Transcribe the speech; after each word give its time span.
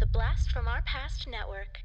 The 0.00 0.06
Blast 0.06 0.50
from 0.50 0.66
Our 0.66 0.80
Past 0.80 1.28
Network. 1.28 1.80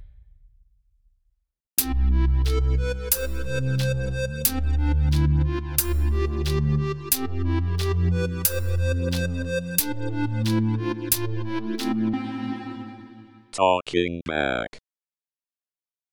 Talking 13.52 14.22
back. 14.26 14.78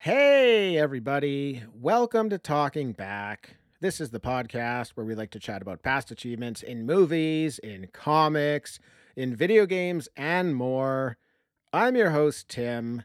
Hey, 0.01 0.77
everybody. 0.77 1.63
Welcome 1.73 2.31
to 2.31 2.39
Talking 2.39 2.91
Back. 2.91 3.59
This 3.81 4.01
is 4.01 4.11
the 4.11 4.19
podcast 4.19 4.91
where 4.97 5.07
we 5.07 5.15
like 5.15 5.31
to 5.31 5.39
chat 5.39 5.63
about 5.63 5.85
past 5.85 6.11
achievements 6.11 6.65
in 6.65 6.85
movies, 6.85 7.61
in 7.61 7.87
comics, 7.93 8.81
in 9.15 9.37
video 9.37 9.67
games, 9.67 10.09
and 10.17 10.57
more. 10.57 11.17
I'm 11.75 11.97
your 11.97 12.11
host, 12.11 12.51
Tim. 12.51 13.05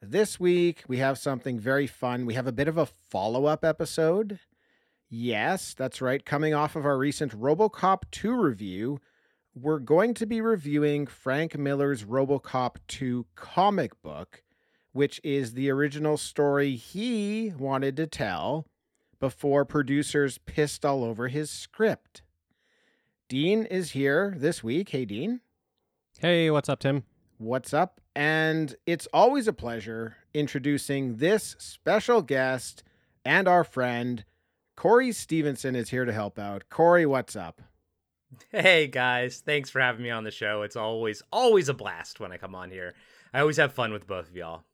This 0.00 0.38
week, 0.38 0.84
we 0.86 0.98
have 0.98 1.18
something 1.18 1.58
very 1.58 1.88
fun. 1.88 2.26
We 2.26 2.34
have 2.34 2.46
a 2.46 2.52
bit 2.52 2.68
of 2.68 2.78
a 2.78 2.86
follow 2.86 3.46
up 3.46 3.64
episode. 3.64 4.38
Yes, 5.10 5.74
that's 5.74 6.00
right. 6.00 6.24
Coming 6.24 6.54
off 6.54 6.76
of 6.76 6.86
our 6.86 6.96
recent 6.96 7.32
Robocop 7.32 8.02
2 8.12 8.40
review, 8.40 9.00
we're 9.52 9.80
going 9.80 10.14
to 10.14 10.26
be 10.26 10.40
reviewing 10.40 11.08
Frank 11.08 11.58
Miller's 11.58 12.04
Robocop 12.04 12.76
2 12.86 13.26
comic 13.34 14.00
book, 14.00 14.44
which 14.92 15.20
is 15.24 15.54
the 15.54 15.68
original 15.68 16.16
story 16.16 16.76
he 16.76 17.52
wanted 17.58 17.96
to 17.96 18.06
tell 18.06 18.68
before 19.18 19.64
producers 19.64 20.38
pissed 20.38 20.84
all 20.84 21.02
over 21.02 21.26
his 21.26 21.50
script. 21.50 22.22
Dean 23.28 23.64
is 23.64 23.90
here 23.90 24.36
this 24.38 24.62
week. 24.62 24.90
Hey, 24.90 25.04
Dean. 25.04 25.40
Hey, 26.20 26.48
what's 26.48 26.68
up, 26.68 26.78
Tim? 26.78 27.02
What's 27.40 27.72
up? 27.72 28.00
And 28.16 28.74
it's 28.84 29.06
always 29.12 29.46
a 29.46 29.52
pleasure 29.52 30.16
introducing 30.34 31.18
this 31.18 31.54
special 31.60 32.20
guest 32.20 32.82
and 33.24 33.46
our 33.46 33.62
friend. 33.62 34.24
Corey 34.74 35.12
Stevenson 35.12 35.76
is 35.76 35.90
here 35.90 36.04
to 36.04 36.12
help 36.12 36.36
out. 36.36 36.64
Corey, 36.68 37.06
what's 37.06 37.36
up? 37.36 37.62
Hey 38.50 38.88
guys, 38.88 39.38
thanks 39.38 39.70
for 39.70 39.80
having 39.80 40.02
me 40.02 40.10
on 40.10 40.24
the 40.24 40.32
show. 40.32 40.62
It's 40.62 40.74
always 40.74 41.22
always 41.32 41.68
a 41.68 41.74
blast 41.74 42.18
when 42.18 42.32
I 42.32 42.38
come 42.38 42.56
on 42.56 42.72
here. 42.72 42.94
I 43.32 43.38
always 43.38 43.56
have 43.58 43.72
fun 43.72 43.92
with 43.92 44.08
both 44.08 44.28
of 44.28 44.36
y'all. 44.36 44.64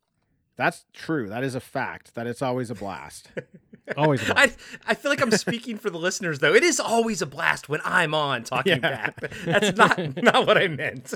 That's 0.57 0.87
true. 0.95 1.29
That 1.29 1.45
is 1.45 1.55
a 1.55 1.61
fact. 1.61 2.15
That 2.15 2.27
it's 2.27 2.41
always 2.41 2.71
a 2.71 2.75
blast. 2.75 3.31
Always 3.97 4.29
I 4.37 4.53
I 4.87 4.95
feel 4.95 5.11
like 5.11 5.21
I'm 5.21 5.31
speaking 5.33 5.77
for 5.77 5.91
the 5.91 5.99
listeners 5.99 6.39
though. 6.39 6.55
It 6.55 6.63
is 6.63 6.81
always 6.81 7.21
a 7.23 7.27
blast 7.27 7.69
when 7.69 7.81
I'm 7.85 8.15
on 8.15 8.43
talking 8.45 8.81
Yeah. 8.83 9.11
back. 9.11 9.31
That's 9.45 9.77
not 9.77 10.17
not 10.23 10.47
what 10.47 10.57
I 10.59 10.69
meant. 10.69 11.13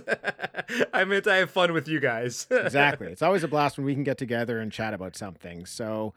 I 0.92 1.04
meant 1.04 1.26
I 1.26 1.36
have 1.36 1.50
fun 1.50 1.72
with 1.72 1.88
you 1.88 1.98
guys. 2.00 2.46
exactly. 2.50 3.08
It's 3.08 3.22
always 3.22 3.42
a 3.44 3.48
blast 3.48 3.78
when 3.78 3.86
we 3.86 3.94
can 3.94 4.04
get 4.04 4.18
together 4.18 4.58
and 4.60 4.70
chat 4.70 4.92
about 4.94 5.16
something. 5.16 5.64
So, 5.66 6.12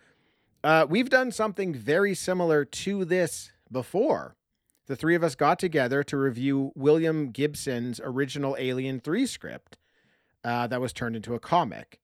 uh, 0.63 0.85
we've 0.89 1.09
done 1.09 1.31
something 1.31 1.73
very 1.73 2.13
similar 2.13 2.65
to 2.65 3.05
this 3.05 3.51
before. 3.71 4.35
The 4.87 4.95
three 4.97 5.15
of 5.15 5.23
us 5.23 5.35
got 5.35 5.57
together 5.57 6.03
to 6.03 6.17
review 6.17 6.71
William 6.75 7.29
Gibson's 7.31 8.01
original 8.03 8.57
Alien 8.59 8.99
3 8.99 9.25
script 9.25 9.77
uh, 10.43 10.67
that 10.67 10.81
was 10.81 10.91
turned 10.91 11.15
into 11.15 11.33
a 11.33 11.39
comic. 11.39 11.99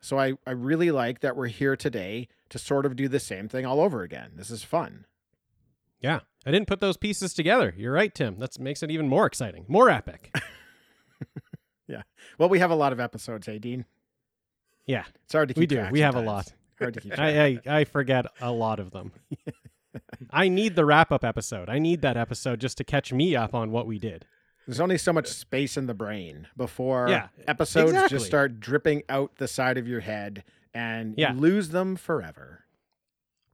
So, 0.00 0.18
I, 0.18 0.34
I 0.46 0.52
really 0.52 0.90
like 0.90 1.20
that 1.20 1.36
we're 1.36 1.46
here 1.48 1.76
today 1.76 2.28
to 2.50 2.58
sort 2.58 2.86
of 2.86 2.96
do 2.96 3.08
the 3.08 3.20
same 3.20 3.48
thing 3.48 3.66
all 3.66 3.80
over 3.80 4.02
again. 4.02 4.32
This 4.36 4.50
is 4.50 4.62
fun. 4.62 5.04
Yeah, 6.00 6.20
I 6.46 6.50
didn't 6.52 6.68
put 6.68 6.80
those 6.80 6.96
pieces 6.96 7.34
together. 7.34 7.74
You're 7.76 7.92
right, 7.92 8.14
Tim. 8.14 8.38
That 8.38 8.58
makes 8.60 8.82
it 8.82 8.90
even 8.90 9.08
more 9.08 9.26
exciting, 9.26 9.64
more 9.68 9.90
epic. 9.90 10.34
Yeah. 11.88 12.02
Well, 12.36 12.50
we 12.50 12.58
have 12.58 12.70
a 12.70 12.74
lot 12.74 12.92
of 12.92 13.00
episodes, 13.00 13.46
hey, 13.46 13.58
Dean? 13.58 13.86
Yeah, 14.86 15.04
It's 15.24 15.32
hard 15.32 15.48
to 15.48 15.54
keep 15.54 15.60
we 15.60 15.66
do. 15.66 15.86
We 15.90 16.00
have 16.00 16.16
a 16.16 16.20
lot. 16.20 16.52
Hard 16.78 16.94
to 16.94 17.00
keep 17.00 17.12
track. 17.14 17.34
I, 17.34 17.60
I 17.70 17.78
I 17.80 17.84
forget 17.84 18.26
a 18.40 18.52
lot 18.52 18.78
of 18.78 18.90
them. 18.90 19.12
I 20.30 20.48
need 20.48 20.76
the 20.76 20.84
wrap 20.84 21.10
up 21.10 21.24
episode. 21.24 21.68
I 21.68 21.78
need 21.78 22.02
that 22.02 22.16
episode 22.18 22.60
just 22.60 22.76
to 22.78 22.84
catch 22.84 23.12
me 23.12 23.34
up 23.34 23.54
on 23.54 23.70
what 23.70 23.86
we 23.86 23.98
did. 23.98 24.26
There's 24.68 24.80
only 24.80 24.98
so 24.98 25.14
much 25.14 25.28
space 25.28 25.78
in 25.78 25.86
the 25.86 25.94
brain 25.94 26.46
before 26.54 27.08
Yeah, 27.08 27.28
episodes 27.46 27.90
exactly. 27.92 28.18
just 28.18 28.26
start 28.26 28.60
dripping 28.60 29.02
out 29.08 29.36
the 29.38 29.48
side 29.48 29.78
of 29.78 29.88
your 29.88 30.00
head 30.00 30.44
and 30.74 31.14
Yeah. 31.16 31.32
you 31.32 31.40
lose 31.40 31.70
them 31.70 31.96
forever. 31.96 32.66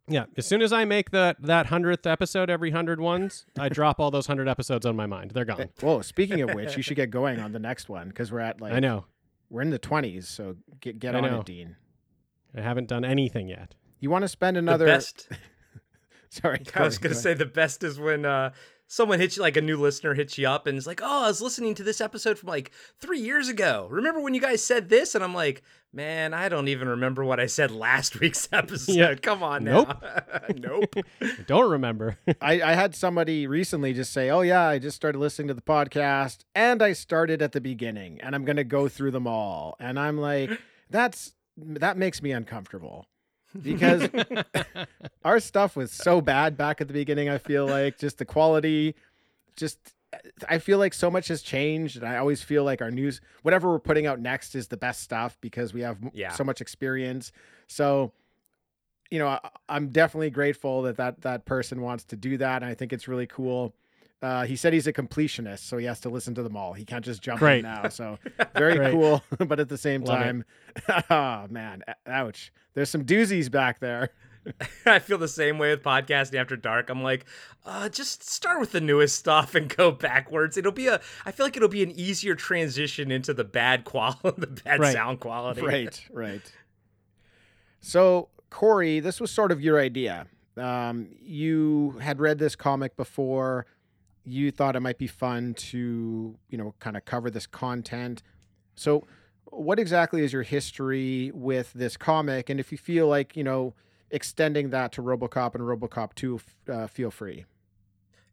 Yeah, 0.09 0.25
as 0.37 0.45
soon 0.45 0.61
as 0.61 0.73
I 0.73 0.85
make 0.85 1.13
that 1.13 1.41
that 1.41 1.67
hundredth 1.67 2.05
episode 2.05 2.51
every 2.51 2.73
hundred 2.73 3.01
ones, 3.01 3.47
I 3.57 3.69
drop 3.69 4.01
all 4.01 4.11
those 4.11 4.27
hundred 4.27 4.49
episodes 4.49 4.85
on 4.85 4.97
my 4.97 5.07
mind. 5.07 5.31
They're 5.31 5.45
gone. 5.45 5.69
Whoa, 5.81 6.03
speaking 6.03 6.41
of 6.41 6.53
which, 6.53 6.77
you 6.77 6.83
should 6.83 6.97
get 6.97 7.11
going 7.11 7.39
on 7.39 7.53
the 7.53 7.61
next 7.61 7.89
one 7.89 8.09
because 8.09 8.33
we're 8.33 8.41
at 8.41 8.61
like 8.61 8.73
I 8.73 8.81
know. 8.81 9.05
we're 9.49 9.63
in 9.63 9.71
the 9.71 9.79
20s, 9.79 10.25
so 10.25 10.57
get 10.81 10.99
get 10.99 11.15
I 11.15 11.19
on 11.21 11.25
know. 11.31 11.41
it, 11.41 11.47
Dean. 11.47 11.77
I 12.57 12.61
haven't 12.61 12.89
done 12.89 13.05
anything 13.05 13.49
yet. 13.49 13.77
You 14.01 14.11
want 14.11 14.23
to 14.23 14.29
spend 14.29 14.57
the 14.57 14.59
another 14.59 14.85
best 14.87 15.29
Sorry. 16.29 16.61
I 16.75 16.83
was 16.83 16.99
gonna 16.99 17.15
say 17.15 17.35
the 17.35 17.47
best 17.47 17.85
is 17.85 18.01
when 18.01 18.27
uh 18.27 18.51
someone 18.94 19.19
hits 19.19 19.37
you 19.37 19.43
like 19.43 19.56
a 19.56 19.60
new 19.60 19.77
listener 19.77 20.15
hits 20.15 20.38
you 20.38 20.47
up 20.49 20.69
and 20.69 20.78
is 20.78 20.87
like, 20.87 21.00
"Oh, 21.03 21.25
I 21.25 21.27
was 21.27 21.43
listening 21.43 21.75
to 21.75 21.82
this 21.82 22.00
episode 22.00 22.38
from 22.38 22.49
like 22.49 22.71
three 23.00 23.19
years 23.19 23.49
ago. 23.49 23.88
Remember 23.91 24.21
when 24.21 24.34
you 24.34 24.41
guys 24.41 24.65
said 24.65 24.88
this?" 24.88 25.16
And 25.16 25.25
I'm 25.25 25.34
like, 25.34 25.62
"Man, 25.93 26.32
I 26.32 26.49
don't 26.49 26.69
even 26.69 26.87
remember 26.87 27.25
what 27.25 27.41
I 27.41 27.47
said 27.47 27.72
last 27.72 28.21
week's 28.21 28.49
episode. 28.53 28.93
Yeah. 28.94 29.15
Come 29.16 29.43
on 29.43 29.65
now." 29.65 30.00
Nope. 30.54 30.94
I 31.21 31.43
don't 31.47 31.71
remember. 31.71 32.19
I, 32.41 32.62
I 32.62 32.75
had 32.75 32.94
somebody 32.94 33.49
recently 33.49 33.93
just 33.94 34.12
say, 34.12 34.31
"Oh 34.31 34.43
yeah, 34.43 34.69
I 34.69 34.78
just 34.78 34.97
started 34.97 35.19
listening 35.19 35.49
to 35.49 35.54
the 35.54 35.60
podcast, 35.60 36.44
and 36.54 36.81
I 36.81 36.93
started 36.93 37.43
at 37.43 37.50
the 37.50 37.60
beginning, 37.60 38.21
and 38.21 38.34
I'm 38.34 38.44
going 38.44 38.56
to 38.56 38.65
go 38.65 38.88
through 38.88 39.10
them 39.10 39.27
all." 39.27 39.75
And 39.81 39.99
I'm 39.99 40.19
like, 40.19 40.50
"That's 40.88 41.34
that 41.56 41.97
makes 41.97 42.22
me 42.22 42.31
uncomfortable 42.31 43.09
because 43.62 44.09
our 45.25 45.41
stuff 45.41 45.76
was 45.76 45.91
so 45.92 46.20
bad 46.20 46.56
back 46.56 46.81
at 46.81 46.88
the 46.88 46.94
beginning. 46.94 47.28
I 47.28 47.38
feel 47.38 47.66
like 47.66 47.98
just 47.98 48.19
the 48.19 48.25
quality, 48.25 48.94
just 49.56 49.78
I 50.48 50.59
feel 50.59 50.78
like 50.78 50.94
so 50.94 51.10
much 51.10 51.28
has 51.28 51.42
changed, 51.42 51.97
and 51.97 52.06
I 52.06 52.16
always 52.19 52.42
feel 52.42 52.65
like 52.65 52.81
our 52.81 52.91
news, 52.91 53.20
whatever 53.42 53.69
we're 53.70 53.78
putting 53.81 54.06
out 54.06 54.20
next, 54.20 54.54
is 54.54 54.69
the 54.69 54.76
best 54.76 55.00
stuff 55.03 55.37
because 55.41 55.72
we 55.75 55.81
have 55.82 55.98
Yeah. 56.12 56.31
so 56.32 56.44
much 56.44 56.60
experience. 56.60 57.32
So, 57.66 58.12
you 59.10 59.19
know, 59.19 59.28
I, 59.28 59.41
I'm 59.69 59.88
definitely 59.88 60.31
grateful 60.31 60.82
that 60.82 60.97
that 60.98 61.22
that 61.22 61.44
person 61.47 61.81
wants 61.81 62.04
to 62.04 62.16
do 62.16 62.36
that, 62.38 62.62
and 62.62 62.71
I 62.71 62.75
think 62.75 62.92
it's 62.92 63.09
really 63.09 63.26
cool. 63.26 63.75
Uh, 64.25 64.45
he 64.47 64.57
said 64.57 64.73
he's 64.73 64.87
a 64.87 64.93
completionist, 64.93 65.59
so 65.59 65.77
he 65.77 65.85
has 65.85 66.01
to 66.01 66.09
listen 66.09 66.35
to 66.35 66.43
them 66.43 66.57
all. 66.57 66.73
He 66.73 66.85
can't 66.87 67.05
just 67.05 67.21
jump 67.21 67.41
Great. 67.41 67.59
in 67.59 67.65
now. 67.65 67.89
So 67.91 68.19
very 68.55 68.77
Great. 68.77 68.93
cool, 68.93 69.23
but 69.47 69.61
at 69.61 69.69
the 69.69 69.77
same 69.77 70.03
Love 70.03 70.19
time, 70.19 70.45
oh 71.11 71.47
man, 71.51 71.83
ouch. 72.07 72.51
There's 72.73 72.89
some 72.89 73.05
doozies 73.05 73.51
back 73.51 73.81
there. 73.81 74.09
I 74.87 74.99
feel 74.99 75.19
the 75.19 75.29
same 75.29 75.59
way 75.59 75.71
with 75.71 75.83
podcasting 75.83 76.39
after 76.41 76.57
dark. 76.57 76.89
I'm 76.89 77.03
like, 77.03 77.27
uh, 77.67 77.89
just 77.91 78.23
start 78.29 78.61
with 78.61 78.73
the 78.73 78.81
newest 78.81 79.17
stuff 79.17 79.55
and 79.55 79.75
go 79.75 79.91
backwards. 79.91 80.57
It'll 80.57 80.73
be 80.73 80.87
a. 80.87 81.01
I 81.27 81.31
feel 81.33 81.45
like 81.45 81.57
it'll 81.59 81.69
be 81.69 81.83
an 81.83 81.91
easier 81.93 82.34
transition 82.34 83.11
into 83.11 83.34
the 83.34 83.45
bad 83.45 83.84
quality, 83.84 84.33
the 84.39 84.47
bad 84.47 84.81
Right. 84.81 84.93
sound 84.95 85.21
quality. 85.21 85.61
Right, 85.61 86.03
right. 86.11 86.43
So, 87.81 88.29
Corey, 88.51 89.01
this 89.01 89.21
was 89.21 89.31
sort 89.31 89.53
of 89.53 89.61
your 89.61 89.79
idea. 89.79 90.27
Um, 90.57 91.09
you 91.23 91.97
had 92.01 92.21
read 92.21 92.39
this 92.39 92.57
comic 92.57 92.97
before. 92.97 93.67
You 94.25 94.51
thought 94.51 94.77
it 94.77 94.81
might 94.81 94.99
be 94.99 95.07
fun 95.07 95.55
to, 95.55 96.37
you 96.49 96.59
know, 96.59 96.75
kind 96.81 96.97
of 96.97 97.05
cover 97.05 97.31
this 97.31 97.47
content. 97.47 98.23
So, 98.75 99.07
what 99.45 99.79
exactly 99.79 100.25
is 100.25 100.33
your 100.33 100.43
history 100.43 101.31
with 101.35 101.73
this 101.75 101.97
comic? 101.97 102.51
And 102.51 102.59
if 102.59 102.73
you 102.73 102.79
feel 102.79 103.07
like, 103.07 103.37
you 103.37 103.45
know, 103.45 103.75
extending 104.11 104.71
that 104.71 104.93
to 104.93 105.03
RoboCop 105.03 105.55
and 105.55 105.65
RoboCop 105.65 106.15
2, 106.15 106.41
uh, 106.69 106.87
feel 106.87 107.11
free. 107.11 107.45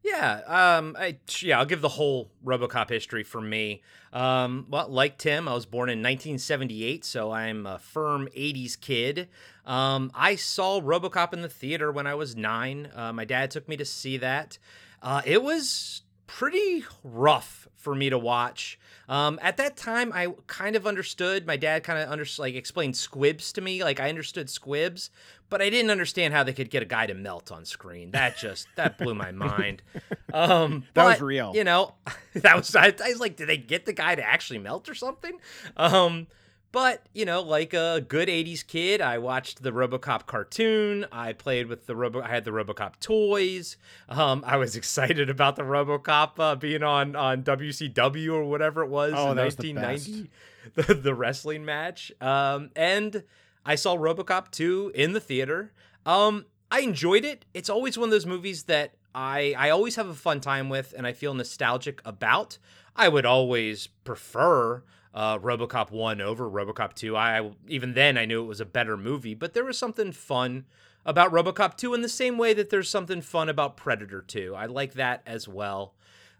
Yeah, 0.03 0.41
um, 0.47 0.95
I, 0.99 1.17
yeah, 1.41 1.59
I'll 1.59 1.65
give 1.65 1.81
the 1.81 1.89
whole 1.89 2.31
RoboCop 2.43 2.89
history 2.89 3.23
for 3.23 3.39
me. 3.39 3.83
Um, 4.11 4.65
well, 4.67 4.87
like 4.89 5.19
Tim, 5.19 5.47
I 5.47 5.53
was 5.53 5.67
born 5.67 5.89
in 5.89 5.99
1978, 5.99 7.05
so 7.05 7.31
I'm 7.31 7.67
a 7.67 7.77
firm 7.77 8.27
80s 8.35 8.79
kid. 8.79 9.27
Um, 9.63 10.11
I 10.15 10.37
saw 10.37 10.81
RoboCop 10.81 11.33
in 11.33 11.43
the 11.43 11.49
theater 11.49 11.91
when 11.91 12.07
I 12.07 12.15
was 12.15 12.35
nine. 12.35 12.89
Uh, 12.95 13.13
my 13.13 13.25
dad 13.25 13.51
took 13.51 13.67
me 13.69 13.77
to 13.77 13.85
see 13.85 14.17
that. 14.17 14.57
Uh, 15.01 15.21
it 15.25 15.41
was 15.43 16.03
pretty 16.27 16.85
rough 17.03 17.67
for 17.75 17.95
me 17.95 18.09
to 18.09 18.17
watch. 18.17 18.79
Um, 19.09 19.39
at 19.41 19.57
that 19.57 19.75
time, 19.75 20.11
I 20.13 20.27
kind 20.47 20.75
of 20.75 20.87
understood. 20.87 21.45
My 21.45 21.57
dad 21.57 21.83
kind 21.83 21.99
of 21.99 22.09
under 22.09 22.25
like 22.37 22.55
explained 22.55 22.95
squibs 22.95 23.51
to 23.53 23.61
me. 23.61 23.83
Like 23.83 23.99
I 23.99 24.07
understood 24.07 24.49
squibs, 24.49 25.09
but 25.49 25.61
I 25.61 25.69
didn't 25.69 25.91
understand 25.91 26.33
how 26.33 26.43
they 26.43 26.53
could 26.53 26.69
get 26.69 26.83
a 26.83 26.85
guy 26.85 27.07
to 27.07 27.13
melt 27.13 27.51
on 27.51 27.65
screen. 27.65 28.11
That 28.11 28.37
just 28.37 28.67
that 28.75 28.97
blew 28.97 29.15
my 29.15 29.31
mind. 29.31 29.81
Um, 30.33 30.85
That 30.93 31.03
was 31.07 31.19
real. 31.21 31.51
You 31.53 31.65
know, 31.65 31.95
that 32.35 32.55
was 32.55 32.73
I, 32.73 32.93
I 33.03 33.09
was 33.09 33.19
like, 33.19 33.35
did 33.35 33.49
they 33.49 33.57
get 33.57 33.85
the 33.85 33.91
guy 33.91 34.15
to 34.15 34.23
actually 34.23 34.59
melt 34.59 34.87
or 34.87 34.95
something? 34.95 35.37
Um, 35.75 36.27
But, 36.71 37.05
you 37.13 37.25
know, 37.25 37.41
like 37.41 37.73
a 37.73 38.03
good 38.07 38.29
80s 38.29 38.65
kid, 38.65 39.01
I 39.01 39.17
watched 39.17 39.61
the 39.61 39.71
RoboCop 39.71 40.25
cartoon. 40.25 41.05
I 41.11 41.33
played 41.33 41.67
with 41.67 41.85
the 41.85 41.95
Robo 41.95 42.21
I 42.21 42.29
had 42.29 42.45
the 42.45 42.51
RoboCop 42.51 42.99
toys. 43.01 43.75
Um, 44.07 44.43
I 44.47 44.55
was 44.55 44.75
excited 44.77 45.29
about 45.29 45.57
the 45.57 45.63
RoboCop 45.63 46.31
uh, 46.39 46.55
being 46.55 46.83
on 46.83 47.15
on 47.15 47.43
WCW 47.43 48.33
or 48.33 48.45
whatever 48.45 48.83
it 48.83 48.89
was 48.89 49.13
Oh, 49.15 49.31
in 49.31 49.37
that 49.37 49.45
was 49.45 49.55
the 49.55 49.73
1990. 49.73 50.29
The, 50.75 50.93
the 50.93 51.15
wrestling 51.15 51.65
match. 51.65 52.11
Um, 52.21 52.69
and 52.75 53.23
I 53.65 53.73
saw 53.73 53.97
RoboCop 53.97 54.51
2 54.51 54.91
in 54.93 55.13
the 55.13 55.19
theater. 55.19 55.73
Um, 56.05 56.45
I 56.69 56.81
enjoyed 56.81 57.25
it. 57.25 57.45
It's 57.55 57.67
always 57.67 57.97
one 57.97 58.09
of 58.09 58.11
those 58.11 58.27
movies 58.27 58.63
that 58.65 58.93
I 59.15 59.55
I 59.57 59.71
always 59.71 59.95
have 59.95 60.07
a 60.07 60.13
fun 60.13 60.39
time 60.39 60.69
with 60.69 60.93
and 60.95 61.07
I 61.07 61.13
feel 61.13 61.33
nostalgic 61.33 61.99
about. 62.05 62.59
I 62.95 63.07
would 63.09 63.25
always 63.25 63.87
prefer 63.87 64.83
uh, 65.13 65.37
RoboCop 65.39 65.91
1 65.91 66.21
over 66.21 66.49
RoboCop 66.49 66.93
2. 66.93 67.15
I 67.15 67.51
even 67.67 67.93
then 67.93 68.17
I 68.17 68.25
knew 68.25 68.43
it 68.43 68.47
was 68.47 68.61
a 68.61 68.65
better 68.65 68.97
movie, 68.97 69.33
but 69.33 69.53
there 69.53 69.65
was 69.65 69.77
something 69.77 70.11
fun 70.11 70.65
about 71.05 71.31
RoboCop 71.31 71.77
2 71.77 71.93
in 71.93 72.01
the 72.01 72.09
same 72.09 72.37
way 72.37 72.53
that 72.53 72.69
there's 72.69 72.89
something 72.89 73.21
fun 73.21 73.49
about 73.49 73.77
Predator 73.77 74.21
2. 74.21 74.55
I 74.55 74.67
like 74.67 74.93
that 74.93 75.21
as 75.25 75.47
well. 75.47 75.93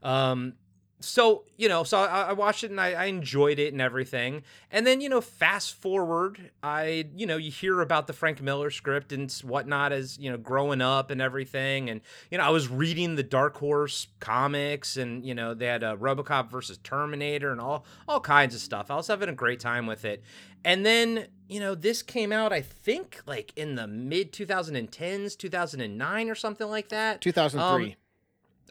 Um, 0.03 0.53
so 1.01 1.43
you 1.57 1.67
know 1.67 1.83
so 1.83 1.99
I, 1.99 2.29
I 2.29 2.33
watched 2.33 2.63
it 2.63 2.71
and 2.71 2.79
I, 2.79 2.93
I 2.93 3.05
enjoyed 3.05 3.59
it 3.59 3.73
and 3.73 3.81
everything. 3.81 4.43
And 4.71 4.85
then 4.85 5.01
you 5.01 5.09
know 5.09 5.21
fast 5.21 5.75
forward 5.75 6.51
i 6.63 7.05
you 7.15 7.25
know 7.25 7.37
you 7.37 7.51
hear 7.51 7.81
about 7.81 8.07
the 8.07 8.13
frank 8.13 8.41
miller 8.41 8.69
script 8.69 9.11
and 9.11 9.31
whatnot 9.43 9.91
as 9.91 10.17
you 10.17 10.31
know 10.31 10.37
growing 10.37 10.81
up 10.81 11.11
and 11.11 11.21
everything. 11.21 11.89
And 11.89 12.01
you 12.29 12.37
know 12.37 12.43
i 12.43 12.49
was 12.49 12.67
reading 12.67 13.15
the 13.15 13.23
dark 13.23 13.57
horse 13.57 14.07
comics 14.19 14.97
and 14.97 15.25
you 15.25 15.33
know 15.33 15.53
they 15.53 15.67
had 15.67 15.83
a 15.83 15.97
robocop 15.97 16.49
versus 16.49 16.77
terminator 16.83 17.51
and 17.51 17.61
all 17.61 17.85
all 18.07 18.19
kinds 18.19 18.55
of 18.55 18.61
stuff. 18.61 18.91
I 18.91 18.95
was 18.95 19.07
having 19.07 19.29
a 19.29 19.33
great 19.33 19.59
time 19.59 19.87
with 19.87 20.05
it. 20.05 20.23
And 20.63 20.85
then 20.85 21.27
you 21.47 21.59
know 21.59 21.75
this 21.75 22.01
came 22.01 22.31
out 22.31 22.53
i 22.53 22.61
think 22.61 23.21
like 23.25 23.51
in 23.57 23.75
the 23.75 23.87
mid 23.87 24.31
2010s 24.31 25.37
2009 25.37 26.29
or 26.29 26.35
something 26.35 26.69
like 26.69 26.89
that. 26.89 27.21
2003. 27.21 27.91
Um, 27.91 27.95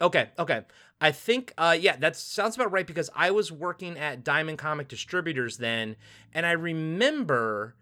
Okay, 0.01 0.29
okay. 0.39 0.61
I 1.01 1.11
think 1.11 1.53
uh 1.57 1.75
yeah, 1.77 1.95
that 1.97 2.15
sounds 2.15 2.55
about 2.55 2.71
right 2.71 2.87
because 2.87 3.09
I 3.15 3.31
was 3.31 3.51
working 3.51 3.97
at 3.97 4.23
Diamond 4.23 4.59
Comic 4.59 4.87
Distributors 4.87 5.57
then 5.57 5.95
and 6.33 6.45
I 6.45 6.51
remember 6.51 7.75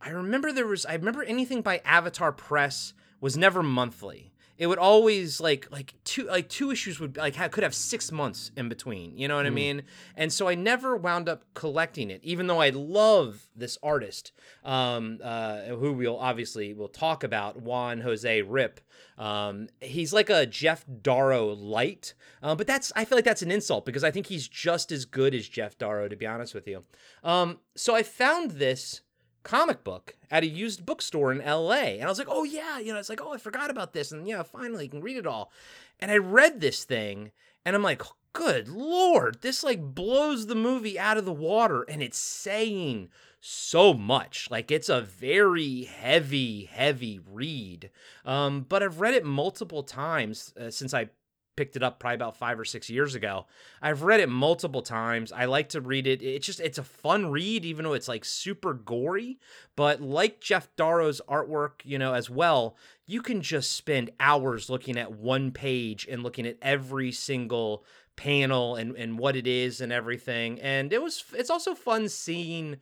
I 0.00 0.10
remember 0.10 0.50
there 0.50 0.66
was 0.66 0.84
I 0.86 0.94
remember 0.94 1.22
anything 1.22 1.62
by 1.62 1.82
Avatar 1.84 2.32
Press 2.32 2.94
was 3.20 3.36
never 3.36 3.62
monthly. 3.62 4.32
It 4.56 4.68
would 4.68 4.78
always 4.78 5.40
like 5.40 5.68
like 5.72 5.94
two 6.04 6.24
like 6.26 6.48
two 6.48 6.70
issues 6.70 7.00
would 7.00 7.16
like 7.16 7.34
ha- 7.36 7.48
could 7.48 7.64
have 7.64 7.74
6 7.74 8.12
months 8.12 8.50
in 8.56 8.68
between, 8.68 9.16
you 9.18 9.26
know 9.28 9.36
what 9.36 9.46
I 9.46 9.50
Mm. 9.50 9.54
mean? 9.54 9.82
And 10.16 10.32
so 10.32 10.48
I 10.48 10.54
never 10.54 10.96
wound 10.96 11.28
up 11.28 11.44
collecting 11.54 12.10
it 12.10 12.20
even 12.22 12.46
though 12.46 12.60
I 12.60 12.70
love 12.70 13.48
this 13.56 13.76
artist 13.82 14.32
um 14.64 15.18
uh 15.22 15.62
who 15.66 15.92
we'll 15.92 16.18
obviously 16.18 16.72
will 16.72 16.88
talk 16.88 17.24
about 17.24 17.60
Juan 17.62 18.00
Jose 18.00 18.42
Ryp. 18.42 18.78
Um, 19.18 19.68
he's 19.80 20.12
like 20.12 20.28
a 20.30 20.44
Geof 20.46 20.84
Darrow 21.02 21.46
light, 21.54 22.14
uh, 22.42 22.54
but 22.54 22.66
that's 22.66 22.92
I 22.96 23.04
feel 23.04 23.16
like 23.18 23.24
that's 23.24 23.42
an 23.42 23.50
insult 23.52 23.84
because 23.86 24.02
I 24.02 24.10
think 24.10 24.26
he's 24.26 24.48
just 24.48 24.90
as 24.90 25.04
good 25.04 25.34
as 25.34 25.48
Geof 25.48 25.78
Darrow, 25.78 26.08
to 26.08 26.16
be 26.16 26.26
honest 26.26 26.52
with 26.54 26.66
you. 26.66 26.82
Um, 27.22 27.60
so 27.76 27.94
I 27.94 28.02
found 28.02 28.52
this 28.52 29.02
comic 29.44 29.84
book 29.84 30.16
at 30.30 30.42
a 30.42 30.48
used 30.48 30.84
bookstore 30.84 31.30
in 31.30 31.38
LA, 31.38 31.94
and 31.94 32.04
I 32.04 32.08
was 32.08 32.18
like, 32.18 32.28
oh 32.30 32.42
yeah, 32.42 32.78
you 32.78 32.92
know, 32.92 32.98
it's 32.98 33.08
like, 33.08 33.22
oh, 33.22 33.32
I 33.32 33.38
forgot 33.38 33.70
about 33.70 33.92
this, 33.92 34.10
and 34.10 34.26
yeah, 34.26 34.42
finally, 34.42 34.84
you 34.84 34.90
can 34.90 35.00
read 35.00 35.16
it 35.16 35.26
all. 35.26 35.52
And 36.00 36.10
I 36.10 36.16
read 36.16 36.60
this 36.60 36.84
thing, 36.84 37.30
and 37.64 37.76
I'm 37.76 37.82
like, 37.82 38.02
good 38.32 38.68
lord, 38.68 39.38
this 39.40 39.62
like 39.62 39.80
blows 39.80 40.46
the 40.46 40.54
movie 40.54 40.98
out 40.98 41.16
of 41.16 41.24
the 41.24 41.32
water, 41.32 41.82
and 41.82 42.02
it's 42.02 42.18
saying 42.18 43.08
so 43.40 43.94
much. 43.94 44.48
Like 44.50 44.70
it's 44.70 44.88
a 44.88 45.00
very 45.00 45.84
heavy, 45.84 46.64
heavy 46.64 47.20
read. 47.30 47.90
Um, 48.24 48.66
but 48.68 48.82
I've 48.82 49.00
read 49.00 49.14
it 49.14 49.24
multiple 49.24 49.82
times 49.82 50.52
uh, 50.60 50.70
since 50.70 50.94
I 50.94 51.10
picked 51.56 51.76
it 51.76 51.82
up 51.82 51.98
probably 51.98 52.16
about 52.16 52.36
five 52.36 52.58
or 52.58 52.64
six 52.64 52.90
years 52.90 53.14
ago. 53.14 53.46
I've 53.80 54.02
read 54.02 54.20
it 54.20 54.28
multiple 54.28 54.82
times. 54.82 55.32
I 55.32 55.44
like 55.44 55.70
to 55.70 55.80
read 55.80 56.06
it. 56.06 56.22
It's 56.22 56.46
just 56.46 56.60
it's 56.60 56.78
a 56.78 56.82
fun 56.82 57.30
read, 57.30 57.64
even 57.64 57.84
though 57.84 57.92
it's 57.92 58.08
like 58.08 58.24
super 58.24 58.74
gory. 58.74 59.38
But 59.76 60.00
like 60.00 60.40
Geof 60.40 60.68
Darrow's 60.76 61.20
artwork, 61.28 61.82
you 61.84 61.98
know, 61.98 62.14
as 62.14 62.28
well, 62.28 62.76
you 63.06 63.22
can 63.22 63.40
just 63.40 63.72
spend 63.72 64.10
hours 64.18 64.70
looking 64.70 64.96
at 64.96 65.12
one 65.12 65.50
page 65.50 66.06
and 66.10 66.22
looking 66.22 66.46
at 66.46 66.58
every 66.62 67.12
single 67.12 67.84
panel 68.16 68.76
and 68.76 68.96
and 68.96 69.18
what 69.18 69.36
it 69.36 69.46
is 69.46 69.80
and 69.80 69.92
everything. 69.92 70.60
And 70.60 70.92
it 70.92 71.02
was 71.02 71.24
it's 71.34 71.50
also 71.50 71.74
fun 71.74 72.08
seeing 72.08 72.76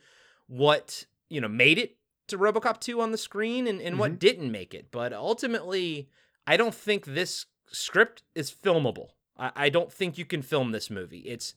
what 0.46 1.06
you 1.28 1.40
know 1.40 1.48
made 1.48 1.78
it 1.78 1.96
to 2.28 2.38
RoboCop 2.38 2.80
2 2.80 3.00
on 3.00 3.12
the 3.12 3.18
screen 3.18 3.66
and, 3.66 3.80
and 3.80 3.98
what 3.98 4.12
mm-hmm. 4.12 4.18
didn't 4.18 4.52
make 4.52 4.74
it. 4.74 4.86
But 4.90 5.12
ultimately, 5.12 6.08
I 6.46 6.56
don't 6.56 6.74
think 6.74 7.04
this 7.04 7.46
script 7.72 8.22
is 8.34 8.50
filmable. 8.52 9.08
I, 9.38 9.52
I 9.56 9.68
don't 9.68 9.92
think 9.92 10.18
you 10.18 10.24
can 10.24 10.42
film 10.42 10.72
this 10.72 10.90
movie. 10.90 11.20
It's 11.20 11.54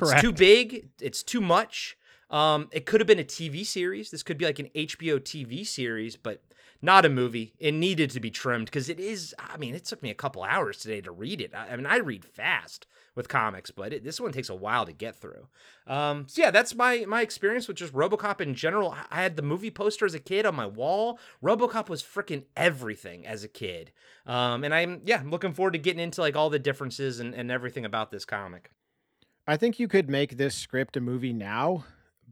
it's 0.00 0.20
too 0.20 0.32
big. 0.32 0.88
It's 1.00 1.22
too 1.22 1.40
much. 1.40 1.96
Um, 2.30 2.68
it 2.72 2.86
could 2.86 3.00
have 3.00 3.06
been 3.06 3.20
a 3.20 3.24
TV 3.24 3.64
series. 3.64 4.10
This 4.10 4.22
could 4.22 4.38
be 4.38 4.44
like 4.44 4.58
an 4.58 4.68
HBO 4.74 5.20
TV 5.20 5.66
series, 5.66 6.16
but 6.16 6.42
not 6.84 7.06
a 7.06 7.08
movie. 7.08 7.54
It 7.58 7.72
needed 7.72 8.10
to 8.10 8.20
be 8.20 8.30
trimmed 8.30 8.66
because 8.66 8.88
it 8.88 9.00
is. 9.00 9.34
I 9.38 9.56
mean, 9.56 9.74
it 9.74 9.84
took 9.84 10.02
me 10.02 10.10
a 10.10 10.14
couple 10.14 10.42
hours 10.42 10.78
today 10.78 11.00
to 11.00 11.10
read 11.10 11.40
it. 11.40 11.52
I, 11.54 11.68
I 11.68 11.76
mean, 11.76 11.86
I 11.86 11.96
read 11.96 12.24
fast 12.24 12.86
with 13.14 13.28
comics, 13.28 13.70
but 13.70 13.92
it, 13.92 14.04
this 14.04 14.20
one 14.20 14.32
takes 14.32 14.48
a 14.48 14.54
while 14.54 14.84
to 14.84 14.92
get 14.92 15.16
through. 15.16 15.46
Um, 15.86 16.26
so 16.28 16.42
yeah, 16.42 16.50
that's 16.50 16.74
my 16.74 17.04
my 17.06 17.22
experience 17.22 17.66
with 17.66 17.76
just 17.76 17.92
RoboCop 17.92 18.40
in 18.40 18.54
general. 18.54 18.94
I- 19.10 19.22
had 19.24 19.36
the 19.36 19.42
movie 19.42 19.70
poster 19.70 20.04
as 20.04 20.14
a 20.14 20.20
kid 20.20 20.44
on 20.44 20.54
my 20.54 20.66
wall. 20.66 21.18
RoboCop 21.42 21.88
was 21.88 22.02
freaking 22.02 22.44
everything 22.56 23.26
as 23.26 23.42
a 23.42 23.48
kid, 23.48 23.92
um, 24.26 24.64
and 24.64 24.74
I'm 24.74 25.00
yeah, 25.04 25.20
I'm 25.20 25.30
looking 25.30 25.54
forward 25.54 25.72
to 25.72 25.78
getting 25.78 26.02
into 26.02 26.20
like 26.20 26.36
all 26.36 26.50
the 26.50 26.58
differences 26.58 27.20
and, 27.20 27.34
and 27.34 27.50
everything 27.50 27.84
about 27.84 28.10
this 28.10 28.24
comic. 28.24 28.70
I 29.46 29.56
think 29.56 29.78
you 29.78 29.88
could 29.88 30.08
make 30.08 30.36
this 30.36 30.54
script 30.54 30.96
a 30.96 31.00
movie 31.00 31.32
now, 31.32 31.84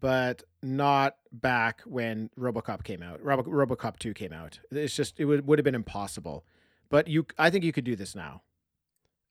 but 0.02 0.42
not 0.62 1.16
back 1.32 1.80
when 1.86 2.28
RoboCop 2.38 2.84
came 2.84 3.02
out. 3.02 3.22
Robo- 3.24 3.50
RoboCop 3.50 3.98
2 3.98 4.12
came 4.12 4.32
out. 4.34 4.58
It's 4.70 4.94
just 4.94 5.18
it 5.18 5.24
would 5.24 5.46
would 5.46 5.58
have 5.58 5.64
been 5.64 5.74
impossible. 5.74 6.44
But 6.90 7.08
you 7.08 7.24
I 7.38 7.48
think 7.48 7.64
you 7.64 7.72
could 7.72 7.84
do 7.84 7.96
this 7.96 8.14
now. 8.14 8.42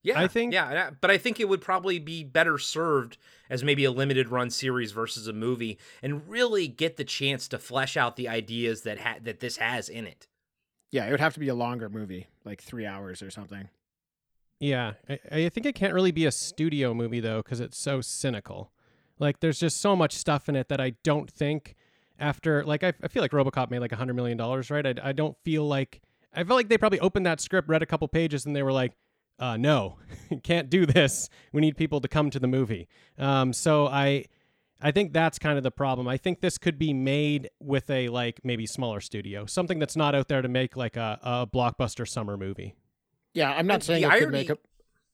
Yeah, 0.03 0.19
I 0.19 0.27
think- 0.27 0.51
yeah, 0.51 0.89
but 0.99 1.11
I 1.11 1.19
think 1.19 1.39
it 1.39 1.47
would 1.47 1.61
probably 1.61 1.99
be 1.99 2.23
better 2.23 2.57
served 2.57 3.19
as 3.51 3.63
maybe 3.63 3.83
a 3.85 3.91
limited 3.91 4.29
run 4.29 4.49
series 4.49 4.91
versus 4.93 5.27
a 5.27 5.33
movie, 5.33 5.77
and 6.01 6.27
really 6.27 6.67
get 6.67 6.97
the 6.97 7.03
chance 7.03 7.47
to 7.49 7.59
flesh 7.59 7.95
out 7.95 8.15
the 8.15 8.27
ideas 8.27 8.81
that 8.81 8.97
ha- 9.01 9.19
that 9.21 9.41
this 9.41 9.57
has 9.57 9.89
in 9.89 10.07
it. 10.07 10.27
Yeah, 10.89 11.05
it 11.05 11.11
would 11.11 11.19
have 11.19 11.35
to 11.35 11.39
be 11.39 11.49
a 11.49 11.55
longer 11.55 11.87
movie, 11.87 12.27
like 12.43 12.61
3 12.63 12.85
hours 12.87 13.21
or 13.21 13.29
something. 13.29 13.69
Yeah, 14.59 14.93
I, 15.09 15.19
I 15.31 15.49
think 15.49 15.65
it 15.67 15.75
can't 15.75 15.93
really 15.93 16.11
be 16.11 16.25
a 16.25 16.31
studio 16.31 16.93
movie 16.95 17.19
though 17.19 17.41
because 17.43 17.59
it's 17.59 17.77
so 17.77 18.01
cynical. 18.01 18.71
Like, 19.21 19.39
there's 19.39 19.59
just 19.59 19.79
so 19.79 19.95
much 19.95 20.13
stuff 20.13 20.49
in 20.49 20.55
it 20.57 20.67
that 20.67 20.81
I 20.81 20.95
don't 21.03 21.31
think 21.31 21.75
after 22.19 22.63
like 22.65 22.83
I, 22.83 22.93
I 23.01 23.07
feel 23.07 23.21
like 23.21 23.31
RoboCop 23.31 23.71
made 23.71 23.79
like 23.79 23.91
a 23.93 23.95
hundred 23.95 24.15
million 24.15 24.37
dollars, 24.37 24.69
right? 24.69 24.85
I, 24.85 25.09
I 25.09 25.11
don't 25.13 25.37
feel 25.43 25.65
like 25.67 26.01
I 26.33 26.43
feel 26.43 26.55
like 26.55 26.67
they 26.69 26.77
probably 26.77 26.99
opened 26.99 27.25
that 27.25 27.39
script, 27.39 27.69
read 27.69 27.81
a 27.81 27.85
couple 27.85 28.07
pages, 28.07 28.45
and 28.45 28.55
they 28.55 28.63
were 28.63 28.71
like, 28.73 28.93
uh, 29.39 29.57
"No, 29.57 29.97
can't 30.43 30.69
do 30.69 30.85
this. 30.85 31.29
We 31.53 31.61
need 31.61 31.77
people 31.77 32.01
to 32.01 32.07
come 32.07 32.29
to 32.31 32.39
the 32.39 32.47
movie." 32.47 32.87
Um, 33.17 33.53
so 33.53 33.87
I. 33.87 34.25
I 34.83 34.89
think 34.89 35.13
that's 35.13 35.37
kind 35.37 35.57
of 35.59 35.63
the 35.63 35.69
problem. 35.69 36.07
I 36.07 36.17
think 36.17 36.41
this 36.41 36.57
could 36.57 36.79
be 36.79 36.91
made 36.91 37.51
with 37.59 37.87
a 37.91 38.09
like 38.09 38.39
maybe 38.43 38.65
smaller 38.65 38.99
studio, 38.99 39.45
something 39.45 39.77
that's 39.77 39.95
not 39.95 40.15
out 40.15 40.27
there 40.27 40.41
to 40.41 40.47
make 40.49 40.75
like 40.75 40.97
a, 40.97 41.19
a 41.21 41.45
blockbuster 41.45 42.07
summer 42.07 42.35
movie. 42.35 42.73
Yeah, 43.35 43.51
I'm 43.51 43.67
not 43.67 43.75
And 43.75 43.83
saying 43.83 44.01
the 44.01 44.07
it 44.07 44.19
could 44.19 44.31
make 44.31 44.49
a 44.49 44.53
irony- 44.53 44.61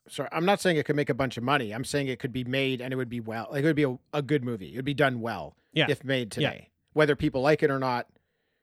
Sorry, 0.09 0.29
I'm 0.31 0.45
not 0.45 0.59
saying 0.61 0.77
it 0.77 0.85
could 0.85 0.95
make 0.95 1.09
a 1.09 1.13
bunch 1.13 1.37
of 1.37 1.43
money. 1.43 1.71
I'm 1.73 1.83
saying 1.83 2.07
it 2.07 2.19
could 2.19 2.33
be 2.33 2.43
made 2.43 2.81
and 2.81 2.93
it 2.93 2.95
would 2.95 3.09
be 3.09 3.19
well. 3.19 3.47
Like 3.51 3.63
it 3.63 3.67
would 3.67 3.75
be 3.75 3.83
a, 3.83 3.97
a 4.13 4.21
good 4.21 4.43
movie. 4.43 4.73
It 4.73 4.75
would 4.77 4.85
be 4.85 4.93
done 4.93 5.21
well 5.21 5.55
Yeah. 5.73 5.87
if 5.89 6.03
made 6.03 6.35
Yeah. 6.37 6.49
today. 6.51 6.69
Whether 6.93 7.15
people 7.15 7.41
like 7.41 7.61
it 7.63 7.69
or 7.71 7.79
not, 7.79 8.07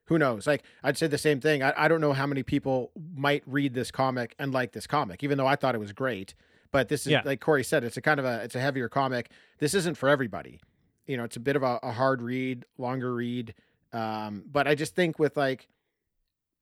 who 0.06 0.18
knows? 0.18 0.46
Like 0.46 0.62
I'd 0.82 0.98
say 0.98 1.06
the 1.06 1.18
same 1.18 1.40
thing. 1.40 1.62
I, 1.62 1.72
I 1.76 1.88
don't 1.88 2.00
know 2.00 2.12
how 2.12 2.26
many 2.26 2.42
people 2.42 2.90
might 3.16 3.42
read 3.46 3.74
this 3.74 3.90
comic 3.90 4.34
and 4.38 4.52
like 4.52 4.72
this 4.72 4.86
comic, 4.86 5.22
even 5.22 5.38
though 5.38 5.46
I 5.46 5.56
thought 5.56 5.74
it 5.74 5.78
was 5.78 5.92
great. 5.92 6.34
But 6.70 6.88
this 6.88 7.06
is 7.06 7.12
Yeah. 7.12 7.22
like 7.24 7.40
Corey 7.40 7.62
said, 7.64 7.84
it's 7.84 7.96
a 7.96 8.00
kind 8.02 8.18
of 8.18 8.26
a 8.26 8.42
it's 8.42 8.54
a 8.54 8.60
heavier 8.60 8.88
comic. 8.88 9.30
This 9.58 9.74
isn't 9.74 9.96
for 9.96 10.08
everybody. 10.08 10.60
You 11.06 11.16
know, 11.16 11.24
it's 11.24 11.36
a 11.36 11.40
bit 11.40 11.54
of 11.56 11.62
a, 11.62 11.78
a 11.82 11.92
hard 11.92 12.20
read, 12.22 12.64
longer 12.78 13.14
read. 13.14 13.54
Um, 13.92 14.44
but 14.50 14.66
I 14.66 14.74
just 14.74 14.94
think 14.96 15.18
with 15.18 15.36
like 15.36 15.68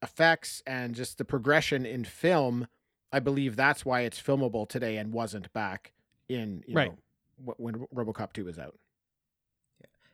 effects 0.02 0.62
and 0.66 0.94
just 0.94 1.18
the 1.18 1.24
progression 1.24 1.86
in 1.86 2.04
film, 2.04 2.66
I 3.12 3.20
believe 3.20 3.56
that's 3.56 3.84
why 3.84 4.00
it's 4.02 4.20
filmable 4.20 4.68
today 4.68 4.96
and 4.96 5.12
wasn't 5.12 5.52
back 5.52 5.92
in 6.28 6.64
you 6.66 6.74
Right. 6.74 6.92
know 6.92 7.54
when 7.56 7.86
RoboCop 7.94 8.32
2 8.32 8.44
was 8.44 8.58
out. 8.58 8.78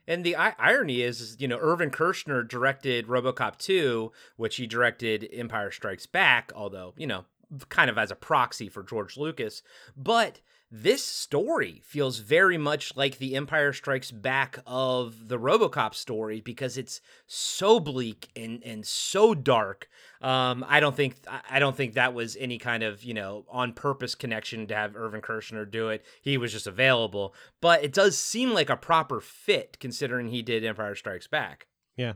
And 0.07 0.23
the 0.25 0.35
I- 0.35 0.55
irony 0.57 1.01
is, 1.03 1.21
is, 1.21 1.37
you 1.39 1.47
know, 1.47 1.59
Irvin 1.59 1.91
Kershner 1.91 2.47
directed 2.47 3.05
RoboCop 3.07 3.57
2, 3.57 4.11
which 4.37 4.55
he 4.55 4.65
directed 4.65 5.29
Empire 5.31 5.69
Strikes 5.69 6.07
Back, 6.07 6.51
although, 6.55 6.95
you 6.97 7.05
know, 7.05 7.25
kind 7.69 7.91
of 7.91 7.97
as 7.99 8.09
a 8.09 8.15
proxy 8.15 8.69
for 8.69 8.81
George 8.81 9.17
Lucas. 9.17 9.61
But 9.95 10.41
this 10.71 11.03
story 11.03 11.81
feels 11.83 12.19
very 12.19 12.57
much 12.57 12.95
like 12.95 13.17
the 13.17 13.35
Empire 13.35 13.73
Strikes 13.73 14.11
Back 14.11 14.59
of 14.67 15.27
the 15.27 15.39
RoboCop 15.39 15.95
story 15.95 16.41
because 16.41 16.77
it's 16.77 17.01
so 17.25 17.79
bleak 17.79 18.29
and 18.35 18.61
and 18.63 18.85
so 18.85 19.33
dark. 19.33 19.89
Um, 20.21 20.63
I 20.67 20.79
don't 20.79 20.95
think 20.95 21.15
I 21.49 21.57
don't 21.57 21.75
think 21.75 21.95
that 21.95 22.13
was 22.13 22.37
any 22.39 22.59
kind 22.59 22.83
of 22.83 23.03
you 23.03 23.15
know 23.15 23.45
on 23.49 23.73
purpose 23.73 24.13
connection 24.13 24.67
to 24.67 24.75
have 24.75 24.95
Irvin 24.95 25.21
Kershner 25.21 25.69
do 25.69 25.89
it. 25.89 26.05
He 26.21 26.37
was 26.37 26.51
just 26.51 26.67
available, 26.67 27.33
but 27.61 27.83
it 27.83 27.91
does 27.93 28.15
seem 28.17 28.51
like 28.51 28.69
a 28.69 28.77
proper 28.77 29.19
fit 29.21 29.77
considering 29.79 30.27
he 30.27 30.43
did 30.43 30.63
Empire 30.63 30.93
Strikes 30.93 31.25
Back. 31.27 31.65
Yeah. 31.97 32.13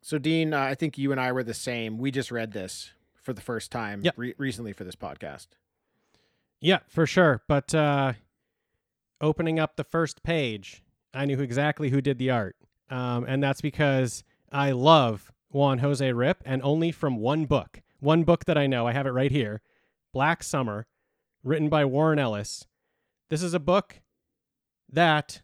So 0.00 0.18
Dean, 0.18 0.52
uh, 0.54 0.60
I 0.60 0.74
think 0.74 0.98
you 0.98 1.12
and 1.12 1.20
I 1.20 1.30
were 1.32 1.44
the 1.44 1.54
same. 1.54 1.98
We 1.98 2.10
just 2.10 2.30
read 2.32 2.52
this 2.52 2.92
for 3.22 3.32
the 3.32 3.40
first 3.40 3.70
time 3.70 4.02
Yep. 4.02 4.14
re- 4.16 4.34
recently 4.38 4.72
for 4.72 4.84
this 4.84 4.96
podcast. 4.96 5.48
Yeah, 6.60 6.80
for 6.88 7.06
sure. 7.06 7.42
But 7.48 7.74
uh, 7.74 8.14
opening 9.20 9.58
up 9.58 9.76
the 9.76 9.84
first 9.84 10.22
page, 10.22 10.82
I 11.14 11.24
knew 11.24 11.40
exactly 11.40 11.90
who 11.90 12.00
did 12.00 12.18
the 12.18 12.30
art. 12.30 12.56
Um, 12.90 13.24
and 13.28 13.42
that's 13.42 13.60
because 13.60 14.24
I 14.50 14.70
love 14.72 15.30
Juan 15.50 15.78
Jose 15.78 16.08
Ryp 16.10 16.36
and 16.44 16.62
only 16.62 16.90
from 16.92 17.16
one 17.16 17.44
book. 17.44 17.82
One 18.00 18.24
book 18.24 18.44
that 18.46 18.56
I 18.58 18.66
know, 18.66 18.86
I 18.86 18.92
have 18.92 19.06
it 19.06 19.10
right 19.10 19.30
here 19.32 19.60
Black 20.12 20.42
Summer, 20.42 20.86
written 21.42 21.68
by 21.68 21.84
Warren 21.84 22.18
Ellis. 22.18 22.66
This 23.30 23.42
is 23.42 23.54
a 23.54 23.60
book 23.60 24.00
that 24.90 25.42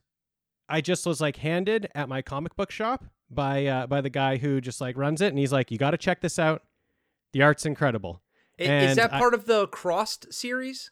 I 0.68 0.80
just 0.80 1.06
was 1.06 1.20
like 1.20 1.36
handed 1.36 1.88
at 1.94 2.08
my 2.08 2.22
comic 2.22 2.56
book 2.56 2.70
shop 2.70 3.04
by 3.30 3.66
uh, 3.66 3.86
by 3.86 4.00
the 4.00 4.10
guy 4.10 4.36
who 4.38 4.60
just 4.60 4.80
like 4.80 4.96
runs 4.96 5.20
it, 5.20 5.28
and 5.28 5.38
he's 5.38 5.52
like, 5.52 5.70
"You 5.70 5.78
got 5.78 5.90
to 5.90 5.98
check 5.98 6.20
this 6.20 6.38
out. 6.38 6.62
The 7.32 7.42
art's 7.42 7.66
incredible." 7.66 8.22
Is 8.56 8.96
that 8.96 9.12
I- 9.12 9.18
part 9.18 9.34
of 9.34 9.46
the 9.46 9.66
Crossed 9.66 10.32
series? 10.32 10.90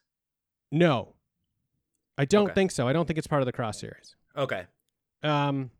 No, 0.72 1.14
I 2.18 2.24
don't 2.24 2.46
Okay. 2.46 2.54
think 2.54 2.70
so. 2.72 2.88
I 2.88 2.92
don't 2.92 3.06
think 3.06 3.18
it's 3.18 3.26
part 3.28 3.42
of 3.42 3.46
the 3.46 3.52
Crossed 3.52 3.78
series. 3.80 4.16
Okay. 4.36 4.64
Um, 5.22 5.70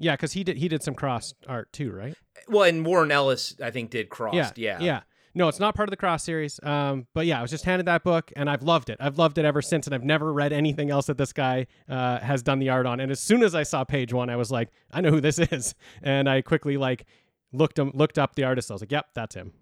yeah, 0.00 0.14
because 0.16 0.32
he 0.32 0.42
did 0.42 0.56
he 0.56 0.66
did 0.68 0.82
some 0.82 0.94
cross 0.94 1.32
art 1.46 1.72
too, 1.72 1.92
right? 1.92 2.16
Well, 2.48 2.64
and 2.64 2.84
Warren 2.84 3.12
Ellis, 3.12 3.54
I 3.62 3.70
think, 3.70 3.90
did 3.90 4.08
cross. 4.08 4.34
Yeah. 4.34 4.50
yeah. 4.56 4.78
yeah. 4.80 5.00
No, 5.34 5.48
it's 5.48 5.60
not 5.60 5.74
part 5.74 5.88
of 5.88 5.90
the 5.92 5.96
Crossed 5.96 6.26
series. 6.26 6.60
Um, 6.62 7.06
but 7.14 7.24
yeah, 7.24 7.38
I 7.38 7.42
was 7.42 7.50
just 7.50 7.64
handed 7.64 7.86
that 7.86 8.02
book, 8.04 8.30
and 8.36 8.50
I've 8.50 8.62
loved 8.62 8.90
it. 8.90 8.98
I've 9.00 9.16
loved 9.16 9.38
it 9.38 9.44
ever 9.46 9.62
since, 9.62 9.86
and 9.86 9.94
I've 9.94 10.04
never 10.04 10.30
read 10.32 10.52
anything 10.52 10.90
else 10.90 11.06
that 11.06 11.16
this 11.16 11.32
guy 11.32 11.68
uh, 11.88 12.18
has 12.18 12.42
done 12.42 12.58
the 12.58 12.68
art 12.68 12.84
on. 12.84 13.00
And 13.00 13.10
as 13.10 13.18
soon 13.20 13.42
as 13.42 13.54
I 13.54 13.62
saw 13.62 13.82
page 13.84 14.12
one, 14.12 14.28
I 14.28 14.36
was 14.36 14.50
like, 14.50 14.68
I 14.90 15.00
know 15.00 15.10
who 15.10 15.20
this 15.22 15.38
is, 15.52 15.74
and 16.02 16.28
I 16.28 16.42
quickly 16.42 16.76
like 16.76 17.06
looked 17.52 17.78
him 17.78 17.92
looked 17.94 18.18
up 18.18 18.34
the 18.34 18.44
artist. 18.44 18.70
I 18.70 18.74
was 18.74 18.82
like, 18.82 18.92
Yep, 18.92 19.06
that's 19.14 19.34
him. 19.34 19.52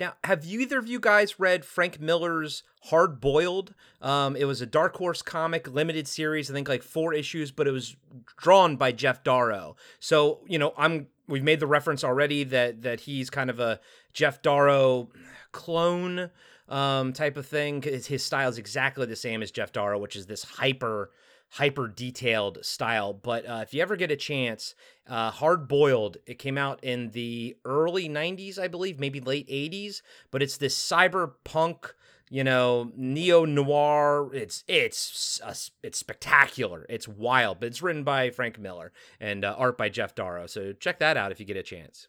Now, 0.00 0.14
have 0.24 0.46
you 0.46 0.60
either 0.60 0.78
of 0.78 0.88
you 0.88 0.98
guys 0.98 1.38
read 1.38 1.62
Frank 1.62 2.00
Miller's 2.00 2.62
Hard 2.84 3.20
Boiled? 3.20 3.74
Um, 4.00 4.34
it 4.34 4.46
was 4.46 4.62
a 4.62 4.66
Dark 4.66 4.96
Horse 4.96 5.20
comic 5.20 5.68
limited 5.68 6.08
series, 6.08 6.50
I 6.50 6.54
think 6.54 6.70
like 6.70 6.82
four 6.82 7.12
issues, 7.12 7.52
but 7.52 7.68
it 7.68 7.70
was 7.70 7.96
drawn 8.38 8.76
by 8.76 8.94
Geof 8.94 9.22
Darrow. 9.22 9.76
So 9.98 10.40
you 10.48 10.58
know, 10.58 10.72
I'm 10.78 11.08
we've 11.28 11.44
made 11.44 11.60
the 11.60 11.66
reference 11.66 12.02
already 12.02 12.44
that 12.44 12.80
that 12.80 13.00
he's 13.00 13.28
kind 13.28 13.50
of 13.50 13.60
a 13.60 13.78
Geof 14.14 14.40
Darrow 14.40 15.10
clone 15.52 16.30
um, 16.70 17.12
type 17.12 17.36
of 17.36 17.46
thing. 17.46 17.82
His, 17.82 18.06
his 18.06 18.24
style 18.24 18.48
is 18.48 18.56
exactly 18.56 19.04
the 19.04 19.16
same 19.16 19.42
as 19.42 19.52
Geof 19.52 19.72
Darrow, 19.72 19.98
which 19.98 20.16
is 20.16 20.24
this 20.24 20.44
hyper 20.44 21.10
hyper 21.50 21.88
detailed 21.88 22.64
style. 22.64 23.12
But 23.12 23.46
uh, 23.46 23.60
if 23.62 23.74
you 23.74 23.82
ever 23.82 23.96
get 23.96 24.10
a 24.10 24.16
chance, 24.16 24.74
uh, 25.08 25.30
Hard 25.30 25.68
Boiled, 25.68 26.18
it 26.26 26.38
came 26.38 26.56
out 26.56 26.82
in 26.82 27.10
the 27.10 27.56
early 27.64 28.08
90s, 28.08 28.58
I 28.58 28.68
believe, 28.68 28.98
maybe 29.00 29.20
late 29.20 29.48
80s. 29.48 30.02
But 30.30 30.42
it's 30.42 30.56
this 30.56 30.76
cyberpunk, 30.76 31.92
you 32.28 32.44
know, 32.44 32.92
neo 32.96 33.44
noir. 33.44 34.30
It's 34.32 34.64
it's 34.68 35.40
uh, 35.44 35.54
it's 35.82 35.98
spectacular. 35.98 36.86
It's 36.88 37.08
wild. 37.08 37.60
But 37.60 37.66
it's 37.66 37.82
written 37.82 38.04
by 38.04 38.30
Frank 38.30 38.58
Miller 38.58 38.92
and 39.18 39.44
uh, 39.44 39.54
art 39.58 39.76
by 39.76 39.90
Geof 39.90 40.14
Darrow. 40.14 40.46
So 40.46 40.72
check 40.72 40.98
that 41.00 41.16
out 41.16 41.32
if 41.32 41.40
you 41.40 41.46
get 41.46 41.56
a 41.56 41.62
chance. 41.62 42.08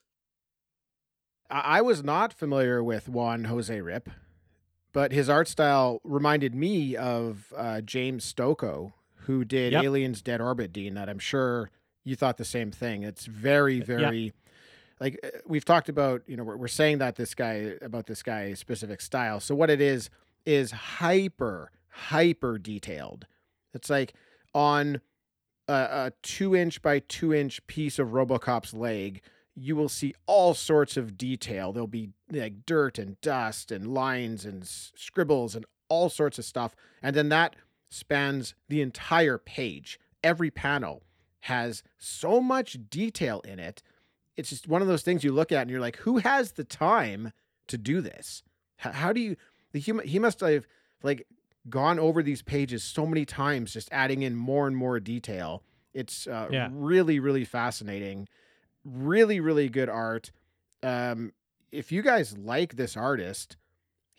I, 1.52 1.82
was 1.82 2.02
not 2.02 2.34
familiar 2.34 2.82
with 2.82 3.10
Juan 3.10 3.46
Jose 3.46 3.76
Ryp, 3.78 4.08
but 4.94 5.12
his 5.12 5.30
art 5.30 5.50
style 5.50 6.00
reminded 6.04 6.56
me 6.56 6.96
of 6.96 7.54
uh, 7.58 7.82
James 7.82 8.32
Stokoe, 8.32 8.94
who 9.26 9.46
did 9.46 9.74
Yep. 9.74 9.84
Aliens 9.84 10.22
Dead 10.22 10.42
Orbit, 10.42 10.72
Dean, 10.74 10.94
that 10.96 11.10
I'm 11.10 11.20
sure 11.20 11.70
you 12.04 12.16
thought 12.16 12.38
the 12.38 12.46
same 12.46 12.72
thing. 12.72 13.04
It's 13.04 13.26
very, 13.26 13.80
very 13.80 14.34
like 15.00 15.20
uh, 15.24 15.30
we've 15.46 15.66
talked 15.66 15.90
about, 15.90 16.22
you 16.28 16.38
know, 16.38 16.44
we're, 16.44 16.58
we're 16.58 16.68
saying 16.68 17.00
that 17.00 17.16
this 17.16 17.34
guy 17.34 17.74
about 17.82 18.06
this 18.08 18.24
guy's 18.24 18.60
specific 18.60 19.02
style. 19.02 19.40
So 19.40 19.56
what 19.56 19.70
it 19.70 19.82
is 19.82 20.10
is 20.46 20.72
hyper, 20.72 21.72
hyper 21.90 22.58
detailed. 22.58 23.26
It's 23.74 23.90
like 23.90 24.14
on 24.54 25.02
a, 25.68 25.74
a 25.74 26.12
two 26.24 26.56
inch 26.56 26.82
by 26.82 27.00
two 27.00 27.34
inch 27.34 27.66
piece 27.68 28.00
of 28.00 28.10
Robocop's 28.10 28.74
leg, 28.74 29.22
you 29.56 29.76
will 29.76 29.90
see 29.90 30.14
all 30.28 30.54
sorts 30.54 30.98
of 30.98 31.18
detail. 31.18 31.72
There'll 31.74 31.88
be 31.88 32.10
like 32.32 32.66
dirt 32.66 32.98
and 32.98 33.20
dust 33.22 33.72
and 33.72 33.94
lines 33.94 34.46
and 34.46 34.64
s- 34.64 34.92
scribbles 34.96 35.56
and 35.56 35.66
all 35.90 36.10
sorts 36.10 36.40
of 36.40 36.46
stuff. 36.46 36.76
And 37.02 37.16
then 37.16 37.30
that 37.30 37.56
spans 37.92 38.56
the 38.70 38.82
entire 38.82 39.38
page. 39.38 40.00
Every 40.24 40.50
panel 40.50 41.04
has 41.42 41.84
so 42.00 42.42
much 42.42 42.78
detail 42.90 43.42
in 43.42 43.60
it. 43.60 43.84
It's 44.38 44.50
just 44.50 44.68
one 44.68 44.82
of 44.82 44.88
those 44.88 45.04
things 45.04 45.24
you 45.24 45.32
look 45.32 45.52
at 45.52 45.62
and 45.64 45.70
you're 45.70 45.80
like, 45.82 45.98
who 45.98 46.18
has 46.20 46.54
the 46.54 46.64
time 46.64 47.34
to 47.68 47.78
do 47.78 48.02
this? 48.02 48.42
How, 48.78 48.92
how 48.92 49.14
do 49.14 49.20
you, 49.20 49.36
the 49.74 49.80
human, 49.80 50.08
he 50.08 50.18
must 50.20 50.40
have 50.40 50.66
like 51.04 51.28
gone 51.70 52.00
over 52.00 52.24
these 52.24 52.42
pages 52.42 52.84
so 52.84 53.06
many 53.06 53.26
times, 53.26 53.74
just 53.74 53.90
adding 53.92 54.22
in 54.24 54.36
more 54.36 54.68
and 54.68 54.76
more 54.78 55.00
detail. 55.00 55.62
It's 55.94 56.26
uh, 56.28 56.48
Yeah. 56.50 56.70
really, 56.72 57.20
really 57.20 57.46
fascinating. 57.46 58.28
Really, 58.86 59.40
really 59.40 59.70
good 59.70 59.90
art. 59.90 60.32
Um, 60.82 61.34
if 61.72 61.92
you 61.92 62.02
guys 62.02 62.38
like 62.38 62.76
this 62.78 62.96
artist, 62.98 63.58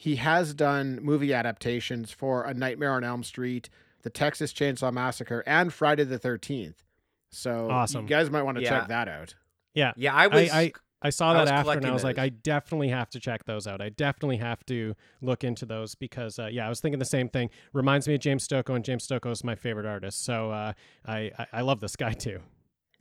he 0.02 0.16
has 0.16 0.52
done 0.52 0.98
movie 1.00 1.32
adaptations 1.32 2.10
for 2.10 2.42
A 2.42 2.52
Nightmare 2.52 2.90
on 2.94 3.04
Elm 3.04 3.22
Street, 3.22 3.68
The 4.02 4.10
Texas 4.10 4.52
Chainsaw 4.52 4.92
Massacre, 4.92 5.44
and 5.46 5.72
Friday 5.72 6.02
the 6.02 6.18
13th. 6.18 6.82
So 7.30 7.70
Awesome. 7.70 8.02
you 8.02 8.08
guys 8.08 8.28
might 8.28 8.42
want 8.42 8.56
to 8.58 8.64
Yeah. 8.64 8.80
check 8.80 8.88
that 8.88 9.06
out. 9.06 9.36
Yeah, 9.74 9.92
Yeah, 9.96 10.12
I 10.12 10.26
was. 10.26 10.50
I, 10.50 10.72
I 11.02 11.10
saw 11.10 11.34
that 11.34 11.42
was 11.42 11.50
after, 11.50 11.70
and 11.72 11.86
I 11.86 11.92
was 11.92 12.02
like. 12.02 12.18
I 12.18 12.30
definitely 12.30 12.88
have 12.88 13.10
to 13.10 13.20
check 13.20 13.44
those 13.44 13.68
out. 13.68 13.80
I 13.80 13.90
definitely 13.90 14.38
have 14.38 14.66
to 14.66 14.94
look 15.20 15.44
into 15.44 15.64
those 15.66 15.94
because, 15.94 16.36
uh, 16.40 16.46
yeah, 16.50 16.66
I 16.66 16.68
was 16.68 16.80
thinking 16.80 16.98
the 16.98 17.04
same 17.04 17.28
thing. 17.28 17.48
Reminds 17.72 18.08
me 18.08 18.14
of 18.14 18.20
James 18.20 18.46
Stokoe, 18.46 18.74
and 18.74 18.84
James 18.84 19.06
Stokoe 19.06 19.30
is 19.30 19.44
my 19.44 19.54
favorite 19.54 19.86
artist. 19.86 20.24
So 20.24 20.50
uh, 20.50 20.72
I, 21.06 21.30
I 21.38 21.46
I 21.54 21.60
love 21.60 21.78
this 21.80 21.94
guy 21.94 22.12
too. 22.12 22.40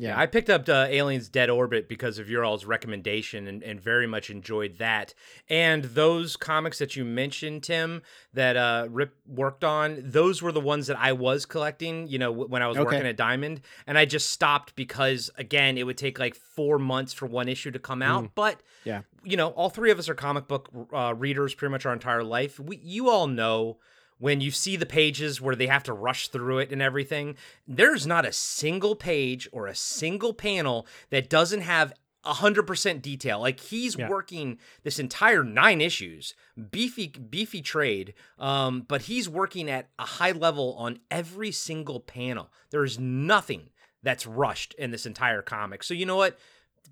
Yeah, 0.01 0.19
I 0.19 0.25
picked 0.25 0.49
up 0.49 0.67
uh, 0.67 0.87
Aliens 0.89 1.29
Dead 1.29 1.49
Orbit 1.51 1.87
because 1.87 2.17
of 2.17 2.27
your 2.27 2.43
all's 2.43 2.65
recommendation 2.65 3.47
and, 3.47 3.61
and 3.61 3.79
very 3.79 4.07
much 4.07 4.31
enjoyed 4.31 4.79
that. 4.79 5.13
And 5.47 5.83
those 5.83 6.35
comics 6.35 6.79
that 6.79 6.95
you 6.95 7.05
mentioned, 7.05 7.61
Tim, 7.61 8.01
that 8.33 8.57
uh, 8.57 8.87
Ryp 8.89 9.11
worked 9.27 9.63
on, 9.63 10.01
those 10.03 10.41
were 10.41 10.51
the 10.51 10.59
ones 10.59 10.87
that 10.87 10.97
I 10.97 11.13
was 11.13 11.45
collecting, 11.45 12.07
you 12.07 12.17
know, 12.17 12.31
when 12.31 12.63
I 12.63 12.67
was 12.67 12.77
Okay. 12.77 12.85
working 12.85 13.05
at 13.05 13.15
Diamond. 13.15 13.61
And 13.85 13.95
I 13.95 14.05
just 14.05 14.31
stopped 14.31 14.75
because, 14.75 15.29
again, 15.37 15.77
it 15.77 15.83
would 15.85 15.97
take 15.99 16.17
like 16.17 16.33
four 16.33 16.79
months 16.79 17.13
for 17.13 17.27
one 17.27 17.47
issue 17.47 17.69
to 17.69 17.79
come 17.79 18.01
out. 18.01 18.33
But, 18.33 18.61
Yeah. 18.85 19.01
you 19.23 19.37
know, 19.37 19.49
all 19.49 19.69
three 19.69 19.91
of 19.91 19.99
us 19.99 20.09
are 20.09 20.15
comic 20.15 20.47
book 20.47 20.69
uh, 20.91 21.13
readers 21.15 21.53
pretty 21.53 21.71
much 21.71 21.85
our 21.85 21.93
entire 21.93 22.23
life. 22.23 22.59
We, 22.59 22.77
you 22.77 23.07
all 23.09 23.27
know 23.27 23.77
when 24.21 24.39
you 24.39 24.51
see 24.51 24.75
the 24.75 24.85
pages 24.85 25.41
where 25.41 25.55
they 25.55 25.65
have 25.65 25.81
to 25.83 25.93
rush 25.93 26.27
through 26.27 26.59
it 26.59 26.71
and 26.71 26.79
everything, 26.81 27.35
there's 27.67 28.05
not 28.05 28.23
a 28.23 28.31
single 28.31 28.95
page 28.95 29.49
or 29.51 29.65
a 29.65 29.73
single 29.75 30.31
panel 30.33 30.85
that 31.09 31.27
doesn't 31.27 31.61
have 31.61 31.91
100% 32.23 33.01
detail. 33.01 33.39
Like 33.39 33.59
he's 33.59 33.97
Yeah. 33.97 34.07
working 34.07 34.59
this 34.83 34.99
entire 34.99 35.43
9 35.43 35.81
issues, 35.81 36.35
beefy 36.69 37.07
beefy 37.07 37.61
trade, 37.63 38.13
um 38.37 38.81
but 38.81 39.03
he's 39.03 39.27
working 39.27 39.67
at 39.69 39.89
a 39.97 40.05
high 40.05 40.31
level 40.31 40.75
on 40.77 40.99
every 41.09 41.51
single 41.51 41.99
panel. 41.99 42.51
There's 42.69 42.99
nothing 42.99 43.71
that's 44.03 44.27
rushed 44.27 44.75
in 44.75 44.91
this 44.91 45.07
entire 45.07 45.41
comic. 45.41 45.83
So 45.83 45.95
you 45.95 46.05
know 46.05 46.15
what? 46.15 46.37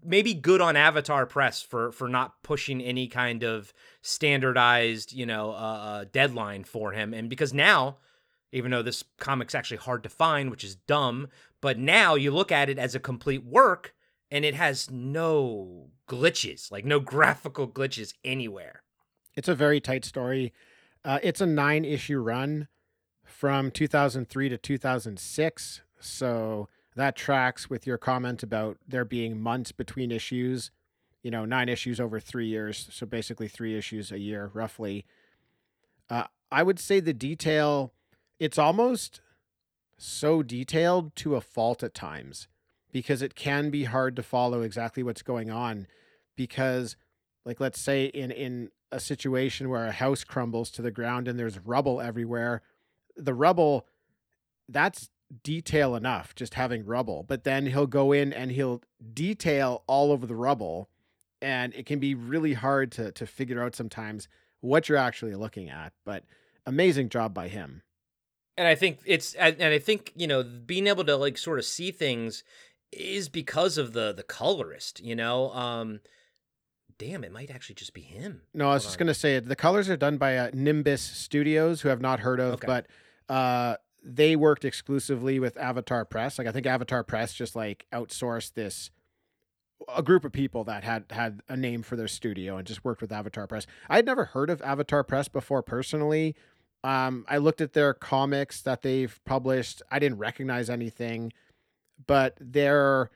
Maybe 0.04 0.34
good 0.34 0.62
on 0.62 0.76
Avatar 0.76 1.26
Press 1.26 1.62
for 1.62 1.92
for 1.92 2.08
not 2.08 2.42
pushing 2.44 2.82
any 2.82 3.08
kind 3.08 3.44
of 3.44 3.74
standardized, 4.02 5.14
you 5.14 5.26
know, 5.26 5.52
uh, 5.52 5.54
uh, 5.54 6.06
deadline 6.12 6.64
for 6.64 6.92
him. 6.92 7.14
And 7.14 7.30
because 7.30 7.54
now, 7.54 7.98
even 8.52 8.72
though 8.72 8.82
this 8.82 9.04
comic's 9.18 9.56
actually 9.56 9.78
hard 9.78 10.04
to 10.04 10.10
find, 10.10 10.50
which 10.50 10.64
is 10.64 10.76
dumb, 10.76 11.28
but 11.62 11.78
now 11.78 12.16
you 12.16 12.32
look 12.32 12.52
at 12.52 12.70
it 12.70 12.80
as 12.80 12.96
a 12.96 13.00
complete 13.00 13.44
work, 13.44 13.94
and 14.32 14.46
it 14.46 14.56
has 14.56 14.90
no 14.90 15.90
glitches, 16.08 16.72
like 16.72 16.86
no 16.86 17.00
graphical 17.00 17.68
glitches 17.68 18.14
anywhere. 18.24 18.84
It's 19.36 19.48
a 19.48 19.56
very 19.56 19.80
tight 19.80 20.06
story. 20.06 20.54
Uh, 21.06 21.20
it's 21.24 21.42
a 21.42 21.46
nine 21.46 21.86
issue 21.86 22.20
run 22.20 22.68
from 23.24 23.72
2003 23.72 24.50
to 24.50 24.58
2006. 24.58 25.82
So 26.00 26.68
that 27.00 27.16
tracks 27.16 27.70
with 27.70 27.88
your 27.88 27.98
comment 27.98 28.44
about 28.44 28.78
there 28.88 29.06
being 29.06 29.40
months 29.40 29.72
between 29.72 30.12
issues. 30.12 30.72
you 31.24 31.32
know, 31.32 31.44
nine 31.44 31.68
issues 31.68 32.00
over 32.00 32.20
three 32.20 32.48
years. 32.48 32.88
So 32.92 33.06
basically 33.06 33.48
three 33.50 33.78
issues 33.78 34.12
a 34.12 34.20
year, 34.20 34.52
roughly. 34.54 35.06
Uh, 36.10 36.26
I 36.52 36.64
would 36.64 36.80
say 36.80 37.00
the 37.00 37.14
detail, 37.14 37.94
it's 38.40 38.58
almost 38.58 39.22
so 39.98 40.42
detailed 40.42 41.16
to 41.18 41.36
a 41.36 41.42
fault 41.42 41.84
at 41.84 41.94
times 41.94 42.48
because 42.92 43.22
it 43.22 43.36
can 43.36 43.70
be 43.70 43.84
hard 43.84 44.16
to 44.16 44.24
follow 44.24 44.62
exactly 44.62 45.04
what's 45.04 45.22
going 45.22 45.52
on 45.52 45.88
because 46.36 46.96
like 47.46 47.60
let's 47.60 47.80
say 47.80 48.06
in 48.06 48.32
in 48.32 48.70
a 48.92 49.00
situation 49.00 49.70
where 49.70 49.86
a 49.86 49.92
house 49.92 50.24
crumbles 50.24 50.72
to 50.72 50.82
the 50.82 50.90
ground 50.90 51.28
and 51.28 51.38
there's 51.38 51.60
rubble 51.60 52.00
everywhere 52.02 52.62
the 53.16 53.34
rubble 53.34 53.86
that's 54.70 55.10
detail 55.44 55.96
enough 55.96 56.34
just 56.36 56.56
having 56.56 56.84
rubble 56.86 57.24
but 57.28 57.44
then 57.44 57.68
he'll 57.68 57.86
go 57.88 58.12
in 58.12 58.34
and 58.34 58.52
he'll 58.52 58.82
detail 59.14 59.84
all 59.86 60.12
over 60.12 60.26
the 60.26 60.36
rubble 60.36 60.90
and 61.42 61.74
it 61.76 61.86
can 61.86 62.00
be 62.00 62.16
really 62.16 62.54
hard 62.54 62.92
to 62.92 63.12
to 63.12 63.28
figure 63.28 63.62
out 63.64 63.76
sometimes 63.76 64.28
what 64.62 64.90
you're 64.90 64.98
actually 64.98 65.36
looking 65.36 65.70
at 65.70 65.94
but 66.04 66.24
amazing 66.66 67.10
job 67.10 67.34
by 67.34 67.48
him 67.48 67.84
and 68.58 68.68
I 68.68 68.76
think 68.76 69.00
it's 69.06 69.36
and 69.36 69.62
I 69.64 69.80
think 69.80 70.12
you 70.16 70.28
know 70.28 70.44
being 70.44 70.88
able 70.88 71.06
to 71.06 71.16
like 71.16 71.38
sort 71.38 71.60
of 71.60 71.66
see 71.66 71.92
things 71.92 72.44
is 72.92 73.30
because 73.30 73.78
of 73.78 73.94
the 73.94 74.12
the 74.12 74.24
colorist, 74.24 75.00
you 75.00 75.16
know. 75.16 75.52
Um 75.54 76.02
damn, 76.98 77.24
it 77.24 77.32
might 77.32 77.50
actually 77.50 77.76
just 77.76 77.94
be 77.94 78.02
him. 78.02 78.42
No, 78.54 78.70
I 78.70 78.74
was 78.74 78.84
just 78.84 78.98
gonna 78.98 79.14
say 79.14 79.38
it. 79.38 79.48
the 79.48 79.56
colors 79.56 79.88
are 79.90 79.96
done 79.96 80.18
by 80.18 80.36
uh, 80.38 80.50
Nimbus 80.54 81.02
Studios, 81.02 81.80
who 81.80 81.90
I've 81.90 82.02
not 82.02 82.20
heard 82.20 82.42
of, 82.42 82.56
Okay. 82.56 82.68
but 82.68 82.88
uh, 83.34 83.78
they 84.04 84.36
worked 84.36 84.66
exclusively 84.66 85.40
with 85.40 85.58
Avatar 85.58 86.06
Press. 86.06 86.38
Like 86.38 86.48
I 86.48 86.52
think 86.52 86.66
Avatar 86.66 87.04
Press 87.04 87.34
just 87.34 87.56
like 87.56 87.86
outsourced 87.94 88.54
this 88.54 88.92
a 89.96 90.04
group 90.04 90.26
of 90.26 90.32
people 90.32 90.64
that 90.66 90.84
had 90.84 91.06
had 91.10 91.42
a 91.48 91.56
name 91.56 91.82
for 91.82 91.96
their 91.96 92.08
studio 92.08 92.58
and 92.58 92.68
just 92.68 92.84
worked 92.84 93.02
with 93.02 93.12
Avatar 93.12 93.48
Press. 93.48 93.66
I 93.90 93.98
had 93.98 94.06
never 94.06 94.26
heard 94.26 94.50
of 94.50 94.62
Avatar 94.62 95.04
Press 95.04 95.28
before 95.28 95.64
personally. 95.64 96.36
Um, 96.84 97.26
I 97.28 97.38
looked 97.38 97.62
at 97.62 97.74
their 97.74 97.94
comics 97.94 98.62
that 98.62 98.82
they've 98.82 99.20
published. 99.26 99.82
I 99.92 100.00
didn't 100.00 100.18
recognize 100.18 100.70
anything, 100.70 101.34
but 102.08 102.38
their 102.40 103.10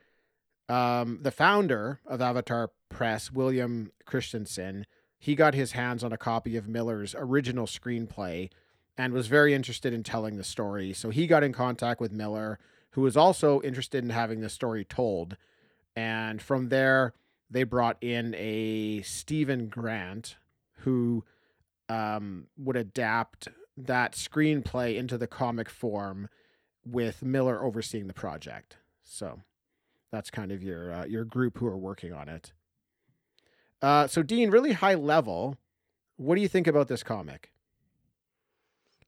um, 0.69 1.19
the 1.21 1.31
founder 1.31 1.99
of 2.05 2.21
Avatar 2.21 2.71
Press, 2.89 3.31
William 3.31 3.91
Christensen, 4.05 4.85
he 5.19 5.35
got 5.35 5.53
his 5.53 5.73
hands 5.73 6.03
on 6.03 6.13
a 6.13 6.17
copy 6.17 6.55
of 6.57 6.67
Miller's 6.67 7.15
original 7.17 7.65
screenplay 7.65 8.49
and 8.97 9.13
was 9.13 9.27
very 9.27 9.53
interested 9.53 9.93
in 9.93 10.03
telling 10.03 10.37
the 10.37 10.43
story. 10.43 10.93
So 10.93 11.09
he 11.09 11.27
got 11.27 11.43
in 11.43 11.53
contact 11.53 11.99
with 11.99 12.11
Miller, 12.11 12.59
who 12.91 13.01
was 13.01 13.17
also 13.17 13.61
interested 13.61 14.03
in 14.03 14.11
having 14.11 14.41
the 14.41 14.49
story 14.49 14.85
told. 14.85 15.35
And 15.95 16.41
from 16.41 16.69
there, 16.69 17.13
they 17.49 17.63
brought 17.63 17.97
in 18.01 18.35
a 18.35 19.01
Steven 19.01 19.67
Grant, 19.67 20.35
who 20.79 21.23
um, 21.89 22.47
would 22.57 22.75
adapt 22.75 23.47
that 23.77 24.13
screenplay 24.13 24.95
into 24.95 25.17
the 25.17 25.27
comic 25.27 25.69
form 25.69 26.29
with 26.85 27.23
Miller 27.23 27.63
overseeing 27.63 28.07
the 28.07 28.13
project. 28.13 28.77
So 29.03 29.41
that's 30.11 30.29
kind 30.29 30.51
of 30.51 30.61
your 30.61 30.91
uh, 30.91 31.05
your 31.05 31.25
group 31.25 31.57
who 31.57 31.67
are 31.67 31.77
working 31.77 32.13
on 32.13 32.29
it. 32.29 32.53
Uh, 33.81 34.07
so 34.07 34.23
Dean, 34.23 34.49
really 34.49 34.73
high 34.73 34.93
level, 34.93 35.57
what 36.15 36.35
do 36.35 36.41
you 36.41 36.47
think 36.47 36.67
about 36.67 36.87
this 36.87 37.03
comic? 37.03 37.52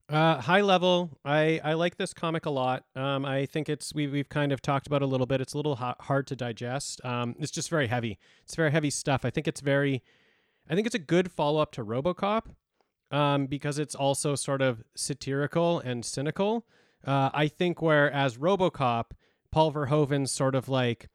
Uh, 0.07 0.39
high 0.39 0.62
level, 0.62 1.17
I, 1.25 1.59
I 1.63 1.74
like 1.74 1.97
this 1.97 2.13
comic 2.13 2.45
a 2.45 2.51
lot. 2.51 2.85
Um, 2.95 3.25
I 3.25 3.47
think 3.47 3.69
it's 3.69 3.91
we 3.95 4.05
we've 4.05 4.29
kind 4.29 4.51
of 4.51 4.62
talked 4.62 4.85
about 4.85 5.01
a 5.01 5.07
little 5.07 5.25
bit. 5.25 5.41
It's 5.41 5.53
a 5.53 5.57
little 5.57 5.77
ha- 5.77 5.95
hard 6.00 6.27
to 6.27 6.35
digest. 6.35 7.03
Um, 7.03 7.35
it's 7.39 7.51
just 7.51 7.69
very 7.71 7.88
heavy. 7.88 8.19
It's 8.43 8.55
very 8.55 8.69
heavy 8.69 8.91
stuff. 8.91 9.25
I 9.25 9.31
think 9.31 9.47
it's 9.47 9.62
very, 9.62 10.03
I 10.69 10.75
think 10.75 10.85
it's 10.85 10.95
a 10.95 11.00
good 11.00 11.31
follow 11.31 11.59
up 11.59 11.71
to 11.71 11.83
RoboCop, 11.83 12.43
um, 13.09 13.47
because 13.47 13.79
it's 13.79 13.95
also 13.95 14.35
sort 14.35 14.62
of 14.62 14.83
satirical 14.95 15.79
and 15.79 16.05
cynical. 16.05 16.67
Uh, 17.03 17.31
I 17.33 17.47
think 17.47 17.81
whereas 17.81 18.38
RoboCop, 18.38 19.05
Paul 19.50 19.71
Verhoeven's 19.71 20.31
sort 20.31 20.53
of 20.53 20.69
like 20.69 21.09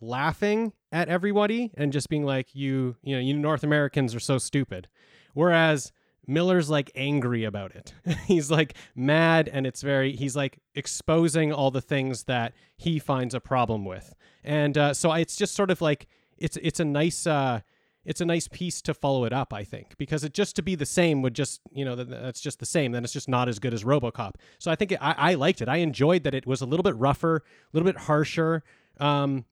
laughing 0.00 0.72
at 0.90 1.10
everybody 1.10 1.72
and 1.76 1.92
just 1.92 2.08
being 2.08 2.24
like, 2.24 2.54
you 2.54 2.96
you 3.02 3.16
know 3.16 3.20
you 3.20 3.34
North 3.34 3.64
Americans 3.64 4.14
are 4.14 4.20
so 4.20 4.38
stupid, 4.38 4.88
whereas 5.34 5.92
Miller's 6.30 6.70
like 6.70 6.90
angry 6.94 7.44
about 7.44 7.74
it. 7.74 7.92
he's 8.26 8.50
like 8.50 8.74
mad 8.94 9.48
and 9.52 9.66
it's 9.66 9.82
very 9.82 10.12
he's 10.12 10.36
like 10.36 10.58
exposing 10.74 11.52
all 11.52 11.70
the 11.70 11.80
things 11.80 12.24
that 12.24 12.54
he 12.76 12.98
finds 12.98 13.34
a 13.34 13.40
problem 13.40 13.84
with. 13.84 14.14
And 14.42 14.78
uh, 14.78 14.94
so 14.94 15.12
it's 15.12 15.36
just 15.36 15.54
sort 15.54 15.70
of 15.70 15.80
like 15.80 16.06
it's 16.38 16.56
it's 16.62 16.80
a 16.80 16.84
nice 16.84 17.26
uh 17.26 17.60
it's 18.04 18.20
a 18.20 18.24
nice 18.24 18.48
piece 18.48 18.80
to 18.82 18.94
follow 18.94 19.24
it 19.24 19.32
up, 19.32 19.52
I 19.52 19.62
think, 19.62 19.96
because 19.98 20.24
it 20.24 20.32
just 20.32 20.56
to 20.56 20.62
be 20.62 20.74
the 20.74 20.86
same 20.86 21.20
would 21.22 21.34
just, 21.34 21.60
you 21.70 21.84
know, 21.84 21.94
that's 21.94 22.40
just 22.40 22.58
the 22.58 22.66
same. 22.66 22.92
Then 22.92 23.04
it's 23.04 23.12
just 23.12 23.28
not 23.28 23.48
as 23.48 23.58
good 23.58 23.74
as 23.74 23.84
RoboCop. 23.84 24.36
So 24.58 24.70
I 24.70 24.74
think 24.74 24.92
it, 24.92 24.98
I, 25.02 25.32
I 25.32 25.34
liked 25.34 25.60
it. 25.60 25.68
I 25.68 25.76
enjoyed 25.76 26.24
that 26.24 26.34
it 26.34 26.46
was 26.46 26.62
a 26.62 26.66
little 26.66 26.82
bit 26.82 26.96
rougher, 26.96 27.36
a 27.36 27.42
little 27.74 27.86
bit 27.86 28.02
harsher. 28.02 28.62
Um, 28.98 29.44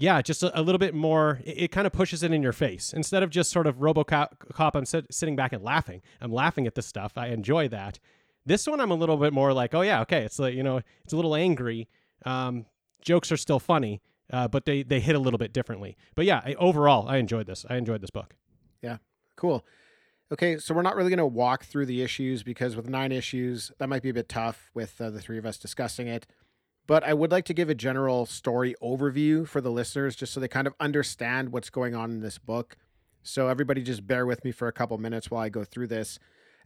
yeah, 0.00 0.22
just 0.22 0.42
a, 0.42 0.58
a 0.58 0.62
little 0.62 0.78
bit 0.78 0.94
more. 0.94 1.40
It, 1.44 1.64
it 1.64 1.68
kind 1.72 1.86
of 1.86 1.92
pushes 1.92 2.22
it 2.22 2.32
in 2.32 2.42
your 2.42 2.52
face 2.52 2.92
instead 2.92 3.22
of 3.22 3.30
just 3.30 3.50
sort 3.50 3.66
of 3.66 3.76
RoboCop. 3.76 4.28
Cop, 4.54 4.74
I'm 4.74 4.86
sit, 4.86 5.12
sitting 5.12 5.36
back 5.36 5.52
and 5.52 5.62
laughing. 5.62 6.00
I'm 6.20 6.32
laughing 6.32 6.66
at 6.66 6.74
this 6.74 6.86
stuff. 6.86 7.12
I 7.16 7.28
enjoy 7.28 7.68
that. 7.68 8.00
This 8.46 8.66
one, 8.66 8.80
I'm 8.80 8.90
a 8.90 8.94
little 8.94 9.18
bit 9.18 9.32
more 9.32 9.52
like, 9.52 9.74
oh 9.74 9.82
yeah, 9.82 10.00
okay. 10.00 10.22
It's 10.22 10.38
like 10.38 10.54
you 10.54 10.62
know, 10.62 10.80
it's 11.04 11.12
a 11.12 11.16
little 11.16 11.36
angry. 11.36 11.88
Um, 12.24 12.66
jokes 13.02 13.30
are 13.30 13.36
still 13.36 13.60
funny, 13.60 14.00
uh, 14.32 14.48
but 14.48 14.64
they 14.64 14.82
they 14.82 15.00
hit 15.00 15.14
a 15.14 15.18
little 15.18 15.38
bit 15.38 15.52
differently. 15.52 15.96
But 16.14 16.24
yeah, 16.24 16.40
I, 16.44 16.54
overall, 16.54 17.06
I 17.06 17.18
enjoyed 17.18 17.46
this. 17.46 17.66
I 17.68 17.76
enjoyed 17.76 18.00
this 18.00 18.10
book. 18.10 18.34
Yeah, 18.82 18.96
cool. 19.36 19.66
Okay, 20.32 20.58
so 20.58 20.74
we're 20.74 20.82
not 20.82 20.94
really 20.94 21.10
going 21.10 21.18
to 21.18 21.26
walk 21.26 21.64
through 21.64 21.86
the 21.86 22.02
issues 22.02 22.44
because 22.44 22.76
with 22.76 22.88
nine 22.88 23.10
issues, 23.10 23.72
that 23.78 23.88
might 23.88 24.02
be 24.02 24.10
a 24.10 24.14
bit 24.14 24.28
tough 24.28 24.70
with 24.74 25.00
uh, 25.00 25.10
the 25.10 25.20
three 25.20 25.38
of 25.38 25.44
us 25.44 25.58
discussing 25.58 26.06
it. 26.06 26.26
But 26.90 27.04
I 27.04 27.14
would 27.14 27.30
like 27.30 27.44
to 27.44 27.54
give 27.54 27.70
a 27.70 27.74
general 27.76 28.26
story 28.26 28.74
overview 28.82 29.46
for 29.46 29.60
the 29.60 29.70
listeners 29.70 30.16
just 30.16 30.32
so 30.32 30.40
they 30.40 30.48
kind 30.48 30.66
of 30.66 30.74
understand 30.80 31.52
what's 31.52 31.70
going 31.70 31.94
on 31.94 32.10
in 32.10 32.18
this 32.18 32.36
book. 32.36 32.76
So 33.22 33.46
everybody 33.46 33.80
just 33.84 34.08
bear 34.08 34.26
with 34.26 34.44
me 34.44 34.50
for 34.50 34.66
a 34.66 34.72
couple 34.72 34.98
minutes 34.98 35.30
while 35.30 35.40
I 35.40 35.50
go 35.50 35.62
through 35.62 35.86
this. 35.86 36.18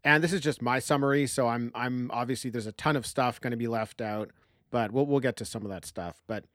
And 0.02 0.24
this 0.24 0.32
is 0.32 0.40
just 0.40 0.62
my 0.62 0.78
summary, 0.78 1.26
so 1.26 1.48
I'm 1.48 1.70
I'm 1.74 2.10
obviously 2.10 2.48
there's 2.48 2.66
a 2.66 2.72
ton 2.72 2.96
of 2.96 3.04
stuff 3.04 3.38
going 3.38 3.50
to 3.50 3.58
be 3.58 3.68
left 3.68 4.00
out, 4.00 4.30
but 4.70 4.92
we'll 4.92 5.04
we'll 5.04 5.20
get 5.20 5.36
to 5.36 5.44
some 5.44 5.62
of 5.62 5.68
that 5.68 5.84
stuff. 5.84 6.22
But 6.26 6.46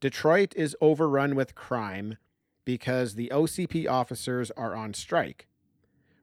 Detroit 0.00 0.54
is 0.56 0.74
overrun 0.80 1.34
with 1.34 1.54
crime 1.54 2.16
because 2.64 3.16
the 3.16 3.30
OCP 3.34 3.86
officers 3.86 4.50
are 4.52 4.74
on 4.74 4.94
strike. 4.94 5.46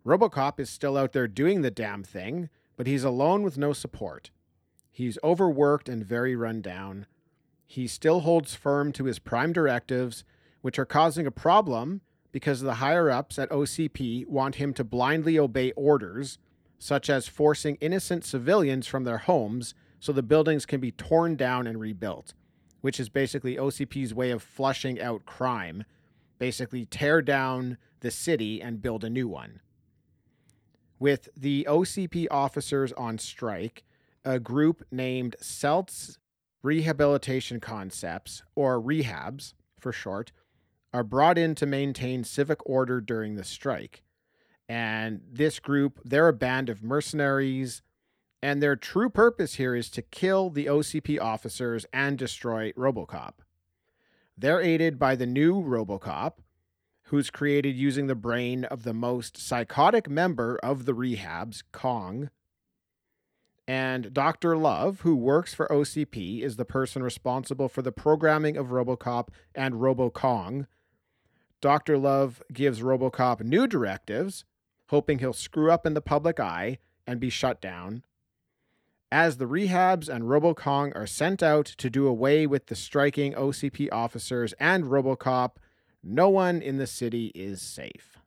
Robocop 0.04 0.60
is 0.60 0.72
still 0.72 0.98
out 0.98 1.14
there 1.14 1.28
doing 1.28 1.62
the 1.62 1.70
damn 1.70 2.04
thing, 2.04 2.50
but 2.76 2.88
he's 2.88 3.04
alone 3.04 3.44
with 3.44 3.56
no 3.56 3.72
support. 3.72 4.32
He's 4.96 5.18
overworked 5.26 5.90
and 5.90 6.06
very 6.06 6.38
run 6.38 6.62
down. 6.62 7.06
He 7.68 7.86
still 7.86 8.22
holds 8.22 8.56
firm 8.56 8.94
to 8.94 9.04
his 9.04 9.20
prime 9.20 9.52
directives, 9.52 10.24
which 10.62 10.80
are 10.80 10.86
causing 10.86 11.28
a 11.28 11.32
problem 11.32 12.00
because 12.32 12.62
the 12.62 12.76
higher 12.76 13.12
ups 13.12 13.38
at 13.38 13.50
OCP 13.50 14.26
want 14.26 14.56
him 14.56 14.74
to 14.74 14.86
blindly 14.86 15.38
obey 15.38 15.74
orders, 15.74 16.38
such 16.80 17.10
as 17.10 17.28
forcing 17.28 17.76
innocent 17.82 18.24
civilians 18.24 18.88
from 18.88 19.04
their 19.04 19.18
homes 19.18 19.74
so 20.00 20.14
the 20.14 20.24
buildings 20.24 20.66
can 20.66 20.80
be 20.80 20.94
torn 20.94 21.36
down 21.36 21.68
and 21.68 21.78
rebuilt, 21.78 22.34
which 22.80 22.98
is 22.98 23.10
basically 23.10 23.58
OCP's 23.58 24.14
way 24.14 24.32
of 24.32 24.42
flushing 24.42 25.02
out 25.02 25.26
crime. 25.26 25.84
Basically, 26.40 26.86
tear 26.86 27.22
down 27.22 27.78
the 28.00 28.12
city 28.12 28.62
and 28.62 28.82
build 28.82 29.04
a 29.04 29.10
new 29.10 29.28
one 29.28 29.60
with 31.00 31.28
the 31.36 31.68
OCP 31.70 32.28
officers 32.32 32.94
on 32.94 33.18
strike, 33.18 33.84
a 34.26 34.40
group 34.40 34.84
named 34.92 35.36
CELTS 35.40 36.18
Rehabilitation 36.64 37.60
Concepts, 37.60 38.42
or 38.56 38.82
Rehabs 38.82 39.54
for 39.80 39.92
short, 39.92 40.32
are 40.92 41.04
brought 41.04 41.38
in 41.38 41.54
to 41.56 41.66
maintain 41.66 42.24
civic 42.24 42.60
order 42.66 43.00
during 43.00 43.36
the 43.36 43.44
strike. 43.44 44.02
And 44.68 45.22
this 45.32 45.60
group, 45.60 46.00
they're 46.04 46.28
a 46.28 46.34
band 46.34 46.70
of 46.70 46.82
mercenaries, 46.82 47.84
and 48.42 48.64
their 48.64 48.76
true 48.76 49.10
purpose 49.10 49.56
here 49.56 49.76
is 49.76 49.90
to 49.92 50.02
kill 50.02 50.50
the 50.50 50.66
OCP 50.66 51.20
officers 51.22 51.86
and 51.94 52.18
destroy 52.18 52.72
Robocop. 52.72 53.34
They're 54.38 54.62
aided 54.62 54.98
by 54.98 55.16
the 55.16 55.28
new 55.28 55.62
Robocop, 55.62 56.40
who's 57.10 57.30
created 57.30 57.76
using 57.76 58.08
the 58.08 58.16
brain 58.16 58.66
of 58.66 58.84
the 58.84 58.94
most 58.94 59.38
psychotic 59.38 60.10
member 60.10 60.58
of 60.64 60.86
the 60.86 60.94
rehabs, 60.94 61.62
Kong. 61.72 62.32
And 63.68 64.14
Dr. 64.14 64.56
Love, 64.56 65.02
who 65.02 65.16
works 65.16 65.54
for 65.54 65.68
OCP, 65.68 66.42
is 66.42 66.56
the 66.56 66.66
person 66.66 67.02
responsible 67.02 67.68
for 67.68 67.82
the 67.82 67.92
programming 67.92 68.58
of 68.58 68.68
Robocop 68.68 69.30
and 69.56 69.76
RoboKong. 69.76 70.68
Dr. 71.62 71.98
Love 71.98 72.44
gives 72.54 72.82
Robocop 72.82 73.42
new 73.42 73.66
directives, 73.66 74.46
hoping 74.90 75.18
he'll 75.18 75.34
screw 75.34 75.72
up 75.72 75.86
in 75.86 75.96
the 75.96 76.02
public 76.02 76.40
eye 76.40 76.78
and 77.08 77.20
be 77.20 77.30
shut 77.30 77.60
down. 77.60 78.04
As 79.12 79.38
the 79.38 79.46
rehabs 79.46 80.10
and 80.10 80.26
RoboKong 80.26 80.96
are 80.96 81.08
sent 81.08 81.42
out 81.42 81.66
to 81.66 81.90
do 81.90 82.06
away 82.06 82.46
with 82.46 82.68
the 82.68 82.76
striking 82.76 83.34
OCP 83.34 83.90
officers 83.92 84.54
and 84.60 84.84
Robocop 84.86 85.54
no 86.08 86.30
one 86.30 86.62
in 86.62 86.78
the 86.78 86.86
city 86.86 87.32
is 87.34 87.64
safe. 87.64 88.20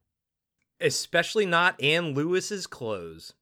Especially 0.80 1.46
not 1.46 1.80
Anne 1.80 2.12
Lewis's 2.12 2.66
clothes. 2.66 3.34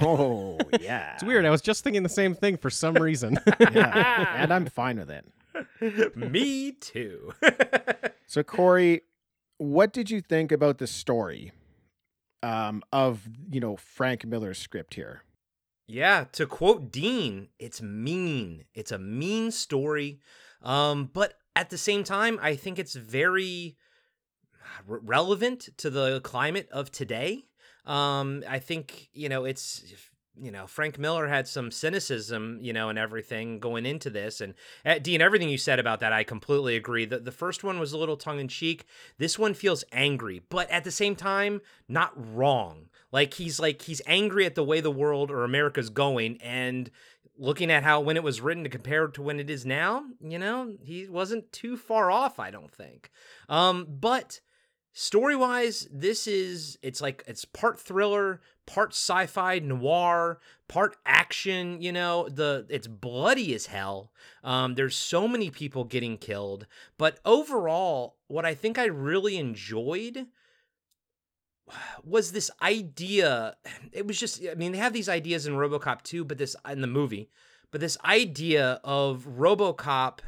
Oh, 0.00 0.58
yeah. 0.80 1.14
It's 1.14 1.24
weird. 1.24 1.44
I 1.44 1.50
was 1.50 1.62
just 1.62 1.84
thinking 1.84 2.02
the 2.02 2.08
same 2.08 2.34
thing 2.34 2.56
for 2.56 2.70
some 2.70 2.94
reason. 2.94 3.38
yeah. 3.60 4.36
And 4.42 4.52
I'm 4.52 4.66
fine 4.66 4.98
with 4.98 5.10
it. 5.10 6.16
Me 6.16 6.72
too. 6.72 7.32
So, 8.26 8.42
Corey, 8.42 9.02
what 9.58 9.92
did 9.92 10.10
you 10.10 10.20
think 10.20 10.50
about 10.50 10.78
the 10.78 10.86
story 10.86 11.52
um, 12.42 12.82
of, 12.92 13.28
you 13.50 13.60
know, 13.60 13.76
Frank 13.76 14.24
Miller's 14.24 14.58
script 14.58 14.94
here? 14.94 15.22
Yeah, 15.86 16.24
to 16.32 16.46
quote 16.46 16.90
Dean, 16.90 17.48
it's 17.58 17.82
mean. 17.82 18.64
It's 18.74 18.92
a 18.92 18.98
mean 18.98 19.50
story. 19.50 20.20
Um, 20.62 21.10
but 21.12 21.34
at 21.54 21.70
the 21.70 21.78
same 21.78 22.04
time, 22.04 22.38
I 22.40 22.56
think 22.56 22.78
it's 22.78 22.94
very 22.94 23.76
re- 24.86 25.00
relevant 25.02 25.68
to 25.78 25.90
the 25.90 26.20
climate 26.20 26.68
of 26.72 26.90
today. 26.90 27.44
Um, 27.84 28.44
I 28.48 28.58
think, 28.58 29.08
you 29.12 29.28
know, 29.28 29.44
it's 29.44 29.82
you 30.40 30.50
know, 30.50 30.66
Frank 30.66 30.98
Miller 30.98 31.28
had 31.28 31.46
some 31.46 31.70
cynicism, 31.70 32.58
you 32.62 32.72
know, 32.72 32.88
and 32.88 32.98
everything 32.98 33.58
going 33.58 33.84
into 33.84 34.08
this. 34.08 34.40
And 34.40 34.54
uh, 34.84 34.98
Dean, 34.98 35.20
everything 35.20 35.48
you 35.48 35.58
said 35.58 35.78
about 35.78 36.00
that, 36.00 36.12
I 36.12 36.24
completely 36.24 36.74
agree. 36.74 37.04
The, 37.04 37.18
the 37.18 37.32
first 37.32 37.62
one 37.62 37.78
was 37.78 37.92
a 37.92 37.98
little 37.98 38.16
tongue 38.16 38.40
in 38.40 38.48
cheek. 38.48 38.86
This 39.18 39.38
one 39.38 39.54
feels 39.54 39.84
angry, 39.92 40.42
but 40.48 40.70
at 40.70 40.84
the 40.84 40.90
same 40.90 41.16
time, 41.16 41.60
not 41.88 42.12
wrong. 42.16 42.88
Like 43.10 43.34
he's 43.34 43.60
like 43.60 43.82
he's 43.82 44.00
angry 44.06 44.46
at 44.46 44.54
the 44.54 44.64
way 44.64 44.80
the 44.80 44.90
world 44.90 45.30
or 45.30 45.44
America's 45.44 45.90
going, 45.90 46.38
and 46.40 46.90
looking 47.36 47.70
at 47.70 47.82
how 47.82 48.00
when 48.00 48.16
it 48.16 48.22
was 48.22 48.40
written 48.40 48.64
to 48.64 48.70
compare 48.70 49.08
to 49.08 49.22
when 49.22 49.38
it 49.38 49.50
is 49.50 49.66
now, 49.66 50.04
you 50.20 50.38
know, 50.38 50.74
he 50.82 51.06
wasn't 51.08 51.52
too 51.52 51.76
far 51.76 52.10
off. 52.10 52.38
I 52.38 52.50
don't 52.50 52.72
think. 52.72 53.10
Um, 53.50 53.86
but 53.86 54.40
story 54.92 55.34
wise 55.34 55.88
this 55.90 56.26
is 56.26 56.78
it's 56.82 57.00
like 57.00 57.24
it's 57.26 57.44
part 57.44 57.80
thriller 57.80 58.40
part 58.66 58.90
sci-fi 58.90 59.58
noir 59.58 60.38
part 60.68 60.96
action 61.06 61.80
you 61.80 61.92
know? 61.92 62.28
The 62.28 62.66
it's 62.68 62.86
bloody 62.86 63.54
as 63.54 63.66
hell. 63.66 64.12
Um 64.44 64.74
there's 64.74 64.96
so 64.96 65.26
many 65.26 65.50
people 65.50 65.84
getting 65.84 66.18
killed. 66.18 66.66
But 66.98 67.20
overall 67.24 68.16
what 68.28 68.44
i 68.44 68.54
think 68.54 68.78
i 68.78 68.84
really 68.84 69.36
enjoyed 69.36 70.26
was 72.04 72.32
this 72.32 72.50
idea 72.60 73.56
it 73.92 74.06
was 74.06 74.18
just 74.18 74.42
i 74.50 74.54
mean 74.54 74.72
they 74.72 74.78
have 74.78 74.92
these 74.92 75.08
ideas 75.08 75.46
in 75.46 75.54
robocop 75.54 76.02
2 76.02 76.24
but 76.24 76.38
this 76.38 76.56
in 76.68 76.80
the 76.80 76.86
movie 76.86 77.30
but 77.70 77.80
this 77.80 77.96
idea 78.04 78.80
of 78.84 79.26
robocop 79.38 80.18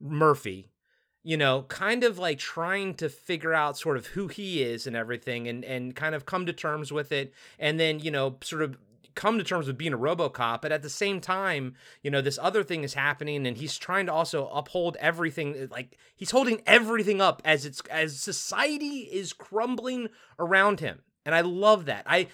murphy 0.00 0.71
you 1.22 1.36
know, 1.36 1.62
kind 1.68 2.04
of 2.04 2.18
like 2.18 2.38
trying 2.38 2.94
to 2.94 3.08
figure 3.08 3.54
out 3.54 3.78
sort 3.78 3.96
of 3.96 4.06
who 4.06 4.28
he 4.28 4.62
is 4.62 4.86
and 4.86 4.96
everything 4.96 5.48
and 5.48 5.64
and 5.64 5.94
kind 5.94 6.14
of 6.14 6.26
come 6.26 6.46
to 6.46 6.52
terms 6.52 6.92
with 6.92 7.12
it 7.12 7.32
and 7.58 7.78
then, 7.78 8.00
you 8.00 8.10
know, 8.10 8.36
sort 8.42 8.62
of 8.62 8.76
come 9.14 9.38
to 9.38 9.44
terms 9.44 9.66
with 9.66 9.78
being 9.78 9.92
a 9.92 9.98
RoboCop, 9.98 10.62
but 10.62 10.72
at 10.72 10.82
the 10.82 10.90
same 10.90 11.20
time, 11.20 11.74
you 12.02 12.10
know, 12.10 12.20
this 12.20 12.38
other 12.40 12.64
thing 12.64 12.82
is 12.82 12.94
happening 12.94 13.46
and 13.46 13.56
he's 13.56 13.76
trying 13.76 14.06
to 14.06 14.12
also 14.12 14.48
uphold 14.48 14.96
everything 15.00 15.54
uh, 15.54 15.66
like 15.70 15.98
he's 16.16 16.30
holding 16.30 16.62
everything 16.66 17.20
up 17.20 17.42
as 17.44 17.66
it's 17.66 17.80
as 17.90 18.18
society 18.18 19.08
is 19.12 19.32
crumbling 19.32 20.08
around 20.38 20.80
him. 20.80 21.00
And 21.24 21.34
I 21.34 21.42
love 21.42 21.84
that. 21.84 22.04
I 22.06 22.26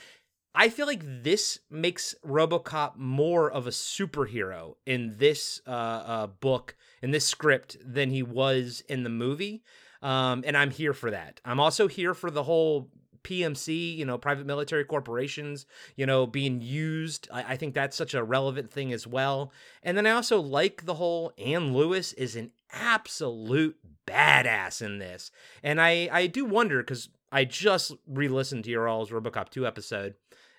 I 0.55 0.69
feel 0.71 0.87
like 0.87 1.03
this 1.05 1.61
makes 1.71 2.15
RoboCop 2.25 2.97
more 2.97 3.51
of 3.51 3.67
a 3.67 3.71
superhero 3.71 4.75
in 4.87 5.17
this 5.19 5.61
uh, 5.67 5.71
uh, 5.71 6.27
book 6.27 6.77
in 7.03 7.11
this 7.11 7.27
script 7.27 7.77
than 7.85 8.11
he 8.11 8.23
was 8.23 8.83
in 8.89 9.05
the 9.05 9.11
movie. 9.11 9.63
Um, 10.03 10.43
and 10.47 10.57
I'm 10.57 10.71
here 10.71 10.93
for 10.93 11.11
that. 11.11 11.41
I'm 11.45 11.61
also 11.61 11.89
here 11.89 12.15
for 12.15 12.31
the 12.31 12.45
whole 12.45 12.89
PMC, 13.25 13.97
you 13.97 14.05
know, 14.05 14.17
private 14.17 14.47
military 14.47 14.85
corporations, 14.85 15.67
you 15.97 16.07
know, 16.07 16.27
being 16.27 16.61
used. 16.61 17.29
I, 17.33 17.53
I, 17.53 17.57
think 17.57 17.75
that's 17.75 17.97
such 17.97 18.15
a 18.15 18.23
relevant 18.23 18.71
thing 18.71 18.93
as 18.93 19.07
well. 19.07 19.53
And 19.83 19.97
then 19.97 20.07
I 20.07 20.13
also 20.13 20.41
like 20.41 20.87
the 20.87 20.95
whole 20.95 21.33
Anne 21.37 21.75
Lewis 21.75 22.13
is 22.15 22.37
an 22.37 22.53
absolute 22.73 23.77
badass 24.07 24.81
in 24.81 24.99
this. 24.99 25.31
And 25.63 25.81
I, 25.81 26.09
I 26.11 26.27
do 26.27 26.45
wonder 26.45 26.79
because 26.79 27.09
I 27.31 27.45
just 27.45 27.93
re 28.07 28.29
listened 28.29 28.64
to 28.64 28.71
your 28.71 28.88
all's 28.88 29.11
Robocop 29.11 29.51
2 29.51 29.67
episode. 29.67 30.14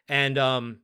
And 0.08 0.38
um, 0.38 0.80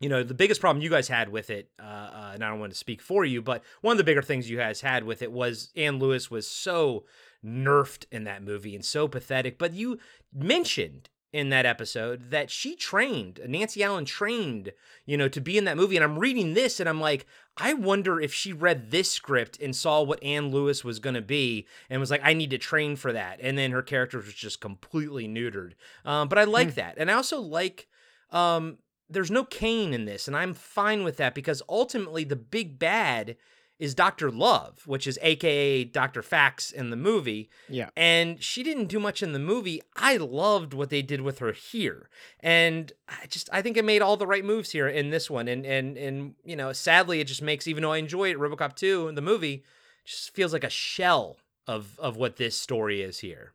you 0.00 0.08
know 0.08 0.22
the 0.22 0.34
biggest 0.34 0.60
problem 0.60 0.82
you 0.82 0.90
guys 0.90 1.08
had 1.08 1.28
with 1.28 1.50
it 1.50 1.70
uh, 1.80 1.82
uh, 1.82 2.30
and 2.34 2.44
i 2.44 2.50
don't 2.50 2.60
want 2.60 2.72
to 2.72 2.78
speak 2.78 3.00
for 3.00 3.24
you 3.24 3.40
but 3.40 3.62
one 3.80 3.92
of 3.92 3.98
the 3.98 4.04
bigger 4.04 4.22
things 4.22 4.48
you 4.48 4.56
guys 4.56 4.80
had 4.80 5.04
with 5.04 5.22
it 5.22 5.32
was 5.32 5.70
anne 5.76 5.98
lewis 5.98 6.30
was 6.30 6.46
so 6.46 7.04
nerfed 7.44 8.04
in 8.10 8.24
that 8.24 8.42
movie 8.42 8.74
and 8.74 8.84
so 8.84 9.08
pathetic 9.08 9.58
but 9.58 9.72
you 9.72 9.98
mentioned 10.34 11.08
in 11.36 11.50
that 11.50 11.66
episode 11.66 12.30
that 12.30 12.50
she 12.50 12.74
trained 12.74 13.40
nancy 13.46 13.82
allen 13.82 14.04
trained 14.04 14.72
you 15.04 15.16
know 15.16 15.28
to 15.28 15.40
be 15.40 15.58
in 15.58 15.64
that 15.64 15.76
movie. 15.76 15.96
And 15.96 16.04
i'm 16.04 16.18
reading 16.18 16.54
this 16.54 16.80
and 16.80 16.88
i'm 16.88 17.00
like 17.00 17.26
i 17.56 17.74
wonder 17.74 18.20
if 18.20 18.32
she 18.32 18.52
read 18.52 18.90
this 18.90 19.10
script 19.10 19.60
and 19.60 19.76
saw 19.76 20.02
what 20.02 20.22
anne 20.22 20.50
lewis 20.50 20.82
was 20.82 20.98
going 20.98 21.14
to 21.14 21.22
be 21.22 21.66
and 21.90 22.00
was 22.00 22.10
like 22.10 22.22
i 22.24 22.32
need 22.32 22.50
to 22.50 22.58
train 22.58 22.96
for 22.96 23.12
that. 23.12 23.38
And 23.42 23.58
then 23.58 23.70
her 23.72 23.82
character 23.82 24.18
was 24.18 24.34
just 24.34 24.60
completely 24.60 25.28
neutered. 25.28 25.72
Um, 26.04 26.28
but 26.28 26.38
i 26.38 26.44
like 26.44 26.74
that. 26.76 26.94
And 26.96 27.10
i 27.10 27.14
also 27.14 27.40
like 27.40 27.88
um, 28.30 28.78
there's 29.08 29.30
no 29.30 29.44
Cain 29.44 29.94
in 29.94 30.04
this, 30.04 30.26
and 30.26 30.36
I'm 30.36 30.54
fine 30.54 31.04
with 31.04 31.16
that 31.18 31.34
because 31.34 31.62
ultimately 31.68 32.24
the 32.24 32.36
big 32.36 32.78
bad 32.78 33.36
is 33.78 33.94
Dr. 33.94 34.30
Love, 34.30 34.86
which 34.86 35.06
is 35.06 35.18
AKA 35.20 35.84
Dr. 35.84 36.22
Faxx 36.22 36.72
in 36.72 36.90
the 36.90 36.96
movie. 36.96 37.50
Yeah. 37.68 37.90
And 37.96 38.42
she 38.42 38.62
didn't 38.62 38.86
do 38.86 38.98
much 38.98 39.22
in 39.22 39.32
the 39.32 39.38
movie. 39.38 39.82
I 39.94 40.16
loved 40.16 40.72
what 40.72 40.88
they 40.88 41.02
did 41.02 41.20
with 41.20 41.40
her 41.40 41.52
here. 41.52 42.08
And 42.40 42.92
I 43.08 43.26
just 43.26 43.50
I 43.52 43.60
think 43.60 43.76
it 43.76 43.84
made 43.84 44.02
all 44.02 44.16
the 44.16 44.26
right 44.26 44.44
moves 44.44 44.70
here 44.70 44.88
in 44.88 45.10
this 45.10 45.28
one. 45.30 45.46
And 45.48 45.66
and 45.66 45.98
and 45.98 46.34
you 46.44 46.56
know, 46.56 46.72
sadly 46.72 47.20
it 47.20 47.26
just 47.26 47.42
makes 47.42 47.66
even 47.66 47.82
though 47.82 47.92
I 47.92 47.98
enjoy 47.98 48.30
it, 48.30 48.38
Robocop 48.38 48.76
2 48.76 49.08
in 49.08 49.14
the 49.14 49.22
movie 49.22 49.62
just 50.04 50.34
feels 50.34 50.52
like 50.52 50.64
a 50.64 50.70
shell 50.70 51.36
of 51.66 51.98
of 51.98 52.16
what 52.16 52.36
this 52.36 52.56
story 52.56 53.02
is 53.02 53.18
here. 53.18 53.52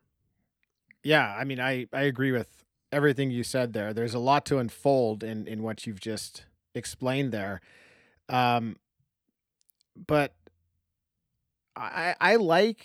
Yeah, 1.02 1.34
I 1.36 1.42
mean 1.44 1.58
I 1.58 1.86
I 1.92 2.02
agree 2.02 2.30
with 2.30 2.64
everything 2.92 3.32
you 3.32 3.42
said 3.42 3.72
there. 3.72 3.92
There's 3.92 4.14
a 4.14 4.20
lot 4.20 4.46
to 4.46 4.58
unfold 4.58 5.24
in 5.24 5.48
in 5.48 5.64
what 5.64 5.84
you've 5.84 6.00
just 6.00 6.44
explained 6.74 7.32
there. 7.32 7.60
Um, 8.28 8.76
but 9.96 10.34
I 11.76 12.14
I 12.20 12.36
like 12.36 12.84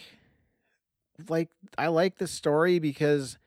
like 1.28 1.50
I 1.78 1.88
like 1.88 2.17
the 2.17 2.28
story 2.28 2.80
because 2.80 3.38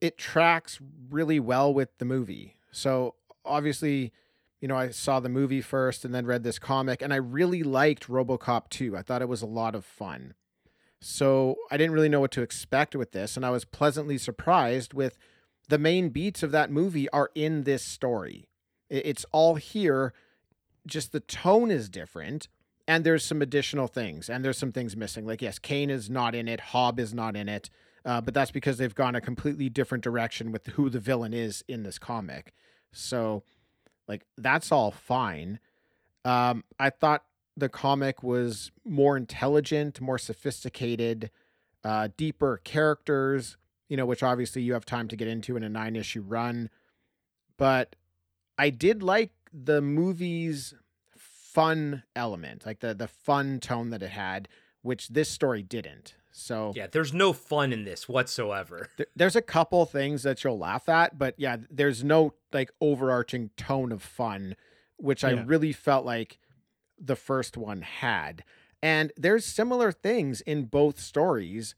it 0.00 0.18
tracks 0.18 0.80
really 1.10 1.40
well 1.40 1.72
with 1.72 1.96
the 1.98 2.04
movie. 2.04 2.56
So 2.72 3.14
obviously, 3.44 4.12
you 4.60 4.68
know, 4.68 4.76
I 4.76 4.90
saw 4.90 5.20
the 5.20 5.28
movie 5.28 5.60
first 5.60 6.04
and 6.04 6.14
then 6.14 6.26
read 6.26 6.42
this 6.42 6.58
comic 6.58 7.02
and 7.02 7.12
I 7.12 7.16
really 7.16 7.62
liked 7.62 8.08
RoboCop 8.08 8.68
2. 8.68 8.96
I 8.96 9.02
thought 9.02 9.22
it 9.22 9.28
was 9.28 9.42
a 9.42 9.46
lot 9.46 9.74
of 9.74 9.84
fun. 9.84 10.34
So 11.00 11.56
I 11.70 11.76
didn't 11.76 11.92
really 11.92 12.08
know 12.08 12.20
what 12.20 12.30
to 12.32 12.42
expect 12.42 12.94
with 12.94 13.12
this 13.12 13.36
and 13.36 13.44
I 13.44 13.50
was 13.50 13.64
pleasantly 13.64 14.18
surprised 14.18 14.94
with 14.94 15.18
the 15.68 15.78
main 15.78 16.08
beats 16.10 16.42
of 16.42 16.50
that 16.52 16.70
movie 16.70 17.08
are 17.10 17.30
in 17.34 17.64
this 17.64 17.84
story. 17.84 18.48
It's 18.90 19.24
all 19.32 19.54
here, 19.54 20.12
just 20.86 21.12
the 21.12 21.20
tone 21.20 21.70
is 21.70 21.88
different. 21.88 22.48
And 22.88 23.04
there's 23.04 23.24
some 23.24 23.42
additional 23.42 23.86
things, 23.86 24.28
and 24.28 24.44
there's 24.44 24.58
some 24.58 24.72
things 24.72 24.96
missing. 24.96 25.24
Like, 25.24 25.40
yes, 25.40 25.58
Cain 25.58 25.88
is 25.88 26.10
not 26.10 26.34
in 26.34 26.48
it, 26.48 26.60
hob 26.60 26.98
is 26.98 27.14
not 27.14 27.36
in 27.36 27.48
it, 27.48 27.70
uh, 28.04 28.20
but 28.20 28.34
that's 28.34 28.50
because 28.50 28.78
they've 28.78 28.94
gone 28.94 29.14
a 29.14 29.20
completely 29.20 29.68
different 29.68 30.02
direction 30.02 30.50
with 30.50 30.66
who 30.66 30.90
the 30.90 30.98
villain 30.98 31.32
is 31.32 31.62
in 31.68 31.84
this 31.84 31.98
comic. 31.98 32.52
So, 32.90 33.44
like, 34.08 34.26
that's 34.36 34.72
all 34.72 34.90
fine. 34.90 35.60
Um, 36.24 36.64
I 36.78 36.90
thought 36.90 37.24
the 37.56 37.68
comic 37.68 38.22
was 38.22 38.72
more 38.84 39.16
intelligent, 39.16 40.00
more 40.00 40.18
sophisticated, 40.18 41.30
uh, 41.84 42.08
deeper 42.16 42.60
characters, 42.64 43.56
you 43.88 43.96
know, 43.96 44.06
which 44.06 44.22
obviously 44.22 44.62
you 44.62 44.72
have 44.72 44.86
time 44.86 45.08
to 45.08 45.16
get 45.16 45.28
into 45.28 45.56
in 45.56 45.62
a 45.62 45.68
nine 45.68 45.96
issue 45.96 46.22
run. 46.22 46.70
But 47.56 47.94
I 48.58 48.70
did 48.70 49.02
like 49.02 49.32
the 49.52 49.82
movie's 49.82 50.74
fun 51.52 52.02
element, 52.16 52.64
like 52.66 52.80
the 52.80 52.94
the 52.94 53.08
fun 53.08 53.60
tone 53.60 53.90
that 53.90 54.02
it 54.02 54.10
had, 54.10 54.48
which 54.82 55.08
this 55.08 55.28
story 55.28 55.62
didn't. 55.62 56.14
So 56.32 56.72
yeah, 56.74 56.86
there's 56.90 57.12
no 57.12 57.32
fun 57.32 57.72
in 57.72 57.84
this 57.84 58.08
whatsoever. 58.08 58.88
Th- 58.96 59.08
there's 59.14 59.36
a 59.36 59.42
couple 59.42 59.84
things 59.84 60.22
that 60.22 60.42
you'll 60.42 60.58
laugh 60.58 60.88
at, 60.88 61.18
but 61.18 61.34
yeah, 61.36 61.58
there's 61.70 62.02
no 62.02 62.34
like 62.52 62.70
overarching 62.80 63.50
tone 63.56 63.92
of 63.92 64.02
fun, 64.02 64.56
which 64.96 65.24
I 65.24 65.32
really 65.32 65.72
felt 65.72 66.06
like 66.06 66.38
the 66.98 67.16
first 67.16 67.56
one 67.56 67.82
had. 67.82 68.44
And 68.82 69.12
there's 69.16 69.44
similar 69.44 69.92
things 69.92 70.40
in 70.40 70.64
both 70.64 70.98
stories 70.98 71.74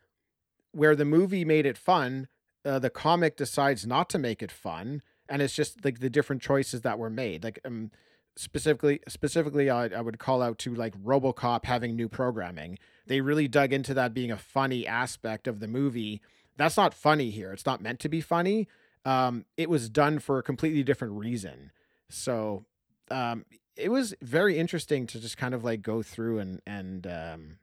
where 0.73 0.97
the 0.97 1.05
movie 1.05 1.45
made 1.45 1.67
it 1.67 1.77
fun, 1.77 2.29
uh, 2.65 2.79
the 2.79 2.91
comic 2.91 3.37
decides 3.37 3.87
not 3.87 4.09
to 4.11 4.19
make 4.19 4.43
it 4.43 4.51
fun, 4.51 5.03
and 5.29 5.43
it's 5.43 5.55
just 5.55 5.85
like 5.85 6.01
the 6.01 6.11
different 6.11 6.43
choices 6.43 6.83
that 6.83 6.99
were 6.99 7.11
made. 7.11 7.45
Like 7.45 7.59
um, 7.65 7.91
specifically 8.37 9.01
specifically 9.09 9.71
I, 9.71 9.87
I 9.87 10.01
would 10.01 10.19
call 10.19 10.43
out 10.43 10.59
to 10.61 10.75
like 10.75 10.95
RoboCop 11.03 11.65
having 11.65 11.97
new 11.97 12.09
programming. 12.09 12.79
They 13.07 13.21
really 13.21 13.49
dug 13.49 13.73
into 13.73 13.95
that 13.95 14.15
being 14.15 14.31
a 14.31 14.37
funny 14.37 14.87
aspect 14.87 15.47
of 15.47 15.61
the 15.61 15.69
movie. 15.69 16.21
That's 16.57 16.77
not 16.77 16.95
funny 16.95 17.31
here. 17.31 17.53
It's 17.53 17.67
not 17.67 17.83
meant 17.83 18.01
to 18.01 18.09
be 18.09 18.21
funny. 18.21 18.69
Um, 19.05 19.45
it 19.57 19.69
was 19.69 19.89
done 19.89 20.19
for 20.19 20.39
a 20.39 20.43
completely 20.43 20.83
different 20.83 21.15
reason. 21.15 21.71
So 22.09 22.65
um, 23.11 23.45
it 23.77 23.91
was 23.91 24.15
very 24.23 24.59
interesting 24.59 25.07
to 25.09 25.21
just 25.21 25.37
kind 25.37 25.55
of 25.55 25.65
like 25.65 25.83
go 25.83 26.03
through 26.03 26.39
and 26.39 26.61
and 26.67 27.07
um, 27.07 27.59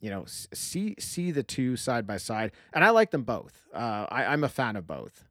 you 0.00 0.10
know 0.10 0.24
see 0.26 0.94
see 0.98 1.30
the 1.30 1.42
two 1.42 1.76
side 1.76 2.06
by 2.06 2.16
side, 2.16 2.52
and 2.72 2.84
I 2.84 2.90
like 2.90 3.10
them 3.10 3.22
both. 3.22 3.66
Uh, 3.74 4.06
I, 4.08 4.26
I'm 4.26 4.44
a 4.44 4.48
fan 4.48 4.76
of 4.76 4.86
both. 4.86 5.24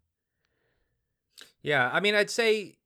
Yeah, 1.61 1.89
I 1.91 1.99
mean, 1.99 2.15
I'd 2.15 2.29
say 2.29 2.77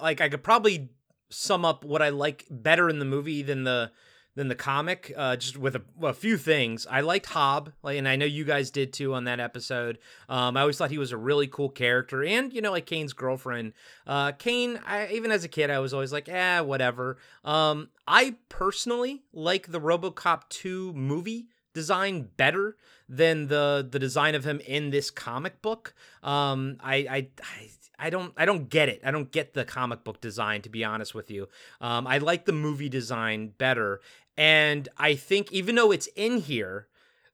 like 0.00 0.20
I 0.20 0.28
could 0.28 0.42
probably 0.42 0.90
sum 1.30 1.64
up 1.64 1.84
what 1.84 2.02
I 2.02 2.08
like 2.08 2.46
better 2.50 2.88
in 2.88 2.98
the 2.98 3.04
movie 3.04 3.42
than 3.42 3.64
the 3.64 3.92
than 4.38 4.46
the 4.46 4.54
comic, 4.54 5.12
uh, 5.16 5.34
just 5.34 5.58
with 5.58 5.74
a, 5.74 5.82
a, 6.00 6.14
few 6.14 6.36
things. 6.36 6.86
I 6.88 7.00
liked 7.00 7.26
Hob, 7.26 7.72
like, 7.82 7.98
and 7.98 8.06
I 8.06 8.14
know 8.14 8.24
you 8.24 8.44
guys 8.44 8.70
did 8.70 8.92
too 8.92 9.12
on 9.12 9.24
that 9.24 9.40
episode. 9.40 9.98
Um, 10.28 10.56
I 10.56 10.60
always 10.60 10.78
thought 10.78 10.92
he 10.92 10.98
was 10.98 11.10
a 11.10 11.16
really 11.16 11.48
cool 11.48 11.68
character, 11.68 12.22
and 12.22 12.52
you 12.52 12.60
know, 12.60 12.70
like 12.70 12.86
Cain's 12.86 13.12
girlfriend. 13.12 13.72
Uh, 14.06 14.30
Kane, 14.30 14.78
I, 14.86 15.08
even 15.08 15.32
as 15.32 15.42
a 15.42 15.48
kid, 15.48 15.70
I 15.70 15.80
was 15.80 15.92
always 15.92 16.12
like, 16.12 16.28
eh, 16.28 16.60
whatever. 16.60 17.18
Um, 17.44 17.88
I 18.06 18.36
personally 18.48 19.24
like 19.32 19.72
the 19.72 19.80
RoboCop 19.80 20.48
2 20.50 20.92
movie 20.92 21.48
design 21.74 22.28
better 22.36 22.76
than 23.08 23.48
the 23.48 23.86
the 23.90 23.98
design 23.98 24.34
of 24.34 24.44
him 24.44 24.60
in 24.60 24.90
this 24.90 25.10
comic 25.10 25.60
book. 25.62 25.94
Um, 26.22 26.76
I, 26.80 26.96
I, 26.96 27.28
I 27.42 27.70
I 27.98 28.10
don't 28.10 28.32
I 28.36 28.44
don't 28.44 28.68
get 28.68 28.88
it. 28.88 29.00
I 29.04 29.10
don't 29.10 29.30
get 29.30 29.54
the 29.54 29.64
comic 29.64 30.04
book 30.04 30.20
design 30.20 30.62
to 30.62 30.68
be 30.68 30.84
honest 30.84 31.14
with 31.14 31.30
you. 31.30 31.48
Um, 31.80 32.06
I 32.06 32.18
like 32.18 32.44
the 32.44 32.52
movie 32.52 32.88
design 32.88 33.52
better, 33.58 34.00
and 34.36 34.88
I 34.96 35.14
think 35.14 35.52
even 35.52 35.74
though 35.74 35.90
it's 35.90 36.08
in 36.14 36.38
here, 36.38 36.86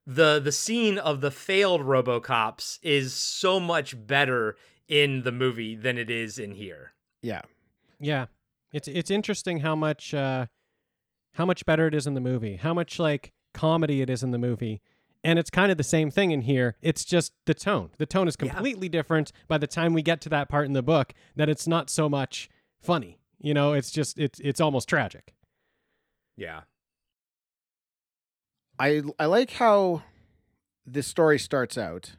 the 0.06 0.40
the 0.40 0.52
scene 0.52 0.98
of 0.98 1.20
the 1.20 1.30
failed 1.30 1.82
RoboCops 1.82 2.78
is 2.82 3.12
so 3.12 3.60
much 3.60 4.06
better 4.06 4.56
in 4.88 5.22
the 5.22 5.32
movie 5.32 5.74
than 5.74 5.98
it 5.98 6.10
is 6.10 6.38
in 6.38 6.52
here. 6.52 6.92
Yeah, 7.22 7.42
yeah. 8.00 8.26
It's 8.72 8.88
it's 8.88 9.10
interesting 9.10 9.60
how 9.60 9.76
much 9.76 10.14
uh, 10.14 10.46
how 11.34 11.44
much 11.44 11.66
better 11.66 11.86
it 11.86 11.94
is 11.94 12.06
in 12.06 12.14
the 12.14 12.20
movie. 12.20 12.56
How 12.56 12.74
much 12.74 12.98
like 12.98 13.32
comedy 13.52 14.00
it 14.00 14.10
is 14.10 14.22
in 14.22 14.30
the 14.30 14.38
movie 14.38 14.82
and 15.24 15.38
it's 15.38 15.50
kind 15.50 15.72
of 15.72 15.78
the 15.78 15.84
same 15.84 16.10
thing 16.10 16.30
in 16.30 16.42
here. 16.42 16.76
It's 16.82 17.04
just 17.04 17.32
the 17.46 17.54
tone. 17.54 17.90
The 17.96 18.06
tone 18.06 18.28
is 18.28 18.36
completely 18.36 18.86
yeah. 18.88 18.92
different 18.92 19.32
by 19.48 19.56
the 19.56 19.66
time 19.66 19.94
we 19.94 20.02
get 20.02 20.20
to 20.22 20.28
that 20.28 20.50
part 20.50 20.66
in 20.66 20.74
the 20.74 20.82
book 20.82 21.14
that 21.34 21.48
it's 21.48 21.66
not 21.66 21.88
so 21.88 22.08
much 22.08 22.50
funny. 22.80 23.18
You 23.40 23.54
know, 23.54 23.72
it's 23.72 23.90
just 23.90 24.18
it's 24.18 24.38
it's 24.40 24.60
almost 24.60 24.88
tragic. 24.88 25.34
Yeah. 26.36 26.62
I 28.78 29.02
I 29.18 29.26
like 29.26 29.52
how 29.52 30.02
this 30.86 31.06
story 31.06 31.38
starts 31.38 31.78
out. 31.78 32.12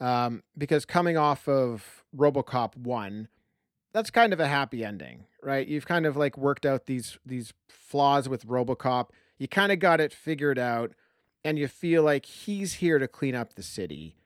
Um, 0.00 0.44
because 0.56 0.84
coming 0.84 1.16
off 1.16 1.48
of 1.48 2.04
RoboCop 2.16 2.76
1, 2.76 3.26
that's 3.92 4.10
kind 4.10 4.32
of 4.32 4.38
a 4.38 4.46
happy 4.46 4.84
ending, 4.84 5.24
right? 5.42 5.66
You've 5.66 5.86
kind 5.86 6.06
of 6.06 6.16
like 6.16 6.38
worked 6.38 6.64
out 6.64 6.86
these 6.86 7.18
these 7.26 7.52
flaws 7.68 8.28
with 8.28 8.46
RoboCop. 8.46 9.10
You 9.38 9.48
kind 9.48 9.72
of 9.72 9.78
got 9.78 10.00
it 10.00 10.12
figured 10.12 10.58
out 10.58 10.92
and 11.44 11.58
you 11.58 11.68
feel 11.68 12.02
like 12.02 12.26
he's 12.26 12.74
here 12.74 12.98
to 12.98 13.08
clean 13.08 13.34
up 13.34 13.54
the 13.54 13.62
city. 13.62 14.16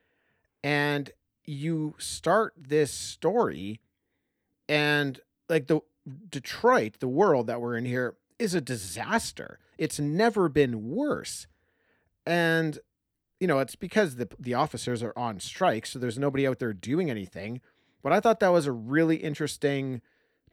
And 0.64 1.10
you 1.44 1.94
start 1.98 2.54
this 2.56 2.92
story, 2.92 3.80
and 4.68 5.20
like 5.48 5.66
the 5.66 5.80
Detroit, 6.28 6.98
the 7.00 7.08
world 7.08 7.46
that 7.48 7.60
we're 7.60 7.76
in 7.76 7.84
here, 7.84 8.16
is 8.38 8.54
a 8.54 8.60
disaster. 8.60 9.58
It's 9.78 9.98
never 9.98 10.48
been 10.48 10.90
worse. 10.90 11.46
And 12.26 12.78
you 13.40 13.48
know, 13.48 13.58
it's 13.58 13.74
because 13.74 14.16
the 14.16 14.28
the 14.38 14.54
officers 14.54 15.02
are 15.02 15.12
on 15.16 15.40
strike, 15.40 15.84
so 15.86 15.98
there's 15.98 16.18
nobody 16.18 16.46
out 16.46 16.60
there 16.60 16.72
doing 16.72 17.10
anything. 17.10 17.60
But 18.02 18.12
I 18.12 18.20
thought 18.20 18.40
that 18.40 18.52
was 18.52 18.66
a 18.66 18.72
really 18.72 19.16
interesting 19.16 20.00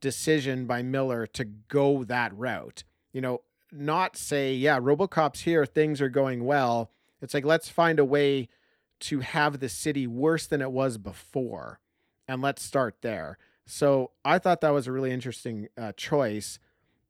decision 0.01 0.65
by 0.65 0.81
Miller 0.81 1.27
to 1.27 1.45
go 1.45 2.03
that 2.05 2.35
route. 2.35 2.83
You 3.13 3.21
know, 3.21 3.41
not 3.71 4.17
say, 4.17 4.53
yeah, 4.53 4.79
Robocop's 4.79 5.41
here, 5.41 5.65
things 5.65 6.01
are 6.01 6.10
going 6.10 6.43
well. 6.43 6.91
It's 7.21 7.34
like, 7.34 7.45
let's 7.45 7.69
find 7.69 7.99
a 7.99 8.05
way 8.05 8.47
to 9.01 9.19
have 9.19 9.60
the 9.60 9.69
city 9.69 10.08
worse 10.08 10.45
than 10.47 10.62
it 10.62 10.71
was 10.71 10.97
before. 10.97 11.79
And 12.27 12.41
let's 12.41 12.63
start 12.63 12.97
there. 13.01 13.38
So 13.65 14.12
I 14.25 14.39
thought 14.39 14.62
that 14.62 14.73
was 14.73 14.88
a 14.88 14.91
really 14.91 15.12
interesting 15.12 15.67
uh, 15.77 15.91
choice 15.95 16.60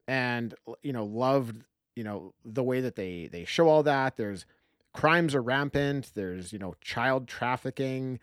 and, 0.07 0.53
you 0.81 0.93
know, 0.93 1.05
loved, 1.05 1.63
you 1.95 2.03
know, 2.03 2.33
the 2.43 2.63
way 2.63 2.81
that 2.81 2.95
they, 2.95 3.29
they 3.31 3.45
show 3.45 3.67
all 3.67 3.83
that. 3.83 4.17
There's 4.17 4.45
crimes 4.93 5.35
are 5.35 5.41
rampant. 5.41 6.11
There's, 6.15 6.51
you 6.51 6.59
know, 6.59 6.75
child 6.81 7.27
trafficking. 7.27 8.19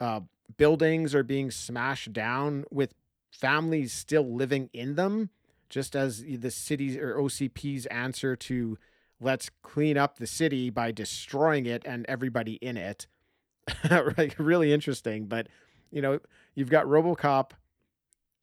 Uh, 0.00 0.20
buildings 0.56 1.14
are 1.14 1.22
being 1.22 1.50
smashed 1.50 2.12
down 2.12 2.64
with 2.70 2.94
families 3.30 3.92
still 3.92 4.34
living 4.34 4.70
in 4.72 4.94
them 4.94 5.30
just 5.68 5.96
as 5.96 6.24
the 6.24 6.50
city's 6.50 6.96
or 6.96 7.16
OCP's 7.16 7.86
answer 7.86 8.36
to 8.36 8.78
let's 9.20 9.50
clean 9.62 9.96
up 9.96 10.18
the 10.18 10.26
city 10.26 10.70
by 10.70 10.92
destroying 10.92 11.66
it 11.66 11.82
and 11.84 12.04
everybody 12.06 12.54
in 12.54 12.76
it. 12.76 13.06
like 13.90 14.34
really 14.38 14.72
interesting, 14.72 15.26
but 15.26 15.48
you 15.90 16.02
know, 16.02 16.20
you've 16.54 16.70
got 16.70 16.86
RoboCop 16.86 17.52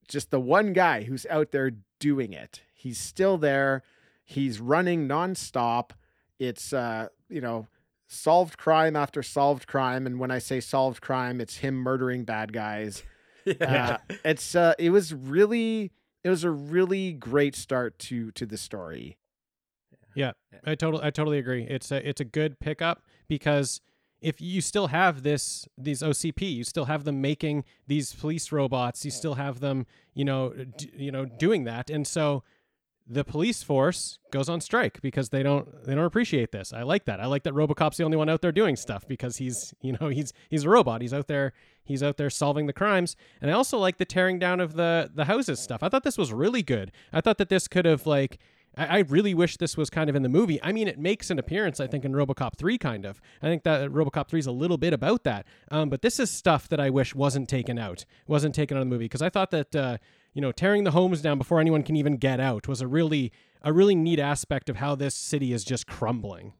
just 0.07 0.31
the 0.31 0.39
one 0.39 0.73
guy 0.73 1.03
who's 1.03 1.25
out 1.29 1.51
there 1.51 1.71
doing 1.99 2.33
it. 2.33 2.61
He's 2.73 2.97
still 2.97 3.37
there. 3.37 3.83
He's 4.25 4.59
running 4.59 5.07
nonstop. 5.07 5.91
It's 6.39 6.73
uh, 6.73 7.07
you 7.29 7.41
know, 7.41 7.67
solved 8.07 8.57
crime 8.57 8.95
after 8.95 9.23
solved 9.23 9.67
crime 9.67 10.05
and 10.05 10.19
when 10.19 10.31
I 10.31 10.39
say 10.39 10.59
solved 10.59 11.01
crime, 11.01 11.39
it's 11.39 11.57
him 11.57 11.75
murdering 11.75 12.25
bad 12.25 12.53
guys. 12.53 13.03
yeah. 13.45 13.97
Uh, 14.09 14.15
it's 14.25 14.55
uh 14.55 14.73
it 14.77 14.89
was 14.89 15.13
really 15.13 15.91
it 16.23 16.29
was 16.29 16.43
a 16.43 16.51
really 16.51 17.13
great 17.13 17.55
start 17.55 17.99
to 17.99 18.31
to 18.31 18.45
the 18.45 18.57
story. 18.57 19.17
Yeah, 20.15 20.33
I 20.63 20.75
totally 20.75 21.03
I 21.03 21.09
totally 21.09 21.39
agree. 21.39 21.63
It's 21.63 21.91
a 21.91 22.07
it's 22.07 22.21
a 22.21 22.25
good 22.25 22.59
pickup 22.59 23.01
because 23.27 23.81
if 24.21 24.39
you 24.39 24.61
still 24.61 24.87
have 24.87 25.23
this 25.23 25.67
these 25.77 26.01
OCP, 26.01 26.41
you 26.43 26.63
still 26.63 26.85
have 26.85 27.03
them 27.03 27.19
making 27.21 27.65
these 27.87 28.13
police 28.13 28.51
robots, 28.51 29.03
you 29.03 29.11
still 29.11 29.35
have 29.35 29.59
them, 29.59 29.85
you 30.13 30.23
know, 30.23 30.53
d- 30.77 30.91
you 30.95 31.11
know, 31.11 31.25
doing 31.25 31.63
that, 31.65 31.89
and 31.89 32.07
so 32.07 32.43
the 33.07 33.23
police 33.23 33.63
force 33.63 34.19
goes 34.31 34.47
on 34.47 34.61
strike 34.61 35.01
because 35.01 35.29
they 35.29 35.43
don't 35.43 35.83
they 35.85 35.93
don't 35.93 36.05
appreciate 36.05 36.51
this. 36.51 36.71
I 36.71 36.83
like 36.83 37.05
that. 37.05 37.19
I 37.19 37.25
like 37.25 37.43
that 37.43 37.53
RoboCop's 37.53 37.97
the 37.97 38.03
only 38.03 38.17
one 38.17 38.29
out 38.29 38.41
there 38.41 38.51
doing 38.51 38.75
stuff 38.75 39.07
because 39.07 39.37
he's 39.37 39.73
you 39.81 39.97
know 39.99 40.07
he's 40.07 40.33
he's 40.49 40.63
a 40.63 40.69
robot. 40.69 41.01
He's 41.01 41.13
out 41.13 41.27
there 41.27 41.53
he's 41.83 42.01
out 42.01 42.17
there 42.17 42.29
solving 42.29 42.65
the 42.67 42.73
crimes. 42.73 43.15
And 43.41 43.51
I 43.51 43.53
also 43.53 43.77
like 43.77 43.97
the 43.97 44.05
tearing 44.05 44.39
down 44.39 44.59
of 44.59 44.75
the 44.75 45.11
the 45.13 45.25
houses 45.25 45.59
stuff. 45.59 45.83
I 45.83 45.89
thought 45.89 46.03
this 46.03 46.17
was 46.17 46.31
really 46.31 46.63
good. 46.63 46.91
I 47.11 47.21
thought 47.21 47.37
that 47.39 47.49
this 47.49 47.67
could 47.67 47.85
have 47.85 48.07
like 48.07 48.39
I, 48.75 48.99
really 48.99 49.33
wish 49.33 49.57
this 49.57 49.77
was 49.77 49.89
kind 49.89 50.09
of 50.09 50.15
in 50.15 50.23
the 50.23 50.29
movie. 50.29 50.59
I 50.63 50.71
mean, 50.71 50.87
it 50.87 50.97
makes 50.97 51.29
an 51.29 51.37
appearance, 51.37 51.79
I 51.79 51.87
think, 51.87 52.05
in 52.05 52.13
RoboCop 52.13 52.55
3, 52.55 52.77
kind 52.77 53.05
of. 53.05 53.21
I 53.41 53.47
think 53.47 53.63
that 53.63 53.89
RoboCop 53.91 54.27
3 54.27 54.39
is 54.39 54.47
a 54.47 54.51
little 54.51 54.77
bit 54.77 54.93
about 54.93 55.23
that. 55.25 55.45
Um, 55.69 55.89
but 55.89 56.01
this 56.01 56.19
is 56.19 56.31
stuff 56.31 56.67
that 56.69 56.79
I 56.79 56.89
wish 56.89 57.13
wasn't 57.13 57.47
taken 57.47 57.77
out, 57.77 58.05
wasn't 58.25 58.55
taken 58.55 58.75
out 58.75 58.81
of 58.81 58.87
the 58.87 58.89
movie, 58.89 59.05
because 59.05 59.21
I 59.21 59.29
thought 59.29 59.51
that 59.51 59.75
uh, 59.75 59.97
you 60.33 60.41
know, 60.41 60.51
tearing 60.51 60.83
the 60.83 60.91
homes 60.91 61.21
down 61.21 61.37
before 61.37 61.59
anyone 61.59 61.83
can 61.83 61.95
even 61.95 62.17
get 62.17 62.39
out 62.39 62.67
was 62.67 62.81
a 62.81 62.87
really 62.87 63.31
a 63.61 63.71
really 63.71 63.95
neat 63.95 64.19
aspect 64.19 64.69
of 64.69 64.77
how 64.77 64.93
this 64.95 65.15
city 65.15 65.53
is 65.53 65.63
just 65.63 65.87
crumbling. 65.87 66.53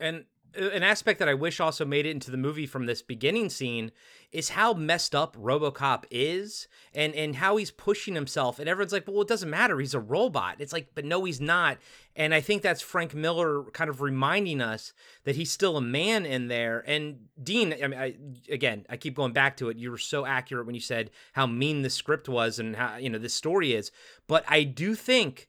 And 0.00 0.24
an 0.54 0.82
aspect 0.82 1.18
that 1.18 1.28
I 1.28 1.34
wish 1.34 1.60
also 1.60 1.84
made 1.84 2.06
it 2.06 2.10
into 2.10 2.30
the 2.30 2.36
movie 2.36 2.66
from 2.66 2.86
this 2.86 3.02
beginning 3.02 3.50
scene 3.50 3.92
is 4.32 4.50
how 4.50 4.74
messed 4.74 5.14
up 5.14 5.36
RoboCop 5.36 6.04
is 6.10 6.68
and 6.94 7.14
and 7.14 7.36
how 7.36 7.56
he's 7.56 7.70
pushing 7.70 8.14
himself 8.14 8.58
and 8.58 8.68
everyone's 8.68 8.92
like, 8.92 9.06
"Well, 9.06 9.22
it 9.22 9.28
doesn't 9.28 9.48
matter. 9.48 9.78
He's 9.78 9.94
a 9.94 10.00
robot." 10.00 10.56
It's 10.58 10.72
like, 10.72 10.88
"But 10.94 11.04
no, 11.04 11.24
he's 11.24 11.40
not." 11.40 11.78
And 12.16 12.34
I 12.34 12.40
think 12.40 12.62
that's 12.62 12.82
Frank 12.82 13.14
Miller 13.14 13.64
kind 13.72 13.88
of 13.88 14.00
reminding 14.00 14.60
us 14.60 14.92
that 15.24 15.36
he's 15.36 15.52
still 15.52 15.76
a 15.76 15.82
man 15.82 16.26
in 16.26 16.48
there. 16.48 16.82
And 16.86 17.28
Dean, 17.42 17.72
I 17.72 17.86
mean, 17.86 17.98
I, 17.98 18.16
again, 18.50 18.84
I 18.88 18.96
keep 18.96 19.14
going 19.14 19.32
back 19.32 19.56
to 19.58 19.68
it. 19.68 19.76
You 19.76 19.90
were 19.90 19.98
so 19.98 20.26
accurate 20.26 20.66
when 20.66 20.74
you 20.74 20.80
said 20.80 21.10
how 21.34 21.46
mean 21.46 21.82
the 21.82 21.90
script 21.90 22.28
was 22.28 22.58
and 22.58 22.74
how, 22.74 22.96
you 22.96 23.08
know, 23.08 23.18
this 23.18 23.34
story 23.34 23.72
is. 23.72 23.92
But 24.26 24.44
I 24.48 24.64
do 24.64 24.94
think 24.94 25.48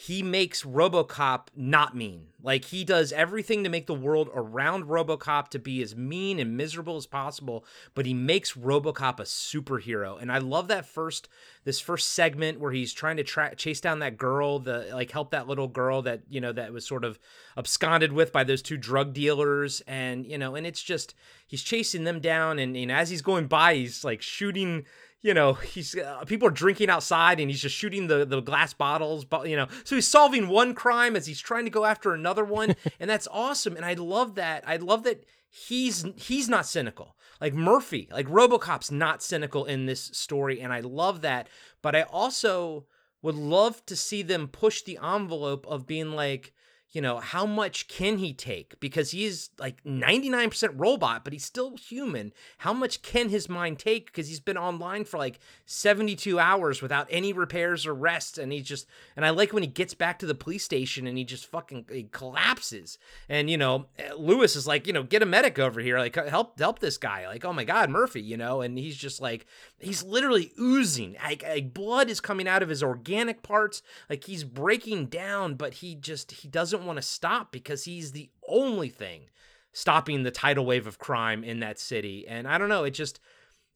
he 0.00 0.22
makes 0.22 0.62
RoboCop 0.62 1.48
not 1.54 1.94
mean. 1.94 2.28
Like 2.42 2.64
he 2.64 2.84
does 2.84 3.12
everything 3.12 3.64
to 3.64 3.68
make 3.68 3.86
the 3.86 3.92
world 3.92 4.30
around 4.34 4.84
RoboCop 4.84 5.48
to 5.48 5.58
be 5.58 5.82
as 5.82 5.94
mean 5.94 6.38
and 6.38 6.56
miserable 6.56 6.96
as 6.96 7.06
possible, 7.06 7.66
but 7.94 8.06
he 8.06 8.14
makes 8.14 8.54
RoboCop 8.54 9.20
a 9.20 9.24
superhero. 9.24 10.18
And 10.18 10.32
I 10.32 10.38
love 10.38 10.68
that 10.68 10.86
first 10.86 11.28
this 11.64 11.80
first 11.80 12.14
segment 12.14 12.58
where 12.58 12.72
he's 12.72 12.94
trying 12.94 13.18
to 13.18 13.22
tra- 13.22 13.54
chase 13.54 13.82
down 13.82 13.98
that 13.98 14.16
girl, 14.16 14.58
the 14.58 14.88
like 14.90 15.10
help 15.10 15.32
that 15.32 15.46
little 15.46 15.68
girl 15.68 16.00
that, 16.00 16.22
you 16.30 16.40
know, 16.40 16.52
that 16.54 16.72
was 16.72 16.86
sort 16.86 17.04
of 17.04 17.18
absconded 17.58 18.10
with 18.10 18.32
by 18.32 18.42
those 18.42 18.62
two 18.62 18.78
drug 18.78 19.12
dealers 19.12 19.82
and, 19.86 20.24
you 20.24 20.38
know, 20.38 20.54
and 20.54 20.66
it's 20.66 20.82
just 20.82 21.14
he's 21.46 21.62
chasing 21.62 22.04
them 22.04 22.20
down 22.20 22.58
and, 22.58 22.74
and 22.74 22.90
as 22.90 23.10
he's 23.10 23.20
going 23.20 23.48
by, 23.48 23.74
he's 23.74 24.02
like 24.02 24.22
shooting 24.22 24.86
you 25.22 25.34
know 25.34 25.52
he's 25.54 25.96
uh, 25.96 26.24
people 26.24 26.48
are 26.48 26.52
drinking 26.52 26.90
outside 26.90 27.40
and 27.40 27.50
he's 27.50 27.60
just 27.60 27.76
shooting 27.76 28.06
the 28.06 28.24
the 28.24 28.40
glass 28.40 28.72
bottles 28.72 29.24
but 29.24 29.48
you 29.48 29.56
know. 29.56 29.66
So 29.84 29.94
he's 29.94 30.06
solving 30.06 30.48
one 30.48 30.74
crime 30.74 31.16
as 31.16 31.26
he's 31.26 31.40
trying 31.40 31.64
to 31.64 31.70
go 31.70 31.84
after 31.84 32.12
another 32.12 32.44
one 32.44 32.74
and 33.00 33.08
that's 33.10 33.28
awesome 33.30 33.76
and 33.76 33.84
i 33.84 33.94
love 33.94 34.34
that 34.36 34.64
i 34.66 34.76
love 34.76 35.02
that 35.04 35.24
he's 35.48 36.06
he's 36.16 36.48
not 36.48 36.66
cynical. 36.66 37.16
Like 37.40 37.54
murphy 37.54 38.08
like 38.12 38.26
robocop's 38.26 38.90
not 38.90 39.22
cynical 39.22 39.64
in 39.64 39.86
this 39.86 40.10
story 40.12 40.60
and 40.60 40.74
i 40.74 40.80
love 40.80 41.22
that 41.22 41.48
but 41.80 41.96
i 41.96 42.02
also 42.02 42.84
would 43.22 43.34
love 43.34 43.84
to 43.86 43.96
see 43.96 44.22
them 44.22 44.46
push 44.46 44.82
the 44.82 44.98
envelope 45.02 45.66
of 45.66 45.86
being 45.86 46.12
like 46.12 46.52
you 46.92 47.00
know, 47.00 47.18
how 47.18 47.46
much 47.46 47.86
can 47.86 48.18
he 48.18 48.32
take? 48.32 48.78
Because 48.80 49.12
he's 49.12 49.50
like 49.58 49.82
99% 49.84 50.72
robot, 50.74 51.22
but 51.22 51.32
he's 51.32 51.44
still 51.44 51.76
human. 51.76 52.32
How 52.58 52.72
much 52.72 53.02
can 53.02 53.28
his 53.28 53.48
mind 53.48 53.78
take? 53.78 54.06
Because 54.06 54.26
he's 54.26 54.40
been 54.40 54.58
online 54.58 55.04
for 55.04 55.16
like 55.16 55.38
72 55.66 56.40
hours 56.40 56.82
without 56.82 57.06
any 57.08 57.32
repairs 57.32 57.86
or 57.86 57.94
rest. 57.94 58.38
And 58.38 58.50
he's 58.52 58.64
just, 58.64 58.88
and 59.14 59.24
I 59.24 59.30
like 59.30 59.52
when 59.52 59.62
he 59.62 59.68
gets 59.68 59.94
back 59.94 60.18
to 60.18 60.26
the 60.26 60.34
police 60.34 60.64
station 60.64 61.06
and 61.06 61.16
he 61.16 61.22
just 61.22 61.46
fucking 61.46 61.86
he 61.92 62.08
collapses. 62.10 62.98
And, 63.28 63.48
you 63.48 63.56
know, 63.56 63.86
eh, 63.96 64.10
Lewis 64.16 64.56
is 64.56 64.66
like, 64.66 64.88
you 64.88 64.92
know, 64.92 65.04
get 65.04 65.22
a 65.22 65.26
medic 65.26 65.60
over 65.60 65.80
here. 65.80 65.98
Like, 65.98 66.18
uh, 66.18 66.24
help, 66.24 66.58
help 66.58 66.80
this 66.80 66.98
guy. 66.98 67.28
Like, 67.28 67.44
oh 67.44 67.52
my 67.52 67.64
God, 67.64 67.88
Murphy, 67.88 68.20
you 68.20 68.36
know, 68.36 68.62
and 68.62 68.76
he's 68.76 68.96
just 68.96 69.20
like, 69.20 69.46
he's 69.78 70.02
literally 70.02 70.50
oozing. 70.58 71.16
Like, 71.22 71.44
like 71.44 71.72
blood 71.72 72.10
is 72.10 72.20
coming 72.20 72.48
out 72.48 72.64
of 72.64 72.68
his 72.68 72.82
organic 72.82 73.44
parts. 73.44 73.80
Like, 74.08 74.24
he's 74.24 74.42
breaking 74.42 75.06
down, 75.06 75.54
but 75.54 75.74
he 75.74 75.94
just, 75.94 76.32
he 76.32 76.48
doesn't 76.48 76.79
doesn't 76.80 76.86
want 76.86 76.96
to 76.96 77.02
stop 77.02 77.52
because 77.52 77.84
he's 77.84 78.12
the 78.12 78.30
only 78.48 78.88
thing 78.88 79.28
stopping 79.72 80.22
the 80.22 80.30
tidal 80.30 80.64
wave 80.64 80.86
of 80.86 80.98
crime 80.98 81.44
in 81.44 81.60
that 81.60 81.78
city. 81.78 82.26
And 82.26 82.48
I 82.48 82.58
don't 82.58 82.68
know, 82.68 82.84
it 82.84 82.92
just 82.92 83.20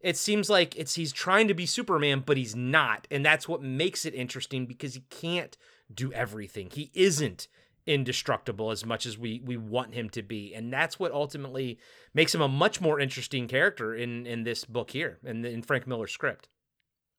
it 0.01 0.17
seems 0.17 0.51
like 0.51 0.77
it's 0.77 0.95
he's 0.95 1.13
trying 1.13 1.49
to 1.49 1.55
be 1.55 1.67
Superman, 1.67 2.23
but 2.25 2.37
he's 2.37 2.57
not. 2.57 3.07
And 3.11 3.25
that's 3.25 3.49
what 3.49 3.63
makes 3.63 4.05
it 4.05 4.15
interesting 4.15 4.67
because 4.67 4.95
he 4.95 5.01
can't 5.11 5.57
do 5.93 6.13
everything. 6.13 6.71
He 6.71 6.91
isn't 6.95 7.47
indestructible 7.87 8.71
as 8.71 8.85
much 8.85 9.05
as 9.05 9.19
we 9.19 9.41
we 9.45 9.57
want 9.57 9.95
him 9.95 10.09
to 10.11 10.23
be. 10.23 10.55
And 10.55 10.73
that's 10.73 10.99
what 10.99 11.13
ultimately 11.13 11.79
makes 12.15 12.35
him 12.35 12.41
a 12.41 12.49
much 12.49 12.81
more 12.81 12.99
interesting 12.99 13.47
character 13.47 13.95
in 13.95 14.27
in 14.27 14.45
this 14.45 14.65
book 14.65 14.91
here, 14.91 15.19
in, 15.25 15.45
in 15.45 15.63
Frank 15.63 15.87
Miller's 15.87 16.13
script. 16.13 16.49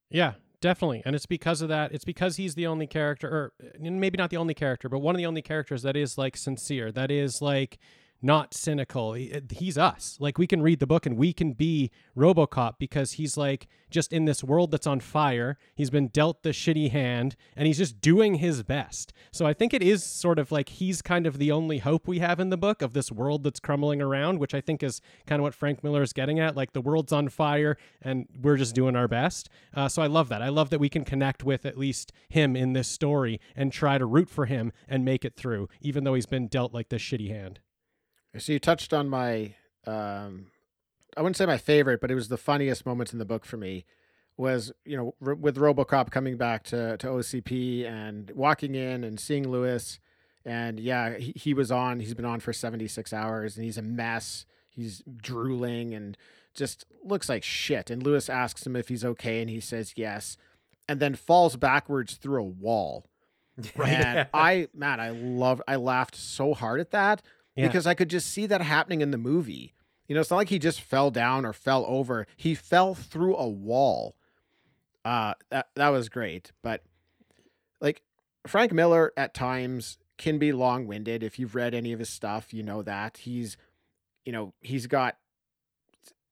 Yeah, 0.09 0.33
Definitely. 0.65 1.03
And 1.05 1.15
it's 1.15 1.27
because 1.27 1.61
of 1.61 1.69
that. 1.69 1.91
It's 1.91 2.05
because 2.05 2.37
he's 2.37 2.55
the 2.55 2.65
only 2.65 2.87
character, 2.87 3.29
or 3.29 3.53
uh, 3.63 3.77
maybe 3.79 4.17
not 4.17 4.31
the 4.31 4.37
only 4.37 4.55
character, 4.55 4.89
but 4.89 4.97
one 4.97 5.13
of 5.13 5.17
the 5.17 5.27
only 5.27 5.43
characters 5.43 5.83
that 5.83 5.95
is 5.95 6.17
like 6.17 6.35
sincere, 6.35 6.91
that 6.93 7.11
is 7.11 7.39
like 7.39 7.77
not 8.21 8.53
cynical. 8.53 9.13
He, 9.13 9.33
he's 9.51 9.77
us. 9.77 10.17
Like 10.19 10.37
we 10.37 10.47
can 10.47 10.61
read 10.61 10.79
the 10.79 10.87
book 10.87 11.05
and 11.05 11.17
we 11.17 11.33
can 11.33 11.53
be 11.53 11.91
RoboCop 12.17 12.75
because 12.79 13.13
he's 13.13 13.37
like 13.37 13.67
just 13.89 14.11
in 14.11 14.25
this 14.25 14.43
world 14.43 14.71
that's 14.71 14.87
on 14.87 14.99
fire. 14.99 15.57
He's 15.75 15.89
been 15.89 16.07
dealt 16.07 16.43
the 16.43 16.49
shitty 16.49 16.91
hand 16.91 17.35
and 17.55 17.67
he's 17.67 17.77
just 17.77 18.01
doing 18.01 18.35
his 18.35 18.63
best. 18.63 19.13
So 19.31 19.45
I 19.45 19.53
think 19.53 19.73
it 19.73 19.83
is 19.83 20.03
sort 20.03 20.39
of 20.39 20.51
like 20.51 20.69
he's 20.69 21.01
kind 21.01 21.27
of 21.27 21.37
the 21.37 21.51
only 21.51 21.79
hope 21.79 22.07
we 22.07 22.19
have 22.19 22.39
in 22.39 22.49
the 22.49 22.57
book 22.57 22.81
of 22.81 22.93
this 22.93 23.11
world 23.11 23.43
that's 23.43 23.59
crumbling 23.59 24.01
around, 24.01 24.39
which 24.39 24.53
I 24.53 24.61
think 24.61 24.81
is 24.81 25.01
kind 25.27 25.39
of 25.39 25.43
what 25.43 25.53
Frank 25.53 25.83
Miller 25.83 26.01
is 26.01 26.13
getting 26.13 26.39
at. 26.39 26.55
Like 26.55 26.73
the 26.73 26.81
world's 26.81 27.13
on 27.13 27.29
fire 27.29 27.77
and 28.01 28.27
we're 28.41 28.57
just 28.57 28.75
doing 28.75 28.95
our 28.95 29.07
best. 29.07 29.49
Uh, 29.73 29.87
so 29.87 30.01
I 30.01 30.07
love 30.07 30.29
that. 30.29 30.41
I 30.41 30.49
love 30.49 30.69
that 30.71 30.79
we 30.79 30.89
can 30.89 31.05
connect 31.05 31.43
with 31.43 31.65
at 31.65 31.77
least 31.77 32.11
him 32.29 32.55
in 32.55 32.73
this 32.73 32.87
story 32.87 33.39
and 33.55 33.71
try 33.71 33.97
to 33.97 34.05
root 34.05 34.29
for 34.29 34.45
him 34.45 34.71
and 34.87 35.05
make 35.05 35.23
it 35.23 35.35
through, 35.35 35.69
even 35.81 36.03
though 36.03 36.15
he's 36.15 36.25
been 36.25 36.47
dealt 36.47 36.73
like 36.73 36.89
this 36.89 37.01
shitty 37.01 37.29
hand. 37.29 37.59
So 38.39 38.53
you 38.53 38.59
touched 38.59 38.93
on 38.93 39.09
my, 39.09 39.55
um, 39.85 40.47
I 41.15 41.21
wouldn't 41.21 41.37
say 41.37 41.45
my 41.45 41.57
favorite, 41.57 42.01
but 42.01 42.11
it 42.11 42.15
was 42.15 42.27
the 42.27 42.37
funniest 42.37 42.85
moments 42.85 43.13
in 43.13 43.19
the 43.19 43.25
book 43.25 43.45
for 43.45 43.57
me. 43.57 43.85
Was 44.37 44.73
you 44.83 44.97
know 44.97 45.15
r- 45.25 45.33
with 45.33 45.55
RoboCop 45.55 46.11
coming 46.11 46.35
back 46.35 46.63
to 46.65 46.97
to 46.97 47.07
OCP 47.07 47.85
and 47.85 48.29
walking 48.35 48.75
in 48.75 49.05
and 49.05 49.17
seeing 49.17 49.47
Lewis, 49.47 49.97
and 50.43 50.77
yeah, 50.77 51.17
he, 51.17 51.31
he 51.37 51.53
was 51.53 51.71
on. 51.71 52.01
He's 52.01 52.13
been 52.13 52.25
on 52.25 52.41
for 52.41 52.51
seventy 52.51 52.89
six 52.89 53.13
hours, 53.13 53.55
and 53.55 53.63
he's 53.63 53.77
a 53.77 53.81
mess. 53.81 54.45
He's 54.69 55.01
drooling 55.21 55.93
and 55.93 56.17
just 56.53 56.83
looks 57.01 57.29
like 57.29 57.43
shit. 57.43 57.89
And 57.89 58.03
Lewis 58.03 58.29
asks 58.29 58.67
him 58.67 58.75
if 58.75 58.89
he's 58.89 59.05
okay, 59.05 59.39
and 59.39 59.49
he 59.49 59.61
says 59.61 59.93
yes, 59.95 60.35
and 60.89 60.99
then 60.99 61.15
falls 61.15 61.55
backwards 61.55 62.15
through 62.15 62.41
a 62.41 62.45
wall. 62.45 63.05
Right. 63.77 63.93
And 63.93 64.27
I, 64.33 64.67
man, 64.73 64.99
I 64.99 65.11
love, 65.11 65.61
I 65.65 65.77
laughed 65.77 66.17
so 66.17 66.53
hard 66.53 66.81
at 66.81 66.91
that 66.91 67.21
yeah. 67.55 67.67
because 67.67 67.87
I 67.87 67.93
could 67.93 68.09
just 68.09 68.27
see 68.27 68.45
that 68.47 68.61
happening 68.61 69.01
in 69.01 69.11
the 69.11 69.17
movie. 69.17 69.73
You 70.07 70.15
know, 70.15 70.21
it's 70.21 70.29
not 70.29 70.37
like 70.37 70.49
he 70.49 70.59
just 70.59 70.81
fell 70.81 71.11
down 71.11 71.45
or 71.45 71.53
fell 71.53 71.85
over. 71.87 72.27
He 72.35 72.53
fell 72.53 72.93
through 72.93 73.35
a 73.35 73.47
wall. 73.47 74.15
Uh 75.03 75.35
that 75.49 75.67
that 75.75 75.89
was 75.89 76.09
great, 76.09 76.51
but 76.61 76.83
like 77.79 78.01
Frank 78.47 78.73
Miller 78.73 79.13
at 79.17 79.33
times 79.33 79.97
can 80.17 80.37
be 80.37 80.51
long-winded. 80.51 81.23
If 81.23 81.37
you've 81.37 81.55
read 81.55 81.73
any 81.73 81.91
of 81.91 81.99
his 81.99 82.09
stuff, 82.09 82.53
you 82.53 82.63
know 82.63 82.81
that. 82.83 83.17
He's 83.17 83.57
you 84.25 84.31
know, 84.31 84.53
he's 84.61 84.87
got 84.87 85.17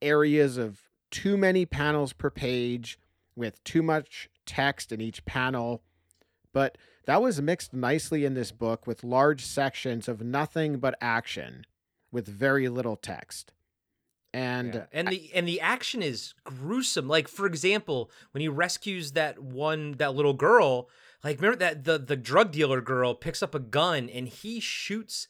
areas 0.02 0.58
of 0.58 0.82
too 1.12 1.38
many 1.38 1.66
panels 1.66 2.12
per 2.12 2.30
page 2.30 3.00
with 3.36 3.64
too 3.64 3.84
much 3.84 4.30
text 4.46 4.92
in 4.92 5.00
each 5.00 5.24
panel. 5.26 5.84
But 6.52 6.78
that 7.06 7.22
was 7.22 7.42
mixed 7.42 7.74
nicely 7.74 8.26
in 8.26 8.34
this 8.34 8.52
book 8.52 8.88
with 8.88 9.04
large 9.04 9.44
sections 9.46 10.08
of 10.08 10.22
nothing 10.22 10.78
but 10.78 10.96
action 11.02 11.66
with 12.12 12.28
very 12.28 12.70
little 12.70 12.96
text. 12.96 13.52
And 14.34 14.74
yeah. 14.74 14.86
and 14.92 15.08
the 15.10 15.30
and 15.36 15.48
the 15.48 15.62
action 15.62 16.02
is 16.02 16.34
gruesome. 16.44 17.08
Like 17.08 17.28
for 17.28 17.46
example, 17.46 18.10
when 18.32 18.42
he 18.42 18.48
rescues 18.48 19.12
that 19.12 19.38
one 19.38 19.94
that 19.94 20.16
little 20.16 20.34
girl, 20.34 20.90
like 21.24 21.40
remember 21.40 21.58
that 21.58 21.84
the 21.84 22.00
the 22.00 22.16
drug 22.16 22.52
dealer 22.52 22.82
girl 22.82 23.14
picks 23.14 23.44
up 23.44 23.54
a 23.54 23.60
gun 23.60 24.10
and 24.10 24.28
he 24.28 24.60
shoots 24.60 25.28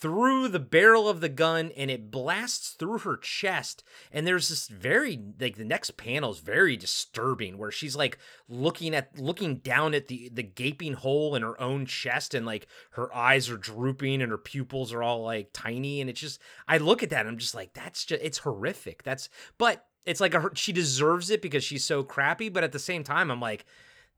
through 0.00 0.48
the 0.48 0.58
barrel 0.60 1.08
of 1.08 1.20
the 1.20 1.28
gun 1.28 1.72
and 1.76 1.90
it 1.90 2.10
blasts 2.10 2.70
through 2.70 2.98
her 2.98 3.16
chest. 3.16 3.82
And 4.12 4.26
there's 4.26 4.48
this 4.48 4.68
very 4.68 5.18
like 5.40 5.56
the 5.56 5.64
next 5.64 5.96
panel 5.96 6.30
is 6.30 6.38
very 6.38 6.76
disturbing 6.76 7.58
where 7.58 7.70
she's 7.70 7.96
like 7.96 8.18
looking 8.48 8.94
at 8.94 9.18
looking 9.18 9.56
down 9.56 9.94
at 9.94 10.06
the 10.06 10.30
the 10.32 10.42
gaping 10.42 10.94
hole 10.94 11.34
in 11.34 11.42
her 11.42 11.60
own 11.60 11.86
chest 11.86 12.34
and 12.34 12.46
like 12.46 12.68
her 12.90 13.14
eyes 13.14 13.50
are 13.50 13.56
drooping 13.56 14.22
and 14.22 14.30
her 14.30 14.38
pupils 14.38 14.92
are 14.92 15.02
all 15.02 15.22
like 15.22 15.50
tiny. 15.52 16.00
And 16.00 16.08
it's 16.08 16.20
just 16.20 16.40
i 16.68 16.78
look 16.78 17.02
at 17.02 17.10
that 17.10 17.20
and 17.20 17.30
i'm 17.30 17.38
just 17.38 17.54
like 17.54 17.74
that's 17.74 18.04
just 18.04 18.22
it's 18.22 18.38
horrific. 18.38 19.02
That's 19.02 19.28
but 19.58 19.86
it's 20.06 20.20
like 20.20 20.34
a, 20.34 20.50
she 20.54 20.72
deserves 20.72 21.28
it 21.28 21.42
because 21.42 21.64
she's 21.64 21.84
so 21.84 22.02
crappy 22.02 22.48
but 22.48 22.64
at 22.64 22.72
the 22.72 22.78
same 22.78 23.04
time 23.04 23.30
i'm 23.30 23.40
like 23.40 23.66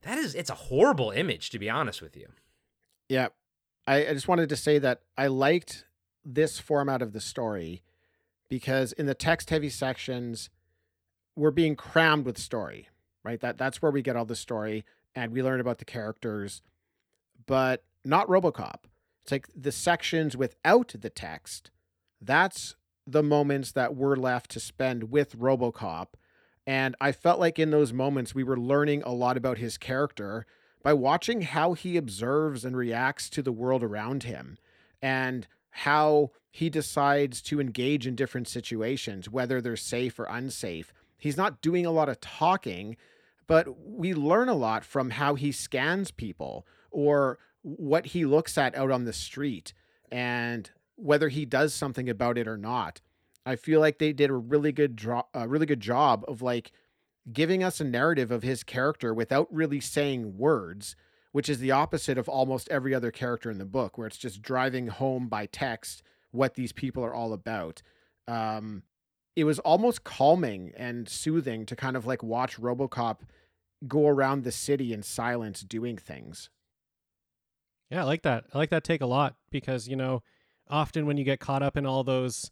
that 0.02 0.18
is 0.18 0.34
it's 0.36 0.50
a 0.50 0.54
horrible 0.54 1.10
image 1.10 1.50
to 1.50 1.58
be 1.58 1.70
honest 1.70 2.02
with 2.02 2.16
you. 2.16 2.28
Yeah 3.08 3.28
I, 3.86 4.06
I 4.08 4.12
just 4.12 4.28
wanted 4.28 4.48
to 4.48 4.56
say 4.56 4.78
that 4.78 5.02
I 5.16 5.26
liked 5.26 5.84
this 6.24 6.58
format 6.58 7.02
of 7.02 7.12
the 7.12 7.20
story 7.20 7.82
because 8.48 8.92
in 8.92 9.06
the 9.06 9.14
text 9.14 9.50
heavy 9.50 9.70
sections, 9.70 10.50
we're 11.36 11.50
being 11.50 11.76
crammed 11.76 12.26
with 12.26 12.38
story, 12.38 12.88
right? 13.24 13.40
That 13.40 13.58
that's 13.58 13.80
where 13.80 13.92
we 13.92 14.02
get 14.02 14.16
all 14.16 14.24
the 14.24 14.36
story 14.36 14.84
and 15.14 15.32
we 15.32 15.42
learn 15.42 15.60
about 15.60 15.78
the 15.78 15.84
characters, 15.84 16.62
but 17.46 17.84
not 18.04 18.28
RoboCop. 18.28 18.84
It's 19.22 19.32
like 19.32 19.48
the 19.54 19.72
sections 19.72 20.36
without 20.36 20.94
the 20.98 21.10
text. 21.10 21.70
That's 22.20 22.76
the 23.06 23.22
moments 23.22 23.72
that 23.72 23.94
we're 23.96 24.16
left 24.16 24.50
to 24.52 24.60
spend 24.60 25.10
with 25.10 25.38
RoboCop. 25.38 26.08
And 26.66 26.94
I 27.00 27.12
felt 27.12 27.40
like 27.40 27.58
in 27.58 27.70
those 27.70 27.92
moments 27.92 28.34
we 28.34 28.44
were 28.44 28.58
learning 28.58 29.02
a 29.02 29.12
lot 29.12 29.36
about 29.36 29.58
his 29.58 29.78
character 29.78 30.46
by 30.82 30.92
watching 30.92 31.42
how 31.42 31.74
he 31.74 31.96
observes 31.96 32.64
and 32.64 32.76
reacts 32.76 33.28
to 33.30 33.42
the 33.42 33.52
world 33.52 33.82
around 33.82 34.22
him 34.22 34.58
and 35.02 35.46
how 35.70 36.30
he 36.50 36.68
decides 36.68 37.40
to 37.42 37.60
engage 37.60 38.06
in 38.06 38.14
different 38.16 38.48
situations, 38.48 39.28
whether 39.28 39.60
they're 39.60 39.76
safe 39.76 40.18
or 40.18 40.24
unsafe. 40.24 40.92
He's 41.16 41.36
not 41.36 41.60
doing 41.60 41.86
a 41.86 41.92
lot 41.92 42.08
of 42.08 42.20
talking, 42.20 42.96
but 43.46 43.66
we 43.86 44.14
learn 44.14 44.48
a 44.48 44.54
lot 44.54 44.84
from 44.84 45.10
how 45.10 45.34
he 45.34 45.52
scans 45.52 46.10
people 46.10 46.66
or 46.90 47.38
what 47.62 48.06
he 48.06 48.24
looks 48.24 48.56
at 48.56 48.74
out 48.74 48.90
on 48.90 49.04
the 49.04 49.12
street 49.12 49.74
and 50.10 50.70
whether 50.96 51.28
he 51.28 51.44
does 51.44 51.74
something 51.74 52.08
about 52.08 52.38
it 52.38 52.48
or 52.48 52.56
not. 52.56 53.00
I 53.46 53.56
feel 53.56 53.80
like 53.80 53.98
they 53.98 54.12
did 54.12 54.30
a 54.30 54.34
really 54.34 54.72
good 54.72 54.96
dro- 54.96 55.26
a 55.34 55.48
really 55.48 55.66
good 55.66 55.80
job 55.80 56.24
of 56.28 56.42
like 56.42 56.72
giving 57.32 57.62
us 57.62 57.80
a 57.80 57.84
narrative 57.84 58.30
of 58.30 58.42
his 58.42 58.62
character 58.62 59.12
without 59.12 59.52
really 59.52 59.80
saying 59.80 60.36
words, 60.36 60.96
which 61.32 61.48
is 61.48 61.58
the 61.58 61.70
opposite 61.70 62.18
of 62.18 62.28
almost 62.28 62.68
every 62.70 62.94
other 62.94 63.10
character 63.10 63.50
in 63.50 63.58
the 63.58 63.64
book, 63.64 63.96
where 63.96 64.06
it's 64.06 64.18
just 64.18 64.42
driving 64.42 64.88
home 64.88 65.28
by 65.28 65.46
text 65.46 66.02
what 66.30 66.54
these 66.54 66.72
people 66.72 67.04
are 67.04 67.14
all 67.14 67.32
about. 67.32 67.82
Um, 68.26 68.82
it 69.36 69.44
was 69.44 69.58
almost 69.60 70.04
calming 70.04 70.72
and 70.76 71.08
soothing 71.08 71.66
to 71.66 71.76
kind 71.76 71.96
of 71.96 72.06
like 72.06 72.22
watch 72.22 72.58
Robocop 72.58 73.20
go 73.86 74.06
around 74.06 74.44
the 74.44 74.52
city 74.52 74.92
in 74.92 75.02
silence 75.02 75.60
doing 75.62 75.96
things. 75.96 76.50
Yeah, 77.90 78.02
I 78.02 78.04
like 78.04 78.22
that. 78.22 78.44
I 78.52 78.58
like 78.58 78.70
that 78.70 78.84
take 78.84 79.00
a 79.00 79.06
lot 79.06 79.36
because, 79.50 79.88
you 79.88 79.96
know, 79.96 80.22
often 80.68 81.06
when 81.06 81.16
you 81.16 81.24
get 81.24 81.40
caught 81.40 81.62
up 81.62 81.76
in 81.76 81.86
all 81.86 82.04
those, 82.04 82.50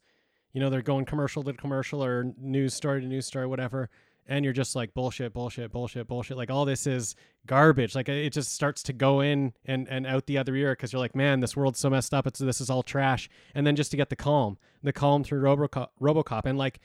you 0.52 0.60
know, 0.60 0.70
they're 0.70 0.82
going 0.82 1.04
commercial 1.04 1.42
to 1.44 1.52
commercial 1.52 2.02
or 2.02 2.32
news 2.36 2.74
story 2.74 3.00
to 3.00 3.06
news 3.06 3.26
story, 3.26 3.46
whatever, 3.46 3.90
and 4.28 4.44
you're 4.44 4.52
just 4.52 4.76
like 4.76 4.92
bullshit, 4.92 5.32
bullshit, 5.32 5.72
bullshit, 5.72 6.06
bullshit. 6.06 6.36
Like 6.36 6.50
all 6.50 6.66
this 6.66 6.86
is 6.86 7.16
garbage. 7.46 7.94
Like 7.94 8.08
it 8.08 8.32
just 8.32 8.52
starts 8.54 8.82
to 8.84 8.92
go 8.92 9.20
in 9.20 9.54
and 9.64 9.88
and 9.88 10.06
out 10.06 10.26
the 10.26 10.38
other 10.38 10.54
ear 10.54 10.72
because 10.72 10.92
you're 10.92 11.00
like, 11.00 11.16
man, 11.16 11.40
this 11.40 11.56
world's 11.56 11.80
so 11.80 11.88
messed 11.88 12.12
up. 12.12 12.26
It's 12.26 12.38
this 12.38 12.60
is 12.60 12.68
all 12.68 12.82
trash. 12.82 13.28
And 13.54 13.66
then 13.66 13.74
just 13.74 13.90
to 13.92 13.96
get 13.96 14.10
the 14.10 14.16
calm, 14.16 14.58
the 14.82 14.92
calm 14.92 15.24
through 15.24 15.40
RoboCop, 15.40 15.88
RoboCop, 16.00 16.44
and 16.44 16.58
like 16.58 16.78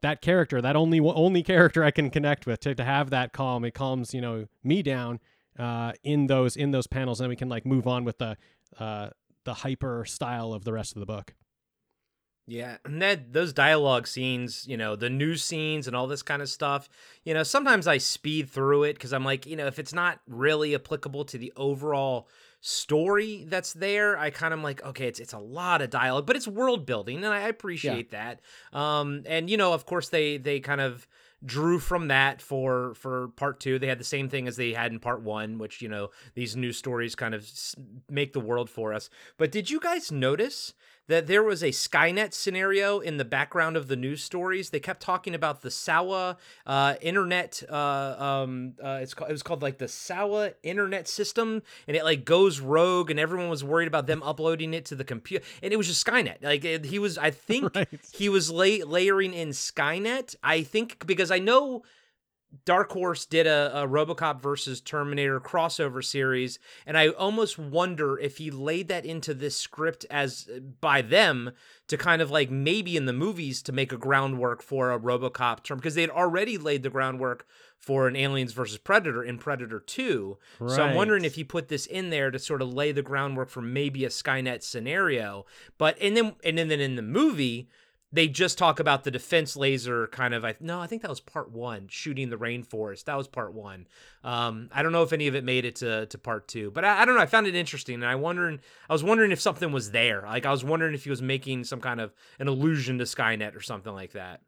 that 0.00 0.22
character, 0.22 0.62
that 0.62 0.76
only 0.76 0.98
only 1.00 1.42
character 1.42 1.84
I 1.84 1.90
can 1.90 2.10
connect 2.10 2.46
with 2.46 2.60
to, 2.60 2.74
to 2.74 2.84
have 2.84 3.10
that 3.10 3.32
calm. 3.32 3.64
It 3.64 3.74
calms 3.74 4.14
you 4.14 4.22
know 4.22 4.46
me 4.64 4.82
down 4.82 5.20
uh, 5.58 5.92
in 6.02 6.26
those 6.26 6.56
in 6.56 6.70
those 6.70 6.86
panels, 6.86 7.20
and 7.20 7.24
then 7.24 7.30
we 7.30 7.36
can 7.36 7.50
like 7.50 7.66
move 7.66 7.86
on 7.86 8.04
with 8.04 8.18
the 8.18 8.36
uh, 8.78 9.10
the 9.44 9.54
hyper 9.54 10.04
style 10.06 10.54
of 10.54 10.64
the 10.64 10.72
rest 10.72 10.96
of 10.96 11.00
the 11.00 11.06
book. 11.06 11.34
Yeah, 12.50 12.78
and 12.86 13.02
that 13.02 13.34
those 13.34 13.52
dialogue 13.52 14.06
scenes, 14.06 14.66
you 14.66 14.78
know, 14.78 14.96
the 14.96 15.10
news 15.10 15.44
scenes 15.44 15.86
and 15.86 15.94
all 15.94 16.06
this 16.06 16.22
kind 16.22 16.40
of 16.40 16.48
stuff, 16.48 16.88
you 17.22 17.34
know, 17.34 17.42
sometimes 17.42 17.86
I 17.86 17.98
speed 17.98 18.48
through 18.48 18.84
it 18.84 18.94
because 18.94 19.12
I'm 19.12 19.24
like, 19.24 19.44
you 19.44 19.54
know, 19.54 19.66
if 19.66 19.78
it's 19.78 19.92
not 19.92 20.20
really 20.26 20.74
applicable 20.74 21.26
to 21.26 21.36
the 21.36 21.52
overall 21.56 22.26
story 22.62 23.44
that's 23.46 23.74
there, 23.74 24.18
I 24.18 24.30
kind 24.30 24.54
of 24.54 24.60
like, 24.60 24.82
okay, 24.82 25.06
it's 25.06 25.20
it's 25.20 25.34
a 25.34 25.38
lot 25.38 25.82
of 25.82 25.90
dialogue, 25.90 26.24
but 26.24 26.36
it's 26.36 26.48
world 26.48 26.86
building, 26.86 27.18
and 27.18 27.26
I 27.26 27.48
appreciate 27.48 28.08
yeah. 28.12 28.36
that. 28.72 28.78
Um, 28.78 29.24
and 29.26 29.50
you 29.50 29.58
know, 29.58 29.74
of 29.74 29.84
course, 29.84 30.08
they 30.08 30.38
they 30.38 30.58
kind 30.58 30.80
of 30.80 31.06
drew 31.44 31.78
from 31.78 32.08
that 32.08 32.40
for 32.40 32.94
for 32.94 33.28
part 33.28 33.60
two. 33.60 33.78
They 33.78 33.88
had 33.88 34.00
the 34.00 34.04
same 34.04 34.30
thing 34.30 34.48
as 34.48 34.56
they 34.56 34.72
had 34.72 34.90
in 34.90 35.00
part 35.00 35.20
one, 35.20 35.58
which 35.58 35.82
you 35.82 35.88
know 35.88 36.08
these 36.34 36.56
news 36.56 36.78
stories 36.78 37.14
kind 37.14 37.34
of 37.34 37.46
make 38.08 38.32
the 38.32 38.40
world 38.40 38.70
for 38.70 38.94
us. 38.94 39.10
But 39.36 39.52
did 39.52 39.68
you 39.68 39.80
guys 39.80 40.10
notice 40.10 40.72
that 41.08 41.26
there 41.26 41.42
was 41.42 41.62
a 41.62 41.68
Skynet 41.68 42.32
scenario 42.32 43.00
in 43.00 43.16
the 43.16 43.24
background 43.24 43.76
of 43.76 43.88
the 43.88 43.96
news 43.96 44.22
stories. 44.22 44.70
They 44.70 44.80
kept 44.80 45.00
talking 45.00 45.34
about 45.34 45.62
the 45.62 45.70
Sawa 45.70 46.36
uh, 46.66 46.94
internet. 47.00 47.62
Uh, 47.68 48.14
um, 48.18 48.74
uh, 48.82 49.00
it's 49.02 49.14
called, 49.14 49.30
it 49.30 49.32
was 49.32 49.42
called 49.42 49.62
like 49.62 49.78
the 49.78 49.88
Sawa 49.88 50.52
internet 50.62 51.08
system, 51.08 51.62
and 51.86 51.96
it 51.96 52.04
like 52.04 52.24
goes 52.24 52.60
rogue, 52.60 53.10
and 53.10 53.18
everyone 53.18 53.48
was 53.48 53.64
worried 53.64 53.88
about 53.88 54.06
them 54.06 54.22
uploading 54.22 54.74
it 54.74 54.84
to 54.86 54.94
the 54.94 55.04
computer, 55.04 55.44
and 55.62 55.72
it 55.72 55.76
was 55.76 55.86
just 55.86 56.06
Skynet. 56.06 56.42
Like 56.42 56.64
it, 56.64 56.84
he 56.84 56.98
was, 56.98 57.18
I 57.18 57.30
think 57.48 57.74
right. 57.74 57.88
he 58.12 58.28
was 58.28 58.50
la- 58.50 58.86
layering 58.86 59.34
in 59.34 59.48
Skynet. 59.50 60.36
I 60.42 60.62
think 60.62 61.06
because 61.06 61.30
I 61.30 61.38
know 61.38 61.82
Dark 62.64 62.92
Horse 62.92 63.26
did 63.26 63.46
a, 63.46 63.82
a 63.82 63.86
RoboCop 63.86 64.40
versus 64.40 64.80
Terminator 64.80 65.38
crossover 65.38 66.02
series, 66.02 66.58
and 66.86 66.96
I 66.96 67.08
almost 67.08 67.58
wonder 67.58 68.18
if 68.18 68.38
he 68.38 68.50
laid 68.50 68.88
that 68.88 69.04
into 69.04 69.34
this 69.34 69.56
script 69.56 70.06
as 70.10 70.48
by 70.80 71.02
them 71.02 71.52
to 71.88 71.98
kind 71.98 72.22
of 72.22 72.30
like 72.30 72.50
maybe 72.50 72.96
in 72.96 73.04
the 73.04 73.12
movies 73.12 73.60
to 73.62 73.72
make 73.72 73.92
a 73.92 73.98
groundwork 73.98 74.62
for 74.62 74.92
a 74.92 74.98
RoboCop 74.98 75.62
term 75.62 75.78
because 75.78 75.94
they 75.94 76.00
had 76.00 76.10
already 76.10 76.56
laid 76.56 76.82
the 76.82 76.90
groundwork 76.90 77.46
for 77.76 78.08
an 78.08 78.16
Aliens 78.16 78.52
versus 78.52 78.78
Predator 78.78 79.22
in 79.22 79.38
Predator 79.38 79.80
2. 79.80 80.38
Right. 80.58 80.70
So 80.74 80.82
I'm 80.82 80.94
wondering 80.94 81.24
if 81.24 81.34
he 81.34 81.44
put 81.44 81.68
this 81.68 81.84
in 81.84 82.08
there 82.10 82.30
to 82.30 82.38
sort 82.38 82.62
of 82.62 82.72
lay 82.72 82.92
the 82.92 83.02
groundwork 83.02 83.50
for 83.50 83.60
maybe 83.60 84.04
a 84.04 84.08
Skynet 84.08 84.62
scenario. 84.62 85.44
But 85.76 85.96
and 86.00 86.16
then 86.16 86.34
and 86.42 86.56
then, 86.56 86.68
then 86.68 86.80
in 86.80 86.96
the 86.96 87.02
movie 87.02 87.68
they 88.12 88.26
just 88.28 88.56
talk 88.56 88.80
about 88.80 89.04
the 89.04 89.10
defense 89.10 89.56
laser 89.56 90.06
kind 90.08 90.34
of 90.34 90.44
I 90.44 90.54
no 90.60 90.80
I 90.80 90.86
think 90.86 91.02
that 91.02 91.10
was 91.10 91.20
part 91.20 91.50
one 91.50 91.88
shooting 91.88 92.30
the 92.30 92.36
rainforest. 92.36 93.04
That 93.04 93.16
was 93.16 93.28
part 93.28 93.52
one. 93.52 93.86
Um, 94.24 94.68
I 94.72 94.82
don't 94.82 94.92
know 94.92 95.02
if 95.02 95.12
any 95.12 95.26
of 95.26 95.34
it 95.34 95.44
made 95.44 95.64
it 95.64 95.76
to, 95.76 96.06
to 96.06 96.18
part 96.18 96.48
two 96.48 96.70
but 96.70 96.84
I, 96.84 97.02
I 97.02 97.04
don't 97.04 97.16
know. 97.16 97.20
I 97.20 97.26
found 97.26 97.46
it 97.46 97.54
interesting 97.54 97.96
and 97.96 98.06
I 98.06 98.14
wondering 98.14 98.60
I 98.88 98.92
was 98.92 99.04
wondering 99.04 99.32
if 99.32 99.40
something 99.40 99.72
was 99.72 99.90
there. 99.90 100.22
Like 100.22 100.46
I 100.46 100.50
was 100.50 100.64
wondering 100.64 100.94
if 100.94 101.04
he 101.04 101.10
was 101.10 101.22
making 101.22 101.64
some 101.64 101.80
kind 101.80 102.00
of 102.00 102.12
an 102.38 102.48
allusion 102.48 102.98
to 102.98 103.04
Skynet 103.04 103.54
or 103.54 103.60
something 103.60 103.92
like 103.92 104.12
that 104.12 104.40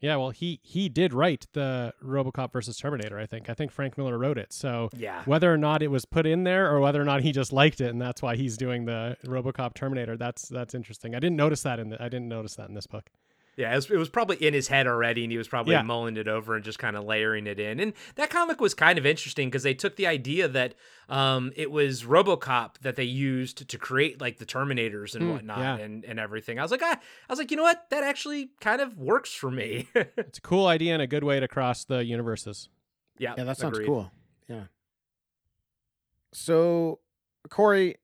yeah, 0.00 0.16
well, 0.16 0.30
he 0.30 0.60
he 0.62 0.88
did 0.88 1.12
write 1.12 1.46
the 1.52 1.92
RoboCop 2.04 2.52
versus 2.52 2.76
Terminator. 2.76 3.18
I 3.18 3.26
think. 3.26 3.50
I 3.50 3.54
think 3.54 3.72
Frank 3.72 3.98
Miller 3.98 4.16
wrote 4.16 4.38
it. 4.38 4.52
So 4.52 4.90
yeah, 4.96 5.22
whether 5.24 5.52
or 5.52 5.58
not 5.58 5.82
it 5.82 5.88
was 5.88 6.04
put 6.04 6.26
in 6.26 6.44
there, 6.44 6.70
or 6.70 6.80
whether 6.80 7.00
or 7.00 7.04
not 7.04 7.22
he 7.22 7.32
just 7.32 7.52
liked 7.52 7.80
it, 7.80 7.90
and 7.90 8.00
that's 8.00 8.22
why 8.22 8.36
he's 8.36 8.56
doing 8.56 8.84
the 8.84 9.16
RoboCop 9.24 9.74
Terminator. 9.74 10.16
That's 10.16 10.48
that's 10.48 10.74
interesting. 10.74 11.14
I 11.14 11.18
didn't 11.18 11.36
notice 11.36 11.62
that 11.62 11.80
in 11.80 11.90
the, 11.90 12.02
I 12.02 12.08
didn't 12.08 12.28
notice 12.28 12.54
that 12.56 12.68
in 12.68 12.74
this 12.74 12.86
book. 12.86 13.10
Yeah, 13.58 13.72
it 13.72 13.74
was, 13.74 13.90
it 13.90 13.96
was, 13.96 14.08
probably 14.08 14.36
in 14.36 14.54
his 14.54 14.68
head 14.68 14.86
already, 14.86 15.24
and 15.24 15.32
he 15.32 15.36
was 15.36 15.48
probably 15.48 15.72
yeah. 15.72 15.82
mulling 15.82 16.16
it 16.16 16.28
over 16.28 16.54
and 16.54 16.64
just 16.64 16.78
kind 16.78 16.96
of 16.96 17.02
layering 17.02 17.48
it 17.48 17.58
in. 17.58 17.80
And 17.80 17.92
that 18.14 18.30
comic 18.30 18.60
was 18.60 18.72
kind 18.72 19.00
of 19.00 19.04
interesting 19.04 19.48
because 19.48 19.64
they 19.64 19.74
took 19.74 19.96
the 19.96 20.06
idea 20.06 20.46
that 20.46 20.74
um, 21.08 21.50
it 21.56 21.72
was 21.72 22.04
RoboCop 22.04 22.78
that 22.82 22.94
they 22.94 23.02
used 23.02 23.68
to 23.68 23.76
create 23.76 24.20
like 24.20 24.38
the 24.38 24.46
Terminators 24.46 25.16
and 25.16 25.24
mm, 25.24 25.32
whatnot 25.32 25.58
yeah. 25.58 25.76
and, 25.78 26.04
and 26.04 26.20
everything. 26.20 26.60
I 26.60 26.62
was 26.62 26.70
like, 26.70 26.82
ah, 26.84 27.00
I 27.00 27.32
was 27.32 27.40
like, 27.40 27.50
you 27.50 27.56
know 27.56 27.64
what? 27.64 27.90
That 27.90 28.04
actually 28.04 28.50
kind 28.60 28.80
of 28.80 28.96
works 28.96 29.34
for 29.34 29.50
me. 29.50 29.88
it's 29.94 30.38
a 30.38 30.42
cool 30.42 30.68
idea 30.68 30.92
and 30.92 31.02
a 31.02 31.08
good 31.08 31.24
way 31.24 31.40
to 31.40 31.48
cross 31.48 31.84
the 31.84 32.04
universes. 32.04 32.68
Yeah, 33.18 33.34
yeah, 33.36 33.42
that 33.42 33.58
sounds 33.58 33.76
agreed. 33.76 33.88
cool. 33.88 34.12
Yeah. 34.46 34.64
So, 36.32 37.00
Corey, 37.50 37.96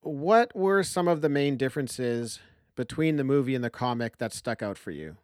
what 0.00 0.56
were 0.56 0.82
some 0.82 1.06
of 1.06 1.20
the 1.20 1.28
main 1.28 1.56
differences 1.56 2.40
between 2.76 3.16
the 3.16 3.24
movie 3.24 3.54
and 3.54 3.64
the 3.64 3.70
comic 3.70 4.18
that 4.18 4.32
stuck 4.32 4.62
out 4.62 4.78
for 4.78 4.90
you? 4.90 5.16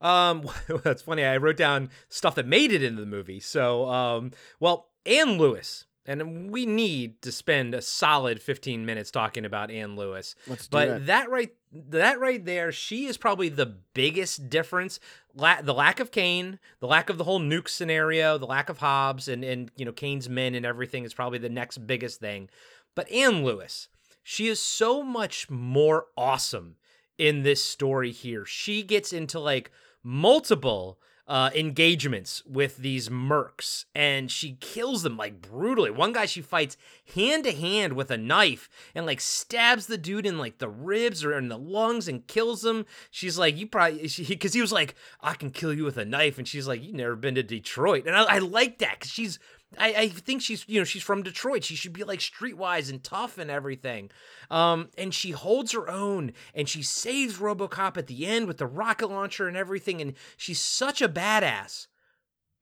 Um, 0.00 0.48
that's 0.84 1.02
funny. 1.02 1.24
I 1.24 1.36
wrote 1.36 1.56
down 1.56 1.90
stuff 2.08 2.34
that 2.36 2.46
made 2.46 2.72
it 2.72 2.82
into 2.82 3.00
the 3.00 3.06
movie. 3.06 3.40
So, 3.40 3.88
um, 3.88 4.32
well, 4.60 4.88
Anne 5.06 5.38
Lewis, 5.38 5.86
and 6.06 6.50
we 6.50 6.66
need 6.66 7.22
to 7.22 7.32
spend 7.32 7.74
a 7.74 7.80
solid 7.80 8.42
15 8.42 8.84
minutes 8.84 9.10
talking 9.10 9.44
about 9.44 9.70
Anne 9.70 9.96
Lewis. 9.96 10.34
Let's 10.46 10.66
do 10.68 10.76
but 10.76 10.88
it. 10.88 11.06
that 11.06 11.30
right, 11.30 11.54
that 11.72 12.20
right 12.20 12.44
there, 12.44 12.70
she 12.72 13.06
is 13.06 13.16
probably 13.16 13.48
the 13.48 13.74
biggest 13.94 14.50
difference. 14.50 15.00
La- 15.34 15.62
the 15.62 15.72
lack 15.72 16.00
of 16.00 16.10
Cain, 16.10 16.58
the 16.80 16.86
lack 16.86 17.08
of 17.08 17.16
the 17.16 17.24
whole 17.24 17.40
nuke 17.40 17.68
scenario, 17.68 18.36
the 18.36 18.46
lack 18.46 18.68
of 18.68 18.78
Hobbs, 18.78 19.28
and 19.28 19.42
and 19.42 19.70
you 19.76 19.84
know 19.84 19.92
Cain's 19.92 20.28
men 20.28 20.54
and 20.54 20.66
everything 20.66 21.04
is 21.04 21.14
probably 21.14 21.38
the 21.38 21.48
next 21.48 21.78
biggest 21.86 22.20
thing. 22.20 22.50
But 22.94 23.10
Anne 23.10 23.42
Lewis, 23.42 23.88
she 24.24 24.48
is 24.48 24.58
so 24.58 25.02
much 25.02 25.48
more 25.48 26.06
awesome 26.16 26.76
in 27.18 27.42
this 27.42 27.62
story 27.62 28.10
here. 28.10 28.44
She 28.44 28.82
gets 28.82 29.12
into 29.12 29.38
like 29.38 29.70
multiple 30.02 30.98
uh, 31.26 31.50
engagements 31.54 32.42
with 32.44 32.78
these 32.78 33.08
mercs 33.08 33.86
and 33.94 34.30
she 34.30 34.58
kills 34.60 35.02
them 35.02 35.16
like 35.16 35.40
brutally. 35.40 35.90
One 35.90 36.12
guy 36.12 36.26
she 36.26 36.42
fights 36.42 36.76
hand 37.14 37.44
to 37.44 37.52
hand 37.52 37.94
with 37.94 38.10
a 38.10 38.18
knife 38.18 38.68
and 38.94 39.06
like 39.06 39.20
stabs 39.20 39.86
the 39.86 39.96
dude 39.96 40.26
in 40.26 40.38
like 40.38 40.58
the 40.58 40.68
ribs 40.68 41.24
or 41.24 41.36
in 41.36 41.48
the 41.48 41.58
lungs 41.58 42.08
and 42.08 42.26
kills 42.26 42.64
him. 42.64 42.84
She's 43.10 43.38
like, 43.38 43.56
You 43.56 43.66
probably, 43.66 44.08
because 44.28 44.52
he 44.52 44.60
was 44.60 44.72
like, 44.72 44.94
I 45.20 45.34
can 45.34 45.50
kill 45.50 45.72
you 45.72 45.84
with 45.84 45.96
a 45.96 46.04
knife. 46.04 46.38
And 46.38 46.48
she's 46.48 46.68
like, 46.68 46.82
You 46.82 46.92
never 46.92 47.16
been 47.16 47.36
to 47.36 47.42
Detroit. 47.42 48.06
And 48.06 48.16
I, 48.16 48.24
I 48.24 48.38
like 48.38 48.78
that 48.78 48.98
because 48.98 49.10
she's 49.10 49.38
I, 49.78 49.94
I 49.94 50.08
think 50.08 50.42
she's 50.42 50.64
you 50.68 50.80
know 50.80 50.84
she's 50.84 51.02
from 51.02 51.22
Detroit. 51.22 51.64
She 51.64 51.76
should 51.76 51.92
be 51.92 52.04
like 52.04 52.20
streetwise 52.20 52.90
and 52.90 53.02
tough 53.02 53.38
and 53.38 53.50
everything. 53.50 54.10
Um, 54.50 54.88
and 54.96 55.14
she 55.14 55.30
holds 55.30 55.72
her 55.72 55.88
own 55.88 56.32
and 56.54 56.68
she 56.68 56.82
saves 56.82 57.38
RoboCop 57.38 57.96
at 57.96 58.06
the 58.06 58.26
end 58.26 58.46
with 58.46 58.58
the 58.58 58.66
rocket 58.66 59.08
launcher 59.08 59.48
and 59.48 59.56
everything. 59.56 60.00
And 60.00 60.14
she's 60.36 60.60
such 60.60 61.00
a 61.02 61.08
badass, 61.08 61.86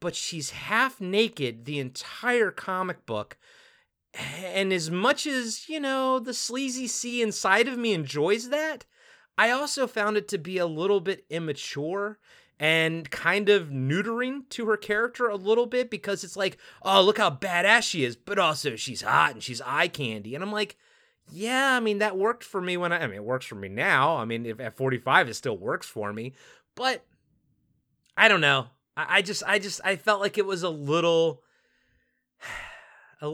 but 0.00 0.14
she's 0.14 0.50
half 0.50 1.00
naked 1.00 1.64
the 1.64 1.78
entire 1.78 2.50
comic 2.50 3.06
book. 3.06 3.36
And 4.14 4.72
as 4.72 4.90
much 4.90 5.26
as 5.26 5.68
you 5.68 5.80
know 5.80 6.18
the 6.18 6.34
sleazy 6.34 6.86
C 6.86 7.22
inside 7.22 7.68
of 7.68 7.78
me 7.78 7.94
enjoys 7.94 8.50
that, 8.50 8.84
I 9.38 9.50
also 9.50 9.86
found 9.86 10.16
it 10.16 10.28
to 10.28 10.38
be 10.38 10.58
a 10.58 10.66
little 10.66 11.00
bit 11.00 11.24
immature 11.30 12.18
and 12.62 13.10
kind 13.10 13.48
of 13.48 13.70
neutering 13.70 14.48
to 14.50 14.66
her 14.66 14.76
character 14.76 15.26
a 15.26 15.34
little 15.34 15.66
bit 15.66 15.90
because 15.90 16.22
it's 16.22 16.36
like, 16.36 16.56
oh, 16.82 17.02
look 17.02 17.18
how 17.18 17.28
badass 17.28 17.82
she 17.82 18.04
is, 18.04 18.14
but 18.14 18.38
also 18.38 18.76
she's 18.76 19.02
hot 19.02 19.32
and 19.32 19.42
she's 19.42 19.60
eye 19.62 19.88
candy. 19.88 20.36
And 20.36 20.44
I'm 20.44 20.52
like, 20.52 20.76
yeah, 21.28 21.76
I 21.76 21.80
mean, 21.80 21.98
that 21.98 22.16
worked 22.16 22.44
for 22.44 22.60
me 22.60 22.76
when 22.76 22.92
I, 22.92 23.00
I 23.00 23.06
mean, 23.08 23.16
it 23.16 23.24
works 23.24 23.46
for 23.46 23.56
me 23.56 23.68
now. 23.68 24.16
I 24.16 24.24
mean, 24.26 24.46
if 24.46 24.60
at 24.60 24.76
45, 24.76 25.28
it 25.28 25.34
still 25.34 25.58
works 25.58 25.88
for 25.88 26.12
me, 26.12 26.34
but 26.76 27.04
I 28.16 28.28
don't 28.28 28.40
know. 28.40 28.68
I, 28.96 29.18
I 29.18 29.22
just, 29.22 29.42
I 29.44 29.58
just, 29.58 29.80
I 29.82 29.96
felt 29.96 30.20
like 30.20 30.38
it 30.38 30.46
was 30.46 30.62
a 30.62 30.70
little, 30.70 31.42
a 33.20 33.28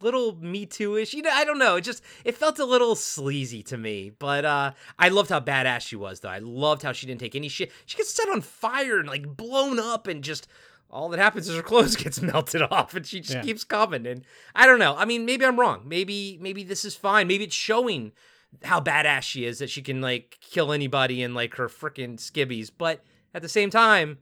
little 0.00 0.36
Me 0.36 0.66
Too 0.66 0.96
ish. 0.96 1.14
You 1.14 1.22
know, 1.22 1.30
I 1.32 1.44
don't 1.44 1.58
know. 1.58 1.76
It 1.76 1.82
just 1.82 2.02
it 2.24 2.36
felt 2.36 2.58
a 2.58 2.64
little 2.64 2.94
sleazy 2.94 3.62
to 3.64 3.78
me. 3.78 4.10
But 4.10 4.44
uh 4.44 4.72
I 4.98 5.08
loved 5.08 5.30
how 5.30 5.40
badass 5.40 5.80
she 5.80 5.96
was, 5.96 6.20
though. 6.20 6.28
I 6.28 6.38
loved 6.38 6.82
how 6.82 6.92
she 6.92 7.06
didn't 7.06 7.20
take 7.20 7.34
any 7.34 7.48
shit. 7.48 7.72
She 7.86 7.96
gets 7.96 8.14
set 8.14 8.28
on 8.28 8.40
fire 8.40 8.98
and 8.98 9.08
like 9.08 9.36
blown 9.36 9.78
up, 9.78 10.06
and 10.06 10.22
just 10.22 10.48
all 10.90 11.08
that 11.10 11.18
happens 11.18 11.48
is 11.48 11.56
her 11.56 11.62
clothes 11.70 11.96
gets 11.96 12.20
melted 12.20 12.62
off, 12.62 12.94
and 12.94 13.06
she 13.06 13.20
just 13.20 13.34
yeah. 13.34 13.42
keeps 13.42 13.64
coming. 13.64 14.06
And 14.06 14.24
I 14.54 14.66
don't 14.66 14.78
know. 14.78 14.96
I 14.96 15.04
mean, 15.04 15.26
maybe 15.26 15.44
I'm 15.44 15.58
wrong. 15.58 15.82
Maybe 15.86 16.38
maybe 16.40 16.64
this 16.64 16.84
is 16.84 16.94
fine. 16.94 17.26
Maybe 17.26 17.44
it's 17.44 17.54
showing 17.54 18.12
how 18.64 18.80
badass 18.80 19.22
she 19.22 19.44
is 19.44 19.58
that 19.58 19.70
she 19.70 19.82
can 19.82 20.00
like 20.00 20.38
kill 20.40 20.72
anybody 20.72 21.22
in 21.22 21.34
like 21.34 21.54
her 21.56 21.68
freaking 21.68 22.16
skibbies. 22.16 22.70
But 22.76 23.04
at 23.34 23.42
the 23.42 23.48
same 23.48 23.70
time, 23.70 24.18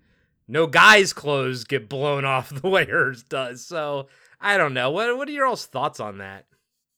no 0.48 0.66
guy's 0.66 1.12
clothes 1.12 1.64
get 1.64 1.88
blown 1.88 2.24
off 2.24 2.50
the 2.62 2.68
way 2.68 2.86
hers 2.86 3.22
does. 3.22 3.64
So 3.64 4.08
I 4.40 4.56
don't 4.56 4.74
know. 4.74 4.90
What 4.90 5.16
what 5.16 5.28
are 5.28 5.32
your 5.32 5.46
all's 5.46 5.66
thoughts 5.66 6.00
on 6.00 6.18
that? 6.18 6.46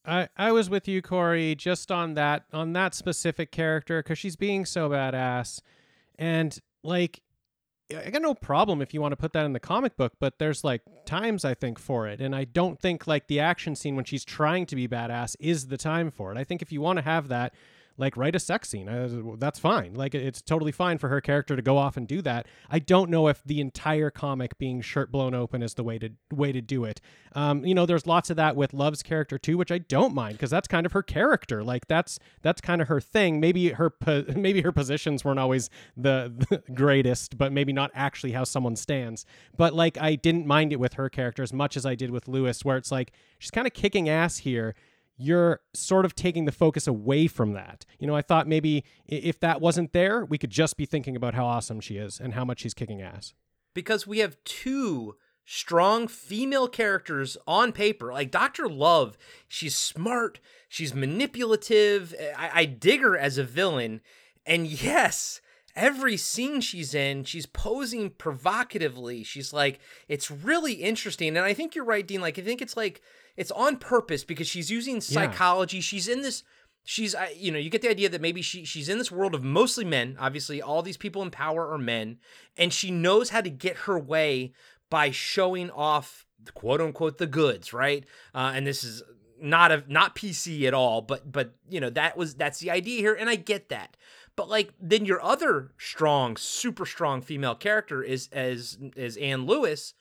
I, 0.05 0.29
I 0.37 0.53
was 0.53 0.71
with 0.71 0.89
you, 0.89 1.03
Corey, 1.03 1.55
just 1.55 1.93
on 1.93 2.15
that 2.15 2.45
on 2.53 2.73
that 2.73 2.95
specific 2.95 3.53
character 3.53 4.03
because 4.03 4.19
she's 4.19 4.37
being 4.37 4.65
so 4.65 4.89
badass, 4.89 5.61
and 6.19 6.59
like 6.83 7.23
I 7.95 8.11
got 8.11 8.23
no 8.23 8.35
problem 8.35 8.83
if 8.83 8.93
you 8.93 9.01
want 9.01 9.13
to 9.13 9.17
put 9.17 9.33
that 9.33 9.47
in 9.47 9.53
the 9.53 9.61
comic 9.61 9.97
book, 9.97 10.15
but 10.19 10.39
there's 10.39 10.65
like 10.65 10.83
times 11.05 11.45
I 11.45 11.55
think 11.55 11.79
for 11.79 12.07
it, 12.07 12.21
and 12.21 12.35
I 12.35 12.45
don't 12.45 12.79
think 12.81 13.07
like 13.07 13.29
the 13.29 13.41
action 13.41 13.77
scene 13.77 13.97
when 13.97 14.05
she's 14.05 14.25
trying 14.25 14.67
to 14.67 14.77
be 14.77 14.89
badass 14.89 15.37
is 15.41 15.69
the 15.69 15.79
time 15.79 16.11
for 16.11 16.33
it. 16.33 16.39
I 16.39 16.45
think 16.45 16.63
if 16.63 16.73
you 16.73 16.81
want 16.81 16.99
to 16.99 17.03
have 17.03 17.29
that, 17.29 17.55
like 17.99 18.17
write 18.17 18.37
a 18.37 18.39
sex 18.39 18.69
scene. 18.71 18.89
Uh, 18.89 19.37
that's 19.39 19.59
fine. 19.59 19.95
Like 19.95 20.15
it's 20.15 20.41
totally 20.41 20.73
fine 20.73 20.99
for 20.99 21.09
her 21.09 21.21
character 21.21 21.57
to 21.57 21.63
go 21.63 21.77
off 21.77 21.97
and 21.97 22.07
do 22.07 22.23
that. 22.23 22.47
I 22.71 22.79
don't 22.79 23.11
know 23.11 23.27
if 23.27 23.43
the 23.45 23.61
entire 23.61 24.11
comic 24.11 24.57
being 24.57 24.81
shirt 24.81 25.11
blown 25.11 25.35
open 25.35 25.63
is 25.63 25.75
the 25.75 25.83
way 25.83 25.99
to 25.99 26.11
way 26.33 26.53
to 26.53 26.61
do 26.61 26.85
it. 26.85 27.01
Um, 27.35 27.65
you 27.65 27.75
know, 27.75 27.87
there's 27.87 28.07
lots 28.07 28.31
of 28.31 28.37
that 28.37 28.57
with 28.57 28.73
Love's 28.73 29.03
character 29.03 29.37
too, 29.37 29.59
which 29.59 29.73
I 29.73 29.79
don't 29.79 30.15
mind 30.15 30.35
because 30.35 30.51
that's 30.51 30.69
kind 30.69 30.87
of 30.87 30.93
her 30.93 31.03
character. 31.03 31.65
Like 31.65 31.89
that's 31.89 32.19
that's 32.41 32.61
kind 32.61 32.81
of 32.81 32.89
her 32.89 33.01
thing. 33.01 33.41
Maybe 33.41 33.71
her 33.71 33.91
po- 33.91 34.25
maybe 34.37 34.63
her 34.63 34.73
positions 34.73 35.25
weren't 35.25 35.41
always 35.41 35.69
the, 35.97 36.33
the 36.51 36.63
greatest, 36.75 37.37
but 37.37 37.53
maybe 37.53 37.73
not 37.73 37.91
actually 37.95 38.33
how 38.33 38.45
someone 38.45 38.77
stands. 38.77 39.27
But 39.57 39.75
like 39.75 39.99
I 40.01 40.15
didn't 40.15 40.47
mind 40.47 40.73
it 40.73 40.81
with 40.81 40.95
her 40.95 41.09
character 41.09 41.43
as 41.43 41.53
much 41.53 41.77
as 41.77 41.85
I 41.85 41.97
did 41.97 42.11
with 42.11 42.29
Lewis, 42.29 42.65
where 42.65 42.77
it's 42.77 42.93
like 42.93 43.13
she's 43.39 43.51
kind 43.51 43.67
of 43.67 43.73
kicking 43.73 44.09
ass 44.09 44.39
here 44.39 44.77
you're 45.19 45.61
sort 45.75 46.05
of 46.05 46.15
taking 46.15 46.45
the 46.45 46.53
focus 46.53 46.87
away 46.87 47.27
from 47.27 47.53
that. 47.53 47.85
You 47.99 48.07
know, 48.07 48.15
I 48.15 48.23
thought 48.23 48.47
maybe 48.47 48.85
if 49.07 49.41
that 49.41 49.61
wasn't 49.61 49.93
there, 49.93 50.25
we 50.25 50.39
could 50.39 50.51
just 50.51 50.77
be 50.77 50.87
thinking 50.87 51.17
about 51.17 51.35
how 51.35 51.45
awesome 51.45 51.81
she 51.81 51.97
is 51.97 52.21
and 52.21 52.35
how 52.35 52.45
much 52.45 52.61
she's 52.61 52.73
kicking 52.73 53.03
ass. 53.03 53.35
Because 53.75 54.07
we 54.07 54.21
have 54.21 54.43
two 54.45 55.17
strong 55.45 56.07
female 56.07 56.69
characters 56.69 57.37
on 57.47 57.73
paper. 57.73 58.13
Like 58.13 58.31
Dr. 58.31 58.69
Love, 58.69 59.19
she's 59.49 59.77
smart, 59.77 60.39
she's 60.69 60.95
manipulative. 60.95 62.15
I, 62.37 62.51
I 62.55 62.65
dig 62.67 63.01
her 63.01 63.19
as 63.19 63.39
a 63.39 63.45
villain. 63.45 64.01
And 64.47 64.67
yes, 64.67 65.41
every 65.75 66.17
scene 66.17 66.61
she's 66.61 66.95
in, 66.95 67.25
she's 67.25 67.47
posing 67.47 68.11
provocatively. 68.11 69.25
She's 69.25 69.53
like, 69.53 69.81
it's 70.07 70.31
really 70.31 70.75
interesting. 70.75 71.37
And 71.37 71.45
I 71.45 71.55
think 71.55 71.75
you're 71.75 71.85
right, 71.85 72.07
Dean. 72.07 72.21
Like, 72.21 72.39
I 72.39 72.43
think 72.43 72.63
it's 72.63 72.77
like, 72.77 73.01
it's 73.39 73.53
on 73.53 73.77
purpose 73.77 74.25
because 74.25 74.49
she's 74.49 74.71
using 74.71 75.01
psychology. 75.01 75.79
Yeah. 75.79 75.83
She's 75.83 76.09
in 76.09 76.23
this 76.23 76.43
she's 76.89 77.15
you 77.37 77.53
know 77.53 77.59
you 77.59 77.69
get 77.69 77.83
the 77.83 77.91
idea 77.91 78.09
that 78.09 78.23
maybe 78.23 78.41
she 78.41 78.65
she's 78.65 78.89
in 78.89 78.97
this 78.97 79.13
world 79.13 79.35
of 79.35 79.45
mostly 79.45 79.85
men 79.85 80.17
obviously 80.19 80.63
all 80.63 80.81
these 80.81 80.97
people 80.97 81.21
in 81.21 81.31
power 81.31 81.71
are 81.71 81.77
men 81.77 82.17
and 82.57 82.73
she 82.73 82.91
knows 82.91 83.29
how 83.29 83.43
to 83.43 83.51
get 83.51 83.77
her 83.77 83.99
way 83.99 84.55
by 84.89 85.11
showing 85.11 85.71
off 85.73 86.27
quote 86.55 86.81
unquote 86.81 87.19
the 87.19 87.27
goods 87.27 87.75
right 87.75 88.07
uh, 88.35 88.53
and 88.55 88.67
this 88.67 88.85
is 88.85 89.03
not 89.39 89.71
a 89.71 89.85
not 89.87 90.17
pc 90.17 90.65
at 90.65 90.73
all 90.73 91.03
but 91.03 91.31
but 91.31 91.55
you 91.69 91.79
know 91.79 91.91
that 91.91 92.17
was 92.17 92.35
that's 92.37 92.59
the 92.61 92.71
idea 92.71 93.01
here 93.01 93.15
and 93.15 93.29
i 93.29 93.37
get 93.37 93.69
that 93.69 93.95
but 94.35 94.49
like 94.49 94.73
then 94.81 95.05
your 95.05 95.23
other 95.23 95.73
strong 95.77 96.39
super 96.39 96.87
strong 96.87 97.21
female 97.21 97.55
character 97.55 98.03
is 98.03 98.31
as 98.33 98.79
is 98.97 99.19
anne 99.19 99.45
lewis 99.45 99.93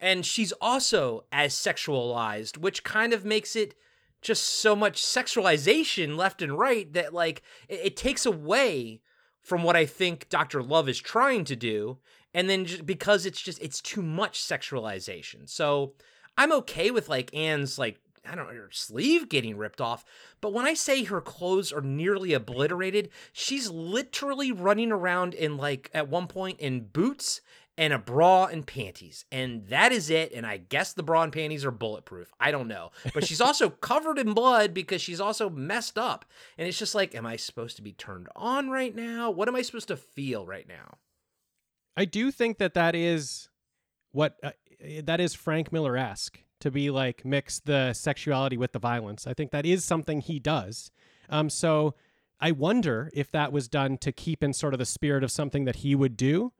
and 0.00 0.24
she's 0.24 0.52
also 0.60 1.24
as 1.32 1.54
sexualized, 1.54 2.58
which 2.58 2.84
kind 2.84 3.12
of 3.12 3.24
makes 3.24 3.56
it 3.56 3.74
just 4.20 4.44
so 4.44 4.74
much 4.74 5.02
sexualization 5.02 6.16
left 6.16 6.42
and 6.42 6.58
right 6.58 6.92
that 6.92 7.14
like 7.14 7.42
it, 7.68 7.80
it 7.84 7.96
takes 7.96 8.26
away 8.26 9.00
from 9.40 9.62
what 9.62 9.76
I 9.76 9.86
think 9.86 10.28
Dr. 10.28 10.62
Love 10.62 10.88
is 10.88 10.98
trying 10.98 11.44
to 11.44 11.56
do. 11.56 11.98
And 12.34 12.50
then 12.50 12.66
just 12.66 12.84
because 12.84 13.26
it's 13.26 13.40
just 13.40 13.60
it's 13.62 13.80
too 13.80 14.02
much 14.02 14.40
sexualization. 14.40 15.48
So 15.48 15.94
I'm 16.36 16.52
okay 16.52 16.90
with 16.90 17.08
like 17.08 17.34
Anne's 17.34 17.78
like 17.78 17.98
I 18.30 18.34
don't 18.34 18.46
know, 18.46 18.60
her 18.60 18.68
sleeve 18.70 19.28
getting 19.28 19.56
ripped 19.56 19.80
off. 19.80 20.04
But 20.40 20.52
when 20.52 20.66
I 20.66 20.74
say 20.74 21.04
her 21.04 21.20
clothes 21.20 21.72
are 21.72 21.80
nearly 21.80 22.34
obliterated, 22.34 23.08
she's 23.32 23.70
literally 23.70 24.52
running 24.52 24.92
around 24.92 25.32
in 25.34 25.56
like 25.56 25.90
at 25.94 26.08
one 26.08 26.26
point 26.26 26.60
in 26.60 26.88
boots 26.88 27.40
and 27.78 27.92
a 27.92 27.98
bra 27.98 28.46
and 28.46 28.66
panties. 28.66 29.24
And 29.30 29.64
that 29.68 29.92
is 29.92 30.10
it. 30.10 30.32
And 30.34 30.44
I 30.44 30.56
guess 30.56 30.92
the 30.92 31.04
bra 31.04 31.22
and 31.22 31.32
panties 31.32 31.64
are 31.64 31.70
bulletproof. 31.70 32.30
I 32.40 32.50
don't 32.50 32.66
know. 32.66 32.90
But 33.14 33.24
she's 33.24 33.40
also 33.40 33.70
covered 33.80 34.18
in 34.18 34.34
blood 34.34 34.74
because 34.74 35.00
she's 35.00 35.20
also 35.20 35.48
messed 35.48 35.96
up. 35.96 36.24
And 36.58 36.66
it's 36.66 36.78
just 36.78 36.96
like, 36.96 37.14
am 37.14 37.24
I 37.24 37.36
supposed 37.36 37.76
to 37.76 37.82
be 37.82 37.92
turned 37.92 38.28
on 38.34 38.68
right 38.68 38.94
now? 38.94 39.30
What 39.30 39.46
am 39.46 39.54
I 39.54 39.62
supposed 39.62 39.88
to 39.88 39.96
feel 39.96 40.44
right 40.44 40.66
now? 40.68 40.98
I 41.96 42.04
do 42.04 42.32
think 42.32 42.58
that 42.58 42.74
that 42.74 42.96
is 42.96 43.48
what 44.10 44.36
uh, 44.42 44.50
that 45.04 45.20
is 45.20 45.34
Frank 45.34 45.72
Miller 45.72 45.96
esque 45.96 46.40
to 46.60 46.72
be 46.72 46.90
like 46.90 47.24
mix 47.24 47.60
the 47.60 47.92
sexuality 47.92 48.56
with 48.56 48.72
the 48.72 48.78
violence. 48.80 49.26
I 49.26 49.34
think 49.34 49.52
that 49.52 49.64
is 49.64 49.84
something 49.84 50.20
he 50.20 50.40
does. 50.40 50.90
Um, 51.28 51.48
so 51.48 51.94
I 52.40 52.50
wonder 52.50 53.10
if 53.14 53.30
that 53.30 53.52
was 53.52 53.68
done 53.68 53.98
to 53.98 54.10
keep 54.10 54.42
in 54.42 54.52
sort 54.52 54.74
of 54.74 54.78
the 54.78 54.86
spirit 54.86 55.22
of 55.22 55.30
something 55.30 55.64
that 55.64 55.76
he 55.76 55.94
would 55.94 56.16
do 56.16 56.52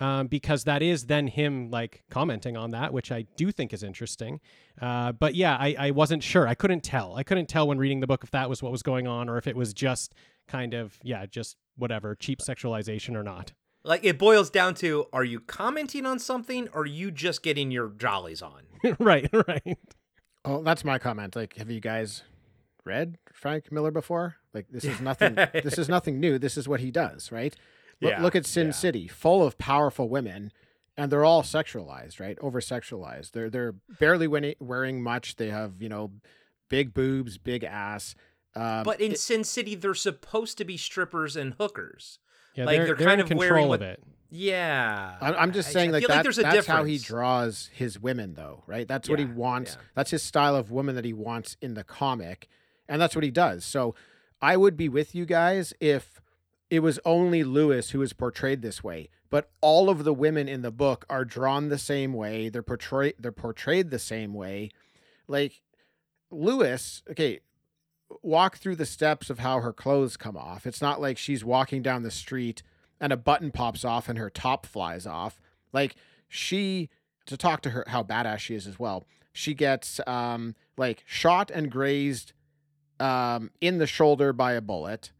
um, 0.00 0.26
because 0.26 0.64
that 0.64 0.82
is 0.82 1.06
then 1.06 1.26
him 1.28 1.70
like 1.70 2.04
commenting 2.10 2.56
on 2.56 2.70
that, 2.70 2.92
which 2.92 3.12
I 3.12 3.22
do 3.36 3.52
think 3.52 3.72
is 3.72 3.82
interesting. 3.82 4.40
Uh, 4.80 5.12
but 5.12 5.34
yeah, 5.34 5.56
I, 5.58 5.76
I 5.78 5.90
wasn't 5.92 6.22
sure. 6.22 6.48
I 6.48 6.54
couldn't 6.54 6.82
tell. 6.82 7.16
I 7.16 7.22
couldn't 7.22 7.48
tell 7.48 7.68
when 7.68 7.78
reading 7.78 8.00
the 8.00 8.06
book 8.06 8.24
if 8.24 8.30
that 8.32 8.48
was 8.48 8.62
what 8.62 8.72
was 8.72 8.82
going 8.82 9.06
on 9.06 9.28
or 9.28 9.38
if 9.38 9.46
it 9.46 9.56
was 9.56 9.72
just 9.72 10.14
kind 10.48 10.74
of, 10.74 10.98
yeah, 11.02 11.26
just 11.26 11.56
whatever, 11.76 12.14
cheap 12.14 12.40
sexualization 12.40 13.14
or 13.16 13.22
not. 13.22 13.52
Like 13.84 14.04
it 14.04 14.18
boils 14.18 14.50
down 14.50 14.74
to 14.76 15.06
are 15.12 15.24
you 15.24 15.40
commenting 15.40 16.06
on 16.06 16.18
something 16.18 16.68
or 16.72 16.82
are 16.82 16.86
you 16.86 17.10
just 17.10 17.42
getting 17.42 17.70
your 17.70 17.88
jollies 17.90 18.42
on? 18.42 18.62
right, 18.98 19.28
right. 19.46 19.78
Oh, 20.44 20.62
that's 20.62 20.84
my 20.84 20.98
comment. 20.98 21.36
Like, 21.36 21.56
have 21.56 21.70
you 21.70 21.80
guys 21.80 22.22
read 22.84 23.18
Frank 23.32 23.70
Miller 23.70 23.90
before? 23.90 24.36
Like, 24.52 24.66
this 24.70 24.84
is 24.84 25.00
nothing. 25.02 25.34
this 25.34 25.78
is 25.78 25.88
nothing 25.88 26.18
new. 26.18 26.38
This 26.38 26.56
is 26.56 26.66
what 26.66 26.80
he 26.80 26.90
does, 26.90 27.30
right? 27.30 27.54
Yeah, 28.10 28.22
look 28.22 28.36
at 28.36 28.46
Sin 28.46 28.66
yeah. 28.66 28.72
City, 28.72 29.08
full 29.08 29.44
of 29.44 29.58
powerful 29.58 30.08
women, 30.08 30.52
and 30.96 31.10
they're 31.10 31.24
all 31.24 31.42
sexualized, 31.42 32.20
right? 32.20 32.38
Over 32.40 32.60
sexualized. 32.60 33.32
They're 33.32 33.50
they're 33.50 33.74
barely 33.98 34.26
wearing 34.26 35.02
much. 35.02 35.36
They 35.36 35.50
have 35.50 35.80
you 35.80 35.88
know 35.88 36.12
big 36.68 36.94
boobs, 36.94 37.38
big 37.38 37.64
ass. 37.64 38.14
Um, 38.56 38.84
but 38.84 39.00
in 39.00 39.12
it, 39.12 39.18
Sin 39.18 39.44
City, 39.44 39.74
they're 39.74 39.94
supposed 39.94 40.58
to 40.58 40.64
be 40.64 40.76
strippers 40.76 41.36
and 41.36 41.54
hookers. 41.58 42.18
Yeah, 42.54 42.66
like 42.66 42.76
they're, 42.76 42.86
they're, 42.86 42.94
they're 42.96 43.08
kind 43.08 43.20
of 43.20 43.30
wearing 43.32 43.68
what, 43.68 43.82
of 43.82 43.88
it. 43.88 44.02
Yeah, 44.30 45.16
I'm 45.20 45.52
just 45.52 45.70
saying 45.70 45.90
I, 45.90 45.92
like, 45.92 46.06
that, 46.08 46.26
like 46.26 46.34
that's 46.34 46.36
difference. 46.36 46.66
how 46.66 46.82
he 46.82 46.98
draws 46.98 47.70
his 47.72 48.00
women, 48.00 48.34
though, 48.34 48.64
right? 48.66 48.88
That's 48.88 49.08
what 49.08 49.20
yeah, 49.20 49.26
he 49.26 49.32
wants. 49.32 49.72
Yeah. 49.74 49.82
That's 49.94 50.10
his 50.10 50.24
style 50.24 50.56
of 50.56 50.72
woman 50.72 50.96
that 50.96 51.04
he 51.04 51.12
wants 51.12 51.56
in 51.60 51.74
the 51.74 51.84
comic, 51.84 52.48
and 52.88 53.00
that's 53.00 53.14
what 53.14 53.22
he 53.22 53.30
does. 53.30 53.64
So 53.64 53.94
I 54.42 54.56
would 54.56 54.76
be 54.76 54.88
with 54.88 55.14
you 55.14 55.24
guys 55.24 55.72
if 55.78 56.20
it 56.74 56.80
was 56.80 56.98
only 57.04 57.44
Lewis 57.44 57.90
who 57.90 58.00
was 58.00 58.12
portrayed 58.12 58.62
this 58.62 58.82
way, 58.82 59.08
but 59.30 59.50
all 59.60 59.88
of 59.88 60.04
the 60.04 60.14
women 60.14 60.48
in 60.48 60.62
the 60.62 60.70
book 60.70 61.04
are 61.08 61.24
drawn 61.24 61.68
the 61.68 61.78
same 61.78 62.12
way. 62.12 62.48
They're 62.48 62.62
portrayed 62.62 63.14
they're 63.18 63.32
portrayed 63.32 63.90
the 63.90 63.98
same 63.98 64.34
way. 64.34 64.70
Like 65.28 65.62
Lewis, 66.30 67.02
okay, 67.10 67.40
walk 68.22 68.56
through 68.56 68.76
the 68.76 68.86
steps 68.86 69.30
of 69.30 69.38
how 69.38 69.60
her 69.60 69.72
clothes 69.72 70.16
come 70.16 70.36
off. 70.36 70.66
It's 70.66 70.82
not 70.82 71.00
like 71.00 71.18
she's 71.18 71.44
walking 71.44 71.82
down 71.82 72.02
the 72.02 72.10
street 72.10 72.62
and 73.00 73.12
a 73.12 73.16
button 73.16 73.50
pops 73.50 73.84
off 73.84 74.08
and 74.08 74.18
her 74.18 74.30
top 74.30 74.66
flies 74.66 75.06
off. 75.06 75.40
Like 75.72 75.96
she 76.28 76.90
to 77.26 77.36
talk 77.36 77.62
to 77.62 77.70
her 77.70 77.84
how 77.88 78.02
badass 78.02 78.38
she 78.38 78.54
is 78.54 78.66
as 78.66 78.78
well. 78.78 79.04
She 79.32 79.54
gets 79.54 80.00
um 80.06 80.54
like 80.76 81.04
shot 81.06 81.50
and 81.50 81.70
grazed 81.70 82.32
um 83.00 83.50
in 83.60 83.78
the 83.78 83.86
shoulder 83.86 84.32
by 84.32 84.52
a 84.52 84.60
bullet 84.60 85.12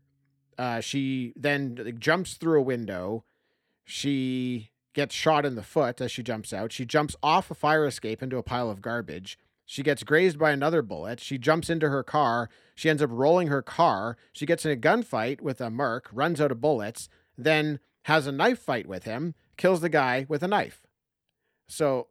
uh, 0.59 0.81
she 0.81 1.33
then 1.37 1.97
jumps 1.99 2.35
through 2.35 2.59
a 2.61 2.63
window. 2.63 3.25
She 3.85 4.71
gets 4.95 5.15
shot 5.15 5.45
in 5.45 5.57
the 5.57 5.63
foot 5.63 6.01
as 6.01 6.11
she 6.11 6.23
jumps 6.23 6.53
out. 6.53 6.73
She 6.73 6.85
jumps 6.85 7.17
off 7.23 7.51
a 7.51 7.55
fire 7.55 7.87
escape 7.87 8.23
into 8.23 8.39
a 8.39 8.43
pile 8.43 8.71
of 8.71 8.81
garbage. 8.81 9.39
She 9.67 9.83
gets 9.83 10.03
grazed 10.03 10.39
by 10.39 10.51
another 10.51 10.83
bullet. 10.83 11.21
She 11.21 11.39
jumps 11.39 11.71
into 11.71 11.89
her 11.89 12.03
car. 12.03 12.49
She 12.75 12.91
ends 12.91 13.03
up 13.03 13.11
rolling 13.13 13.49
her 13.49 13.63
car. 13.63 14.17
She 14.33 14.47
gets 14.47 14.65
in 14.65 14.73
a 14.73 14.77
gunfight 14.77 15.41
with 15.41 15.61
a 15.61 15.71
merc, 15.71 16.09
runs 16.13 16.41
out 16.41 16.53
of 16.53 16.61
bullets, 16.61 17.09
then 17.37 17.81
has 18.03 18.27
a 18.27 18.33
knife 18.33 18.59
fight 18.59 18.87
with 18.87 19.05
him, 19.05 19.35
kills 19.57 19.81
the 19.81 19.89
guy 19.89 20.27
with 20.29 20.43
a 20.43 20.49
knife. 20.49 20.83
So, 21.67 22.09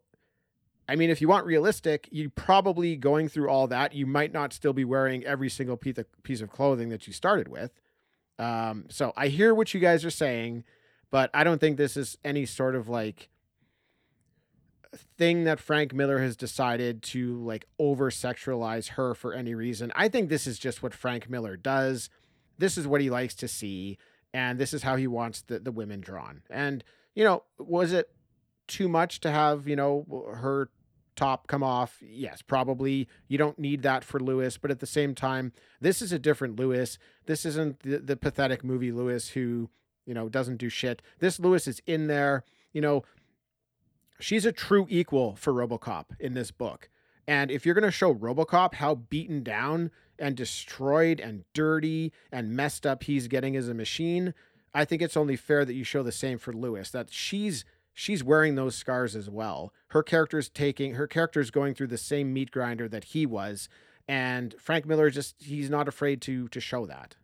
I 0.89 0.95
mean, 0.95 1.09
if 1.09 1.21
you 1.21 1.27
want 1.27 1.45
realistic, 1.45 2.09
you 2.11 2.29
probably 2.31 2.95
going 2.95 3.29
through 3.29 3.49
all 3.49 3.67
that, 3.67 3.93
you 3.93 4.05
might 4.07 4.33
not 4.33 4.51
still 4.51 4.73
be 4.73 4.83
wearing 4.83 5.23
every 5.23 5.49
single 5.49 5.77
piece 5.77 6.41
of 6.41 6.51
clothing 6.51 6.89
that 6.89 7.07
you 7.07 7.13
started 7.13 7.47
with. 7.47 7.71
Um, 8.39 8.85
so 8.89 9.13
I 9.15 9.27
hear 9.27 9.53
what 9.53 9.73
you 9.73 9.79
guys 9.79 10.03
are 10.03 10.09
saying, 10.09 10.63
but 11.11 11.29
I 11.33 11.43
don't 11.43 11.59
think 11.59 11.77
this 11.77 11.95
is 11.95 12.17
any 12.23 12.45
sort 12.45 12.75
of 12.75 12.89
like 12.89 13.29
thing 15.17 15.43
that 15.43 15.59
Frank 15.59 15.93
Miller 15.93 16.19
has 16.19 16.35
decided 16.35 17.01
to 17.03 17.43
like 17.43 17.65
over 17.79 18.09
sexualize 18.09 18.89
her 18.89 19.13
for 19.13 19.33
any 19.33 19.55
reason. 19.55 19.91
I 19.95 20.07
think 20.07 20.29
this 20.29 20.47
is 20.47 20.59
just 20.59 20.83
what 20.83 20.93
Frank 20.93 21.29
Miller 21.29 21.57
does. 21.57 22.09
This 22.57 22.77
is 22.77 22.87
what 22.87 23.01
he 23.01 23.09
likes 23.09 23.33
to 23.35 23.47
see, 23.47 23.97
and 24.33 24.59
this 24.59 24.73
is 24.73 24.83
how 24.83 24.95
he 24.95 25.07
wants 25.07 25.41
the, 25.41 25.59
the 25.59 25.71
women 25.71 26.01
drawn. 26.01 26.41
And, 26.49 26.83
you 27.15 27.23
know, 27.23 27.43
was 27.57 27.91
it 27.91 28.09
too 28.67 28.87
much 28.87 29.19
to 29.21 29.31
have, 29.31 29.67
you 29.67 29.75
know, 29.75 30.05
her 30.35 30.69
top 31.15 31.47
come 31.47 31.63
off. 31.63 31.97
Yes, 32.01 32.41
probably 32.41 33.07
you 33.27 33.37
don't 33.37 33.59
need 33.59 33.83
that 33.83 34.03
for 34.03 34.19
Lewis, 34.19 34.57
but 34.57 34.71
at 34.71 34.79
the 34.79 34.87
same 34.87 35.15
time, 35.15 35.51
this 35.81 36.01
is 36.01 36.11
a 36.11 36.19
different 36.19 36.57
Lewis. 36.59 36.97
This 37.25 37.45
isn't 37.45 37.79
the, 37.81 37.97
the 37.99 38.17
pathetic 38.17 38.63
movie 38.63 38.91
Lewis 38.91 39.29
who, 39.29 39.69
you 40.05 40.13
know, 40.13 40.29
doesn't 40.29 40.57
do 40.57 40.69
shit. 40.69 41.01
This 41.19 41.39
Lewis 41.39 41.67
is 41.67 41.81
in 41.85 42.07
there 42.07 42.43
you 42.73 42.81
know, 42.81 43.03
she's 44.19 44.45
a 44.45 44.51
true 44.51 44.87
equal 44.89 45.35
for 45.35 45.53
RoboCop 45.53 46.05
in 46.19 46.33
this 46.33 46.51
book. 46.51 46.89
And 47.25 47.49
if 47.49 47.65
you're 47.65 47.75
going 47.75 47.83
to 47.83 47.91
show 47.91 48.13
RoboCop 48.13 48.75
how 48.75 48.95
beaten 48.95 49.43
down 49.43 49.91
and 50.19 50.35
destroyed 50.35 51.19
and 51.19 51.45
dirty 51.53 52.11
and 52.31 52.55
messed 52.55 52.85
up 52.85 53.03
he's 53.03 53.27
getting 53.27 53.55
as 53.55 53.69
a 53.69 53.73
machine, 53.73 54.33
I 54.73 54.83
think 54.83 55.01
it's 55.01 55.15
only 55.15 55.35
fair 55.35 55.63
that 55.63 55.75
you 55.75 55.83
show 55.83 56.03
the 56.03 56.11
same 56.11 56.37
for 56.37 56.51
Lewis 56.51 56.89
that 56.89 57.11
she's 57.11 57.63
she's 57.93 58.23
wearing 58.23 58.55
those 58.55 58.75
scars 58.75 59.15
as 59.15 59.29
well. 59.29 59.73
Her 59.89 60.03
character's 60.03 60.49
taking 60.49 60.95
her 60.95 61.07
character's 61.07 61.51
going 61.51 61.75
through 61.75 61.87
the 61.87 61.97
same 61.97 62.33
meat 62.33 62.51
grinder 62.51 62.87
that 62.89 63.05
he 63.05 63.25
was 63.25 63.69
and 64.07 64.55
Frank 64.59 64.85
Miller 64.85 65.09
just 65.09 65.35
he's 65.39 65.69
not 65.69 65.87
afraid 65.87 66.21
to 66.23 66.47
to 66.49 66.59
show 66.59 66.85
that. 66.85 67.15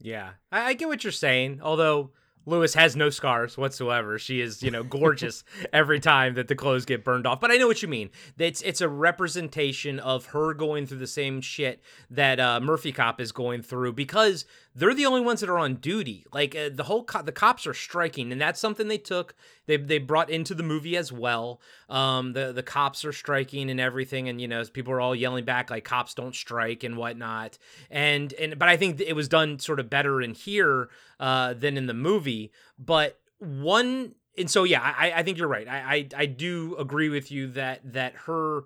Yeah. 0.00 0.30
I, 0.50 0.70
I 0.70 0.72
get 0.74 0.88
what 0.88 1.04
you're 1.04 1.12
saying, 1.12 1.60
although 1.62 2.10
Lewis 2.44 2.74
has 2.74 2.96
no 2.96 3.08
scars 3.08 3.56
whatsoever. 3.56 4.18
She 4.18 4.40
is, 4.40 4.62
you 4.62 4.70
know, 4.70 4.82
gorgeous 4.82 5.44
every 5.72 6.00
time 6.00 6.34
that 6.34 6.48
the 6.48 6.56
clothes 6.56 6.84
get 6.84 7.04
burned 7.04 7.26
off. 7.26 7.40
But 7.40 7.52
I 7.52 7.56
know 7.56 7.68
what 7.68 7.82
you 7.82 7.88
mean. 7.88 8.10
It's 8.36 8.62
it's 8.62 8.80
a 8.80 8.88
representation 8.88 10.00
of 10.00 10.26
her 10.26 10.54
going 10.54 10.86
through 10.86 10.98
the 10.98 11.06
same 11.06 11.40
shit 11.40 11.80
that 12.10 12.40
uh, 12.40 12.60
Murphy 12.60 12.92
Cop 12.92 13.20
is 13.20 13.30
going 13.30 13.62
through 13.62 13.92
because 13.92 14.44
they're 14.74 14.94
the 14.94 15.06
only 15.06 15.20
ones 15.20 15.40
that 15.40 15.50
are 15.50 15.58
on 15.58 15.74
duty. 15.76 16.24
Like 16.32 16.56
uh, 16.56 16.70
the 16.72 16.84
whole 16.84 17.04
co- 17.04 17.22
the 17.22 17.32
cops 17.32 17.66
are 17.66 17.74
striking, 17.74 18.32
and 18.32 18.40
that's 18.40 18.60
something 18.60 18.88
they 18.88 18.98
took 18.98 19.34
they 19.66 19.76
they 19.76 19.98
brought 19.98 20.30
into 20.30 20.54
the 20.54 20.62
movie 20.62 20.96
as 20.96 21.12
well. 21.12 21.60
Um, 21.88 22.32
the 22.32 22.52
the 22.52 22.62
cops 22.62 23.04
are 23.04 23.12
striking 23.12 23.70
and 23.70 23.78
everything, 23.78 24.28
and 24.28 24.40
you 24.40 24.48
know 24.48 24.64
people 24.72 24.92
are 24.92 25.00
all 25.00 25.14
yelling 25.14 25.44
back 25.44 25.70
like 25.70 25.84
cops 25.84 26.14
don't 26.14 26.34
strike 26.34 26.84
and 26.84 26.96
whatnot. 26.96 27.58
And 27.90 28.32
and 28.34 28.58
but 28.58 28.68
I 28.68 28.76
think 28.76 29.00
it 29.00 29.14
was 29.14 29.28
done 29.28 29.58
sort 29.58 29.80
of 29.80 29.90
better 29.90 30.22
in 30.22 30.34
here 30.34 30.88
uh, 31.20 31.54
than 31.54 31.76
in 31.76 31.86
the 31.86 31.94
movie. 31.94 32.52
But 32.78 33.18
one 33.38 34.14
and 34.38 34.50
so 34.50 34.64
yeah, 34.64 34.80
I 34.80 35.12
I 35.16 35.22
think 35.22 35.38
you're 35.38 35.48
right. 35.48 35.68
I 35.68 35.78
I, 35.94 36.08
I 36.16 36.26
do 36.26 36.76
agree 36.78 37.10
with 37.10 37.30
you 37.30 37.48
that 37.48 37.80
that 37.92 38.14
her 38.26 38.64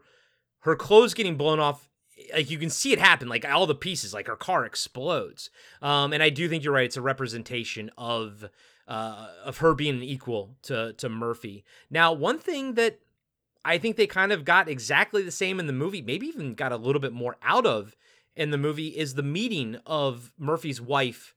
her 0.60 0.76
clothes 0.76 1.14
getting 1.14 1.36
blown 1.36 1.60
off 1.60 1.88
like 2.32 2.50
you 2.50 2.58
can 2.58 2.70
see 2.70 2.92
it 2.92 2.98
happen 2.98 3.28
like 3.28 3.44
all 3.44 3.66
the 3.66 3.74
pieces 3.74 4.14
like 4.14 4.26
her 4.26 4.36
car 4.36 4.64
explodes 4.64 5.50
um 5.82 6.12
and 6.12 6.22
i 6.22 6.30
do 6.30 6.48
think 6.48 6.64
you're 6.64 6.72
right 6.72 6.86
it's 6.86 6.96
a 6.96 7.02
representation 7.02 7.90
of 7.96 8.48
uh 8.88 9.28
of 9.44 9.58
her 9.58 9.74
being 9.74 9.96
an 9.96 10.02
equal 10.02 10.56
to 10.62 10.92
to 10.94 11.08
murphy 11.08 11.64
now 11.90 12.12
one 12.12 12.38
thing 12.38 12.74
that 12.74 13.00
i 13.64 13.76
think 13.76 13.96
they 13.96 14.06
kind 14.06 14.32
of 14.32 14.44
got 14.44 14.68
exactly 14.68 15.22
the 15.22 15.30
same 15.30 15.60
in 15.60 15.66
the 15.66 15.72
movie 15.72 16.02
maybe 16.02 16.26
even 16.26 16.54
got 16.54 16.72
a 16.72 16.76
little 16.76 17.00
bit 17.00 17.12
more 17.12 17.36
out 17.42 17.66
of 17.66 17.96
in 18.34 18.50
the 18.50 18.58
movie 18.58 18.88
is 18.88 19.14
the 19.14 19.22
meeting 19.22 19.76
of 19.86 20.32
murphy's 20.38 20.80
wife 20.80 21.34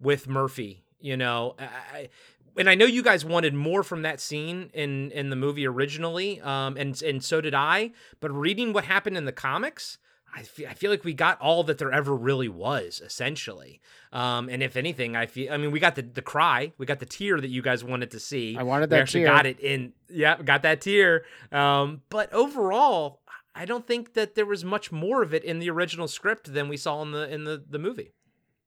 with 0.00 0.28
murphy 0.28 0.84
you 1.00 1.16
know 1.16 1.56
I, 1.58 2.08
and 2.56 2.68
I 2.68 2.74
know 2.74 2.84
you 2.84 3.02
guys 3.02 3.24
wanted 3.24 3.54
more 3.54 3.82
from 3.82 4.02
that 4.02 4.20
scene 4.20 4.70
in 4.74 5.12
in 5.12 5.30
the 5.30 5.36
movie 5.36 5.66
originally, 5.66 6.40
um, 6.40 6.76
and 6.76 7.00
and 7.00 7.22
so 7.22 7.40
did 7.40 7.54
I. 7.54 7.92
But 8.18 8.32
reading 8.32 8.72
what 8.72 8.84
happened 8.84 9.16
in 9.16 9.24
the 9.24 9.32
comics, 9.32 9.98
I 10.34 10.42
feel, 10.42 10.68
I 10.68 10.74
feel 10.74 10.90
like 10.90 11.04
we 11.04 11.14
got 11.14 11.40
all 11.40 11.64
that 11.64 11.78
there 11.78 11.92
ever 11.92 12.14
really 12.14 12.48
was, 12.48 13.00
essentially. 13.04 13.80
Um, 14.12 14.48
and 14.48 14.62
if 14.62 14.76
anything, 14.76 15.16
I 15.16 15.26
feel 15.26 15.52
I 15.52 15.56
mean 15.56 15.70
we 15.70 15.80
got 15.80 15.94
the 15.96 16.02
the 16.02 16.22
cry, 16.22 16.72
we 16.78 16.86
got 16.86 17.00
the 17.00 17.06
tear 17.06 17.40
that 17.40 17.48
you 17.48 17.62
guys 17.62 17.82
wanted 17.84 18.10
to 18.12 18.20
see. 18.20 18.56
I 18.56 18.62
wanted 18.62 18.90
we 18.90 18.96
that 18.96 19.02
actually 19.02 19.24
tear. 19.24 19.32
got 19.32 19.46
it 19.46 19.60
in. 19.60 19.92
Yeah, 20.08 20.40
got 20.42 20.62
that 20.62 20.80
tear. 20.80 21.24
Um, 21.52 22.02
but 22.10 22.32
overall, 22.32 23.20
I 23.54 23.64
don't 23.64 23.86
think 23.86 24.14
that 24.14 24.34
there 24.34 24.46
was 24.46 24.64
much 24.64 24.92
more 24.92 25.22
of 25.22 25.34
it 25.34 25.44
in 25.44 25.58
the 25.58 25.70
original 25.70 26.08
script 26.08 26.52
than 26.52 26.68
we 26.68 26.76
saw 26.76 27.02
in 27.02 27.12
the 27.12 27.32
in 27.32 27.44
the 27.44 27.62
the 27.68 27.78
movie. 27.78 28.12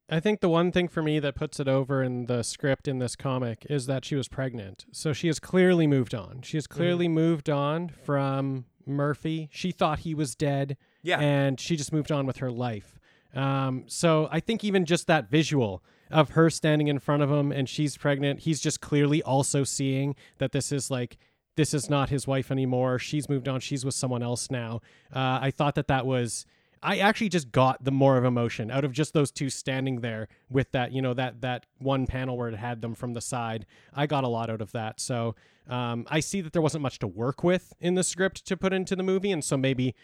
I 0.10 0.20
think 0.20 0.42
the 0.42 0.50
one 0.50 0.72
thing 0.72 0.90
for 0.90 1.02
me 1.02 1.20
that 1.20 1.36
puts 1.36 1.60
it 1.60 1.68
over 1.68 2.04
in 2.04 2.26
the 2.26 2.44
script 2.44 2.88
in 2.88 3.00
this 3.00 3.16
comic 3.16 3.66
is 3.70 3.86
that 3.86 4.04
she 4.04 4.16
was 4.16 4.28
pregnant. 4.28 4.86
So 4.92 5.14
she 5.14 5.28
has 5.28 5.40
clearly 5.40 5.88
moved 5.88 6.14
on. 6.14 6.42
She 6.42 6.58
has 6.58 6.68
clearly 6.68 7.08
moved 7.08 7.50
on 7.50 7.88
from 7.90 8.66
Murphy. 8.86 9.50
She 9.52 9.72
thought 9.72 10.00
he 10.00 10.14
was 10.14 10.36
dead. 10.36 10.78
Yeah. 11.04 11.20
And 11.20 11.60
she 11.60 11.76
just 11.76 11.94
moved 11.94 12.12
on 12.12 12.26
with 12.26 12.38
her 12.38 12.52
life. 12.52 13.00
Um, 13.36 13.84
so 13.88 14.28
I 14.32 14.40
think 14.40 14.64
even 14.64 14.86
just 14.86 15.08
that 15.08 15.30
visual 15.30 15.84
of 16.10 16.32
her 16.32 16.50
standing 16.50 16.88
in 16.88 17.00
front 17.00 17.24
of 17.24 17.32
him 17.32 17.52
and 17.52 17.68
she's 17.68 17.98
pregnant, 17.98 18.42
he's 18.42 18.62
just 18.62 18.82
clearly 18.82 19.22
also 19.22 19.64
seeing 19.64 20.16
that 20.38 20.52
this 20.52 20.72
is 20.72 20.90
like, 20.90 21.18
this 21.56 21.74
is 21.74 21.90
not 21.90 22.10
his 22.10 22.26
wife 22.26 22.50
anymore. 22.52 22.98
She's 22.98 23.30
moved 23.30 23.48
on. 23.48 23.60
She's 23.60 23.86
with 23.86 23.96
someone 23.96 24.24
else 24.24 24.50
now. 24.50 24.82
Uh, 25.14 25.40
I 25.42 25.52
thought 25.52 25.76
that 25.76 25.88
that 25.88 26.06
was 26.06 26.46
I 26.84 26.98
actually 26.98 27.30
just 27.30 27.52
got 27.52 27.84
the 27.84 27.92
more 27.92 28.18
of 28.18 28.26
emotion 28.26 28.70
out 28.70 28.84
of 28.84 28.92
just 28.92 29.14
those 29.14 29.32
two 29.32 29.50
standing 29.50 30.02
there 30.02 30.28
with 30.50 30.70
that, 30.72 30.92
you 30.92 31.02
know, 31.02 31.14
that 31.14 31.40
that 31.42 31.66
one 31.80 32.06
panel 32.06 32.38
where 32.38 32.50
it 32.50 32.56
had 32.56 32.82
them 32.82 32.94
from 32.94 33.14
the 33.14 33.22
side. 33.22 33.66
I 33.94 34.06
got 34.06 34.26
a 34.26 34.28
lot 34.28 34.50
out 34.50 34.62
of 34.62 34.74
that. 34.74 35.00
So 35.00 35.36
um, 35.70 36.06
I 36.10 36.20
see 36.20 36.42
that 36.42 36.52
there 36.52 36.62
wasn't 36.62 36.82
much 36.82 37.00
to 37.00 37.08
work 37.08 37.42
with 37.42 37.74
in 37.80 37.96
the 37.96 38.04
script 38.04 38.46
to 38.48 38.58
put 38.58 38.74
into 38.74 38.98
the 38.98 39.04
movie, 39.04 39.32
and 39.32 39.44
so 39.44 39.56
maybe 39.56 39.96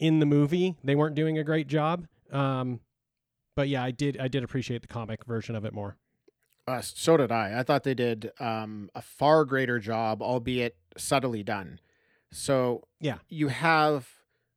in 0.00 0.18
the 0.18 0.26
movie 0.26 0.74
they 0.82 0.96
weren't 0.96 1.14
doing 1.14 1.38
a 1.38 1.44
great 1.44 1.68
job. 1.68 2.06
Um, 2.32 2.80
but 3.54 3.68
yeah, 3.68 3.84
I 3.84 3.90
did 3.92 4.18
I 4.18 4.26
did 4.28 4.42
appreciate 4.42 4.82
the 4.82 4.88
comic 4.88 5.24
version 5.24 5.54
of 5.54 5.64
it 5.64 5.72
more. 5.72 5.96
Uh, 6.66 6.80
so 6.80 7.16
did 7.16 7.30
I. 7.32 7.58
I 7.58 7.62
thought 7.62 7.84
they 7.84 7.94
did 7.94 8.30
um, 8.40 8.90
a 8.94 9.02
far 9.02 9.44
greater 9.44 9.78
job, 9.78 10.22
albeit 10.22 10.76
subtly 10.96 11.42
done. 11.42 11.80
So 12.32 12.84
Yeah. 13.00 13.18
you 13.28 13.48
have 13.48 14.08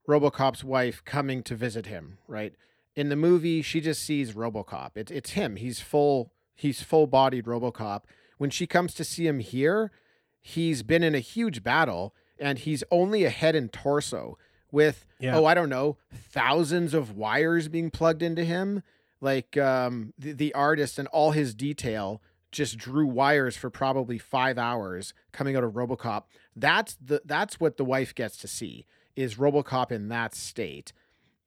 RoboCop's 0.08 0.64
wife 0.64 1.04
coming 1.06 1.42
to 1.44 1.56
visit 1.56 1.86
him, 1.88 2.18
right? 2.28 2.54
In 2.96 3.10
the 3.10 3.16
movie, 3.16 3.62
she 3.64 3.82
just 3.82 4.04
sees 4.04 4.34
RoboCop. 4.34 4.92
It's 4.96 5.12
it's 5.12 5.32
him. 5.32 5.56
He's 5.56 5.80
full 5.80 6.32
he's 6.56 6.82
full-bodied 6.84 7.46
RoboCop. 7.46 8.04
When 8.38 8.50
she 8.52 8.68
comes 8.68 8.94
to 8.96 9.04
see 9.04 9.26
him 9.26 9.40
here, 9.40 9.92
he's 10.40 10.84
been 10.84 11.02
in 11.04 11.16
a 11.16 11.20
huge 11.20 11.64
battle 11.64 12.14
and 12.40 12.60
he's 12.60 12.84
only 12.92 13.24
a 13.24 13.30
head 13.32 13.56
and 13.56 13.72
torso 13.74 14.38
with 14.74 15.06
Yeah. 15.20 15.38
oh, 15.38 15.46
I 15.46 15.54
don't 15.54 15.70
know, 15.70 15.96
thousands 16.12 16.94
of 16.94 17.16
wires 17.16 17.70
being 17.70 17.90
plugged 17.92 18.22
into 18.22 18.44
him. 18.44 18.84
Like 19.22 19.56
um 19.56 20.14
the, 20.18 20.34
the 20.34 20.54
artist 20.54 21.00
and 21.00 21.08
all 21.10 21.32
his 21.32 21.54
detail 21.56 22.22
just 22.52 22.78
drew 22.78 23.08
wires 23.08 23.56
for 23.56 23.70
probably 23.70 24.18
5 24.20 24.58
hours 24.60 25.14
coming 25.32 25.56
out 25.56 25.64
of 25.64 25.72
RoboCop. 25.74 26.24
That's 26.56 26.96
the 27.02 27.22
that's 27.24 27.60
what 27.60 27.78
the 27.78 27.86
wife 27.86 28.14
gets 28.14 28.36
to 28.38 28.48
see 28.48 28.86
is 29.16 29.36
RoboCop 29.36 29.92
in 29.92 30.10
that 30.10 30.36
state. 30.36 30.92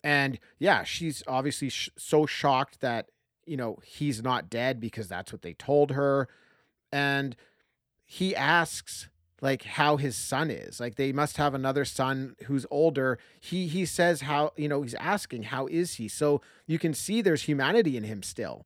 And 0.02 0.38
yeah, 0.58 0.84
she's 0.84 1.22
obviously 1.26 1.68
sh- 1.68 1.90
so 1.98 2.26
shocked 2.26 2.80
that, 2.80 3.08
you 3.44 3.56
know, 3.56 3.78
he's 3.84 4.22
not 4.22 4.48
dead 4.48 4.80
because 4.80 5.08
that's 5.08 5.32
what 5.32 5.42
they 5.42 5.52
told 5.54 5.90
her. 5.90 6.28
And 6.92 7.34
he 8.04 8.34
asks 8.36 9.08
like 9.42 9.62
how 9.64 9.96
his 9.96 10.16
son 10.16 10.50
is. 10.50 10.80
Like 10.80 10.96
they 10.96 11.12
must 11.12 11.36
have 11.36 11.54
another 11.54 11.84
son 11.84 12.36
who's 12.46 12.64
older. 12.70 13.18
He 13.40 13.66
he 13.66 13.84
says 13.84 14.22
how, 14.22 14.52
you 14.56 14.68
know, 14.68 14.82
he's 14.82 14.94
asking 14.94 15.44
how 15.44 15.66
is 15.66 15.94
he? 15.94 16.08
So 16.08 16.40
you 16.66 16.78
can 16.78 16.94
see 16.94 17.20
there's 17.22 17.42
humanity 17.42 17.96
in 17.96 18.04
him 18.04 18.22
still. 18.22 18.64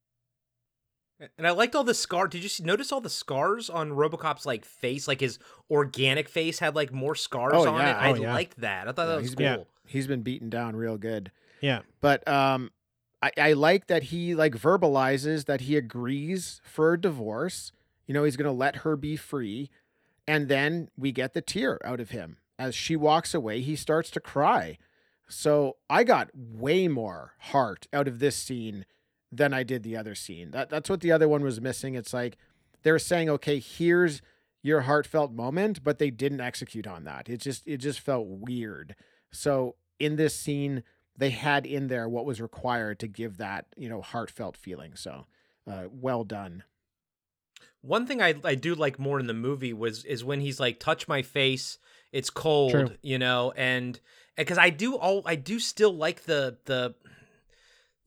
And 1.37 1.47
I 1.47 1.51
liked 1.51 1.75
all 1.75 1.85
the 1.85 1.93
scar. 1.93 2.29
Did 2.29 2.43
you 2.43 2.49
see, 2.49 2.63
notice 2.65 2.91
all 2.93 3.03
the 3.03 3.11
scars 3.11 3.69
on 3.69 3.91
RoboCop's 3.91 4.47
like 4.47 4.65
face? 4.65 5.07
Like 5.07 5.21
his 5.21 5.39
organic 5.71 6.31
face 6.31 6.61
had 6.61 6.75
like 6.75 6.93
more 6.95 7.15
scars 7.15 7.53
Oh, 7.55 7.69
on 7.69 7.81
yeah. 7.81 7.91
it. 7.91 8.01
I 8.01 8.11
Oh, 8.13 8.15
yeah. 8.15 8.33
liked 8.35 8.61
that. 8.63 8.89
I 8.89 8.93
thought 8.93 9.03
Yeah, 9.03 9.07
that 9.09 9.17
was 9.17 9.25
he's 9.27 9.35
cool. 9.35 9.47
been- 9.47 9.67
He's 9.87 10.07
been 10.07 10.23
beaten 10.23 10.49
down 10.49 10.77
real 10.77 10.97
good. 10.97 11.33
Yeah. 11.61 11.81
But 12.01 12.27
um 12.29 12.71
I, 13.21 13.33
I 13.37 13.53
like 13.53 13.89
that 13.89 14.05
he 14.05 14.35
like 14.35 14.55
verbalizes 14.55 15.45
that 15.47 15.63
he 15.63 15.77
agrees 15.77 16.61
for 16.65 16.95
a 16.95 17.01
divorce. 17.01 17.73
You 18.07 18.15
know, 18.15 18.25
he's 18.25 18.37
gonna 18.37 18.53
let 18.53 18.77
her 18.77 18.97
be 18.97 19.17
free. 19.17 19.69
And 20.31 20.47
then 20.47 20.91
we 20.97 21.11
get 21.11 21.35
the 21.35 21.41
tear 21.41 21.85
out 21.85 21.99
of 21.99 22.11
him. 22.11 22.37
As 22.57 22.73
she 22.73 22.95
walks 22.95 23.35
away, 23.35 23.63
he 23.63 23.75
starts 23.75 24.13
to 24.13 24.21
cry. 24.21 24.79
So 25.29 25.79
I 25.89 26.05
got 26.05 26.31
way 26.33 26.87
more 26.87 27.33
heart 27.39 27.89
out 27.93 28.07
of 28.07 28.21
this 28.21 28.37
scene 28.37 28.87
than 29.33 29.53
I 29.53 29.65
did 29.65 29.83
the 29.83 29.97
other 29.97 30.15
scene. 30.15 30.53
That 30.53 30.71
that's 30.71 30.89
what 30.89 31.01
the 31.01 31.11
other 31.11 31.29
one 31.29 31.43
was 31.43 31.61
missing. 31.61 31.97
It's 31.97 32.15
like 32.15 32.37
they 32.85 32.93
were 32.93 33.01
saying, 33.01 33.29
okay, 33.29 33.59
here's 33.59 34.23
your 34.63 34.83
heartfelt 34.83 35.33
moment, 35.33 35.83
but 35.83 35.99
they 35.99 36.11
didn't 36.11 36.41
execute 36.41 36.87
on 36.87 37.03
that. 37.03 37.29
It 37.29 37.39
just 37.41 37.67
it 37.67 37.79
just 37.79 37.99
felt 37.99 38.29
weird. 38.29 38.95
So 39.33 39.75
in 39.99 40.15
this 40.15 40.37
scene, 40.37 40.85
they 41.17 41.31
had 41.31 41.67
in 41.67 41.89
there 41.89 42.09
what 42.09 42.25
was 42.25 42.41
required 42.41 43.01
to 43.01 43.09
give 43.09 43.37
that 43.39 43.67
you 43.77 43.89
know 43.89 44.01
heartfelt 44.01 44.57
feeling. 44.57 44.95
So 44.95 45.27
uh, 45.69 45.87
well 45.91 46.23
done. 46.23 46.63
One 47.83 48.07
thing 48.07 48.21
I 48.21 48.35
I 48.45 48.55
do 48.55 48.75
like 48.75 48.99
more 48.99 49.19
in 49.19 49.27
the 49.27 49.35
movie 49.35 49.73
was 49.73 50.05
is 50.05 50.23
when 50.25 50.41
he's 50.41 50.61
like, 50.61 50.79
"Touch 50.81 51.09
my 51.09 51.23
face, 51.23 51.79
it's 52.13 52.31
cold," 52.31 52.73
True. 52.73 52.91
you 53.03 53.19
know, 53.19 53.53
and 53.57 53.99
because 54.37 54.59
I 54.59 54.71
do 54.71 54.97
all 54.97 55.23
I 55.27 55.37
do 55.37 55.59
still 55.59 55.95
like 55.95 56.25
the 56.25 56.59
the. 56.65 56.95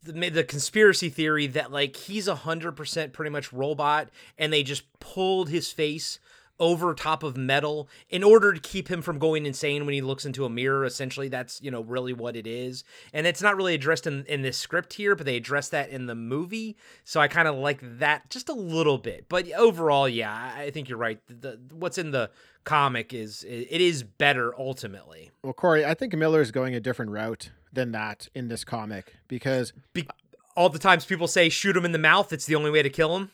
The, 0.06 0.30
the 0.30 0.44
conspiracy 0.44 1.08
theory 1.08 1.48
that 1.48 1.72
like 1.72 1.96
he's 1.96 2.28
a 2.28 2.36
hundred 2.36 2.74
percent 2.74 3.14
pretty 3.14 3.32
much 3.32 3.54
robot 3.54 4.10
and 4.38 4.52
they 4.52 4.62
just 4.62 4.84
pulled 5.00 5.48
his 5.48 5.72
face 5.72 6.20
over 6.64 6.94
top 6.94 7.24
of 7.24 7.36
metal 7.36 7.90
in 8.10 8.24
order 8.24 8.54
to 8.54 8.60
keep 8.60 8.88
him 8.90 9.02
from 9.02 9.20
going 9.20 9.46
insane 9.46 9.86
when 9.86 9.94
he 9.94 10.02
looks 10.02 10.26
into 10.26 10.46
a 10.46 10.50
mirror. 10.50 10.86
Essentially, 10.86 11.28
that's 11.28 11.62
you 11.62 11.70
know 11.70 11.82
really 11.82 12.14
what 12.14 12.38
it 12.38 12.48
is, 12.48 12.86
and 13.12 13.28
it's 13.28 13.42
not 13.42 13.58
really 13.58 13.76
addressed 13.76 14.08
in 14.08 14.26
in 14.26 14.42
this 14.42 14.58
script 14.58 14.94
here, 14.94 15.14
but 15.14 15.26
they 15.26 15.36
address 15.36 15.68
that 15.70 15.90
in 15.90 16.06
the 16.06 16.16
movie. 16.16 16.78
So 17.04 17.20
I 17.20 17.28
kind 17.28 17.50
of 17.50 17.56
like 17.56 17.82
that 18.00 18.30
just 18.30 18.48
a 18.48 18.54
little 18.54 18.98
bit, 18.98 19.26
but 19.28 19.52
overall, 19.52 20.08
yeah, 20.08 20.54
I 20.56 20.72
think 20.72 20.88
you're 20.88 20.98
right. 20.98 21.20
The, 21.28 21.60
what's 21.72 21.98
in 21.98 22.12
the 22.12 22.32
comic 22.64 23.14
is 23.14 23.44
it 23.44 23.82
is 23.82 24.04
better 24.04 24.58
ultimately. 24.58 25.32
Well, 25.44 25.52
Corey, 25.52 25.86
I 25.86 25.94
think 25.94 26.16
Miller 26.16 26.40
is 26.40 26.52
going 26.52 26.74
a 26.74 26.80
different 26.80 27.12
route 27.12 27.52
than 27.74 27.92
that 27.92 28.30
in 28.34 28.48
this 28.48 28.64
comic 28.64 29.16
because 29.28 29.74
Be- 29.92 30.08
all 30.56 30.70
the 30.70 30.80
times 30.80 31.04
people 31.04 31.28
say 31.28 31.50
shoot 31.50 31.76
him 31.76 31.84
in 31.84 31.92
the 31.92 32.00
mouth, 32.00 32.32
it's 32.32 32.46
the 32.46 32.56
only 32.56 32.72
way 32.72 32.82
to 32.82 32.90
kill 32.90 33.18
him. 33.18 33.32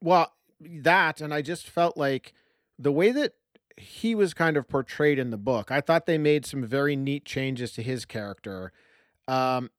Well, 0.00 0.32
that, 0.60 1.20
and 1.20 1.34
I 1.34 1.42
just 1.42 1.68
felt 1.68 1.96
like 1.96 2.34
the 2.82 2.92
way 2.92 3.12
that 3.12 3.34
he 3.76 4.14
was 4.14 4.34
kind 4.34 4.56
of 4.56 4.68
portrayed 4.68 5.18
in 5.18 5.30
the 5.30 5.38
book, 5.38 5.70
I 5.70 5.80
thought 5.80 6.06
they 6.06 6.18
made 6.18 6.44
some 6.44 6.64
very 6.64 6.96
neat 6.96 7.24
changes 7.24 7.72
to 7.72 7.82
his 7.82 8.04
character. 8.04 8.72
Um, 9.28 9.70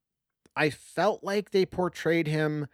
I 0.56 0.70
felt 0.70 1.22
like 1.22 1.50
they 1.50 1.66
portrayed 1.66 2.26
him 2.26 2.66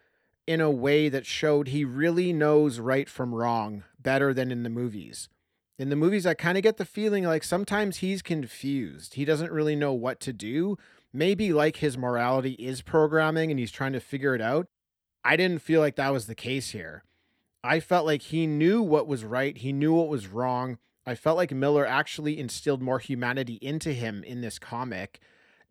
in 0.47 0.61
a 0.61 0.71
way 0.71 1.09
that 1.09 1.25
showed 1.25 1.67
he 1.67 1.85
really 1.85 2.33
knows 2.33 2.79
right 2.79 3.09
from 3.09 3.35
wrong 3.35 3.83
better 3.99 4.33
than 4.33 4.51
in 4.51 4.63
the 4.63 4.69
movies. 4.69 5.29
In 5.77 5.89
the 5.89 5.95
movies, 5.95 6.25
I 6.25 6.33
kind 6.33 6.57
of 6.57 6.63
get 6.63 6.77
the 6.77 6.85
feeling 6.85 7.23
like 7.23 7.43
sometimes 7.43 7.97
he's 7.97 8.21
confused. 8.21 9.15
He 9.15 9.25
doesn't 9.25 9.51
really 9.51 9.75
know 9.75 9.93
what 9.93 10.19
to 10.21 10.33
do. 10.33 10.77
Maybe 11.13 11.53
like 11.53 11.77
his 11.77 11.97
morality 11.97 12.53
is 12.53 12.81
programming 12.81 13.51
and 13.51 13.59
he's 13.59 13.71
trying 13.71 13.93
to 13.93 13.99
figure 13.99 14.35
it 14.35 14.41
out. 14.41 14.67
I 15.23 15.35
didn't 15.35 15.61
feel 15.61 15.81
like 15.81 15.95
that 15.95 16.13
was 16.13 16.27
the 16.27 16.35
case 16.35 16.69
here. 16.69 17.03
I 17.63 17.79
felt 17.79 18.05
like 18.05 18.23
he 18.23 18.47
knew 18.47 18.81
what 18.81 19.07
was 19.07 19.23
right, 19.23 19.57
he 19.57 19.71
knew 19.71 19.93
what 19.93 20.07
was 20.07 20.27
wrong. 20.27 20.77
I 21.05 21.15
felt 21.15 21.37
like 21.37 21.51
Miller 21.51 21.85
actually 21.85 22.39
instilled 22.39 22.81
more 22.81 22.99
humanity 22.99 23.57
into 23.61 23.91
him 23.93 24.23
in 24.23 24.41
this 24.41 24.59
comic. 24.59 25.19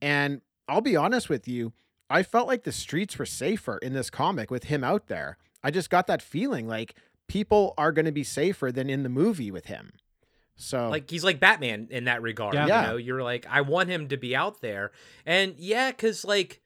And 0.02 0.40
I'll 0.68 0.80
be 0.80 0.96
honest 0.96 1.28
with 1.28 1.46
you, 1.46 1.72
I 2.08 2.22
felt 2.22 2.48
like 2.48 2.64
the 2.64 2.72
streets 2.72 3.18
were 3.18 3.26
safer 3.26 3.78
in 3.78 3.92
this 3.92 4.10
comic 4.10 4.50
with 4.50 4.64
him 4.64 4.82
out 4.82 5.06
there. 5.06 5.38
I 5.62 5.70
just 5.70 5.90
got 5.90 6.06
that 6.08 6.22
feeling 6.22 6.66
like 6.66 6.96
people 7.28 7.74
are 7.78 7.92
going 7.92 8.06
to 8.06 8.12
be 8.12 8.24
safer 8.24 8.72
than 8.72 8.90
in 8.90 9.04
the 9.04 9.08
movie 9.08 9.50
with 9.50 9.66
him. 9.66 9.92
So 10.56 10.90
like 10.90 11.08
he's 11.08 11.24
like 11.24 11.40
Batman 11.40 11.88
in 11.90 12.04
that 12.04 12.22
regard. 12.22 12.54
Yeah. 12.54 12.64
You 12.64 12.88
know, 12.88 12.96
you're 12.96 13.22
like, 13.22 13.46
I 13.48 13.62
want 13.62 13.88
him 13.88 14.08
to 14.08 14.16
be 14.16 14.36
out 14.36 14.60
there. 14.60 14.90
And 15.24 15.54
yeah, 15.58 15.92
cause 15.92 16.24
like 16.24 16.60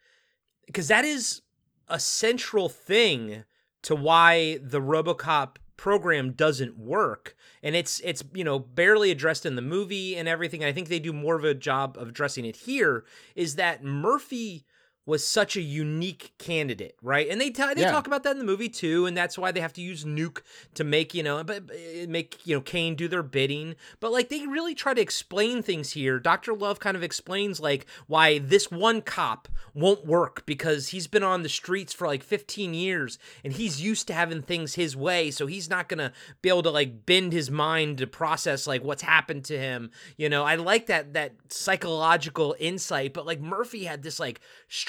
cause 0.72 0.88
that 0.88 1.04
is 1.04 1.42
a 1.88 2.00
central 2.00 2.68
thing 2.68 3.44
to 3.84 3.94
why 3.94 4.58
the 4.62 4.80
Robocop 4.80 5.56
program 5.76 6.32
doesn't 6.32 6.78
work. 6.78 7.36
And 7.62 7.74
it's 7.74 8.00
it's, 8.00 8.22
you 8.34 8.44
know, 8.44 8.58
barely 8.58 9.10
addressed 9.10 9.46
in 9.46 9.56
the 9.56 9.62
movie 9.62 10.16
and 10.16 10.28
everything. 10.28 10.62
And 10.62 10.68
I 10.68 10.72
think 10.72 10.88
they 10.88 10.98
do 10.98 11.12
more 11.12 11.36
of 11.36 11.44
a 11.44 11.54
job 11.54 11.96
of 11.98 12.08
addressing 12.08 12.44
it 12.44 12.56
here, 12.56 13.04
is 13.34 13.56
that 13.56 13.84
Murphy 13.84 14.66
was 15.06 15.26
such 15.26 15.54
a 15.56 15.60
unique 15.60 16.32
candidate, 16.38 16.96
right? 17.02 17.28
And 17.28 17.40
they 17.40 17.50
t- 17.50 17.74
they 17.74 17.82
Yeah. 17.82 17.90
talk 17.90 18.06
about 18.06 18.22
that 18.22 18.32
in 18.32 18.38
the 18.38 18.44
movie 18.44 18.68
too, 18.70 19.04
and 19.06 19.16
that's 19.16 19.36
why 19.36 19.52
they 19.52 19.60
have 19.60 19.72
to 19.74 19.82
use 19.82 20.04
Nuke 20.04 20.40
to 20.74 20.84
make 20.84 21.12
you 21.14 21.22
know, 21.22 21.42
but 21.44 21.66
but 21.66 21.76
eh, 21.76 22.06
make 22.08 22.38
you 22.46 22.54
know 22.56 22.60
Cain 22.60 22.94
do 22.94 23.06
their 23.08 23.22
bidding. 23.22 23.76
But 24.00 24.12
like 24.12 24.28
they 24.30 24.46
really 24.46 24.74
try 24.74 24.94
to 24.94 25.00
explain 25.00 25.62
things 25.62 25.92
here. 25.92 26.18
Doctor 26.18 26.54
Love 26.54 26.80
kind 26.80 26.96
of 26.96 27.02
explains 27.02 27.60
like 27.60 27.86
why 28.06 28.38
this 28.38 28.70
one 28.70 29.02
cop 29.02 29.48
won't 29.74 30.06
work 30.06 30.46
because 30.46 30.88
he's 30.88 31.06
been 31.06 31.22
on 31.22 31.42
the 31.42 31.48
streets 31.48 31.92
for 31.92 32.06
like 32.06 32.22
15 32.22 32.74
years 32.74 33.18
and 33.42 33.52
he's 33.54 33.82
used 33.82 34.06
to 34.06 34.14
having 34.14 34.40
things 34.42 34.74
his 34.74 34.96
way, 34.96 35.30
so 35.30 35.46
he's 35.46 35.68
not 35.68 35.88
gonna 35.88 36.12
be 36.42 36.48
able 36.48 36.62
to 36.62 36.70
like 36.70 37.04
bend 37.04 37.32
his 37.32 37.50
mind 37.50 37.98
to 37.98 38.06
process 38.06 38.66
like 38.66 38.82
what's 38.82 39.02
happened 39.02 39.44
to 39.44 39.58
him. 39.58 39.90
You 40.16 40.28
know, 40.28 40.44
I 40.44 40.54
like 40.54 40.86
that 40.86 41.12
that 41.12 41.32
psychological 41.48 42.56
insight, 42.58 43.12
but 43.12 43.26
like 43.26 43.40
Murphy 43.40 43.84
had 43.84 44.02
this 44.02 44.18
like 44.18 44.40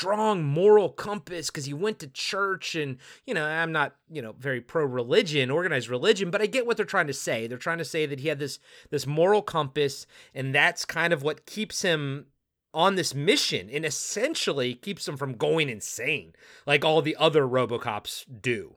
strong 0.05 0.43
moral 0.43 0.89
compass 0.89 1.49
because 1.49 1.65
he 1.65 1.73
went 1.73 1.97
to 1.97 2.05
church 2.05 2.75
and 2.75 2.97
you 3.25 3.33
know 3.33 3.43
i'm 3.43 3.71
not 3.71 3.95
you 4.07 4.21
know 4.21 4.35
very 4.37 4.61
pro 4.61 4.85
religion 4.85 5.49
organized 5.49 5.89
religion 5.89 6.29
but 6.29 6.43
i 6.43 6.45
get 6.45 6.67
what 6.67 6.77
they're 6.77 6.85
trying 6.85 7.07
to 7.07 7.13
say 7.13 7.47
they're 7.47 7.57
trying 7.57 7.79
to 7.79 7.83
say 7.83 8.05
that 8.05 8.19
he 8.19 8.27
had 8.27 8.37
this 8.37 8.59
this 8.91 9.07
moral 9.07 9.41
compass 9.41 10.05
and 10.35 10.53
that's 10.53 10.85
kind 10.85 11.11
of 11.11 11.23
what 11.23 11.47
keeps 11.47 11.81
him 11.81 12.27
on 12.71 12.93
this 12.93 13.15
mission 13.15 13.67
and 13.71 13.83
essentially 13.83 14.75
keeps 14.75 15.07
him 15.07 15.17
from 15.17 15.33
going 15.33 15.69
insane 15.69 16.33
like 16.67 16.85
all 16.85 17.01
the 17.01 17.15
other 17.15 17.47
robocops 17.47 18.25
do 18.41 18.75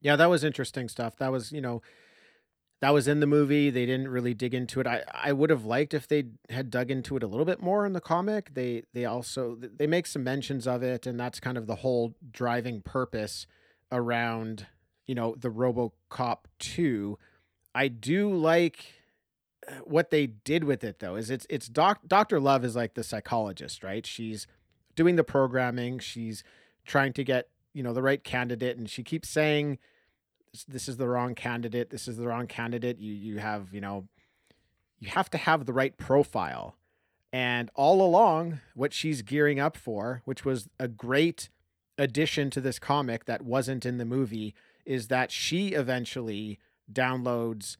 Yeah, 0.00 0.16
that 0.16 0.30
was 0.30 0.42
interesting 0.42 0.88
stuff. 0.88 1.16
That 1.18 1.30
was, 1.30 1.52
you 1.52 1.60
know, 1.60 1.82
that 2.80 2.94
was 2.94 3.06
in 3.06 3.20
the 3.20 3.26
movie. 3.26 3.68
They 3.70 3.84
didn't 3.84 4.08
really 4.08 4.34
dig 4.34 4.54
into 4.54 4.80
it. 4.80 4.86
I 4.86 5.02
I 5.12 5.32
would 5.32 5.50
have 5.50 5.64
liked 5.64 5.94
if 5.94 6.08
they 6.08 6.24
had 6.48 6.70
dug 6.70 6.90
into 6.90 7.16
it 7.16 7.22
a 7.22 7.26
little 7.26 7.44
bit 7.44 7.60
more 7.60 7.84
in 7.86 7.92
the 7.92 8.00
comic. 8.00 8.54
They 8.54 8.84
they 8.94 9.04
also 9.04 9.56
they 9.60 9.86
make 9.86 10.06
some 10.06 10.24
mentions 10.24 10.66
of 10.66 10.82
it 10.82 11.06
and 11.06 11.20
that's 11.20 11.40
kind 11.40 11.58
of 11.58 11.66
the 11.66 11.76
whole 11.76 12.14
driving 12.30 12.80
purpose 12.80 13.46
around, 13.92 14.66
you 15.06 15.14
know, 15.14 15.34
the 15.38 15.50
RoboCop 15.50 16.38
2. 16.58 17.18
I 17.74 17.88
do 17.88 18.32
like 18.32 18.86
uh, 19.68 19.74
what 19.84 20.10
they 20.10 20.26
did 20.26 20.64
with 20.64 20.82
it 20.82 21.00
though. 21.00 21.16
Is 21.16 21.30
it's 21.30 21.46
it's 21.50 21.68
doc, 21.68 22.00
Dr. 22.06 22.40
Love 22.40 22.64
is 22.64 22.76
like 22.76 22.94
the 22.94 23.04
psychologist, 23.04 23.84
right? 23.84 24.06
She's 24.06 24.46
doing 24.96 25.16
the 25.16 25.24
programming, 25.24 25.98
she's 25.98 26.42
trying 26.86 27.12
to 27.12 27.24
get, 27.24 27.48
you 27.74 27.82
know, 27.82 27.92
the 27.92 28.02
right 28.02 28.24
candidate 28.24 28.76
and 28.76 28.88
she 28.88 29.02
keeps 29.02 29.28
saying 29.28 29.78
this- 30.68 30.88
is 30.88 30.96
the 30.96 31.08
wrong 31.08 31.34
candidate 31.34 31.90
this 31.90 32.08
is 32.08 32.16
the 32.16 32.26
wrong 32.26 32.46
candidate 32.46 32.98
you 32.98 33.12
you 33.12 33.38
have 33.38 33.72
you 33.72 33.80
know 33.80 34.08
you 34.98 35.08
have 35.08 35.30
to 35.30 35.38
have 35.38 35.64
the 35.64 35.72
right 35.72 35.96
profile. 35.96 36.76
And 37.32 37.70
all 37.74 38.02
along 38.02 38.60
what 38.74 38.92
she's 38.92 39.22
gearing 39.22 39.60
up 39.60 39.76
for 39.76 40.22
which 40.24 40.44
was 40.44 40.68
a 40.80 40.88
great 40.88 41.48
addition 41.96 42.50
to 42.50 42.60
this 42.60 42.78
comic 42.78 43.24
that 43.26 43.42
wasn't 43.42 43.86
in 43.86 43.98
the 43.98 44.04
movie 44.04 44.54
is 44.84 45.08
that 45.08 45.30
she 45.30 45.68
eventually 45.68 46.58
downloads 46.92 47.76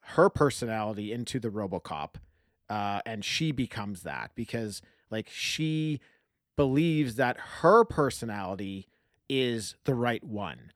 her 0.00 0.30
personality 0.30 1.12
into 1.12 1.38
the 1.38 1.50
robocop 1.50 2.14
uh, 2.70 3.00
and 3.04 3.24
she 3.24 3.52
becomes 3.52 4.02
that 4.04 4.30
because 4.34 4.80
like 5.10 5.28
she 5.28 6.00
believes 6.56 7.16
that 7.16 7.36
her 7.60 7.84
personality 7.84 8.88
is 9.28 9.76
the 9.84 9.94
right 9.94 10.24
one 10.24 10.70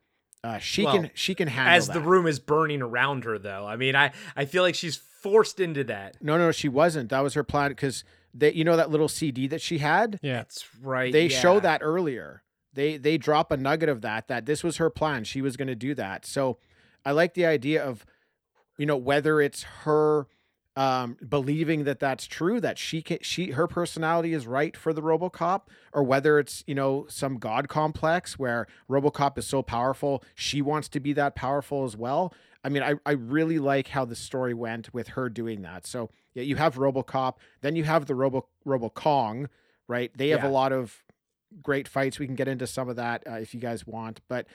uh, 0.45 0.59
she 0.59 0.85
Well, 0.85 0.95
can 0.95 1.11
she 1.15 1.35
can 1.35 1.49
handle 1.49 1.75
as 1.75 1.89
the 1.89 2.01
room 2.01 2.27
is 2.27 2.39
burning 2.39 2.81
around 2.83 3.25
her 3.25 3.39
though 3.39 3.67
i 3.67 3.77
mean 3.77 3.97
i 3.97 4.13
i 4.37 4.45
feel 4.45 4.63
like 4.63 4.75
she's 4.75 4.97
forced 4.97 5.59
into 5.59 5.83
that 5.85 6.17
No, 6.23 6.39
no, 6.39 6.53
she 6.53 6.69
wasn't. 6.69 7.11
That 7.11 7.21
was 7.21 7.35
her 7.35 7.43
plan 7.43 7.71
because 7.71 8.05
they, 8.33 8.53
you 8.53 8.63
know, 8.63 8.77
that 8.77 8.91
little 8.91 9.09
CD 9.09 9.49
that 9.49 9.61
she 9.61 9.79
had. 9.79 10.21
Yeah. 10.23 10.37
that's 10.37 10.65
right 10.81 11.13
They 11.13 11.29
show 11.29 11.59
that 11.61 11.81
earlier. 11.83 12.45
They 12.73 12.99
they 12.99 13.19
drop 13.19 13.51
a 13.51 13.57
nugget 13.57 13.89
of 13.89 14.03
that 14.03 14.29
that 14.29 14.47
this 14.47 14.63
was 14.63 14.77
her 14.77 14.91
plan. 14.91 15.25
She 15.25 15.43
was 15.43 15.57
going 15.57 15.67
to 15.69 15.75
do 15.75 15.93
that. 15.97 16.25
So 16.25 16.59
I 17.05 17.11
like 17.11 17.35
the 17.35 17.47
idea 17.47 17.85
of, 17.85 18.07
you 18.77 18.87
know, 18.87 18.97
whether 18.97 19.41
it's 19.41 19.65
her 19.85 20.29
um, 20.79 21.17
believing 21.29 21.83
that 21.85 21.99
that's 21.99 22.25
true, 22.27 22.61
that 22.61 22.79
she 22.79 23.03
can, 23.03 23.19
she 23.21 23.51
her 23.51 23.67
personality 23.67 24.33
is 24.33 24.47
right 24.47 24.77
for 24.77 24.93
the 24.93 25.03
RoboCop, 25.03 25.63
or 25.93 26.05
whether 26.05 26.39
it's 26.39 26.63
you 26.69 26.75
know 26.75 27.05
some 27.09 27.39
god 27.39 27.69
complex 27.69 28.39
where 28.39 28.67
RoboCop 28.89 29.37
is 29.39 29.47
so 29.47 29.61
powerful 29.63 30.23
she 30.37 30.63
wants 30.63 30.89
to 30.91 31.01
be 31.01 31.13
that 31.15 31.35
powerful 31.35 31.85
as 31.85 31.97
well. 31.97 32.33
I 32.63 32.69
mean, 32.69 32.83
I, 32.83 32.95
I 33.05 33.13
really 33.13 33.59
like 33.59 33.89
how 33.89 34.05
the 34.05 34.15
story 34.15 34.55
went 34.55 34.95
with 34.95 35.09
her 35.09 35.29
doing 35.29 35.63
that. 35.63 35.85
So 35.87 36.11
yeah, 36.35 36.45
you 36.45 36.55
have 36.57 36.77
RoboCop, 36.77 37.35
then 37.61 37.75
you 37.75 37.83
have 37.85 38.07
the 38.07 38.15
Robo 38.15 38.47
Robo 38.65 38.89
Kong, 38.91 39.49
right? 39.89 40.13
They 40.17 40.29
have 40.29 40.45
Yeah. 40.45 40.51
a 40.51 40.53
lot 40.53 40.73
of 40.73 41.03
great 41.63 41.89
fights. 41.89 42.21
We 42.21 42.27
can 42.27 42.37
get 42.37 42.47
into 42.47 42.67
some 42.69 42.89
of 42.89 42.95
that 42.97 43.25
uh, 43.27 43.33
if 43.35 43.53
you 43.53 43.59
guys 43.61 43.85
want, 43.87 44.21
but 44.29 44.47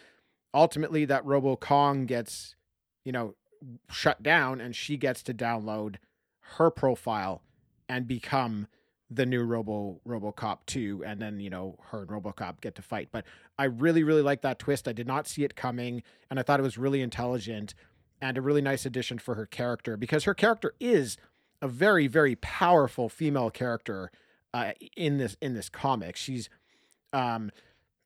ultimately 0.53 1.03
that 1.05 1.25
Robo 1.25 1.57
Kong 1.57 2.05
gets, 2.05 2.55
you 3.03 3.11
know, 3.11 3.35
shut 3.89 4.21
down, 4.23 4.61
and 4.61 4.75
she 4.75 4.95
gets 4.97 5.23
to 5.23 5.33
download 5.33 5.95
her 6.57 6.69
profile 6.69 7.41
and 7.89 8.07
become 8.07 8.67
the 9.09 9.25
new 9.25 9.43
Robo 9.43 9.99
RoboCop 10.07 10.59
2 10.65 11.03
and 11.05 11.21
then 11.21 11.39
you 11.39 11.49
know 11.49 11.77
her 11.91 12.01
and 12.01 12.09
RoboCop 12.09 12.61
get 12.61 12.75
to 12.75 12.81
fight. 12.81 13.09
But 13.11 13.25
I 13.57 13.65
really 13.65 14.03
really 14.03 14.21
like 14.21 14.41
that 14.41 14.59
twist. 14.59 14.87
I 14.87 14.93
did 14.93 15.07
not 15.07 15.27
see 15.27 15.43
it 15.43 15.55
coming 15.55 16.03
and 16.29 16.39
I 16.39 16.43
thought 16.43 16.59
it 16.59 16.63
was 16.63 16.77
really 16.77 17.01
intelligent 17.01 17.73
and 18.21 18.37
a 18.37 18.41
really 18.41 18.61
nice 18.61 18.85
addition 18.85 19.19
for 19.19 19.35
her 19.35 19.45
character 19.45 19.97
because 19.97 20.23
her 20.23 20.33
character 20.33 20.73
is 20.79 21.17
a 21.61 21.67
very 21.67 22.07
very 22.07 22.35
powerful 22.35 23.09
female 23.09 23.49
character 23.49 24.11
uh, 24.53 24.71
in 24.95 25.17
this 25.17 25.37
in 25.41 25.53
this 25.53 25.69
comic. 25.69 26.15
She's 26.15 26.49
um 27.11 27.51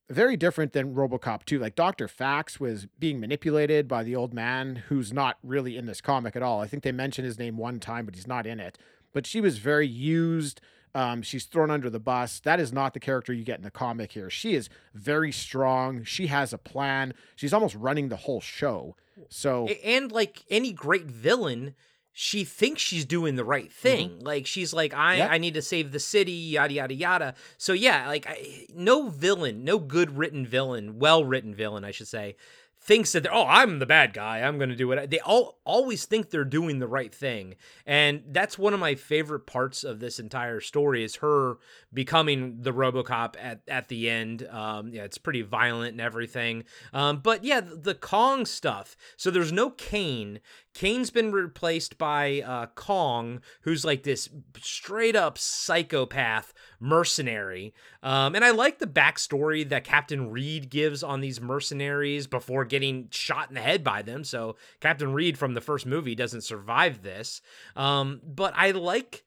very 0.09 0.37
different 0.37 0.73
than 0.73 0.93
RoboCop 0.95 1.43
2 1.45 1.59
like 1.59 1.75
Dr. 1.75 2.07
Faxx 2.07 2.59
was 2.59 2.87
being 2.97 3.19
manipulated 3.19 3.87
by 3.87 4.03
the 4.03 4.15
old 4.15 4.33
man 4.33 4.83
who's 4.87 5.11
not 5.11 5.37
really 5.43 5.77
in 5.77 5.85
this 5.85 6.01
comic 6.01 6.35
at 6.35 6.43
all 6.43 6.61
I 6.61 6.67
think 6.67 6.83
they 6.83 6.91
mention 6.91 7.25
his 7.25 7.37
name 7.37 7.57
one 7.57 7.79
time 7.79 8.05
but 8.05 8.15
he's 8.15 8.27
not 8.27 8.45
in 8.47 8.59
it 8.59 8.77
but 9.13 9.25
she 9.25 9.41
was 9.41 9.57
very 9.57 9.87
used 9.87 10.61
Um, 10.95 11.21
she's 11.21 11.45
thrown 11.45 11.69
under 11.69 11.89
the 11.91 11.99
bus. 11.99 12.39
That 12.39 12.59
is 12.59 12.71
not 12.73 12.93
the 12.93 12.99
character 12.99 13.31
you 13.31 13.43
get 13.43 13.59
in 13.59 13.63
the 13.63 13.69
comic 13.69 14.13
here. 14.13 14.31
She 14.31 14.55
is 14.55 14.67
very 14.95 15.31
strong. 15.31 16.03
She 16.05 16.27
has 16.27 16.53
a 16.53 16.57
plan. 16.57 17.13
She's 17.35 17.53
almost 17.53 17.75
running 17.75 18.09
the 18.09 18.15
whole 18.25 18.41
show. 18.41 18.95
So 19.29 19.67
and 19.67 20.11
like 20.11 20.43
any 20.49 20.71
great 20.71 21.05
villain 21.05 21.75
she 22.19 22.43
thinks 22.43 22.81
she's 22.81 23.05
doing 23.05 23.35
the 23.35 23.45
right 23.45 23.71
thing. 23.71 24.17
Like 24.21 24.47
she's 24.47 24.73
like 24.73 24.91
i 24.91 25.17
Yep. 25.17 25.29
i 25.31 25.37
need 25.37 25.53
to 25.53 25.61
save 25.61 25.91
the 25.91 25.99
city 25.99 26.31
yada 26.31 26.73
yada 26.73 26.93
yada. 26.95 27.35
So 27.59 27.73
yeah 27.73 28.07
like 28.07 28.25
I, 28.27 28.65
no 28.73 29.09
villain 29.09 29.63
no 29.63 29.77
good 29.77 30.17
written 30.17 30.43
villain 30.43 30.97
well 30.97 31.23
written 31.23 31.53
villain 31.53 31.85
i 31.85 31.91
should 31.91 32.07
say 32.07 32.35
thinks 32.79 33.11
that 33.11 33.21
they're 33.23 33.33
oh 33.33 33.45
i'm 33.47 33.77
the 33.79 33.85
bad 33.85 34.13
guy. 34.13 34.39
I'm 34.39 34.57
gonna 34.57 34.75
do 34.75 34.91
it 34.93 35.11
they 35.11 35.19
all 35.19 35.59
always 35.63 36.05
think 36.05 36.29
they're 36.31 36.43
doing 36.45 36.79
the 36.79 36.87
right 36.87 37.13
thing. 37.13 37.55
And 37.85 38.23
that's 38.29 38.57
one 38.57 38.73
of 38.73 38.79
my 38.79 38.95
favorite 38.95 39.45
parts 39.45 39.83
of 39.83 39.99
this 39.99 40.17
entire 40.19 40.59
story 40.59 41.03
is 41.03 41.17
her 41.17 41.57
becoming 41.93 42.61
the 42.61 42.71
robocop 42.73 43.35
at, 43.39 43.61
at 43.67 43.89
the 43.89 44.09
end. 44.09 44.47
Um 44.49 44.91
yeah 44.93 45.03
it's 45.03 45.19
pretty 45.19 45.43
violent 45.43 45.91
and 45.91 46.01
everything. 46.01 46.63
Um 46.93 47.19
but 47.19 47.43
yeah 47.43 47.59
the, 47.59 47.75
the 47.75 47.95
kong 47.95 48.45
stuff. 48.47 48.95
So 49.17 49.29
there's 49.29 49.51
no 49.51 49.69
cain 49.69 50.39
cain's 50.77 51.09
been 51.09 51.31
replaced 51.31 51.97
by 51.97 52.39
uh 52.41 52.67
kong 52.75 53.41
who's 53.61 53.83
like 53.83 54.03
this 54.03 54.29
straight 54.61 55.15
up 55.15 55.35
psychopath 55.35 56.53
mercenary. 56.79 57.73
Um 58.03 58.35
and 58.35 58.45
i 58.45 58.51
like 58.51 58.77
the 58.77 58.85
backstory 58.85 59.67
that 59.69 59.83
captain 59.83 60.29
reed 60.29 60.69
gives 60.69 61.01
on 61.01 61.19
these 61.19 61.41
mercenaries 61.41 62.27
before 62.27 62.63
getting 62.63 63.07
shot 63.09 63.49
in 63.49 63.55
the 63.55 63.61
head 63.61 63.83
by 63.83 64.03
them. 64.03 64.23
So 64.23 64.55
captain 64.79 65.13
reed 65.13 65.35
from 65.35 65.55
the 65.55 65.61
first 65.61 65.87
movie 65.87 66.13
doesn't 66.13 66.41
survive 66.41 67.01
this. 67.01 67.41
Um 67.75 68.21
but 68.23 68.53
i 68.55 68.69
like 68.69 69.23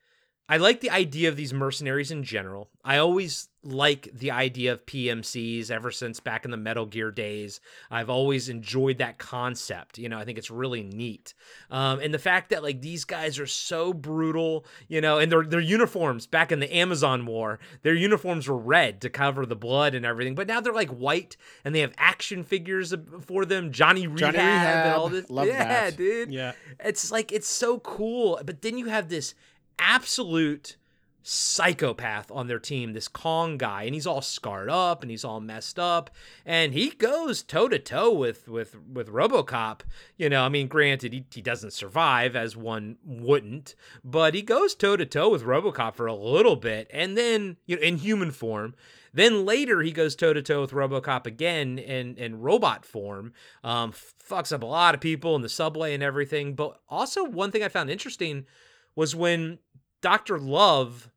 I 0.51 0.57
like 0.57 0.81
the 0.81 0.91
idea 0.91 1.29
of 1.29 1.37
these 1.37 1.55
mercenaries 1.55 2.11
in 2.11 2.25
general. 2.25 2.69
I 2.85 2.97
always 2.97 3.49
like 3.63 4.09
the 4.13 4.33
idea 4.33 4.73
of 4.73 4.85
PMCs 4.85 5.71
ever 5.71 5.93
since 5.93 6.19
back 6.19 6.45
in 6.45 6.51
the 6.51 6.57
Metal 6.57 6.87
Gear 6.87 7.13
days. 7.13 7.61
I've 7.89 8.11
always 8.11 8.49
enjoyed 8.49 8.99
that 8.99 9.19
concept. 9.19 9.97
You 9.97 10.09
know, 10.09 10.19
I 10.19 10.25
think 10.25 10.39
it's 10.39 10.51
really 10.51 10.83
neat. 10.83 11.35
Um, 11.71 12.01
and 12.01 12.13
the 12.13 12.19
fact 12.19 12.51
that 12.51 12.65
like 12.65 12.81
these 12.81 13.05
guys 13.05 13.39
are 13.39 13.47
so 13.47 13.93
brutal, 13.93 14.65
you 14.89 15.01
know, 15.01 15.19
and 15.19 15.31
their 15.31 15.45
their 15.45 15.61
uniforms 15.61 16.27
back 16.27 16.51
in 16.51 16.59
the 16.59 16.75
Amazon 16.75 17.27
War, 17.27 17.61
their 17.83 17.95
uniforms 17.95 18.49
were 18.49 18.59
red 18.59 19.01
to 19.03 19.09
cover 19.09 19.47
the 19.47 19.55
blood 19.55 19.95
and 19.95 20.05
everything, 20.05 20.35
but 20.35 20.49
now 20.49 20.61
they're 20.61 20.73
like 20.73 20.91
white 20.91 21.37
and 21.65 21.77
they 21.77 21.81
have 21.81 21.93
action 21.97 22.43
figures 22.43 22.93
for 23.21 23.45
them. 23.45 23.71
Johnny 23.71 24.09
Rehab, 24.09 24.35
Johnny 24.35 24.39
and 24.39 24.95
all 24.95 25.09
this. 25.09 25.31
Love 25.31 25.47
yeah, 25.47 25.91
that. 25.91 25.97
dude. 25.97 26.33
Yeah. 26.33 26.55
It's 26.81 27.13
like 27.13 27.31
it's 27.31 27.49
so 27.49 27.79
cool. 27.79 28.41
But 28.45 28.63
then 28.63 28.79
you 28.79 28.87
have 28.87 29.09
this 29.09 29.35
absolute 29.81 30.77
psychopath 31.23 32.31
on 32.31 32.47
their 32.47 32.59
team, 32.59 32.93
this 32.93 33.09
Kong 33.09 33.59
guy, 33.59 33.85
and 33.85 33.95
he's 33.95 34.07
all 34.07 34.23
scarred 34.23 34.71
up 34.71 35.03
and 35.03 35.11
he's 35.11 35.25
all 35.25 35.41
messed 35.41 35.79
up, 35.79 36.11
and 36.47 36.73
he 36.73 36.91
goes 36.91 37.43
toe 37.43 37.69
to 37.69 37.79
toe 37.79 38.13
with 38.13 38.49
with 38.49 38.77
with 38.89 39.09
RoboCop. 39.09 39.81
You 40.17 40.29
know, 40.29 40.45
I 40.45 40.49
mean, 40.49 40.69
granted, 40.69 41.13
he, 41.13 41.25
he 41.33 41.43
doesn't 41.43 41.73
survive 41.73 42.37
as 42.37 42.57
one 42.57 42.97
wouldn't, 43.05 43.75
but 44.05 44.35
he 44.35 44.43
goes 44.43 44.75
toe 44.75 44.97
to 44.97 45.07
toe 45.07 45.31
with 45.31 45.45
RoboCop 45.45 45.95
for 45.95 46.07
a 46.07 46.15
little 46.15 46.57
bit, 46.57 46.89
and 46.93 47.17
then 47.17 47.57
you 47.67 47.77
know, 47.77 47.83
in 47.83 47.99
human 47.99 48.31
form. 48.31 48.75
Then 49.13 49.45
later 49.45 49.83
he 49.83 49.91
goes 49.91 50.15
toe 50.15 50.33
to 50.33 50.41
toe 50.41 50.61
with 50.61 50.71
RoboCop 50.71 51.27
again 51.27 51.79
in 51.79 52.17
in 52.17 52.41
robot 52.41 52.85
form. 52.85 53.33
Um, 53.65 53.93
fucks 53.93 54.53
up 54.53 54.63
a 54.63 54.67
lot 54.67 54.95
of 54.95 55.01
people 55.01 55.35
in 55.35 55.43
the 55.43 55.49
subway 55.49 55.95
and 55.95 56.03
everything. 56.03 56.55
But 56.55 56.81
also 56.89 57.25
one 57.25 57.51
thing 57.51 57.65
I 57.65 57.69
found 57.69 57.91
interesting 57.91 58.47
was 58.95 59.17
when 59.17 59.59
Dr. 60.01 60.39
Love 60.39 61.11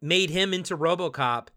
made 0.00 0.30
him 0.30 0.52
into 0.52 0.76
RoboCop, 0.76 1.48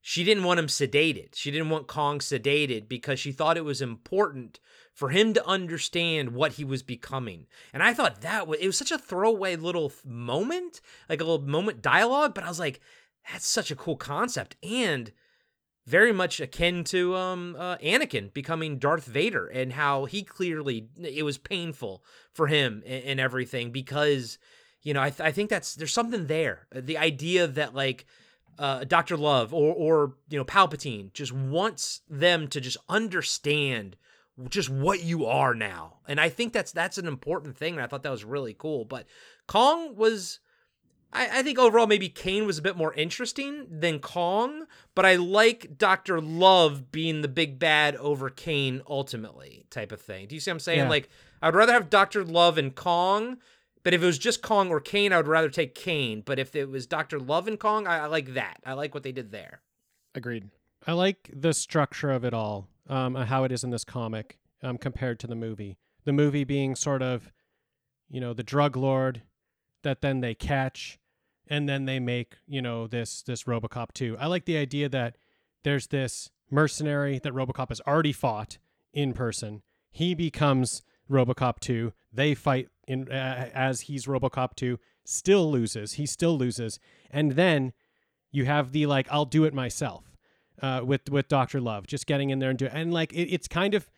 she 0.00 0.24
didn't 0.24 0.44
want 0.44 0.60
him 0.60 0.68
sedated. 0.68 1.34
She 1.34 1.50
didn't 1.50 1.70
want 1.70 1.86
Kong 1.86 2.20
sedated 2.20 2.88
because 2.88 3.18
she 3.20 3.32
thought 3.32 3.56
it 3.56 3.64
was 3.64 3.82
important 3.82 4.60
for 4.94 5.10
him 5.10 5.34
to 5.34 5.46
understand 5.46 6.30
what 6.30 6.52
he 6.52 6.64
was 6.64 6.82
becoming. 6.82 7.46
And 7.72 7.82
I 7.82 7.92
thought 7.92 8.22
that 8.22 8.46
was 8.46 8.58
it 8.60 8.66
was 8.66 8.78
such 8.78 8.90
a 8.92 8.98
throwaway 8.98 9.56
little 9.56 9.92
moment, 10.04 10.80
like 11.08 11.20
a 11.20 11.24
little 11.24 11.46
moment 11.46 11.82
dialogue, 11.82 12.34
but 12.34 12.44
I 12.44 12.48
was 12.48 12.58
like 12.58 12.80
that's 13.30 13.46
such 13.46 13.70
a 13.70 13.76
cool 13.76 13.96
concept 13.96 14.56
and 14.62 15.12
very 15.86 16.12
much 16.12 16.40
akin 16.40 16.84
to 16.84 17.14
um 17.14 17.56
uh, 17.58 17.76
Anakin 17.78 18.32
becoming 18.32 18.78
Darth 18.78 19.04
Vader 19.04 19.46
and 19.46 19.72
how 19.72 20.04
he 20.06 20.22
clearly 20.22 20.88
it 21.02 21.24
was 21.24 21.38
painful 21.38 22.02
for 22.32 22.46
him 22.46 22.82
and, 22.86 23.04
and 23.04 23.20
everything 23.20 23.72
because 23.72 24.38
you 24.88 24.94
know 24.94 25.02
I, 25.02 25.10
th- 25.10 25.20
I 25.20 25.32
think 25.32 25.50
that's 25.50 25.74
there's 25.74 25.92
something 25.92 26.28
there 26.28 26.66
the 26.74 26.96
idea 26.96 27.46
that 27.46 27.74
like 27.74 28.06
uh, 28.58 28.84
Dr. 28.84 29.18
Love 29.18 29.52
or 29.52 29.74
or 29.74 30.14
you 30.30 30.38
know 30.38 30.46
Palpatine 30.46 31.12
just 31.12 31.30
wants 31.30 32.00
them 32.08 32.48
to 32.48 32.58
just 32.58 32.78
understand 32.88 33.96
just 34.48 34.70
what 34.70 35.02
you 35.02 35.26
are 35.26 35.54
now 35.54 35.98
and 36.08 36.18
I 36.18 36.30
think 36.30 36.54
that's 36.54 36.72
that's 36.72 36.96
an 36.96 37.06
important 37.06 37.54
thing 37.58 37.74
and 37.74 37.82
I 37.82 37.86
thought 37.86 38.02
that 38.02 38.10
was 38.10 38.24
really 38.24 38.54
cool 38.54 38.86
but 38.86 39.04
Kong 39.46 39.94
was 39.94 40.40
I, 41.12 41.40
I 41.40 41.42
think 41.42 41.58
overall 41.58 41.86
maybe 41.86 42.08
Cain 42.08 42.46
was 42.46 42.56
a 42.56 42.62
bit 42.62 42.76
more 42.76 42.94
interesting 42.94 43.66
than 43.70 43.98
Kong, 43.98 44.66
but 44.94 45.06
I 45.06 45.16
like 45.16 45.78
Doctor 45.78 46.20
Love 46.20 46.90
being 46.90 47.22
the 47.22 47.28
big 47.28 47.58
bad 47.58 47.96
over 47.96 48.28
Cain 48.28 48.82
ultimately, 48.88 49.64
type 49.70 49.90
of 49.92 50.00
thing. 50.00 50.28
Do 50.28 50.34
you 50.34 50.40
see 50.40 50.50
what 50.50 50.56
I'm 50.56 50.60
saying? 50.60 50.78
Yeah. 50.80 50.88
Like 50.88 51.08
I'd 51.40 51.54
rather 51.54 51.72
have 51.72 51.88
Doctor 51.90 52.24
Love 52.24 52.58
and 52.58 52.74
Kong, 52.74 53.38
but 53.82 53.94
if 53.94 54.02
it 54.02 54.06
was 54.06 54.18
just 54.18 54.42
Kong 54.42 54.70
or 54.70 54.80
Cain, 54.80 55.12
I 55.12 55.16
would 55.16 55.28
rather 55.28 55.48
take 55.48 55.74
Cain. 55.74 56.22
But 56.24 56.38
if 56.38 56.54
it 56.56 56.68
was 56.68 56.86
Doctor 56.86 57.18
Love 57.18 57.48
and 57.48 57.58
Kong, 57.58 57.86
I, 57.86 58.00
I 58.00 58.06
like 58.06 58.34
that. 58.34 58.58
I 58.64 58.72
like 58.74 58.94
what 58.94 59.02
they 59.02 59.12
did 59.12 59.30
there. 59.32 59.60
agreed. 60.14 60.50
I 60.86 60.92
like 60.92 61.30
the 61.34 61.52
structure 61.52 62.10
of 62.10 62.24
it 62.24 62.32
all, 62.32 62.68
um, 62.88 63.14
how 63.14 63.44
it 63.44 63.52
is 63.52 63.64
in 63.64 63.70
this 63.70 63.84
comic 63.84 64.38
um, 64.62 64.78
compared 64.78 65.18
to 65.20 65.26
the 65.26 65.34
movie. 65.34 65.76
The 66.04 66.12
movie 66.12 66.44
being 66.44 66.74
sort 66.76 67.02
of, 67.02 67.32
you 68.08 68.20
know, 68.20 68.32
the 68.32 68.42
drug 68.42 68.76
lord 68.76 69.22
that 69.82 70.00
then 70.00 70.20
they 70.20 70.34
catch, 70.34 70.98
and 71.46 71.68
then 71.68 71.84
they 71.84 72.00
make, 72.00 72.34
you 72.46 72.62
know, 72.62 72.86
this 72.86 73.22
this 73.22 73.44
RoboCop 73.44 73.92
2. 73.92 74.16
I 74.18 74.26
like 74.26 74.44
the 74.44 74.56
idea 74.56 74.88
that 74.88 75.16
there's 75.62 75.88
this 75.88 76.30
mercenary 76.50 77.18
that 77.18 77.32
RoboCop 77.32 77.68
has 77.68 77.80
already 77.86 78.12
fought 78.12 78.58
in 78.92 79.12
person. 79.12 79.62
He 79.90 80.14
becomes 80.14 80.82
RoboCop 81.10 81.60
2. 81.60 81.92
They 82.12 82.34
fight 82.34 82.68
in 82.86 83.10
uh, 83.10 83.50
as 83.54 83.82
he's 83.82 84.06
RoboCop 84.06 84.54
2. 84.56 84.78
Still 85.04 85.50
loses. 85.50 85.94
He 85.94 86.06
still 86.06 86.36
loses, 86.36 86.78
and 87.10 87.32
then 87.32 87.72
you 88.30 88.44
have 88.44 88.72
the 88.72 88.86
like 88.86 89.08
I'll 89.10 89.24
do 89.24 89.44
it 89.44 89.54
myself 89.54 90.04
uh, 90.62 90.82
with 90.84 91.08
with 91.10 91.28
Doctor 91.28 91.60
Love, 91.60 91.86
just 91.86 92.06
getting 92.06 92.30
in 92.30 92.38
there 92.38 92.50
and 92.50 92.58
do. 92.58 92.66
And 92.66 92.92
like 92.92 93.12
it, 93.12 93.32
it's 93.32 93.48
kind 93.48 93.74
of 93.74 93.90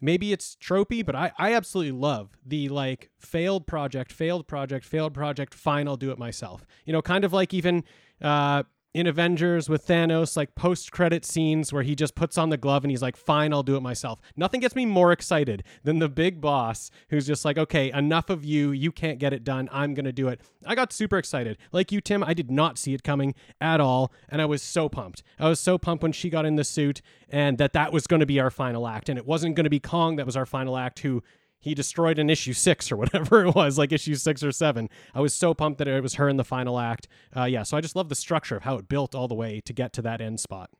maybe 0.00 0.32
it's 0.32 0.56
tropey, 0.56 1.04
but 1.04 1.14
I 1.14 1.32
I 1.38 1.54
absolutely 1.54 1.92
love 1.92 2.36
the 2.44 2.68
like 2.68 3.10
failed 3.18 3.66
project, 3.66 4.12
failed 4.12 4.46
project, 4.46 4.84
failed 4.84 5.14
project. 5.14 5.54
Fine, 5.54 5.88
I'll 5.88 5.96
do 5.96 6.10
it 6.10 6.18
myself. 6.18 6.66
You 6.84 6.92
know, 6.92 7.02
kind 7.02 7.24
of 7.24 7.32
like 7.32 7.54
even 7.54 7.84
uh, 8.20 8.64
in 8.96 9.06
Avengers 9.06 9.68
with 9.68 9.86
Thanos, 9.86 10.38
like 10.38 10.54
post 10.54 10.90
credit 10.90 11.22
scenes 11.22 11.70
where 11.70 11.82
he 11.82 11.94
just 11.94 12.14
puts 12.14 12.38
on 12.38 12.48
the 12.48 12.56
glove 12.56 12.82
and 12.82 12.90
he's 12.90 13.02
like, 13.02 13.14
"Fine, 13.14 13.52
I'll 13.52 13.62
do 13.62 13.76
it 13.76 13.82
myself." 13.82 14.22
Nothing 14.36 14.58
gets 14.58 14.74
me 14.74 14.86
more 14.86 15.12
excited 15.12 15.62
than 15.84 15.98
the 15.98 16.08
big 16.08 16.40
boss 16.40 16.90
who's 17.10 17.26
just 17.26 17.44
like, 17.44 17.58
"Okay, 17.58 17.92
enough 17.92 18.30
of 18.30 18.42
you. 18.42 18.70
You 18.70 18.90
can't 18.90 19.18
get 19.18 19.34
it 19.34 19.44
done. 19.44 19.68
I'm 19.70 19.92
gonna 19.92 20.12
do 20.12 20.28
it." 20.28 20.40
I 20.64 20.74
got 20.74 20.94
super 20.94 21.18
excited. 21.18 21.58
Like 21.72 21.92
you, 21.92 22.00
Tim, 22.00 22.24
I 22.24 22.32
did 22.32 22.50
not 22.50 22.78
see 22.78 22.94
it 22.94 23.02
coming 23.02 23.34
at 23.60 23.82
all, 23.82 24.12
and 24.30 24.40
I 24.40 24.46
was 24.46 24.62
so 24.62 24.88
pumped. 24.88 25.22
I 25.38 25.50
was 25.50 25.60
so 25.60 25.76
pumped 25.76 26.02
when 26.02 26.12
she 26.12 26.30
got 26.30 26.46
in 26.46 26.56
the 26.56 26.64
suit 26.64 27.02
and 27.28 27.58
that 27.58 27.74
that 27.74 27.92
was 27.92 28.06
going 28.06 28.20
to 28.20 28.26
be 28.26 28.40
our 28.40 28.50
final 28.50 28.88
act, 28.88 29.10
and 29.10 29.18
it 29.18 29.26
wasn't 29.26 29.56
going 29.56 29.64
to 29.64 29.70
be 29.70 29.80
Kong 29.80 30.16
that 30.16 30.24
was 30.24 30.38
our 30.38 30.46
final 30.46 30.78
act. 30.78 31.00
Who 31.00 31.22
he 31.60 31.74
destroyed 31.74 32.18
an 32.18 32.30
issue 32.30 32.52
six 32.52 32.90
or 32.92 32.96
whatever 32.96 33.44
it 33.46 33.54
was, 33.54 33.78
like 33.78 33.92
issue 33.92 34.14
six 34.14 34.42
or 34.42 34.52
seven. 34.52 34.88
I 35.14 35.20
was 35.20 35.34
so 35.34 35.54
pumped 35.54 35.78
that 35.78 35.88
it 35.88 36.02
was 36.02 36.14
her 36.14 36.28
in 36.28 36.36
the 36.36 36.44
final 36.44 36.78
act. 36.78 37.08
Uh, 37.36 37.44
yeah, 37.44 37.62
so 37.62 37.76
I 37.76 37.80
just 37.80 37.96
love 37.96 38.08
the 38.08 38.14
structure 38.14 38.56
of 38.56 38.62
how 38.62 38.76
it 38.76 38.88
built 38.88 39.14
all 39.14 39.28
the 39.28 39.34
way 39.34 39.60
to 39.64 39.72
get 39.72 39.92
to 39.94 40.02
that 40.02 40.20
end 40.20 40.40
spot. 40.40 40.70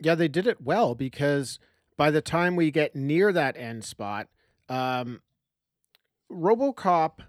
Yeah, 0.00 0.14
they 0.14 0.28
did 0.28 0.46
it 0.46 0.60
well 0.60 0.94
because 0.94 1.58
by 1.96 2.10
the 2.10 2.22
time 2.22 2.56
we 2.56 2.70
get 2.70 2.96
near 2.96 3.32
that 3.32 3.56
end 3.56 3.84
spot, 3.84 4.28
um, 4.68 5.20
RoboCop, 6.30 7.20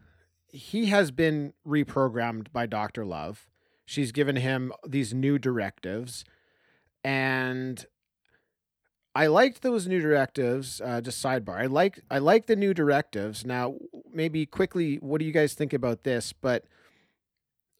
he 0.47 0.87
has 0.87 1.11
been 1.11 1.53
reprogrammed 1.67 2.51
by 2.51 2.65
Dr. 2.65 3.05
Love. 3.05 3.47
She's 3.85 4.11
given 4.11 4.37
him 4.37 4.71
these 4.87 5.13
new 5.13 5.37
directives. 5.37 6.23
And 7.03 7.85
I 9.13 9.27
liked 9.27 9.61
those 9.61 9.87
new 9.87 9.99
directives. 9.99 10.79
Uh, 10.79 11.01
just 11.01 11.23
sidebar. 11.23 11.57
I 11.59 11.65
like 11.65 11.99
I 12.09 12.17
like 12.19 12.45
the 12.45 12.55
new 12.55 12.73
directives. 12.73 13.45
Now, 13.45 13.75
maybe 14.13 14.45
quickly, 14.45 14.95
what 14.97 15.19
do 15.19 15.25
you 15.25 15.31
guys 15.33 15.53
think 15.53 15.73
about 15.73 16.03
this? 16.03 16.31
But 16.33 16.65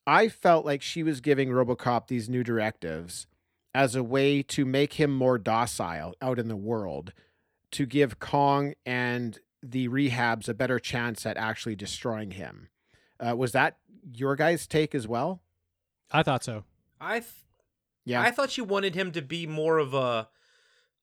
I 0.06 0.28
felt 0.28 0.66
like 0.66 0.82
she 0.82 1.04
was 1.04 1.22
giving 1.22 1.50
RoboCop 1.50 2.08
these 2.08 2.28
new 2.28 2.44
directives 2.44 3.28
as 3.74 3.96
a 3.96 4.04
way 4.04 4.44
to 4.44 4.66
make 4.66 4.94
him 4.94 5.16
more 5.16 5.38
docile 5.38 6.14
out 6.22 6.38
in 6.38 6.50
the 6.50 6.56
world, 6.58 7.14
to 7.72 7.86
give 7.86 8.20
Kong 8.20 8.74
and 8.86 9.40
the 9.64 9.88
rehabs 9.88 10.50
a 10.50 10.54
better 10.54 10.80
chance 10.80 11.26
at 11.26 11.38
actually 11.38 11.76
destroying 11.76 12.32
him. 12.32 12.68
Uh, 13.20 13.36
was 13.38 13.54
that 13.54 13.78
your 14.14 14.36
guys' 14.36 14.68
take 14.68 14.94
as 14.94 15.08
well? 15.08 15.42
I 16.12 16.24
thought 16.24 16.44
so. 16.44 16.66
I 17.00 17.20
th- 17.20 17.32
Yeah. 18.04 18.22
I 18.22 18.32
thought 18.32 18.50
she 18.52 18.62
wanted 18.62 18.96
him 18.96 19.12
to 19.12 19.22
be 19.22 19.46
more 19.48 19.78
of 19.78 19.94
a 19.94 20.28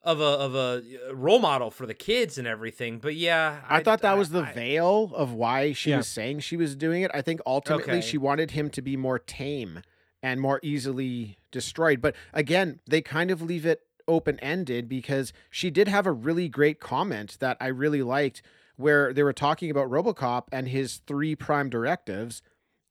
of 0.08 0.20
a 0.20 0.24
of 0.24 0.54
a 0.54 0.82
uh, 1.10 1.14
role 1.14 1.38
model 1.38 1.70
for 1.70 1.84
the 1.86 1.94
kids 1.94 2.38
and 2.38 2.46
everything. 2.46 2.98
But 2.98 3.14
yeah, 3.14 3.60
I, 3.68 3.82
thought 3.82 4.00
that 4.02 4.16
was 4.16 4.30
the 4.30 4.42
I- 4.42 4.52
veil 4.52 5.12
of 5.14 5.32
why 5.32 5.72
she 5.72 5.90
Yeah. 5.90 5.98
was 5.98 6.08
saying 6.08 6.40
she 6.40 6.56
was 6.56 6.74
doing 6.74 7.02
it. 7.02 7.10
I 7.12 7.20
think 7.22 7.40
ultimately 7.46 7.98
Okay. 7.98 8.00
she 8.00 8.16
wanted 8.18 8.52
him 8.52 8.70
to 8.70 8.80
be 8.82 8.96
more 8.96 9.18
tame 9.18 9.82
and 10.22 10.40
more 10.40 10.60
easily 10.62 11.36
destroyed. 11.52 12.00
But 12.00 12.16
again, 12.32 12.80
they 12.88 13.02
kind 13.02 13.30
of 13.30 13.42
leave 13.42 13.66
it 13.66 13.82
open 14.08 14.38
ended 14.40 14.88
because 14.88 15.34
she 15.50 15.70
did 15.70 15.86
have 15.88 16.06
a 16.06 16.12
really 16.12 16.48
great 16.48 16.80
comment 16.80 17.36
that 17.40 17.58
I 17.60 17.66
really 17.66 18.02
liked 18.02 18.40
where 18.76 19.12
they 19.12 19.22
were 19.22 19.34
talking 19.34 19.70
about 19.70 19.90
Robocop 19.90 20.44
and 20.50 20.68
his 20.68 21.02
three 21.06 21.34
prime 21.36 21.68
directives. 21.68 22.40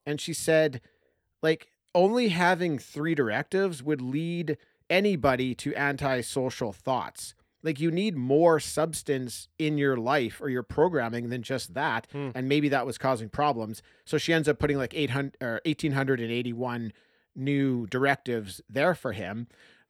And 0.05 0.21
she 0.21 0.33
said, 0.33 0.81
like, 1.41 1.71
only 1.95 2.27
having 2.29 2.77
three 2.77 3.15
directives 3.15 3.81
would 3.81 4.01
lead 4.01 4.57
anybody 4.89 5.53
to 5.55 5.75
antisocial 5.75 6.71
thoughts. 6.73 7.33
Like 7.63 7.79
you 7.79 7.91
need 7.91 8.15
more 8.15 8.59
substance 8.59 9.47
in 9.57 9.77
your 9.77 9.97
life 9.97 10.39
or 10.39 10.49
your 10.49 10.63
programming 10.63 11.29
than 11.29 11.41
just 11.43 11.73
that, 11.73 12.07
Hmm. 12.11 12.29
and 12.35 12.47
maybe 12.47 12.69
that 12.69 12.85
was 12.85 12.97
causing 12.97 13.29
problems. 13.29 13.81
So 14.05 14.17
she 14.17 14.31
ends 14.31 14.47
up 14.47 14.59
putting 14.59 14.77
like 14.77 14.93
800 14.93 15.35
or 15.41 15.59
1881 15.65 16.93
new 17.35 17.85
directives 17.87 18.61
there 18.69 18.95
for 18.95 19.11
him. 19.11 19.47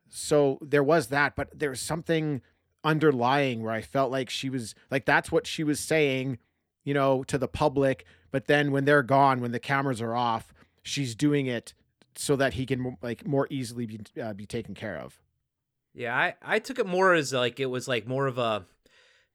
So 0.09 0.57
there 0.61 0.83
was 0.83 1.07
that, 1.07 1.35
but 1.35 1.57
there 1.57 1.69
was 1.69 1.81
something 1.81 2.41
underlying 2.83 3.61
where 3.63 3.73
I 3.73 3.81
felt 3.81 4.11
like 4.11 4.29
she 4.29 4.49
was 4.49 4.73
like 4.89 5.05
that's 5.05 5.31
what 5.31 5.45
she 5.45 5.63
was 5.63 5.79
saying, 5.79 6.37
you 6.85 6.93
know, 6.93 7.23
to 7.25 7.37
the 7.37 7.47
public, 7.47 8.05
but 8.31 8.47
then 8.47 8.71
when 8.71 8.85
they're 8.85 9.03
gone, 9.03 9.41
when 9.41 9.51
the 9.51 9.59
cameras 9.59 10.01
are 10.01 10.15
off, 10.15 10.53
she's 10.83 11.15
doing 11.15 11.47
it 11.47 11.73
so 12.17 12.35
that 12.35 12.53
he 12.53 12.65
can 12.65 12.97
like 13.01 13.25
more 13.25 13.47
easily 13.49 13.85
be 13.85 13.99
uh, 14.21 14.33
be 14.33 14.45
taken 14.45 14.73
care 14.73 14.97
of. 14.97 15.19
Yeah, 15.93 16.15
I, 16.15 16.35
I 16.43 16.59
took 16.59 16.77
it 16.79 16.85
more 16.85 17.13
as 17.13 17.33
like 17.33 17.59
it 17.59 17.65
was 17.65 17.87
like 17.87 18.07
more 18.07 18.27
of 18.27 18.37
a 18.37 18.65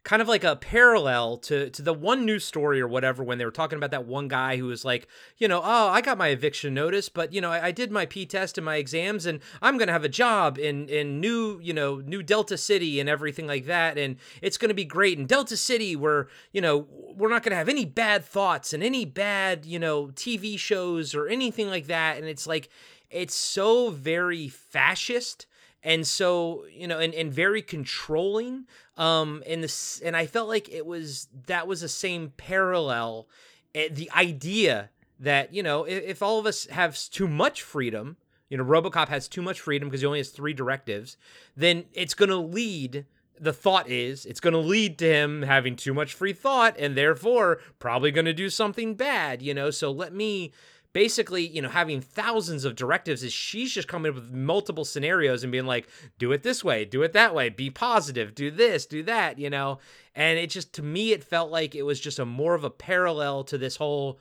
kind 0.05 0.21
of 0.21 0.27
like 0.27 0.43
a 0.43 0.57
parallel 0.57 1.37
to 1.37 1.71
to 1.71 1.83
the 1.83 1.95
one 1.95 2.25
news 2.27 2.45
story 2.45 2.81
or 2.81 2.89
whatever 2.89 3.23
when 3.23 3.39
they 3.39 3.45
were 3.45 3.53
talking 3.53 3.77
about 3.77 3.93
that 3.93 4.07
one 4.07 4.27
guy 4.27 4.57
who 4.57 4.67
was 4.67 4.85
like, 4.85 5.07
you 5.39 5.47
know, 5.47 5.61
oh, 5.63 5.89
I 5.89 6.01
got 6.01 6.19
my 6.19 6.29
eviction 6.29 6.75
notice, 6.75 7.09
but 7.09 7.33
you 7.33 7.41
know, 7.41 7.51
I, 7.51 7.67
I 7.67 7.71
did 7.71 7.93
my 7.93 8.07
P 8.07 8.27
test 8.27 8.59
and 8.59 8.65
my 8.65 8.77
exams, 8.77 9.27
and 9.27 9.41
I'm 9.61 9.79
gonna 9.79 9.93
have 9.93 10.05
a 10.05 10.09
job 10.09 10.59
in 10.59 10.89
in 10.89 11.21
new 11.21 11.61
you 11.63 11.73
know 11.73 11.97
new 11.97 12.23
Delta 12.23 12.59
City 12.59 12.99
and 12.99 13.09
everything 13.09 13.47
like 13.47 13.67
that, 13.67 13.97
and 13.97 14.17
it's 14.41 14.59
gonna 14.59 14.75
be 14.75 14.85
great. 14.85 15.19
In 15.19 15.27
Delta 15.27 15.57
City 15.57 15.95
where 15.95 16.29
you 16.53 16.61
know 16.61 16.89
we're 17.17 17.31
not 17.31 17.43
gonna 17.43 17.57
have 17.57 17.69
any 17.69 17.85
bad 17.85 18.25
thoughts 18.25 18.73
and 18.73 18.83
any 18.83 19.05
bad 19.05 19.65
you 19.65 19.79
know 19.79 20.09
TV 20.09 20.59
shows 20.59 21.15
or 21.15 21.29
anything 21.29 21.69
like 21.69 21.87
that, 21.87 22.17
and 22.17 22.27
it's 22.27 22.47
like 22.47 22.69
it's 23.11 23.35
so 23.35 23.91
very 23.91 24.49
fascist 24.49 25.47
and 25.83 26.07
so 26.07 26.65
you 26.73 26.87
know 26.87 26.99
and, 26.99 27.15
and 27.15 27.33
very 27.33 27.63
controlling 27.63 28.67
um 28.97 29.43
and 29.47 29.63
this 29.63 30.01
and 30.05 30.17
i 30.17 30.27
felt 30.27 30.49
like 30.49 30.69
it 30.69 30.87
was 30.87 31.29
that 31.47 31.67
was 31.67 31.81
the 31.81 31.89
same 31.89 32.33
parallel 32.37 33.29
eh, 33.75 33.89
the 33.91 34.11
idea 34.13 34.91
that 35.19 35.53
you 35.53 35.63
know 35.63 35.85
if, 35.85 36.03
if 36.05 36.23
all 36.23 36.39
of 36.39 36.47
us 36.47 36.67
have 36.67 36.99
too 37.11 37.29
much 37.29 37.63
freedom 37.63 38.17
you 38.49 38.57
know 38.57 38.65
robocop 38.65 39.09
has 39.09 39.29
too 39.29 39.43
much 39.43 39.61
freedom 39.61 39.89
because 39.89 40.01
he 40.01 40.07
only 40.07 40.19
has 40.21 40.31
three 40.31 40.53
directives 40.53 41.17
then 41.57 41.85
it's 41.93 42.15
going 42.15 42.29
to 42.29 42.37
lead 42.37 43.07
the 43.41 43.53
thought 43.53 43.89
is 43.89 44.25
it's 44.25 44.41
going 44.41 44.53
to 44.53 44.59
lead 44.59 44.99
to 44.99 45.07
him 45.07 45.43
having 45.43 45.75
too 45.75 45.93
much 45.93 46.15
free 46.15 46.33
thought 46.33 46.77
and 46.79 46.97
therefore 46.97 47.59
probably 47.79 48.11
going 48.11 48.25
to 48.25 48.33
do 48.33 48.49
something 48.49 48.95
bad 48.95 49.43
you 49.43 49.53
know? 49.53 49.71
So 49.71 49.91
let 49.91 50.13
me 50.13 50.53
basically, 50.93 51.47
you 51.47 51.63
know, 51.63 51.69
having 51.69 52.01
thousands 52.01 52.65
of 52.65 52.77
directives 52.77 53.23
is 53.23 53.33
she's 53.33 53.73
just 53.73 53.89
coming 53.89 54.11
up 54.11 54.17
with 54.17 54.33
multiple 54.33 54.85
scenarios 54.85 55.43
and 55.43 55.53
being 55.53 55.67
like, 55.67 55.89
do 56.19 56.33
it 56.33 56.43
this 56.43 56.63
way, 56.63 56.85
do 56.85 57.03
it 57.03 57.13
that 57.13 57.35
way, 57.35 57.49
be 57.49 57.71
positive, 57.71 58.35
do 58.35 58.51
this, 58.51 58.87
do 58.87 59.03
that, 59.03 59.39
you 59.39 59.51
know. 59.51 59.79
And 60.15 60.39
it 60.39 60.51
just 60.51 60.73
to 60.75 60.83
me 60.83 61.13
it 61.13 61.25
felt 61.25 61.51
like 61.51 61.75
it 61.75 61.83
was 61.83 62.01
just 62.01 62.19
a 62.19 62.27
more 62.27 62.55
of 62.55 62.65
a 62.65 62.71
parallel 62.71 63.45
to 63.45 63.59
this 63.59 63.77
whole 63.77 64.19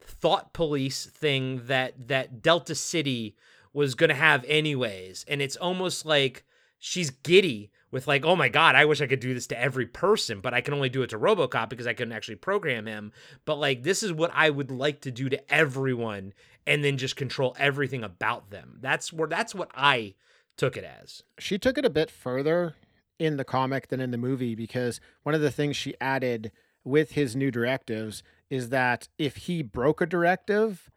thought 0.00 0.52
police 0.52 1.06
thing 1.06 1.66
that 1.66 2.08
that 2.08 2.42
Delta 2.42 2.74
City 2.74 3.36
was 3.72 3.94
going 3.94 4.08
to 4.08 4.14
have 4.14 4.44
anyways. 4.48 5.24
And 5.28 5.40
it's 5.40 5.56
almost 5.56 6.04
like 6.04 6.44
she's 6.78 7.10
giddy 7.10 7.70
with 7.90 8.06
like, 8.06 8.24
oh 8.24 8.36
my 8.36 8.48
god, 8.48 8.74
I 8.74 8.84
wish 8.84 9.00
I 9.00 9.06
could 9.06 9.20
do 9.20 9.34
this 9.34 9.46
to 9.48 9.60
every 9.60 9.86
person, 9.86 10.40
but 10.40 10.54
I 10.54 10.60
can 10.60 10.74
only 10.74 10.88
do 10.88 11.02
it 11.02 11.10
to 11.10 11.18
RoboCop 11.18 11.68
because 11.68 11.86
I 11.86 11.94
couldn't 11.94 12.12
actually 12.12 12.36
program 12.36 12.86
him. 12.86 13.12
But 13.44 13.56
like, 13.56 13.82
this 13.82 14.02
is 14.02 14.12
what 14.12 14.30
I 14.34 14.50
would 14.50 14.70
like 14.70 15.00
to 15.02 15.10
do 15.10 15.28
to 15.28 15.52
everyone, 15.52 16.34
and 16.66 16.84
then 16.84 16.98
just 16.98 17.16
control 17.16 17.56
everything 17.58 18.04
about 18.04 18.50
them. 18.50 18.78
That's 18.80 19.12
where 19.12 19.28
that's 19.28 19.54
what 19.54 19.70
I 19.74 20.14
took 20.56 20.76
it 20.76 20.84
as. 20.84 21.22
she 21.38 21.56
took 21.56 21.78
it 21.78 21.84
a 21.84 21.90
bit 21.90 22.10
further 22.10 22.74
in 23.18 23.36
the 23.36 23.44
comic 23.44 23.88
than 23.88 24.00
in 24.00 24.10
the 24.10 24.18
movie 24.18 24.54
because 24.54 25.00
one 25.22 25.34
of 25.34 25.40
the 25.40 25.50
things 25.50 25.76
she 25.76 25.94
added 26.00 26.50
with 26.84 27.12
his 27.12 27.36
new 27.36 27.50
directives 27.50 28.22
is 28.50 28.70
that 28.70 29.08
if 29.18 29.36
he 29.36 29.62
broke 29.62 30.00
a 30.00 30.06
directive, 30.06 30.90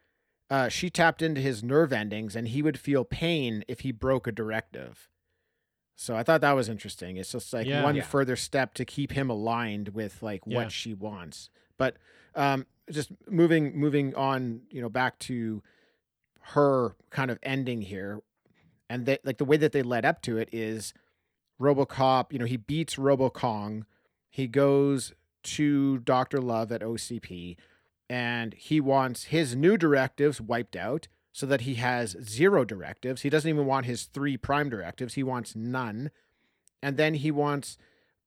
uh, 0.50 0.68
she 0.68 0.90
tapped 0.90 1.22
into 1.22 1.42
his 1.42 1.64
nerve 1.64 1.94
endings 1.94 2.36
and 2.36 2.50
he 2.50 2.62
would 2.62 2.80
feel 2.80 3.04
pain 3.04 3.64
if 3.68 3.82
he 3.82 3.92
broke 3.92 4.28
a 4.28 4.32
directive. 4.32 5.10
So 6.02 6.16
I 6.16 6.24
thought 6.24 6.42
that 6.42 6.54
was 6.54 6.68
interesting. 6.68 7.18
It's 7.18 7.32
just 7.32 7.54
like 7.54 7.68
Yeah. 7.68 7.84
one 7.84 7.96
Yeah. 7.96 8.02
further 8.02 8.36
step 8.36 8.74
to 8.74 8.86
keep 8.86 9.12
him 9.12 9.30
aligned 9.30 9.90
with 9.90 10.24
like 10.24 10.48
what 10.48 10.54
Yeah. 10.64 10.68
she 10.70 10.96
wants. 10.96 11.52
But 11.78 11.98
um, 12.34 12.66
just 12.90 13.12
moving 13.30 13.78
moving 13.78 14.16
on, 14.16 14.62
you 14.72 14.82
know, 14.82 14.90
back 14.90 15.20
to 15.20 15.62
her 16.54 16.96
kind 17.12 17.30
of 17.30 17.38
ending 17.44 17.84
here 17.84 18.20
and 18.90 19.06
they, 19.06 19.20
like 19.24 19.38
the 19.38 19.46
way 19.46 19.58
that 19.58 19.74
they 19.74 19.84
led 19.84 20.04
up 20.04 20.24
to 20.24 20.38
it 20.40 20.50
is 20.52 20.92
RoboCop, 21.60 22.34
you 22.34 22.40
know, 22.40 22.46
he 22.46 22.58
beats 22.58 22.96
RoboKong, 22.96 23.84
he 24.28 24.48
goes 24.48 25.14
to 25.44 26.00
Dr. 26.00 26.42
Love 26.42 26.72
at 26.72 26.82
OCP 26.82 27.58
and 28.10 28.56
he 28.56 28.82
wants 28.82 29.26
his 29.26 29.56
new 29.56 29.78
directives 29.78 30.42
wiped 30.42 30.76
out 30.76 31.08
so 31.34 31.46
that 31.46 31.62
he 31.62 31.76
has 31.76 32.16
zero 32.22 32.66
directives. 32.66 33.22
He 33.22 33.30
doesn't 33.30 33.50
even 33.50 33.66
want 33.66 33.86
his 33.86 34.04
three 34.04 34.38
prime 34.38 34.70
directives, 34.70 35.14
he 35.16 35.24
wants 35.24 35.56
none. 35.56 36.12
And 36.84 36.98
then 36.98 37.14
he 37.16 37.32
wants 37.32 37.78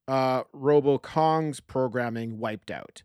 uh 0.08 0.42
Robo 0.52 0.98
Kong's 0.98 1.60
programming 1.60 2.38
wiped 2.38 2.70
out. 2.70 3.02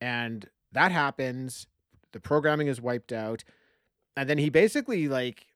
And 0.00 0.48
that 0.72 0.92
happens, 0.92 1.66
the 2.12 2.20
programming 2.20 2.68
is 2.68 2.80
wiped 2.80 3.12
out, 3.12 3.42
and 4.16 4.28
then 4.28 4.38
he 4.38 4.48
basically 4.50 5.08
like 5.08 5.46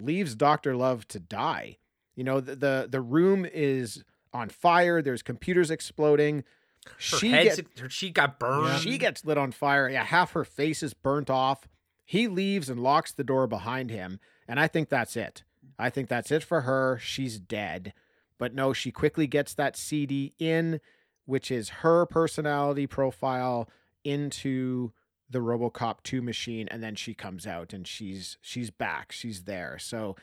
leaves 0.00 0.34
Dr. 0.34 0.76
Love 0.76 1.08
to 1.08 1.18
die. 1.18 1.78
You 2.14 2.24
know, 2.24 2.40
the 2.40 2.54
the, 2.56 2.88
the 2.90 3.00
room 3.00 3.44
is 3.46 4.04
on 4.32 4.48
fire, 4.50 5.00
there's 5.02 5.22
computers 5.22 5.70
exploding. 5.70 6.44
Her 6.86 6.92
She 6.98 7.30
head, 7.30 7.44
get- 7.56 7.78
her 7.80 7.88
cheek 7.88 8.14
got 8.14 8.38
burned. 8.38 8.80
she 8.80 8.98
gets 8.98 9.24
lit 9.24 9.36
on 9.38 9.52
fire. 9.52 9.88
Yeah, 9.88 10.04
half 10.04 10.32
her 10.32 10.44
face 10.44 10.82
is 10.82 10.94
burnt 10.94 11.28
off. 11.30 11.68
He 12.10 12.26
leaves 12.26 12.70
and 12.70 12.80
locks 12.82 13.12
the 13.12 13.22
door 13.22 13.46
behind 13.46 13.90
him. 13.90 14.18
And 14.48 14.58
I 14.58 14.66
think 14.66 14.88
that's 14.88 15.14
it. 15.14 15.44
I 15.78 15.90
think 15.90 16.08
that's 16.08 16.30
it 16.30 16.42
for 16.42 16.62
her. 16.62 16.98
She's 17.02 17.38
dead. 17.38 17.92
But 18.38 18.54
no, 18.54 18.72
she 18.72 18.90
quickly 18.90 19.26
gets 19.26 19.52
that 19.52 19.76
CD 19.76 20.32
in, 20.38 20.80
which 21.26 21.50
is 21.50 21.68
her 21.68 22.06
personality 22.06 22.86
profile 22.86 23.68
into 24.04 24.92
the 25.28 25.40
RoboCop 25.40 25.96
2 26.02 26.22
machine 26.22 26.66
and 26.70 26.82
then 26.82 26.94
she 26.94 27.12
comes 27.12 27.46
out 27.46 27.74
and 27.74 27.86
she's 27.86 28.38
she's 28.40 28.70
back. 28.70 29.12
She's 29.12 29.42
there. 29.42 29.76
So 29.78 30.16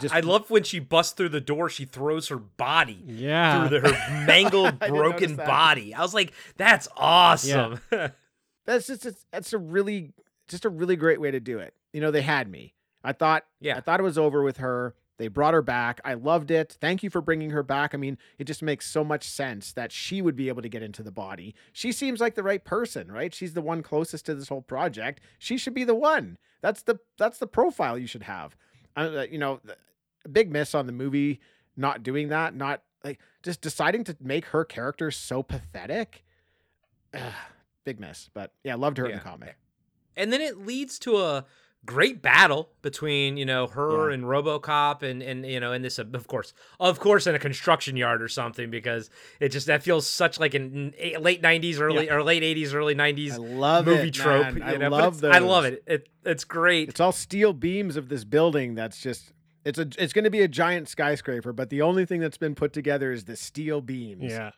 just 0.00 0.14
I 0.14 0.20
love 0.20 0.48
when 0.50 0.62
she 0.62 0.78
busts 0.78 1.14
through 1.14 1.30
the 1.30 1.40
door. 1.40 1.68
She 1.68 1.84
throws 1.84 2.28
her 2.28 2.36
body 2.38 3.02
Yeah. 3.04 3.66
through 3.66 3.80
the, 3.80 3.88
her 3.92 4.24
mangled, 4.26 4.78
broken 4.86 5.32
notice 5.32 5.46
body. 5.48 5.94
I 5.94 6.02
was 6.02 6.14
like, 6.14 6.32
"That's 6.56 6.86
awesome." 6.96 7.80
that's 7.90 8.86
just 8.86 9.04
it's, 9.06 9.26
that's 9.32 9.52
a 9.52 9.58
really 9.58 10.12
just 10.48 10.64
a 10.64 10.68
really 10.68 10.96
great 10.96 11.20
way 11.20 11.30
to 11.30 11.40
do 11.40 11.58
it. 11.58 11.74
You 11.92 12.00
know, 12.00 12.10
they 12.10 12.22
had 12.22 12.48
me. 12.48 12.74
I 13.02 13.12
thought 13.12 13.44
Yeah. 13.60 13.76
I 13.76 13.80
thought 13.80 14.00
it 14.00 14.04
was 14.04 14.18
over 14.18 14.42
with 14.42 14.58
her. 14.58 14.94
They 15.16 15.28
brought 15.28 15.54
her 15.54 15.62
back. 15.62 16.00
I 16.04 16.14
loved 16.14 16.50
it. 16.50 16.76
Thank 16.80 17.04
you 17.04 17.10
for 17.10 17.20
bringing 17.20 17.50
her 17.50 17.62
back. 17.62 17.94
I 17.94 17.98
mean, 17.98 18.18
it 18.36 18.44
just 18.44 18.62
makes 18.62 18.86
so 18.90 19.04
much 19.04 19.28
sense 19.28 19.72
that 19.72 19.92
she 19.92 20.20
would 20.20 20.34
be 20.34 20.48
able 20.48 20.62
to 20.62 20.68
get 20.68 20.82
into 20.82 21.04
the 21.04 21.12
body. 21.12 21.54
She 21.72 21.92
seems 21.92 22.20
like 22.20 22.34
the 22.34 22.42
right 22.42 22.64
person, 22.64 23.12
right? 23.12 23.32
She's 23.32 23.54
the 23.54 23.60
one 23.62 23.82
closest 23.82 24.26
to 24.26 24.34
this 24.34 24.48
whole 24.48 24.62
project. 24.62 25.20
She 25.38 25.56
should 25.56 25.74
be 25.74 25.84
the 25.84 25.94
one. 25.94 26.36
That's 26.62 26.82
the 26.82 26.98
that's 27.18 27.38
the 27.38 27.46
profile 27.46 27.96
you 27.96 28.08
should 28.08 28.24
have. 28.24 28.56
Uh, 28.96 29.26
you 29.30 29.38
know, 29.38 29.60
a 30.24 30.28
big 30.28 30.50
miss 30.50 30.74
on 30.74 30.86
the 30.86 30.92
movie 30.92 31.40
not 31.76 32.02
doing 32.02 32.28
that, 32.30 32.54
not 32.56 32.82
like 33.04 33.20
just 33.42 33.60
deciding 33.60 34.02
to 34.04 34.16
make 34.20 34.46
her 34.46 34.64
character 34.64 35.10
so 35.12 35.42
pathetic. 35.42 36.24
Ugh, 37.12 37.32
big 37.84 38.00
miss, 38.00 38.30
but 38.34 38.52
yeah, 38.64 38.74
loved 38.74 38.98
her 38.98 39.06
in 39.06 39.14
the 39.16 39.20
comic. 39.20 39.56
And 40.16 40.32
then 40.32 40.40
it 40.40 40.58
leads 40.66 40.98
to 41.00 41.18
a 41.18 41.44
great 41.86 42.22
battle 42.22 42.70
between 42.80 43.36
you 43.36 43.44
know 43.44 43.66
her 43.66 44.08
Yeah. 44.08 44.14
and 44.14 44.24
RoboCop 44.24 45.02
and 45.02 45.22
and 45.22 45.44
you 45.44 45.60
know 45.60 45.72
in 45.74 45.82
this 45.82 45.98
of 45.98 46.26
course 46.26 46.54
of 46.80 46.98
course 46.98 47.26
in 47.26 47.34
a 47.34 47.38
construction 47.38 47.94
yard 47.94 48.22
or 48.22 48.28
something 48.28 48.70
because 48.70 49.10
it 49.38 49.50
just 49.50 49.66
that 49.66 49.82
feels 49.82 50.06
such 50.06 50.40
like 50.40 50.54
an 50.54 50.94
a- 50.98 51.18
late 51.18 51.42
90s 51.42 51.80
early 51.80 52.10
or 52.10 52.22
late 52.22 52.42
80s 52.42 52.72
early 52.74 52.94
90s 52.94 53.32
I 53.32 53.36
love 53.36 53.84
movie 53.84 54.08
it, 54.08 54.14
trope 54.14 54.54
man. 54.54 54.56
you 54.56 54.62
I 54.62 54.76
know 54.78 54.88
but 54.88 55.00
love 55.02 55.16
it's- 55.24 55.36
I 55.36 55.38
love 55.40 55.64
those. 55.64 55.72
it 55.74 55.82
it 55.86 56.08
it's 56.24 56.44
great 56.44 56.88
It's 56.88 57.00
all 57.00 57.12
steel 57.12 57.52
beams 57.52 57.96
of 57.96 58.08
this 58.08 58.24
building 58.24 58.74
that's 58.74 58.98
just 59.00 59.32
it's 59.66 59.78
a 59.78 59.86
it's 59.98 60.14
going 60.14 60.24
to 60.24 60.30
be 60.30 60.42
a 60.42 60.48
giant 60.48 60.88
skyscraper, 60.90 61.50
but 61.52 61.70
the 61.70 61.80
only 61.82 62.04
thing 62.04 62.20
that's 62.20 62.36
been 62.36 62.54
put 62.54 62.74
together 62.74 63.12
is 63.12 63.24
the 63.24 63.34
steel 63.34 63.80
beams. 63.80 64.22
Yeah. 64.30 64.50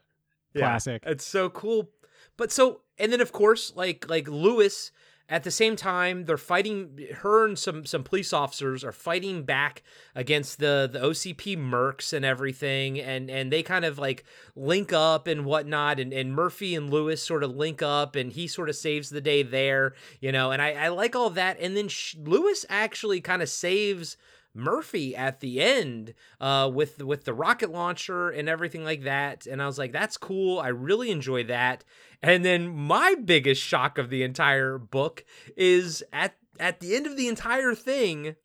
Yeah. 0.53 0.61
Classic. 0.63 1.01
It's 1.07 1.25
so 1.25 1.49
cool. 1.49 1.91
But 2.37 2.51
so 2.51 2.81
and 2.99 3.13
then 3.13 3.21
of 3.21 3.31
course 3.33 3.73
like 3.77 4.09
like 4.09 4.27
Lewis 4.29 4.91
at 5.29 5.43
the 5.43 5.51
same 5.51 5.75
time 5.75 6.25
they're 6.25 6.37
fighting 6.37 6.99
her 7.17 7.47
and 7.47 7.59
some 7.59 7.85
some 7.85 8.05
police 8.05 8.33
officers 8.33 8.85
are 8.85 8.93
fighting 8.93 9.43
back 9.43 9.83
against 10.15 10.59
the 10.59 10.89
the 10.91 11.01
OCP 11.01 11.57
mercs 11.59 12.13
and 12.13 12.25
everything 12.25 13.01
and 13.01 13.31
and 13.31 13.53
they 13.53 13.63
kind 13.63 13.85
of 13.85 13.99
like 13.99 14.25
link 14.55 14.93
up 14.93 15.27
and 15.27 15.45
whatnot 15.45 15.99
and, 15.99 16.13
and 16.13 16.35
Murphy 16.35 16.75
and 16.75 16.91
Lewis 16.91 17.23
sort 17.23 17.43
of 17.43 17.57
link 17.57 17.83
up 17.83 18.15
and 18.15 18.33
he 18.33 18.47
sort 18.47 18.69
of 18.69 18.77
saves 18.77 19.11
the 19.11 19.21
day 19.21 19.43
there 19.43 19.95
you 20.21 20.31
know 20.31 20.53
and 20.53 20.63
I, 20.63 20.73
I 20.73 20.89
like 20.89 21.17
all 21.17 21.31
that 21.31 21.59
and 21.61 21.77
then 21.77 21.89
sh- 21.89 22.17
Lewis 22.23 22.65
actually 22.69 23.21
kind 23.21 23.43
of 23.43 23.49
saves 23.49 24.17
Murphy 24.57 25.15
at 25.15 25.41
the 25.41 25.61
end 25.61 26.15
uh, 26.41 26.71
with 26.73 27.03
with 27.03 27.25
the 27.25 27.35
rocket 27.35 27.71
launcher 27.71 28.31
and 28.31 28.49
everything 28.49 28.85
like 28.85 29.03
that, 29.03 29.47
and 29.47 29.63
I 29.63 29.67
was 29.67 29.79
like, 29.79 29.93
"That's 29.93 30.17
cool. 30.17 30.59
I 30.59 30.69
really 30.69 31.11
enjoy 31.11 31.45
that." 31.45 31.85
And 32.23 32.45
then 32.45 32.69
my 32.69 33.15
biggest 33.15 33.63
shock 33.63 33.99
of 33.99 34.11
the 34.11 34.23
entire 34.23 34.79
book 34.79 35.25
is 35.57 36.03
at 36.13 36.37
at 36.59 36.81
the 36.81 36.97
end 36.97 37.07
of 37.07 37.17
the 37.17 37.29
entire 37.29 37.75
thing, 37.75 38.37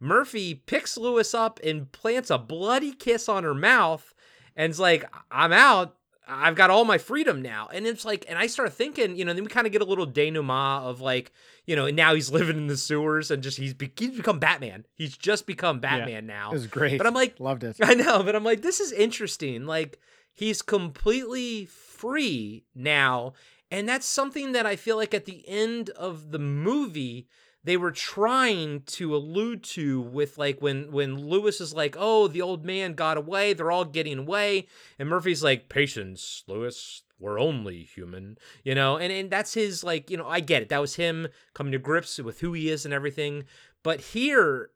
Murphy 0.00 0.54
picks 0.54 0.96
Lewis 0.96 1.34
up 1.34 1.60
and 1.62 1.92
plants 1.92 2.30
a 2.30 2.38
bloody 2.38 2.92
kiss 2.92 3.28
on 3.28 3.44
her 3.44 3.54
mouth, 3.54 4.14
and's 4.56 4.80
like, 4.80 5.04
"I'm 5.30 5.52
out." 5.52 5.96
I've 6.30 6.54
got 6.54 6.70
all 6.70 6.84
my 6.84 6.98
freedom 6.98 7.42
now. 7.42 7.68
And 7.72 7.86
it's 7.86 8.04
like, 8.04 8.24
and 8.28 8.38
I 8.38 8.46
start 8.46 8.72
thinking, 8.72 9.16
you 9.16 9.24
know, 9.24 9.32
then 9.32 9.42
we 9.42 9.50
kind 9.50 9.66
of 9.66 9.72
get 9.72 9.82
a 9.82 9.84
little 9.84 10.06
denouement 10.06 10.84
of 10.84 11.00
like, 11.00 11.32
you 11.66 11.74
know, 11.74 11.86
and 11.86 11.96
now 11.96 12.14
he's 12.14 12.30
living 12.32 12.56
in 12.56 12.66
the 12.68 12.76
sewers 12.76 13.30
and 13.30 13.42
just 13.42 13.58
he's, 13.58 13.74
be- 13.74 13.92
he's 13.96 14.16
become 14.16 14.38
Batman. 14.38 14.86
He's 14.94 15.16
just 15.16 15.46
become 15.46 15.80
Batman 15.80 16.26
now. 16.26 16.50
It 16.50 16.54
was 16.54 16.66
great. 16.66 16.98
But 16.98 17.06
I'm 17.06 17.14
like, 17.14 17.40
loved 17.40 17.64
it. 17.64 17.76
I 17.82 17.94
know, 17.94 18.22
but 18.22 18.36
I'm 18.36 18.44
like, 18.44 18.62
this 18.62 18.80
is 18.80 18.92
interesting. 18.92 19.66
Like, 19.66 19.98
he's 20.32 20.62
completely 20.62 21.66
free 21.66 22.64
now. 22.74 23.34
And 23.70 23.88
that's 23.88 24.06
something 24.06 24.52
that 24.52 24.66
I 24.66 24.76
feel 24.76 24.96
like 24.96 25.14
at 25.14 25.26
the 25.26 25.44
end 25.48 25.90
of 25.90 26.32
the 26.32 26.38
movie, 26.38 27.28
they 27.62 27.76
were 27.76 27.90
trying 27.90 28.82
to 28.82 29.14
allude 29.14 29.62
to 29.62 30.00
with 30.00 30.38
like 30.38 30.60
when 30.62 30.90
when 30.92 31.28
Lewis 31.28 31.60
is 31.60 31.74
like, 31.74 31.94
"Oh, 31.98 32.26
the 32.28 32.42
old 32.42 32.64
man 32.64 32.94
got 32.94 33.16
away. 33.16 33.52
They're 33.52 33.70
all 33.70 33.84
getting 33.84 34.18
away," 34.18 34.66
and 34.98 35.08
Murphy's 35.08 35.42
like, 35.42 35.68
"Patience, 35.68 36.42
Lewis. 36.46 37.02
We're 37.18 37.38
only 37.38 37.82
human," 37.82 38.38
you 38.64 38.74
know. 38.74 38.96
And 38.96 39.12
and 39.12 39.30
that's 39.30 39.54
his 39.54 39.84
like, 39.84 40.10
you 40.10 40.16
know, 40.16 40.26
I 40.26 40.40
get 40.40 40.62
it. 40.62 40.68
That 40.70 40.80
was 40.80 40.96
him 40.96 41.28
coming 41.54 41.72
to 41.72 41.78
grips 41.78 42.18
with 42.18 42.40
who 42.40 42.52
he 42.54 42.70
is 42.70 42.84
and 42.84 42.94
everything. 42.94 43.44
But 43.82 44.00
here, 44.00 44.70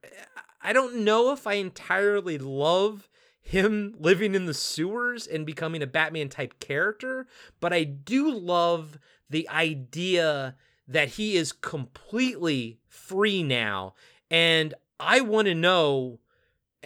I 0.63 0.73
don't 0.73 1.05
know 1.05 1.33
if 1.33 1.47
I 1.47 1.55
entirely 1.55 2.39
love 2.39 3.09
him 3.41 3.95
living 3.99 4.35
in 4.35 4.47
the 4.47 4.55
sewers 4.55 5.27
and 5.27 5.45
becoming 5.45 5.83
a 5.83 5.87
Batman 5.87 6.31
type 6.31 6.59
character, 6.61 7.27
but 7.61 7.73
I 7.73 7.85
do 7.85 8.33
love 8.33 8.99
the 9.29 9.49
idea 9.51 10.57
that 10.87 11.09
he 11.09 11.37
is 11.37 11.53
completely 11.53 12.79
free 12.87 13.43
now 13.43 13.95
and 14.31 14.75
I 15.01 15.21
want 15.21 15.47
to 15.47 15.55
know 15.55 16.21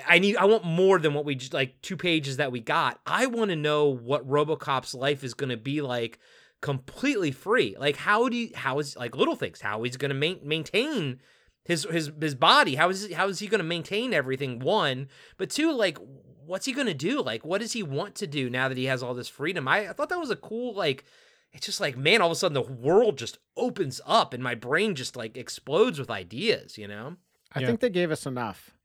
I 0.06 0.18
need 0.18 0.36
I 0.36 0.44
want 0.44 0.64
more 0.64 0.98
than 0.98 1.14
what 1.14 1.24
we 1.24 1.34
just 1.34 1.54
like 1.54 1.80
two 1.82 1.96
pages 1.96 2.36
that 2.36 2.52
we 2.52 2.60
got. 2.60 3.00
I 3.06 3.26
want 3.26 3.50
to 3.50 3.56
know 3.56 3.86
what 3.86 4.28
RoboCop's 4.28 4.94
life 4.94 5.24
is 5.24 5.34
going 5.34 5.50
to 5.50 5.56
be 5.56 5.80
like 5.80 6.18
completely 6.60 7.32
free. 7.32 7.76
Like 7.78 7.96
how 7.96 8.28
do 8.28 8.36
you 8.36 8.50
how 8.54 8.78
is 8.78 8.96
like 8.96 9.16
little 9.16 9.36
things, 9.36 9.60
how 9.60 9.82
he's 9.82 9.96
going 9.96 10.10
to 10.10 10.14
main, 10.14 10.40
maintain 10.42 11.20
his 11.64 11.86
his 11.90 12.10
his 12.20 12.34
body. 12.34 12.74
How 12.74 12.90
is 12.90 13.12
how 13.12 13.28
is 13.28 13.38
he 13.38 13.46
going 13.46 13.60
to 13.60 13.64
maintain 13.64 14.14
everything? 14.14 14.58
One, 14.60 15.08
but 15.36 15.50
two, 15.50 15.72
like 15.72 15.98
what's 16.44 16.66
he 16.66 16.72
going 16.72 16.86
to 16.86 16.94
do? 16.94 17.20
Like 17.20 17.44
what 17.44 17.60
does 17.60 17.72
he 17.72 17.82
want 17.82 18.14
to 18.16 18.26
do 18.26 18.48
now 18.48 18.68
that 18.68 18.78
he 18.78 18.86
has 18.86 19.02
all 19.02 19.14
this 19.14 19.28
freedom? 19.28 19.68
I, 19.68 19.88
I 19.88 19.92
thought 19.92 20.08
that 20.10 20.20
was 20.20 20.30
a 20.30 20.36
cool 20.36 20.74
like 20.74 21.04
it's 21.52 21.66
just 21.66 21.80
like 21.80 21.96
man, 21.96 22.20
all 22.20 22.28
of 22.28 22.32
a 22.32 22.36
sudden 22.36 22.54
the 22.54 22.62
world 22.62 23.18
just 23.18 23.38
opens 23.56 24.00
up 24.06 24.32
and 24.34 24.42
my 24.42 24.54
brain 24.54 24.94
just 24.94 25.16
like 25.16 25.36
explodes 25.36 25.98
with 25.98 26.10
ideas, 26.10 26.78
you 26.78 26.86
know? 26.88 27.16
I 27.52 27.60
Yeah. 27.60 27.66
think 27.68 27.80
they 27.80 27.90
gave 27.90 28.10
us 28.10 28.26
enough 28.26 28.76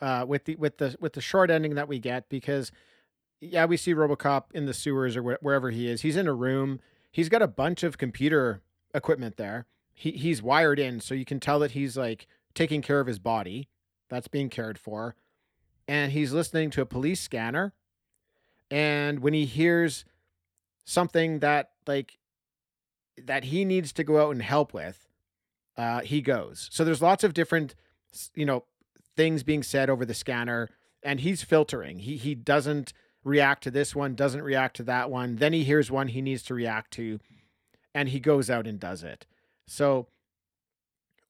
uh, 0.00 0.24
with 0.28 0.44
the 0.44 0.56
with 0.56 0.78
the 0.78 0.96
with 1.00 1.14
the 1.14 1.20
short 1.20 1.50
ending 1.50 1.74
that 1.76 1.88
we 1.88 1.98
get 1.98 2.28
because 2.28 2.70
yeah, 3.40 3.64
we 3.64 3.76
see 3.76 3.92
RoboCop 3.94 4.44
in 4.54 4.66
the 4.66 4.74
sewers 4.74 5.16
or 5.16 5.22
wh- 5.34 5.42
wherever 5.42 5.70
he 5.70 5.88
is. 5.88 6.02
He's 6.02 6.16
in 6.16 6.28
a 6.28 6.32
room. 6.34 6.78
He's 7.10 7.28
got 7.28 7.42
a 7.42 7.48
bunch 7.48 7.82
of 7.82 7.98
computer 7.98 8.62
equipment 8.94 9.36
there. 9.36 9.66
He 9.94 10.12
he's 10.12 10.42
wired 10.42 10.78
in, 10.78 11.00
so 11.00 11.14
you 11.14 11.24
can 11.24 11.40
tell 11.40 11.58
that 11.60 11.72
he's 11.72 11.96
like 11.96 12.26
taking 12.54 12.82
care 12.82 13.00
of 13.00 13.06
his 13.06 13.18
body. 13.18 13.68
That's 14.08 14.28
being 14.28 14.48
cared 14.50 14.78
for, 14.78 15.16
and 15.88 16.12
he's 16.12 16.32
listening 16.32 16.70
to 16.70 16.82
a 16.82 16.86
police 16.86 17.20
scanner. 17.20 17.72
And 18.70 19.20
when 19.20 19.34
he 19.34 19.44
hears 19.44 20.04
something 20.84 21.40
that 21.40 21.70
like 21.86 22.18
that 23.24 23.44
he 23.44 23.64
needs 23.64 23.92
to 23.92 24.04
go 24.04 24.22
out 24.22 24.30
and 24.30 24.42
help 24.42 24.72
with, 24.72 25.08
uh, 25.76 26.00
he 26.00 26.20
goes. 26.20 26.68
So 26.72 26.84
there's 26.84 27.02
lots 27.02 27.24
of 27.24 27.34
different, 27.34 27.74
you 28.34 28.46
know, 28.46 28.64
things 29.16 29.42
being 29.42 29.62
said 29.62 29.90
over 29.90 30.04
the 30.04 30.14
scanner, 30.14 30.68
and 31.02 31.20
he's 31.20 31.42
filtering. 31.42 32.00
He 32.00 32.16
he 32.16 32.34
doesn't 32.34 32.92
react 33.24 33.62
to 33.64 33.70
this 33.70 33.94
one, 33.94 34.14
doesn't 34.14 34.42
react 34.42 34.76
to 34.76 34.82
that 34.84 35.10
one. 35.10 35.36
Then 35.36 35.52
he 35.52 35.64
hears 35.64 35.90
one 35.90 36.08
he 36.08 36.22
needs 36.22 36.42
to 36.44 36.54
react 36.54 36.92
to, 36.92 37.20
and 37.94 38.08
he 38.08 38.20
goes 38.20 38.50
out 38.50 38.66
and 38.66 38.80
does 38.80 39.02
it. 39.02 39.26
So 39.66 40.08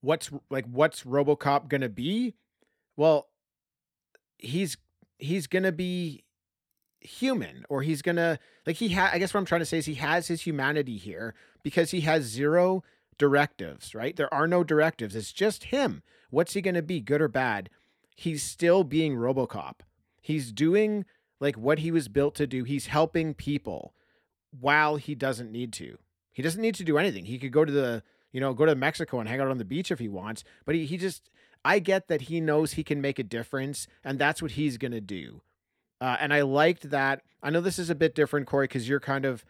what's 0.01 0.31
like 0.51 0.67
what's 0.67 1.05
RoboCop 1.05 1.69
gonna 1.69 1.89
be? 1.89 2.35
Well, 2.97 3.29
he's 4.39 4.77
he's 5.19 5.47
gonna 5.47 5.73
be 5.73 6.25
human 7.05 7.65
or 7.69 7.83
he's 7.83 8.03
gonna 8.03 8.39
like 8.67 8.77
he 8.77 8.91
ha- 8.91 9.11
i 9.13 9.19
guess 9.19 9.35
what 9.35 9.41
i'm 9.41 9.47
trying 9.47 9.61
to 9.61 9.67
say 9.67 9.79
is 9.79 9.87
he 9.87 9.95
has 9.95 10.29
his 10.29 10.43
humanity 10.43 10.97
here 10.97 11.35
because 11.63 11.91
he 11.91 12.03
has 12.03 12.23
zero 12.25 12.83
directives 13.19 13.95
right? 13.95 14.17
There 14.17 14.33
are 14.33 14.47
no 14.47 14.65
directives. 14.65 15.15
It's 15.15 15.33
just 15.33 15.65
him. 15.65 16.03
What's 16.31 16.55
he 16.55 16.61
gonna 16.61 16.83
be 16.83 17.01
good 17.01 17.21
or 17.21 17.29
bad? 17.29 17.71
He's 18.17 18.43
still 18.43 18.85
being 18.85 19.17
robocop. 19.17 19.81
He's 20.21 20.51
doing 20.53 21.05
like 21.41 21.57
what 21.57 21.81
he 21.81 21.91
was 21.91 22.09
built 22.09 22.35
to 22.37 22.47
do. 22.47 22.65
He's 22.65 22.87
helping 22.87 23.35
people 23.35 23.95
while 24.59 24.97
he 24.97 25.15
doesn't 25.15 25.53
need 25.53 25.73
to. 25.75 25.99
He 26.33 26.43
doesn't 26.43 26.61
need 26.61 26.75
to 26.77 26.85
do 26.85 26.99
anything. 26.99 27.27
He 27.27 27.39
could 27.39 27.53
go 27.53 27.65
to 27.65 27.73
the 27.73 28.03
you 28.33 28.41
know 28.41 28.55
go 28.55 28.65
to 28.67 28.75
mexico 28.75 29.21
and 29.21 29.29
hang 29.29 29.41
out 29.41 29.49
on 29.49 29.59
the 29.59 29.65
beach 29.65 29.91
if 29.91 29.99
he 29.99 30.09
wants 30.09 30.43
but 30.65 30.75
he, 30.75 30.87
he 30.87 30.97
just 30.97 31.31
i 31.67 31.79
get 31.79 32.09
that 32.09 32.23
he 32.23 32.41
knows 32.41 32.73
he 32.73 32.83
can 32.83 32.99
make 32.99 33.19
a 33.19 33.23
difference 33.23 33.87
and 34.03 34.19
that's 34.19 34.41
what 34.41 34.53
he's 34.53 34.79
gonna 34.79 35.03
do 35.03 35.43
uh, 36.03 36.17
and 36.21 36.35
I 36.35 36.43
liked 36.43 36.91
that. 36.91 37.23
I 37.43 37.51
know 37.51 37.61
this 37.61 37.79
is 37.79 37.91
a 37.91 37.95
bit 37.95 38.15
different, 38.15 38.47
Corey, 38.47 38.65
because 38.65 38.89
you're 38.89 39.01
kind 39.01 39.25
of 39.25 39.45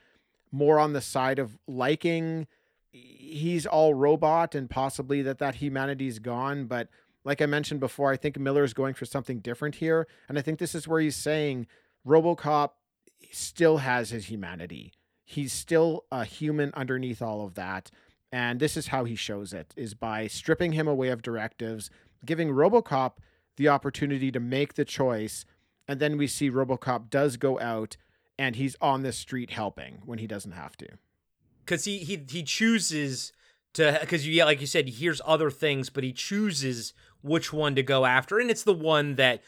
more 0.51 0.79
on 0.79 0.93
the 0.93 1.01
side 1.01 1.39
of 1.39 1.59
liking 1.67 2.47
he's 2.93 3.65
all 3.67 3.95
robot 3.95 4.55
and 4.55 4.69
possibly 4.69 5.23
that 5.23 5.39
that 5.39 5.57
humanity's 5.57 6.19
gone. 6.19 6.67
But 6.67 6.89
like 7.25 7.41
I 7.41 7.47
mentioned 7.47 7.81
before, 7.81 8.13
I 8.13 8.17
think 8.17 8.39
Miller 8.39 8.65
is 8.65 8.75
going 8.75 8.95
for 8.95 9.07
something 9.07 9.41
different 9.41 9.77
here, 9.77 10.07
and 10.29 10.39
I 10.39 10.43
think 10.43 10.59
this 10.59 10.75
is 10.75 10.87
where 10.87 11.01
he's 11.01 11.17
saying 11.17 11.67
RoboCop 12.07 12.71
still 13.31 13.79
has 13.79 14.11
his 14.11 14.27
humanity. 14.27 14.93
He's 15.25 15.53
still 15.53 16.05
a 16.11 16.25
human 16.25 16.73
underneath 16.75 17.23
all 17.23 17.47
of 17.47 17.55
that. 17.55 17.91
And 18.31 18.61
this 18.61 18.77
is 18.77 18.89
how 18.89 19.05
he 19.05 19.15
shows 19.15 19.53
it 19.53 19.73
is 19.77 19.95
by 19.95 20.27
stripping 20.27 20.73
him 20.73 20.89
away 20.89 21.09
of 21.09 21.23
directives, 21.23 21.91
giving 22.25 22.49
RoboCop 22.49 23.13
the 23.57 23.69
opportunity 23.69 24.33
to 24.33 24.41
make 24.41 24.75
the 24.75 24.85
choice 24.85 25.45
and 25.89 26.01
then 26.01 26.17
we 26.17 26.27
see 26.27 26.51
RoboCop 26.51 27.11
does 27.11 27.37
go 27.37 27.59
out 27.61 27.97
and 28.39 28.57
he's 28.57 28.77
on 28.81 29.03
the 29.03 29.13
street 29.13 29.51
helping 29.51 30.03
when 30.05 30.19
he 30.19 30.27
doesn't 30.27 30.53
have 30.53 30.77
to. 30.79 30.89
because 31.65 31.85
he 31.85 31.99
he 31.99 32.25
he 32.29 32.43
chooses 32.43 33.33
to 33.75 33.99
you 34.11 34.33
yeah 34.33 34.45
like 34.45 34.61
you 34.61 34.67
said 34.67 34.87
he 34.87 34.93
hears 34.93 35.21
other 35.25 35.51
things 35.51 35.89
but 35.91 36.05
he 36.05 36.13
chooses 36.13 36.93
which 37.23 37.53
one 37.53 37.75
to 37.77 37.83
go 37.83 38.05
after. 38.05 38.39
And 38.41 38.51
it's 38.51 38.65
the 38.65 38.75
one 38.75 39.15
that 39.15 39.43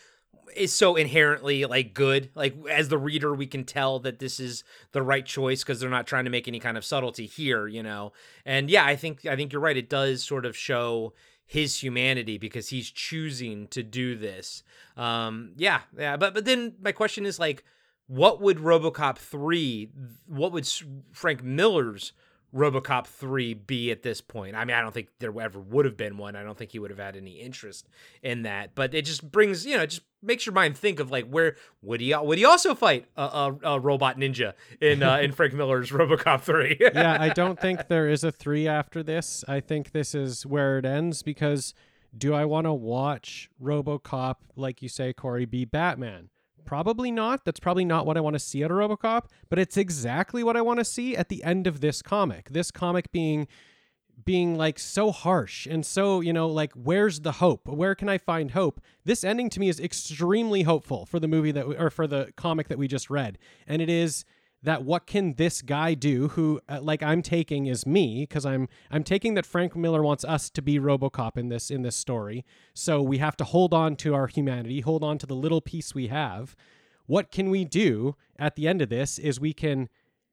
is 0.54 0.72
so 0.72 0.94
inherently 0.94 1.64
like 1.64 1.92
good. 1.92 2.30
Like 2.36 2.54
as 2.70 2.88
the 2.88 2.98
reader 2.98 3.34
we 3.34 3.46
can 3.48 3.64
tell 3.64 3.98
that 4.00 4.20
this 4.20 4.38
is 4.38 4.62
the 4.92 5.02
right 5.02 5.26
choice 5.26 5.64
because 5.64 5.80
they're 5.80 5.90
not 5.90 6.06
trying 6.06 6.24
to 6.24 6.30
make 6.30 6.46
any 6.46 6.60
kind 6.60 6.76
of 6.76 6.84
subtlety 6.84 7.26
here 7.26 7.66
you 7.66 7.82
know? 7.82 8.12
And 8.46 8.70
yeah 8.70 8.84
i 8.84 8.94
think 8.96 9.26
i 9.26 9.34
think 9.36 9.52
you're 9.52 9.60
right. 9.62 9.76
It 9.76 9.88
does 9.90 10.22
sort 10.22 10.46
of 10.46 10.56
show 10.56 11.14
his 11.46 11.82
humanity 11.82 12.38
because 12.38 12.68
he's 12.68 12.90
choosing 12.90 13.68
to 13.68 13.82
do 13.82 14.16
this. 14.16 14.62
Um 14.96 15.52
yeah 15.56 15.80
yeah 15.96 16.16
but 16.16 16.34
but 16.34 16.44
then 16.44 16.74
my 16.80 16.92
question 16.92 17.26
is 17.26 17.38
like 17.38 17.64
what 18.06 18.40
would 18.40 18.58
RoboCop 18.58 19.16
3 19.16 19.90
what 20.26 20.52
would 20.52 20.68
Frank 21.12 21.42
Miller's 21.42 22.12
RoboCop 22.54 23.06
3 23.06 23.54
be 23.54 23.90
at 23.90 24.02
this 24.02 24.20
point? 24.20 24.54
I 24.54 24.64
mean, 24.64 24.76
I 24.76 24.80
don't 24.80 24.94
think 24.94 25.08
there 25.18 25.32
ever 25.40 25.58
would 25.58 25.84
have 25.84 25.96
been 25.96 26.16
one. 26.16 26.36
I 26.36 26.42
don't 26.42 26.56
think 26.56 26.72
he 26.72 26.78
would 26.78 26.90
have 26.90 26.98
had 26.98 27.16
any 27.16 27.40
interest 27.40 27.88
in 28.22 28.42
that. 28.42 28.74
But 28.74 28.94
it 28.94 29.04
just 29.04 29.30
brings, 29.30 29.66
you 29.66 29.76
know, 29.76 29.82
it 29.82 29.90
just 29.90 30.02
makes 30.22 30.46
your 30.46 30.54
mind 30.54 30.76
think 30.76 31.00
of 31.00 31.10
like 31.10 31.28
where 31.28 31.56
would 31.82 32.00
he 32.00 32.14
would 32.16 32.38
he 32.38 32.44
also 32.44 32.74
fight 32.74 33.06
a, 33.16 33.22
a, 33.22 33.58
a 33.64 33.80
robot 33.80 34.18
ninja 34.18 34.54
in 34.80 35.02
uh, 35.02 35.18
in 35.18 35.32
Frank 35.32 35.52
Miller's 35.52 35.90
RoboCop 35.90 36.42
3? 36.42 36.76
yeah, 36.94 37.16
I 37.20 37.30
don't 37.30 37.60
think 37.60 37.88
there 37.88 38.08
is 38.08 38.24
a 38.24 38.32
3 38.32 38.68
after 38.68 39.02
this. 39.02 39.44
I 39.48 39.60
think 39.60 39.92
this 39.92 40.14
is 40.14 40.46
where 40.46 40.78
it 40.78 40.84
ends 40.84 41.22
because 41.22 41.74
do 42.16 42.34
I 42.34 42.44
want 42.44 42.66
to 42.66 42.72
watch 42.72 43.50
RoboCop 43.62 44.36
like 44.56 44.82
you 44.82 44.88
say 44.88 45.12
Corey 45.12 45.44
be 45.44 45.64
Batman? 45.64 46.30
Probably 46.64 47.10
not. 47.10 47.44
That's 47.44 47.60
probably 47.60 47.84
not 47.84 48.06
what 48.06 48.16
I 48.16 48.20
want 48.20 48.34
to 48.34 48.40
see 48.40 48.62
at 48.62 48.70
a 48.70 48.74
Robocop, 48.74 49.26
but 49.48 49.58
it's 49.58 49.76
exactly 49.76 50.42
what 50.42 50.56
I 50.56 50.62
want 50.62 50.78
to 50.78 50.84
see 50.84 51.16
at 51.16 51.28
the 51.28 51.44
end 51.44 51.66
of 51.66 51.80
this 51.80 52.02
comic. 52.02 52.50
This 52.50 52.70
comic 52.70 53.12
being 53.12 53.46
being 54.24 54.56
like 54.56 54.78
so 54.78 55.10
harsh 55.10 55.66
and 55.66 55.84
so, 55.84 56.20
you 56.20 56.32
know, 56.32 56.46
like 56.46 56.72
where's 56.72 57.20
the 57.20 57.32
hope? 57.32 57.66
Where 57.66 57.94
can 57.94 58.08
I 58.08 58.18
find 58.18 58.52
hope? 58.52 58.80
This 59.04 59.24
ending 59.24 59.50
to 59.50 59.60
me 59.60 59.68
is 59.68 59.80
extremely 59.80 60.62
hopeful 60.62 61.04
for 61.04 61.18
the 61.18 61.28
movie 61.28 61.50
that 61.50 61.68
we, 61.68 61.76
or 61.76 61.90
for 61.90 62.06
the 62.06 62.32
comic 62.36 62.68
that 62.68 62.78
we 62.78 62.86
just 62.86 63.10
read. 63.10 63.38
And 63.66 63.82
it 63.82 63.90
is 63.90 64.24
that 64.64 64.82
what 64.82 65.06
can 65.06 65.34
this 65.34 65.60
guy 65.60 65.92
do 65.92 66.28
who 66.28 66.60
uh, 66.68 66.80
like 66.80 67.02
I'm 67.02 67.22
taking 67.22 67.66
is 67.66 67.86
me 67.86 68.22
because 68.22 68.46
I'm 68.46 68.68
I'm 68.90 69.04
taking 69.04 69.34
that 69.34 69.46
Frank 69.46 69.76
Miller 69.76 70.02
wants 70.02 70.24
us 70.24 70.48
to 70.50 70.62
be 70.62 70.78
RoboCop 70.78 71.36
in 71.36 71.50
this 71.50 71.70
in 71.70 71.82
this 71.82 71.96
story. 71.96 72.44
So 72.72 73.02
we 73.02 73.18
have 73.18 73.36
to 73.36 73.44
hold 73.44 73.74
on 73.74 73.94
to 73.96 74.14
our 74.14 74.26
humanity, 74.26 74.80
hold 74.80 75.04
on 75.04 75.18
to 75.18 75.26
the 75.26 75.36
little 75.36 75.60
piece 75.60 75.94
we 75.94 76.08
have. 76.08 76.56
What 77.06 77.30
can 77.30 77.50
we 77.50 77.66
do 77.66 78.16
at 78.38 78.56
the 78.56 78.66
end 78.66 78.80
of 78.80 78.88
this 78.88 79.18
is 79.18 79.38
we 79.38 79.52
can 79.52 79.90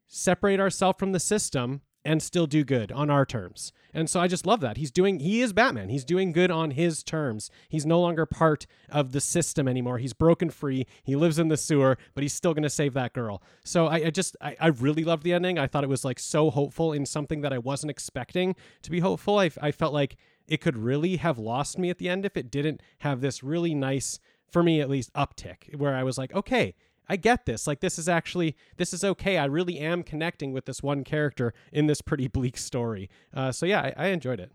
separate 0.07 0.59
ourselves 0.59 0.97
from 0.97 1.11
the 1.11 1.19
system 1.19 1.81
and 2.03 2.21
still 2.21 2.47
do 2.47 2.63
good 2.63 2.91
on 2.91 3.09
our 3.09 3.25
terms. 3.25 3.71
And 3.93 4.09
so 4.09 4.19
I 4.19 4.27
just 4.27 4.45
love 4.45 4.61
that. 4.61 4.77
He's 4.77 4.91
doing 4.91 5.19
he 5.19 5.41
is 5.41 5.53
Batman. 5.53 5.89
He's 5.89 6.05
doing 6.05 6.31
good 6.31 6.49
on 6.49 6.71
his 6.71 7.03
terms. 7.03 7.51
He's 7.69 7.85
no 7.85 7.99
longer 7.99 8.25
part 8.25 8.65
of 8.89 9.11
the 9.11 9.21
system 9.21 9.67
anymore. 9.67 9.97
He's 9.97 10.13
broken 10.13 10.49
free. 10.49 10.87
He 11.03 11.15
lives 11.15 11.37
in 11.37 11.49
the 11.49 11.57
sewer, 11.57 11.97
but 12.13 12.23
he's 12.23 12.33
still 12.33 12.53
gonna 12.53 12.69
save 12.69 12.93
that 12.93 13.13
girl. 13.13 13.41
So 13.63 13.87
I, 13.87 13.95
I 13.95 14.09
just 14.09 14.35
I, 14.41 14.55
I 14.59 14.67
really 14.67 15.03
loved 15.03 15.23
the 15.23 15.33
ending. 15.33 15.59
I 15.59 15.67
thought 15.67 15.83
it 15.83 15.89
was 15.89 16.05
like 16.05 16.19
so 16.19 16.49
hopeful 16.49 16.93
in 16.93 17.05
something 17.05 17.41
that 17.41 17.53
I 17.53 17.57
wasn't 17.57 17.91
expecting 17.91 18.55
to 18.81 18.91
be 18.91 18.99
hopeful. 18.99 19.39
I, 19.39 19.51
I 19.61 19.71
felt 19.71 19.93
like 19.93 20.15
it 20.47 20.61
could 20.61 20.77
really 20.77 21.17
have 21.17 21.37
lost 21.37 21.77
me 21.77 21.89
at 21.89 21.97
the 21.97 22.09
end 22.09 22.25
if 22.25 22.35
it 22.35 22.51
didn't 22.51 22.81
have 22.99 23.21
this 23.21 23.43
really 23.43 23.75
nice, 23.75 24.19
for 24.49 24.63
me 24.63 24.81
at 24.81 24.89
least, 24.89 25.13
uptick 25.13 25.75
where 25.75 25.95
I 25.95 26.03
was 26.03 26.17
like, 26.17 26.33
okay, 26.33 26.75
I 27.07 27.15
get 27.15 27.45
this. 27.45 27.67
Like 27.67 27.79
this 27.81 27.99
is 27.99 28.07
actually 28.07 28.55
this 28.77 28.93
is 28.93 29.03
okay. 29.03 29.37
I 29.37 29.45
really 29.45 29.79
am 29.79 30.03
connecting 30.03 30.53
with 30.53 30.65
this 30.65 30.81
one 30.81 31.03
character 31.03 31.53
in 31.71 31.87
this 31.87 32.01
pretty 32.01 32.27
bleak 32.27 32.57
story. 32.57 33.09
Uh, 33.33 33.51
so 33.51 33.65
yeah, 33.65 33.91
I, 33.97 34.05
I 34.05 34.07
enjoyed 34.07 34.39
it. 34.39 34.51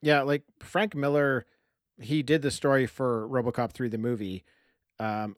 Yeah, 0.00 0.22
like 0.22 0.42
Frank 0.60 0.94
Miller, 0.94 1.46
he 2.00 2.22
did 2.22 2.42
the 2.42 2.50
story 2.50 2.86
for 2.86 3.28
RoboCop 3.28 3.72
3 3.72 3.88
the 3.88 3.98
movie. 3.98 4.44
Um 4.98 5.36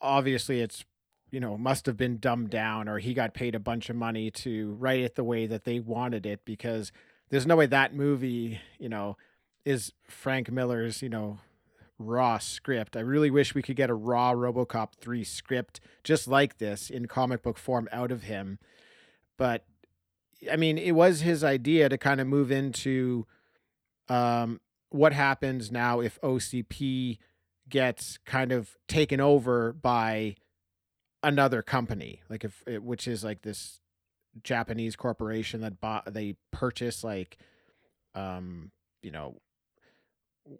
obviously 0.00 0.60
it's 0.60 0.84
you 1.30 1.40
know, 1.40 1.56
must 1.56 1.86
have 1.86 1.96
been 1.96 2.18
dumbed 2.18 2.50
down 2.50 2.88
or 2.88 2.98
he 2.98 3.14
got 3.14 3.34
paid 3.34 3.54
a 3.54 3.60
bunch 3.60 3.88
of 3.88 3.96
money 3.96 4.30
to 4.32 4.72
write 4.80 5.00
it 5.00 5.14
the 5.14 5.24
way 5.24 5.46
that 5.46 5.64
they 5.64 5.78
wanted 5.78 6.26
it 6.26 6.44
because 6.44 6.90
there's 7.30 7.46
no 7.46 7.56
way 7.56 7.66
that 7.66 7.94
movie, 7.94 8.60
you 8.78 8.88
know, 8.88 9.16
is 9.64 9.92
Frank 10.08 10.50
Miller's, 10.50 11.02
you 11.02 11.08
know, 11.08 11.38
raw 12.00 12.38
script. 12.38 12.96
I 12.96 13.00
really 13.00 13.30
wish 13.30 13.54
we 13.54 13.62
could 13.62 13.76
get 13.76 13.90
a 13.90 13.94
raw 13.94 14.32
RoboCop 14.32 14.94
3 15.00 15.22
script 15.22 15.80
just 16.02 16.26
like 16.26 16.58
this 16.58 16.90
in 16.90 17.06
comic 17.06 17.42
book 17.42 17.58
form 17.58 17.88
out 17.92 18.10
of 18.10 18.24
him. 18.24 18.58
But 19.36 19.64
I 20.50 20.56
mean, 20.56 20.78
it 20.78 20.92
was 20.92 21.20
his 21.20 21.44
idea 21.44 21.88
to 21.88 21.98
kind 21.98 22.20
of 22.20 22.26
move 22.26 22.50
into 22.50 23.26
um, 24.08 24.60
what 24.88 25.12
happens 25.12 25.70
now 25.70 26.00
if 26.00 26.20
OCP 26.22 27.18
gets 27.68 28.18
kind 28.24 28.50
of 28.50 28.76
taken 28.88 29.20
over 29.20 29.72
by 29.72 30.36
another 31.22 31.62
company, 31.62 32.22
like 32.30 32.44
if 32.44 32.64
it, 32.66 32.82
which 32.82 33.06
is 33.06 33.22
like 33.22 33.42
this 33.42 33.80
Japanese 34.42 34.96
corporation 34.96 35.60
that 35.60 35.80
bought 35.80 36.12
they 36.12 36.36
purchase 36.50 37.02
like 37.02 37.36
um 38.14 38.70
you 39.02 39.10
know 39.10 39.36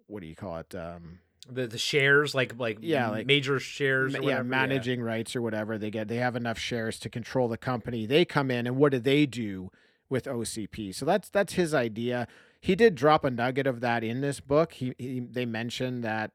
what 0.07 0.21
do 0.21 0.27
you 0.27 0.35
call 0.35 0.57
it 0.57 0.75
um 0.75 1.19
the 1.49 1.67
the 1.67 1.77
shares 1.77 2.33
like 2.35 2.57
like 2.59 2.77
Yeah, 2.81 3.09
like- 3.09 3.25
major 3.25 3.59
shares 3.59 4.13
ma- 4.13 4.19
or 4.19 4.21
yeah, 4.21 4.27
whatever, 4.27 4.43
managing 4.43 5.01
rights 5.01 5.35
or 5.35 5.41
whatever 5.41 5.77
they 5.77 5.89
get 5.89 6.07
they 6.07 6.17
have 6.17 6.35
enough 6.35 6.59
shares 6.59 6.99
to 6.99 7.09
control 7.09 7.47
the 7.47 7.57
company. 7.57 8.05
They 8.05 8.25
come 8.25 8.51
in 8.51 8.67
and 8.67 8.77
what 8.77 8.91
do 8.91 8.99
they 8.99 9.25
do 9.25 9.71
with 10.09 10.25
ocp 10.25 10.93
so 10.93 11.05
that's 11.05 11.29
that's 11.29 11.53
his 11.53 11.73
idea. 11.73 12.27
He 12.59 12.75
did 12.75 12.95
drop 12.95 13.23
a 13.25 13.31
nugget 13.31 13.65
of 13.65 13.79
that 13.81 14.03
in 14.03 14.21
this 14.21 14.39
book. 14.39 14.73
He, 14.73 14.93
he 14.99 15.19
they 15.21 15.45
mentioned 15.45 16.03
that 16.03 16.31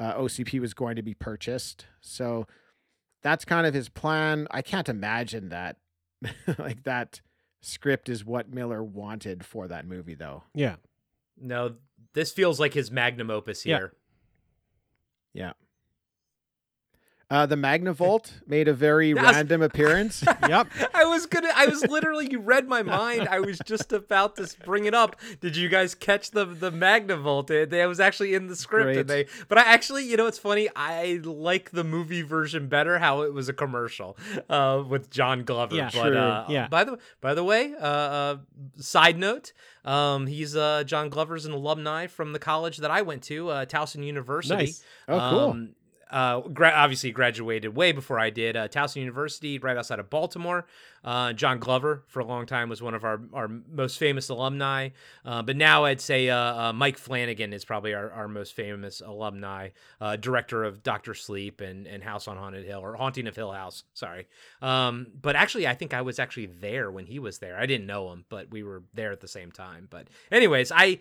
uh, 0.00 0.14
ocp 0.14 0.58
was 0.60 0.74
going 0.74 0.96
to 0.96 1.02
be 1.02 1.14
purchased. 1.14 1.86
So 2.00 2.46
that's 3.22 3.44
kind 3.44 3.66
of 3.66 3.74
his 3.74 3.88
plan. 3.88 4.48
I 4.50 4.62
can't 4.62 4.88
imagine 4.88 5.50
that 5.50 5.76
like 6.58 6.82
that 6.84 7.20
script 7.60 8.08
is 8.08 8.24
what 8.24 8.52
miller 8.52 8.82
wanted 8.82 9.44
for 9.44 9.68
that 9.68 9.86
movie 9.86 10.14
though. 10.14 10.42
Yeah. 10.54 10.76
no 11.40 11.74
this 12.14 12.32
feels 12.32 12.58
like 12.58 12.74
his 12.74 12.90
magnum 12.90 13.30
opus 13.30 13.64
Yeah. 13.66 13.88
Here 15.34 15.54
uh, 17.30 17.44
the 17.44 17.56
magnavolt 17.56 18.32
made 18.46 18.68
a 18.68 18.72
very 18.74 19.12
random 19.28 19.60
appearance 19.60 20.24
Yep. 20.48 20.68
I 20.94 21.04
was 21.04 21.26
gonna. 21.26 21.50
I 21.54 21.66
was 21.66 21.82
literally. 21.86 22.28
You 22.30 22.40
read 22.40 22.68
my 22.68 22.82
mind. 22.82 23.28
I 23.28 23.40
was 23.40 23.58
just 23.64 23.92
about 23.92 24.36
to 24.36 24.48
bring 24.64 24.86
it 24.86 24.94
up. 24.94 25.16
Did 25.40 25.56
you 25.56 25.68
guys 25.68 25.94
catch 25.94 26.30
the 26.30 26.44
the 26.46 26.70
Magnavolt? 26.70 27.50
It, 27.50 27.72
it 27.72 27.86
was 27.86 28.00
actually 28.00 28.34
in 28.34 28.46
the 28.46 28.56
script, 28.56 28.96
and 28.96 29.08
they. 29.08 29.26
But 29.48 29.58
I 29.58 29.62
actually, 29.62 30.04
you 30.04 30.16
know, 30.16 30.26
it's 30.26 30.38
funny. 30.38 30.68
I 30.74 31.20
like 31.22 31.70
the 31.70 31.84
movie 31.84 32.22
version 32.22 32.68
better. 32.68 32.98
How 32.98 33.22
it 33.22 33.34
was 33.34 33.48
a 33.48 33.52
commercial 33.52 34.16
uh, 34.48 34.82
with 34.88 35.10
John 35.10 35.44
Glover. 35.44 35.74
Yeah. 35.76 35.90
but, 35.92 36.08
True. 36.08 36.16
Uh, 36.18 36.46
Yeah. 36.48 36.68
By 36.68 36.84
the 36.84 36.98
by 37.20 37.34
the 37.34 37.44
way, 37.44 37.74
uh, 37.74 37.84
uh, 37.84 38.36
side 38.78 39.18
note. 39.18 39.52
Um, 39.84 40.26
he's 40.26 40.54
uh, 40.54 40.84
John 40.84 41.08
Glover's 41.08 41.46
an 41.46 41.52
alumni 41.52 42.08
from 42.08 42.32
the 42.32 42.38
college 42.38 42.78
that 42.78 42.90
I 42.90 43.00
went 43.02 43.22
to, 43.24 43.48
uh, 43.48 43.64
Towson 43.64 44.04
University. 44.04 44.54
Nice. 44.54 44.84
Oh, 45.08 45.30
cool. 45.30 45.50
Um, 45.50 45.70
uh, 46.10 46.40
gra- 46.40 46.72
obviously 46.74 47.10
graduated 47.10 47.74
way 47.76 47.92
before 47.92 48.18
I 48.18 48.30
did. 48.30 48.56
Uh, 48.56 48.68
Towson 48.68 48.96
University, 48.96 49.58
right 49.58 49.76
outside 49.76 49.98
of 49.98 50.10
Baltimore. 50.10 50.66
Uh, 51.04 51.32
John 51.32 51.58
Glover 51.58 52.02
for 52.06 52.20
a 52.20 52.24
long 52.24 52.46
time 52.46 52.68
was 52.68 52.82
one 52.82 52.94
of 52.94 53.04
our, 53.04 53.20
our 53.32 53.48
most 53.48 53.98
famous 53.98 54.28
alumni. 54.28 54.90
Uh, 55.24 55.42
but 55.42 55.56
now 55.56 55.84
I'd 55.84 56.00
say 56.00 56.28
uh, 56.28 56.36
uh, 56.36 56.72
Mike 56.72 56.98
Flanagan 56.98 57.52
is 57.52 57.64
probably 57.64 57.94
our, 57.94 58.10
our 58.10 58.28
most 58.28 58.54
famous 58.54 59.00
alumni, 59.00 59.70
director 60.20 60.64
of 60.64 60.82
Doctor 60.82 61.14
Sleep 61.14 61.60
and, 61.60 61.86
and 61.86 62.02
House 62.02 62.28
on 62.28 62.36
Haunted 62.36 62.64
Hill 62.64 62.80
or 62.80 62.94
Haunting 62.94 63.26
of 63.26 63.36
Hill 63.36 63.52
House. 63.52 63.84
Sorry. 63.94 64.26
Um, 64.60 65.06
but 65.20 65.36
actually, 65.36 65.66
I 65.66 65.74
think 65.74 65.94
I 65.94 66.02
was 66.02 66.18
actually 66.18 66.46
there 66.46 66.90
when 66.90 67.06
he 67.06 67.18
was 67.18 67.38
there. 67.38 67.58
I 67.58 67.66
didn't 67.66 67.86
know 67.86 68.12
him, 68.12 68.24
but 68.28 68.50
we 68.50 68.62
were 68.62 68.82
there 68.94 69.12
at 69.12 69.20
the 69.20 69.28
same 69.28 69.52
time. 69.52 69.86
But 69.90 70.08
anyways, 70.32 70.72
I. 70.72 71.00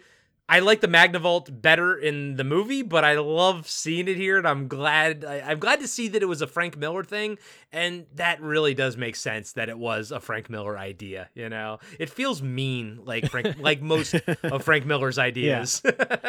I 0.50 0.60
like 0.60 0.80
the 0.80 0.88
Magnavolt 0.88 1.62
better 1.62 1.94
in 1.98 2.38
the 2.38 2.46
movie, 2.46 2.82
but 2.82 3.04
I 3.04 3.16
love 3.20 3.68
seeing 3.70 4.08
it 4.08 4.16
here, 4.16 4.38
and 4.38 4.48
I'm 4.48 4.70
glad. 4.70 5.26
I, 5.26 5.42
I'm 5.42 5.60
glad 5.60 5.82
to 5.82 5.88
see 5.90 6.08
that 6.08 6.22
it 6.22 6.26
was 6.26 6.42
a 6.42 6.48
Frank 6.48 6.78
Miller 6.78 7.04
thing, 7.04 7.38
and 7.74 8.06
that 8.16 8.42
really 8.42 8.74
does 8.74 8.96
make 8.96 9.18
sense 9.18 9.52
that 9.54 9.68
it 9.68 9.78
was 9.78 10.10
a 10.10 10.22
Frank 10.22 10.50
Miller 10.50 10.78
idea. 10.78 11.30
You 11.36 11.50
know, 11.50 11.80
it 12.00 12.10
feels 12.10 12.42
mean, 12.42 13.02
like 13.04 13.30
Frank, 13.30 13.58
like 13.60 13.82
most 13.82 14.14
of 14.44 14.64
Frank 14.64 14.86
Miller's 14.86 15.20
ideas. 15.20 15.82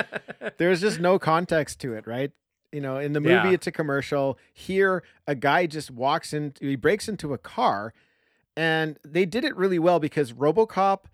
there's 0.59 0.81
just 0.81 0.99
no 0.99 1.19
context 1.21 1.81
to 1.83 1.95
it, 1.95 2.07
right? 2.07 2.33
You 2.73 2.81
know, 2.81 2.99
in 2.99 3.13
the 3.13 3.21
movie, 3.21 3.35
Yeah. 3.35 3.51
it's 3.53 3.67
a 3.69 3.73
commercial. 3.73 4.37
Here, 4.53 5.05
a 5.29 5.37
guy 5.37 5.67
just 5.67 5.91
walks 5.93 6.33
in, 6.33 6.55
he 6.61 6.75
breaks 6.77 7.09
into 7.09 7.33
a 7.35 7.39
car, 7.39 7.95
and 8.57 8.99
they 9.05 9.25
did 9.25 9.45
it 9.45 9.57
really 9.57 9.79
well 9.79 10.01
because 10.01 10.33
Robocop 10.33 11.05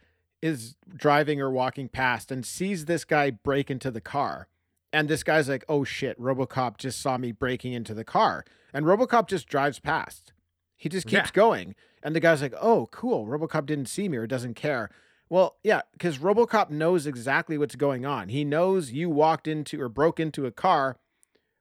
is 0.45 0.77
driving 0.95 1.41
or 1.41 1.51
walking 1.51 1.89
past 1.89 2.31
and 2.31 2.45
sees 2.45 2.85
this 2.85 3.07
guy 3.07 3.31
break 3.31 3.71
into 3.71 3.91
the 3.91 4.01
car. 4.01 4.47
And 4.93 5.09
this 5.09 5.23
guy's 5.23 5.49
like, 5.49 5.65
oh 5.71 5.85
shit, 5.85 6.21
Robocop 6.21 6.77
just 6.77 7.01
saw 7.01 7.17
me 7.17 7.33
breaking 7.33 7.73
into 7.73 7.95
the 7.95 8.05
car. 8.05 8.45
And 8.75 8.85
Robocop 8.85 9.27
just 9.27 9.49
drives 9.49 9.79
past. 9.81 10.35
He 10.77 10.91
just 10.91 11.07
keeps 11.07 11.31
Yeah. 11.31 11.33
going. 11.33 11.75
And 12.03 12.15
the 12.15 12.21
guy's 12.21 12.43
like, 12.43 12.53
oh, 12.61 12.89
cool. 12.93 13.27
Robocop 13.27 13.65
didn't 13.65 13.87
see 13.89 14.07
me 14.07 14.19
or 14.19 14.27
doesn't 14.27 14.53
care. 14.53 14.91
Well, 15.31 15.57
yeah, 15.65 15.81
because 15.93 16.19
Robocop 16.19 16.69
knows 16.69 17.07
exactly 17.07 17.57
what's 17.57 17.75
going 17.77 18.05
on. 18.05 18.29
He 18.29 18.45
knows 18.45 18.93
you 18.93 19.09
walked 19.09 19.49
into 19.49 19.81
or 19.81 19.89
broke 19.89 20.21
into 20.21 20.45
a 20.45 20.51
car 20.53 20.99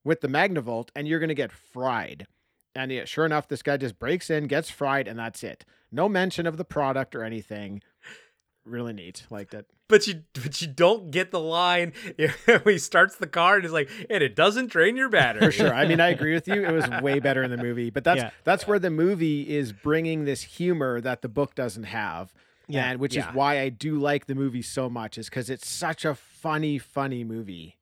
with 0.04 0.20
the 0.20 0.28
Magnavolt 0.28 0.90
and 0.94 1.08
you're 1.08 1.20
going 1.20 1.30
to 1.30 1.34
get 1.36 1.54
fried. 1.54 2.28
And 2.76 2.92
yeah, 2.92 3.06
sure 3.06 3.26
enough, 3.26 3.48
this 3.48 3.64
guy 3.64 3.78
just 3.78 3.98
breaks 3.98 4.30
in, 4.30 4.48
gets 4.48 4.70
fried, 4.70 5.08
and 5.08 5.18
that's 5.18 5.42
it. 5.44 5.64
No 5.90 6.10
mention 6.10 6.46
of 6.46 6.58
the 6.58 6.66
product 6.66 7.16
or 7.16 7.24
anything. 7.24 7.82
Really 8.66 8.94
neat. 8.94 9.26
Liked 9.30 9.54
it. 9.54 9.66
but 9.90 10.08
you, 10.08 10.24
but 10.34 10.62
you 10.62 10.68
don't 10.68 11.12
get 11.12 11.32
the 11.32 11.40
line 11.40 11.92
when 12.46 12.62
he 12.66 12.78
starts 12.78 13.16
the 13.18 13.28
car 13.28 13.56
and 13.56 13.64
he's 13.66 13.74
like, 13.74 13.90
and 14.10 14.24
it 14.24 14.36
doesn't 14.38 14.68
drain 14.72 14.96
your 14.96 15.10
battery. 15.10 15.42
For 15.48 15.52
sure. 15.52 15.74
I 15.74 15.86
mean, 15.86 16.00
I 16.00 16.10
agree 16.10 16.34
with 16.34 16.48
you. 16.48 16.66
It 16.66 16.72
was 16.72 16.88
way 17.02 17.20
better 17.20 17.44
in 17.44 17.52
the 17.52 17.58
movie, 17.58 17.90
but 17.90 18.04
that's 18.06 18.22
Yeah. 18.22 18.30
that's 18.46 18.66
where 18.66 18.80
the 18.80 18.90
movie 18.90 19.54
is 19.56 19.74
bringing 19.74 20.24
this 20.24 20.42
humor 20.44 21.02
that 21.02 21.22
the 21.22 21.28
book 21.30 21.56
doesn't 21.56 21.84
have. 21.84 22.34
Yeah, 22.70 22.90
and 22.92 23.00
which 23.02 23.16
yeah. 23.18 23.28
is 23.30 23.36
why 23.36 23.60
I 23.60 23.68
do 23.68 24.00
like 24.00 24.28
the 24.28 24.36
movie 24.36 24.62
so 24.62 24.90
much, 24.90 25.18
is 25.18 25.28
because 25.30 25.50
it's 25.50 25.68
such 25.68 26.06
a 26.06 26.16
funny, 26.16 26.78
funny 26.78 27.26
movie. 27.26 27.76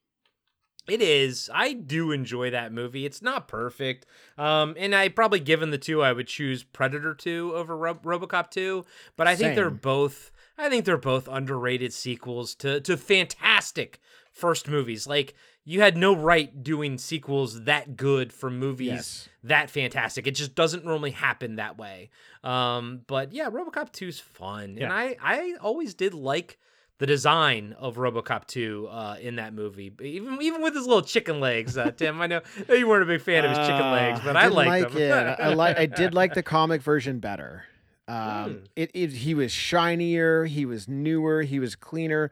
It 0.88 1.04
is. 1.04 1.52
I 1.54 1.74
do 1.74 2.12
enjoy 2.12 2.50
that 2.50 2.74
movie. 2.74 3.06
It's 3.06 3.22
not 3.22 3.48
perfect. 3.48 4.08
Um, 4.40 4.74
and 4.80 4.96
I 4.96 5.10
probably 5.10 5.40
given 5.40 5.70
the 5.70 5.78
two, 5.78 6.02
I 6.02 6.12
would 6.12 6.26
choose 6.28 6.64
Predator 6.64 7.14
2 7.14 7.54
over 7.56 7.78
Ro- 7.78 7.94
RoboCop 8.04 8.50
2, 8.50 8.84
but 9.16 9.28
I 9.28 9.36
think 9.36 9.54
they're 9.56 9.70
both 9.70 10.32
I 10.62 10.70
think 10.70 10.86
they're 10.86 10.98
both 10.98 11.28
underrated 11.28 11.92
sequels 11.94 12.56
to 12.56 12.80
to 12.82 12.96
fantastic 12.98 14.00
first 14.32 14.68
movies. 14.68 15.08
Like 15.08 15.34
you 15.64 15.82
had 15.82 15.96
no 15.98 16.16
right 16.16 16.64
doing 16.64 16.98
sequels 16.98 17.64
that 17.66 17.96
good 17.96 18.34
for 18.34 18.50
movies 18.50 18.88
Yes. 18.90 19.30
that 19.44 19.70
fantastic. 19.70 20.26
It 20.28 20.36
just 20.36 20.56
doesn't 20.56 20.86
normally 20.86 21.12
happen 21.12 21.56
that 21.58 21.78
way. 21.78 22.10
Um, 22.44 23.02
but 23.08 23.32
yeah, 23.34 23.50
RoboCop 23.50 23.92
2 23.92 24.08
is 24.08 24.20
fun. 24.20 24.78
And 24.80 24.92
I 24.92 25.18
I 25.22 25.56
always 25.62 25.94
did 25.94 26.14
like 26.14 26.58
the 26.98 27.06
design 27.08 27.76
of 27.80 27.96
RoboCop 27.96 28.46
2 28.46 28.88
uh, 28.90 29.16
in 29.20 29.36
that 29.38 29.54
movie, 29.56 29.92
even 30.02 30.40
even 30.42 30.62
with 30.62 30.76
his 30.76 30.86
little 30.86 31.02
chicken 31.02 31.40
legs. 31.40 31.78
Uh, 31.78 31.90
Tim, 31.92 32.22
I 32.22 32.28
know 32.28 32.42
you 32.70 32.88
weren't 32.88 33.04
a 33.04 33.08
big 33.08 33.22
fan 33.22 33.44
of 33.44 33.50
his 33.58 33.60
chicken 33.68 33.92
legs, 33.92 34.20
Uh, 34.20 34.24
but 34.26 34.36
I, 34.38 34.44
didn't 34.44 34.56
liked 34.56 34.84
like 34.84 34.94
them. 34.94 35.02
it. 35.02 35.40
I, 35.40 35.50
I 35.50 35.54
like. 35.54 35.78
I 35.80 35.86
did 35.88 36.14
like 36.14 36.34
the 36.36 36.44
comic 36.58 36.82
version 36.82 37.20
better. 37.20 37.66
Um, 38.08 38.16
Mm. 38.18 38.66
it, 38.76 38.92
it 38.94 39.12
he 39.12 39.34
was 39.34 39.52
shinier. 39.52 40.46
He 40.46 40.66
was 40.66 40.88
newer. 40.88 41.44
He 41.44 41.60
was 41.60 41.76
cleaner. 41.76 42.32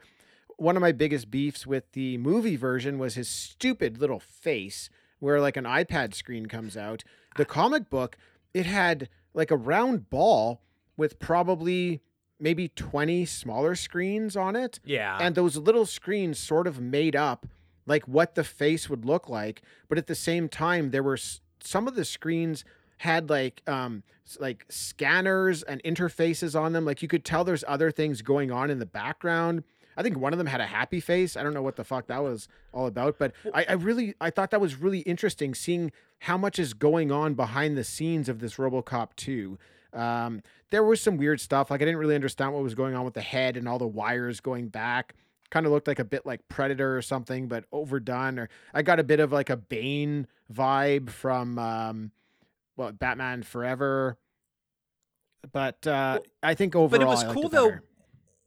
One 0.56 0.76
of 0.76 0.80
my 0.82 0.92
biggest 0.92 1.30
beefs 1.30 1.66
with 1.66 1.90
the 1.92 2.18
movie 2.18 2.56
version 2.56 2.98
was 2.98 3.14
his 3.14 3.28
stupid 3.28 3.98
little 3.98 4.20
face, 4.20 4.90
where 5.20 5.40
like 5.40 5.56
an 5.56 5.64
iPad 5.64 6.14
screen 6.14 6.46
comes 6.46 6.76
out. 6.76 7.02
The 7.36 7.44
comic 7.46 7.88
book, 7.88 8.18
it 8.52 8.66
had 8.66 9.08
like 9.32 9.50
a 9.50 9.56
round 9.56 10.10
ball 10.10 10.60
with 10.96 11.18
probably 11.18 12.02
maybe 12.38 12.68
20 12.68 13.24
smaller 13.26 13.74
screens 13.74 14.34
on 14.36 14.56
it 14.56 14.80
yeah. 14.84 15.18
and 15.20 15.34
those 15.34 15.56
little 15.58 15.84
screens 15.84 16.38
sort 16.38 16.66
of 16.66 16.80
made 16.80 17.14
up 17.14 17.46
like 17.86 18.08
what 18.08 18.34
the 18.34 18.42
face 18.42 18.88
would 18.88 19.04
look 19.04 19.28
like 19.28 19.60
but 19.90 19.98
at 19.98 20.06
the 20.06 20.14
same 20.14 20.48
time 20.48 20.90
there 20.90 21.02
were 21.02 21.14
s- 21.18 21.42
some 21.62 21.86
of 21.86 21.94
the 21.94 22.04
screens 22.04 22.64
had 23.00 23.30
like 23.30 23.62
um 23.66 24.02
like 24.38 24.64
scanners 24.68 25.62
and 25.62 25.82
interfaces 25.82 26.58
on 26.58 26.72
them 26.72 26.84
like 26.84 27.02
you 27.02 27.08
could 27.08 27.24
tell 27.24 27.44
there's 27.44 27.64
other 27.66 27.90
things 27.90 28.22
going 28.22 28.52
on 28.52 28.70
in 28.70 28.78
the 28.78 28.86
background 28.86 29.64
i 29.96 30.02
think 30.02 30.18
one 30.18 30.32
of 30.32 30.38
them 30.38 30.46
had 30.46 30.60
a 30.60 30.66
happy 30.66 31.00
face 31.00 31.36
i 31.36 31.42
don't 31.42 31.54
know 31.54 31.62
what 31.62 31.76
the 31.76 31.84
fuck 31.84 32.06
that 32.06 32.22
was 32.22 32.46
all 32.72 32.86
about 32.86 33.18
but 33.18 33.32
i, 33.54 33.64
I 33.68 33.72
really 33.72 34.14
i 34.20 34.28
thought 34.28 34.50
that 34.50 34.60
was 34.60 34.76
really 34.76 35.00
interesting 35.00 35.54
seeing 35.54 35.92
how 36.20 36.36
much 36.36 36.58
is 36.58 36.74
going 36.74 37.10
on 37.10 37.34
behind 37.34 37.76
the 37.76 37.84
scenes 37.84 38.28
of 38.28 38.38
this 38.38 38.56
robocop 38.56 39.16
2 39.16 39.58
um, 39.92 40.42
there 40.70 40.84
was 40.84 41.00
some 41.00 41.16
weird 41.16 41.40
stuff. 41.40 41.70
Like 41.70 41.82
I 41.82 41.84
didn't 41.84 41.98
really 41.98 42.14
understand 42.14 42.52
what 42.52 42.62
was 42.62 42.74
going 42.74 42.94
on 42.94 43.04
with 43.04 43.14
the 43.14 43.20
head 43.20 43.56
and 43.56 43.68
all 43.68 43.78
the 43.78 43.86
wires 43.86 44.40
going 44.40 44.68
back. 44.68 45.14
Kind 45.50 45.66
of 45.66 45.72
looked 45.72 45.88
like 45.88 45.98
a 45.98 46.04
bit 46.04 46.24
like 46.24 46.46
Predator 46.48 46.96
or 46.96 47.02
something, 47.02 47.48
but 47.48 47.64
overdone. 47.72 48.38
Or 48.38 48.48
I 48.72 48.82
got 48.82 49.00
a 49.00 49.04
bit 49.04 49.18
of 49.18 49.32
like 49.32 49.50
a 49.50 49.56
Bane 49.56 50.28
vibe 50.52 51.10
from 51.10 51.58
um, 51.58 52.12
well, 52.80 52.92
Batman 52.92 53.42
Forever. 53.42 54.18
But 55.52 55.86
uh, 55.86 56.20
Well, 56.20 56.22
I 56.42 56.54
think 56.54 56.74
overall, 56.74 56.90
but 56.90 57.02
it 57.02 57.06
was 57.06 57.24
cool 57.34 57.48
though 57.48 57.68
better. 57.68 57.84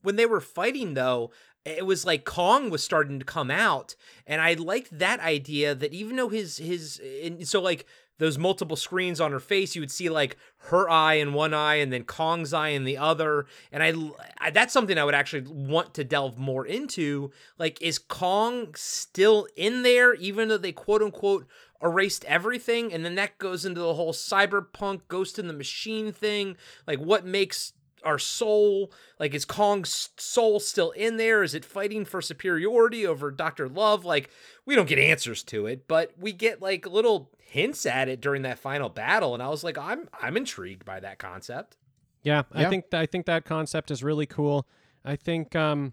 when 0.02 0.16
they 0.16 0.26
were 0.26 0.42
fighting 0.42 0.96
though 0.96 1.32
it 1.66 1.86
was 1.86 2.06
like 2.06 2.26
kong 2.26 2.70
was 2.70 2.84
starting 2.84 3.20
to 3.20 3.26
come 3.26 3.50
out 3.50 3.96
and 4.28 4.42
i 4.42 4.54
liked 4.54 5.00
that 5.00 5.20
idea 5.22 5.74
that 5.74 5.94
even 5.94 6.18
though 6.18 6.28
his 6.30 6.58
his 6.58 7.02
and 7.24 7.48
so 7.48 7.62
like 7.62 7.86
those 8.20 8.38
multiple 8.38 8.76
screens 8.76 9.20
on 9.22 9.32
her 9.32 9.40
face 9.40 9.76
you 9.76 9.82
would 9.82 9.90
see 9.90 10.10
like 10.10 10.36
her 10.58 10.90
eye 10.90 11.16
in 11.16 11.34
one 11.34 11.54
eye 11.54 11.76
and 11.76 11.92
then 11.92 12.04
kong's 12.04 12.54
eye 12.54 12.70
in 12.70 12.84
the 12.84 12.98
other 12.98 13.46
and 13.72 13.82
I, 13.82 13.94
I 14.40 14.52
that's 14.52 14.74
something 14.74 14.98
i 14.98 15.06
would 15.06 15.16
actually 15.16 15.48
want 15.48 15.94
to 15.96 16.04
delve 16.04 16.38
more 16.38 16.66
into 16.66 17.32
like 17.58 17.82
is 17.82 17.98
kong 17.98 18.76
still 18.76 19.48
in 19.56 19.84
there 19.84 20.14
even 20.16 20.50
though 20.50 20.58
they 20.58 20.74
quote 20.74 21.02
unquote 21.02 21.48
erased 21.84 22.24
everything 22.26 22.94
and 22.94 23.04
then 23.04 23.16
that 23.16 23.38
goes 23.38 23.66
into 23.66 23.82
the 23.82 23.94
whole 23.94 24.14
cyberpunk 24.14 25.02
ghost 25.08 25.38
in 25.38 25.48
the 25.48 25.54
machine 25.54 26.12
thing 26.12 26.56
like 26.88 27.00
what 27.00 27.26
makes 27.26 27.74
our 28.04 28.20
soul 28.20 28.92
like 29.20 29.34
is 29.34 29.46
kong's 29.46 30.10
soul 30.18 30.60
still 30.60 30.92
in 30.92 31.16
there? 31.16 31.42
Is 31.42 31.54
it 31.56 31.64
fighting 31.64 32.04
for 32.04 32.22
superiority 32.22 33.08
over 33.08 33.32
dr 33.32 33.70
love? 33.70 34.04
Like 34.04 34.30
we 34.66 34.76
don't 34.76 34.90
get 34.90 35.00
answers 35.00 35.44
to 35.44 35.68
it 35.68 35.88
but 35.88 36.12
we 36.18 36.34
get 36.34 36.62
like 36.62 36.86
little 36.86 37.32
hints 37.40 37.86
at 37.86 38.10
it 38.10 38.20
during 38.20 38.42
that 38.42 38.58
final 38.58 38.90
battle 38.90 39.36
and 39.36 39.44
i 39.44 39.48
was 39.48 39.64
like 39.64 39.78
i'm 39.78 40.10
i'm 40.20 40.36
intrigued 40.36 40.84
by 40.86 41.00
that 41.00 41.20
concept. 41.20 41.78
Yeah, 42.24 42.44
I 42.54 42.66
think 42.70 42.90
th- 42.90 43.02
I 43.02 43.06
think 43.06 43.26
that 43.26 43.44
concept 43.44 43.92
is 43.92 44.02
really 44.02 44.26
cool. 44.26 44.66
I 45.04 45.18
think 45.18 45.56
um, 45.56 45.92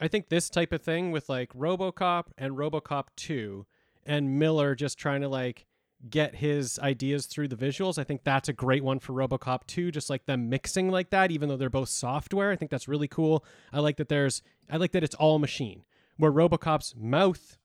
I 0.00 0.08
think 0.08 0.28
this 0.28 0.48
type 0.48 0.72
of 0.72 0.82
thing 0.82 1.12
with 1.12 1.28
like 1.28 1.52
RoboCop 1.52 2.24
and 2.38 2.54
RoboCop 2.56 3.08
Two, 3.16 3.66
and 4.06 4.38
Miller 4.38 4.74
just 4.74 4.98
trying 4.98 5.20
to 5.20 5.28
like 5.28 5.66
get 6.08 6.36
his 6.36 6.78
ideas 6.78 7.26
through 7.26 7.48
the 7.48 7.56
visuals. 7.56 7.98
I 7.98 8.04
think 8.04 8.22
that's 8.22 8.48
a 8.48 8.52
great 8.52 8.84
one 8.84 8.98
for 8.98 9.12
RoboCop 9.12 9.66
2 9.66 9.90
just 9.90 10.10
like 10.10 10.26
them 10.26 10.48
mixing 10.48 10.90
like 10.90 11.10
that 11.10 11.30
even 11.30 11.48
though 11.48 11.56
they're 11.56 11.70
both 11.70 11.88
software. 11.88 12.50
I 12.50 12.56
think 12.56 12.70
that's 12.70 12.88
really 12.88 13.08
cool. 13.08 13.44
I 13.72 13.80
like 13.80 13.96
that 13.96 14.08
there's 14.08 14.42
I 14.70 14.76
like 14.76 14.92
that 14.92 15.04
it's 15.04 15.14
all 15.16 15.38
machine. 15.38 15.84
Where 16.16 16.32
RoboCop's 16.32 16.94
mouth 16.96 17.58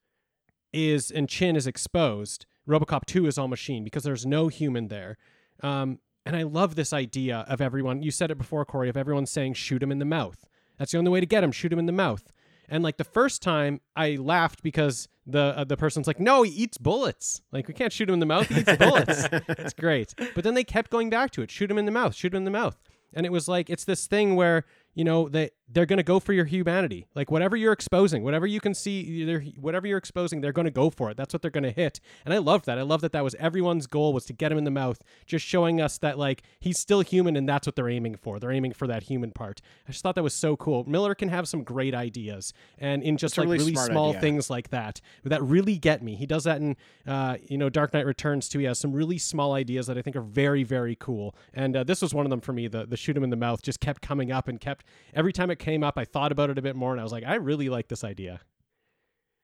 is 0.74 1.12
and 1.12 1.30
chin 1.30 1.56
is 1.56 1.68
exposed, 1.68 2.46
RoboCop 2.68 3.06
2 3.06 3.28
is 3.28 3.38
all 3.38 3.48
machine 3.48 3.84
because 3.84 4.04
there's 4.04 4.26
no 4.26 4.48
human 4.48 4.88
there. 4.88 5.18
Um, 5.62 6.00
and 6.26 6.36
I 6.36 6.44
love 6.44 6.76
this 6.76 6.94
idea 6.94 7.46
of 7.48 7.62
everyone. 7.62 8.04
You 8.04 8.12
said 8.12 8.32
it 8.32 8.38
before, 8.38 8.64
Corey, 8.66 8.90
of 8.90 8.98
everyone 8.98 9.26
saying 9.26 9.54
shoot 9.54 9.82
him 9.82 9.92
in 9.92 10.00
the 10.00 10.06
mouth. 10.06 10.46
That's 10.78 10.92
the 10.92 10.98
only 10.98 11.12
way 11.12 11.20
to 11.20 11.26
get 11.26 11.44
him. 11.44 11.52
Shoot 11.52 11.74
him 11.74 11.80
in 11.80 11.86
the 11.88 11.92
mouth. 11.92 12.32
And 12.72 12.84
like 12.84 12.96
the 12.96 13.04
first 13.04 13.44
time, 13.44 13.82
I 13.98 14.16
laughed 14.16 14.64
because 14.64 15.10
the 15.28 15.54
uh, 15.58 15.64
the 15.66 15.76
person's 15.76 16.08
like, 16.08 16.22
"No, 16.22 16.42
he 16.42 16.52
eats 16.52 16.78
bullets. 16.78 17.42
Like 17.52 17.68
we 17.68 17.74
can't 17.74 17.92
shoot 17.92 18.08
him 18.08 18.14
in 18.14 18.22
the 18.22 18.26
mouth. 18.26 18.48
He 18.48 18.62
eats 18.62 18.78
bullets." 18.78 19.28
it's 19.50 19.74
great. 19.74 20.16
But 20.34 20.46
then 20.46 20.54
they 20.54 20.64
kept 20.64 20.90
going 20.90 21.10
back 21.10 21.32
to 21.32 21.42
it. 21.42 21.52
Shoot 21.52 21.70
him 21.70 21.78
in 21.78 21.86
the 21.86 21.92
mouth. 21.92 22.16
Shoot 22.16 22.34
him 22.34 22.38
in 22.38 22.46
the 22.46 22.52
mouth. 22.52 22.80
And 23.14 23.26
it 23.26 23.32
was 23.32 23.50
like 23.50 23.70
it's 23.70 23.84
this 23.84 24.08
thing 24.08 24.38
where 24.38 24.64
you 24.96 25.04
know 25.04 25.28
they 25.28 25.50
they're 25.74 25.86
going 25.86 25.98
to 25.98 26.04
go 26.04 26.20
for 26.20 26.34
your 26.34 26.46
humanity. 26.46 27.08
Like 27.16 27.32
whatever 27.32 27.56
you're 27.56 27.72
exposing, 27.74 28.24
whatever 28.24 28.46
you 28.46 28.60
can 28.60 28.74
see, 28.74 29.54
whatever 29.60 29.88
you're 29.88 29.98
exposing, 29.98 30.42
they're 30.42 30.52
going 30.52 30.66
to 30.66 30.72
go 30.72 30.90
for 30.90 31.10
it. 31.10 31.18
That's 31.18 31.34
what 31.34 31.42
they're 31.42 31.52
going 31.52 31.64
to 31.64 31.72
hit. 31.72 32.00
And 32.26 32.34
I 32.34 32.40
love 32.40 32.66
that. 32.66 32.78
I 32.78 32.82
love 32.82 33.02
that 33.02 33.12
that 33.14 33.24
was 33.24 33.36
everyone's 33.36 33.88
goal 33.88 34.14
was 34.14 34.26
to 34.26 34.34
get 34.34 34.52
him 34.52 34.58
in 34.58 34.64
the 34.64 34.72
mouth, 34.72 35.02
just 35.26 35.46
showing 35.46 35.80
us 35.80 35.98
that 36.00 36.18
like 36.18 36.44
he's 36.60 36.80
still 36.80 37.02
human 37.02 37.36
and 37.36 37.48
that's 37.48 37.68
what 37.68 37.76
they're 37.76 37.90
aiming 37.90 38.16
for. 38.16 38.40
They're 38.40 38.52
aiming 38.52 38.74
for 38.74 38.88
that 38.88 39.04
human 39.04 39.32
part. 39.32 39.62
I 39.88 39.92
just 39.92 40.04
thought 40.04 40.16
that 40.16 40.24
was 40.24 40.34
so 40.34 40.56
cool. 40.58 40.84
Miller 40.86 41.16
can 41.16 41.30
have 41.30 41.48
some 41.48 41.64
great 41.64 41.94
ideas 41.96 42.54
and 42.78 43.02
in 43.04 43.18
just 43.18 43.34
It's 43.34 43.38
like 43.38 43.46
really 43.46 43.60
really, 43.60 43.76
small 43.76 44.10
idea. 44.10 44.22
things 44.22 44.50
like 44.50 44.70
that 44.70 45.00
that 45.24 45.42
really 45.44 45.78
get 45.78 46.04
me. 46.04 46.16
He 46.16 46.26
does 46.26 46.44
that 46.44 46.58
in 46.60 46.76
uh, 47.08 47.38
you 47.48 47.58
know 47.58 47.70
Dark 47.70 47.94
Knight 47.94 48.06
Returns 48.06 48.50
too. 48.50 48.60
He 48.60 48.66
has 48.66 48.80
some 48.80 48.92
really 48.92 49.18
small 49.18 49.54
ideas 49.54 49.88
that 49.88 49.98
I 49.98 50.02
think 50.02 50.16
are 50.16 50.22
very 50.22 50.64
very 50.64 50.96
cool. 50.96 51.36
And 51.54 51.76
uh, 51.78 51.84
this 51.84 52.02
was 52.02 52.14
one 52.14 52.26
of 52.26 52.30
them 52.30 52.42
for 52.42 52.54
me. 52.54 52.68
The 52.68 52.86
the 52.86 52.98
shoot 52.98 53.16
him 53.16 53.24
in 53.24 53.30
the 53.30 53.36
mouth 53.38 53.62
just 53.62 53.80
kept 53.80 54.02
coming 54.02 54.32
up 54.32 54.48
and 54.48 54.60
kept 54.60 54.86
every 55.14 55.32
time 55.32 55.50
it 55.50 55.58
came 55.62 55.84
up. 55.84 55.98
I 55.98 56.04
thought 56.04 56.34
about 56.34 56.50
it 56.50 56.58
a 56.58 56.62
bit 56.62 56.76
more 56.76 56.92
and 56.92 57.00
I 57.00 57.04
was 57.04 57.14
like, 57.14 57.24
I 57.26 57.36
really 57.36 57.70
like 57.70 57.88
this 57.88 58.04
idea. 58.04 58.42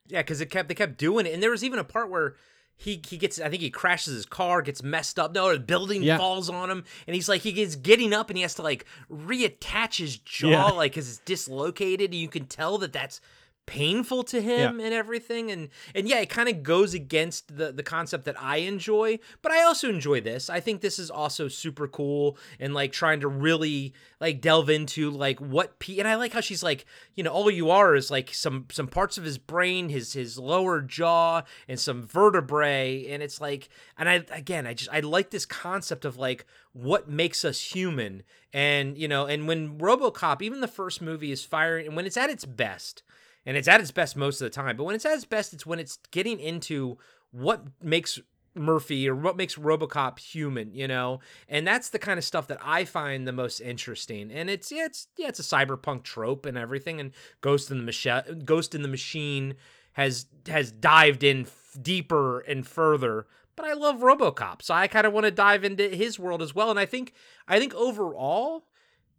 Yeah, 0.08 0.22
because 0.22 0.42
it 0.42 0.50
kept 0.50 0.68
they 0.70 0.76
kept 0.76 0.98
doing 0.98 1.26
it, 1.26 1.34
and 1.34 1.42
there 1.44 1.52
was 1.52 1.64
even 1.64 1.80
a 1.80 1.84
part 1.84 2.10
where 2.10 2.36
he 2.78 3.02
he 3.08 3.18
gets 3.18 3.40
I 3.42 3.50
think 3.50 3.62
he 3.62 3.70
crashes 3.70 4.14
his 4.14 4.26
car, 4.26 4.62
gets 4.62 4.82
messed 4.82 5.20
up. 5.20 5.34
No, 5.34 5.52
the 5.52 5.60
building 5.60 6.02
Yeah. 6.04 6.18
falls 6.18 6.50
on 6.50 6.70
him, 6.70 6.86
and 7.08 7.14
he's 7.16 7.28
like 7.28 7.42
he 7.42 7.52
gets 7.52 7.76
getting 7.76 8.14
up, 8.14 8.30
and 8.30 8.38
he 8.38 8.42
has 8.44 8.54
to 8.56 8.62
like 8.62 8.86
reattach 9.12 9.98
his 9.98 10.18
jaw, 10.18 10.50
Yeah. 10.50 10.64
like 10.68 10.92
because 10.94 11.10
it's 11.10 11.20
dislocated, 11.20 12.12
and 12.12 12.20
you 12.22 12.30
can 12.30 12.46
tell 12.46 12.78
that 12.78 12.94
that's 12.94 13.20
painful 13.68 14.24
to 14.24 14.42
him 14.42 14.80
and 14.80 14.94
everything 14.94 15.52
and 15.52 15.68
and 15.94 16.08
yeah 16.08 16.20
it 16.20 16.30
kind 16.30 16.48
of 16.48 16.64
goes 16.64 16.94
against 16.94 17.58
the 17.58 17.72
the 17.72 17.84
concept 17.84 18.24
that 18.24 18.42
i 18.42 18.58
enjoy 18.58 19.20
but 19.42 19.52
i 19.52 19.62
also 19.62 19.90
enjoy 19.90 20.22
this. 20.22 20.50
I 20.50 20.62
think 20.62 20.82
this 20.82 20.98
is 20.98 21.12
also 21.12 21.48
super 21.48 21.88
cool 21.88 22.38
and 22.60 22.74
like 22.74 22.92
trying 22.92 23.20
to 23.20 23.28
really 23.28 23.94
like 24.22 24.42
delve 24.42 24.70
into 24.70 25.12
like 25.12 25.40
what 25.40 25.80
p 25.80 26.00
and 26.00 26.08
i 26.08 26.16
like 26.16 26.34
how 26.34 26.42
she's 26.42 26.64
like 26.64 26.86
you 27.16 27.24
know 27.24 27.32
all 27.32 27.52
you 27.52 27.70
are 27.70 27.94
is 27.94 28.10
like 28.10 28.34
some 28.34 28.66
some 28.72 28.88
parts 28.88 29.18
of 29.18 29.26
his 29.26 29.38
brain 29.38 29.90
his 29.90 30.14
his 30.14 30.40
lower 30.40 30.82
jaw 30.82 31.42
and 31.68 31.80
some 31.80 32.04
vertebrae 32.04 33.06
and 33.10 33.22
it's 33.22 33.42
like 33.42 33.70
and 33.98 34.08
i 34.08 34.24
again 34.32 34.66
i 34.66 34.74
just 34.74 34.90
i 34.94 35.02
like 35.02 35.30
this 35.30 35.46
concept 35.46 36.06
of 36.06 36.18
like 36.18 36.46
what 36.74 37.10
makes 37.10 37.44
us 37.44 37.60
human. 37.60 38.24
And 38.54 38.98
you 38.98 39.08
know 39.08 39.26
and 39.26 39.48
when 39.48 39.78
robocop 39.78 40.42
even 40.42 40.62
the 40.62 40.68
first 40.68 41.02
movie 41.02 41.32
is 41.32 41.44
firing 41.44 41.86
and 41.86 41.96
when 41.96 42.06
it's 42.06 42.18
at 42.18 42.30
its 42.30 42.46
best 42.46 43.04
and 43.48 43.56
it's 43.56 43.70
at 43.70 43.80
its 43.80 43.92
best 43.92 44.18
most 44.18 44.42
of 44.42 44.46
the 44.46 44.50
time. 44.50 44.76
But 44.76 44.84
when 44.84 44.94
it's 44.94 45.06
at 45.06 45.14
its 45.14 45.26
best, 45.26 45.54
it's 45.54 45.66
when 45.66 45.80
it's 45.80 45.98
getting 46.12 46.40
into 46.40 46.98
what 47.32 47.64
makes 47.82 48.20
Murphy 48.54 49.08
or 49.08 49.16
what 49.16 49.38
makes 49.38 49.56
RoboCop 49.56 50.20
human, 50.20 50.74
you 50.74 50.88
know, 50.88 51.22
and 51.48 51.66
that's 51.66 51.90
the 51.90 52.00
kind 52.00 52.18
of 52.18 52.26
stuff 52.26 52.48
that 52.48 52.60
I 52.62 52.84
find 52.84 53.26
the 53.26 53.32
most 53.32 53.62
interesting. 53.62 54.32
And 54.32 54.50
it's 54.50 54.70
yeah, 54.70 54.86
it's 54.86 55.08
yeah, 55.18 55.30
it's 55.30 55.40
a 55.40 55.44
cyberpunk 55.44 56.04
trope 56.04 56.46
and 56.46 56.58
everything. 56.58 57.00
And 57.00 57.12
Ghost 57.40 57.72
in 57.72 57.78
the 57.78 57.84
Machine, 57.84 58.42
Ghost 58.44 58.76
in 58.76 58.82
the 58.82 58.90
Machine 58.90 59.56
has 59.94 60.26
has 60.48 60.70
dived 60.70 61.24
in 61.24 61.42
f- 61.42 61.78
deeper 61.82 62.42
and 62.42 62.68
further. 62.68 63.28
But 63.56 63.66
I 63.66 63.74
love 63.74 64.02
RoboCop, 64.02 64.62
so 64.62 64.74
I 64.74 64.88
kind 64.88 65.08
of 65.08 65.14
want 65.14 65.24
to 65.24 65.32
dive 65.32 65.64
into 65.64 65.88
his 65.88 66.20
world 66.20 66.42
as 66.42 66.54
well. 66.54 66.70
And 66.70 66.80
I 66.80 66.86
think 66.86 67.14
I 67.48 67.60
think 67.60 67.74
overall, 67.76 68.66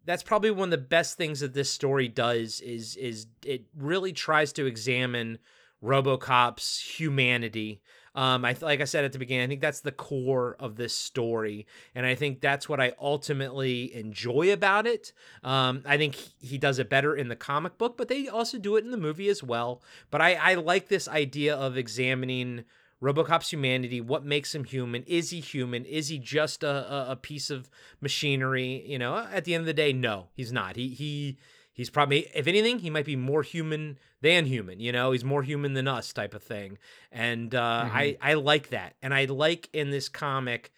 that's 0.05 0.23
probably 0.23 0.51
one 0.51 0.67
of 0.67 0.71
the 0.71 0.77
best 0.77 1.17
things 1.17 1.39
that 1.41 1.53
this 1.53 1.69
story 1.69 2.07
does 2.07 2.61
is 2.61 2.95
is 2.95 3.27
it 3.45 3.65
really 3.75 4.13
tries 4.13 4.53
to 4.53 4.65
examine 4.65 5.39
RoboCop's 5.83 6.79
humanity. 6.79 7.81
Um, 8.15 8.43
I 8.43 8.55
like 8.59 8.81
I 8.81 8.85
said 8.85 9.05
at 9.05 9.13
the 9.13 9.19
beginning, 9.19 9.43
I 9.43 9.47
think 9.47 9.61
that's 9.61 9.81
the 9.81 9.91
core 9.91 10.55
of 10.59 10.75
this 10.75 10.95
story, 10.95 11.67
and 11.93 12.05
I 12.05 12.15
think 12.15 12.41
that's 12.41 12.67
what 12.67 12.81
I 12.81 12.93
ultimately 12.99 13.93
enjoy 13.93 14.51
about 14.51 14.87
it. 14.87 15.13
Um, 15.43 15.83
I 15.85 15.97
think 15.97 16.15
he 16.41 16.57
does 16.57 16.79
it 16.79 16.89
better 16.89 17.15
in 17.15 17.29
the 17.29 17.35
comic 17.35 17.77
book, 17.77 17.97
but 17.97 18.07
they 18.07 18.27
also 18.27 18.57
do 18.57 18.75
it 18.75 18.83
in 18.83 18.91
the 18.91 18.97
movie 18.97 19.29
as 19.29 19.43
well. 19.43 19.81
But 20.09 20.21
I, 20.21 20.33
I 20.33 20.53
like 20.55 20.87
this 20.87 21.07
idea 21.07 21.55
of 21.55 21.77
examining 21.77 22.65
RoboCop's 23.01 23.51
humanity. 23.51 24.01
What 24.01 24.25
makes 24.25 24.53
him 24.53 24.63
human? 24.63 25.03
Is 25.03 25.29
he 25.29 25.39
human? 25.39 25.85
Is 25.85 26.09
he 26.09 26.17
just 26.17 26.63
a, 26.63 27.11
a 27.11 27.15
piece 27.15 27.49
of 27.49 27.69
machinery? 28.01 28.83
You 28.85 28.99
know, 28.99 29.17
at 29.17 29.45
the 29.45 29.53
end 29.53 29.61
of 29.61 29.67
the 29.67 29.73
day, 29.73 29.93
no, 29.93 30.27
he's 30.33 30.51
not. 30.51 30.75
He 30.75 30.89
he 30.89 31.37
he's 31.71 31.89
probably, 31.89 32.27
if 32.35 32.47
anything, 32.47 32.79
he 32.79 32.89
might 32.89 33.05
be 33.05 33.15
more 33.15 33.41
human 33.41 33.97
than 34.21 34.45
human. 34.45 34.79
You 34.79 34.91
know, 34.91 35.11
he's 35.11 35.23
more 35.23 35.43
human 35.43 35.73
than 35.73 35.87
us, 35.87 36.11
type 36.11 36.33
of 36.33 36.43
thing. 36.43 36.77
And 37.11 37.55
uh, 37.55 37.85
mm-hmm. 37.85 37.97
I 37.97 38.17
I 38.21 38.33
like 38.33 38.69
that, 38.69 38.95
and 39.01 39.13
I 39.13 39.25
like 39.25 39.69
in 39.73 39.91
this 39.91 40.09
comic 40.09 40.71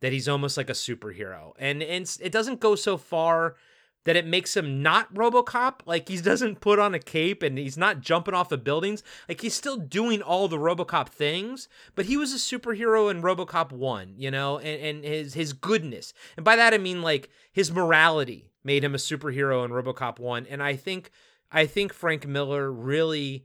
that 0.00 0.12
he's 0.12 0.28
almost 0.28 0.56
like 0.56 0.70
a 0.70 0.74
superhero, 0.74 1.52
and 1.58 1.82
and 1.82 2.16
it 2.22 2.32
doesn't 2.32 2.60
go 2.60 2.74
so 2.74 2.96
far 2.96 3.56
that 4.06 4.16
it 4.16 4.24
makes 4.24 4.56
him 4.56 4.82
not 4.82 5.12
RoboCop. 5.12 5.80
Like 5.84 6.08
he 6.08 6.16
doesn't 6.18 6.60
put 6.60 6.78
on 6.78 6.94
a 6.94 6.98
cape 6.98 7.42
and 7.42 7.58
he's 7.58 7.76
not 7.76 8.00
jumping 8.00 8.34
off 8.34 8.52
of 8.52 8.64
buildings. 8.64 9.02
Like 9.28 9.40
he's 9.40 9.54
still 9.54 9.76
doing 9.76 10.22
all 10.22 10.46
the 10.48 10.58
RoboCop 10.58 11.08
things, 11.08 11.68
but 11.96 12.06
he 12.06 12.16
was 12.16 12.32
a 12.32 12.36
superhero 12.36 13.10
in 13.10 13.20
RoboCop 13.20 13.72
1, 13.72 14.14
you 14.16 14.30
know, 14.30 14.58
and, 14.58 14.82
and 14.82 15.04
his 15.04 15.34
his 15.34 15.52
goodness. 15.52 16.14
And 16.36 16.44
by 16.44 16.56
that 16.56 16.72
I 16.72 16.78
mean 16.78 17.02
like 17.02 17.28
his 17.52 17.72
morality 17.72 18.52
made 18.64 18.84
him 18.84 18.94
a 18.94 18.98
superhero 18.98 19.64
in 19.64 19.72
RoboCop 19.72 20.18
1 20.20 20.46
and 20.46 20.62
I 20.62 20.76
think 20.76 21.10
I 21.50 21.66
think 21.66 21.92
Frank 21.92 22.26
Miller 22.26 22.70
really 22.70 23.44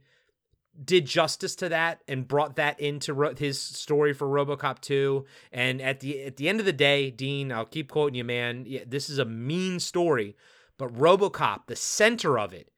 did 0.84 1.06
justice 1.06 1.54
to 1.56 1.68
that 1.68 2.02
and 2.08 2.26
brought 2.26 2.56
that 2.56 2.80
into 2.80 3.12
ro- 3.12 3.34
his 3.34 3.60
story 3.60 4.14
for 4.14 4.26
RoboCop 4.26 4.80
2 4.80 5.24
and 5.52 5.82
at 5.82 6.00
the 6.00 6.22
at 6.22 6.36
the 6.36 6.48
end 6.48 6.60
of 6.60 6.66
the 6.66 6.72
day 6.72 7.10
Dean 7.10 7.52
I'll 7.52 7.66
keep 7.66 7.90
quoting 7.90 8.14
you 8.14 8.24
man 8.24 8.66
this 8.86 9.10
is 9.10 9.18
a 9.18 9.24
mean 9.24 9.80
story 9.80 10.34
but 10.82 10.94
RoboCop 10.94 11.66
the 11.66 11.76
center 11.76 12.36
of 12.40 12.52
it 12.52 12.72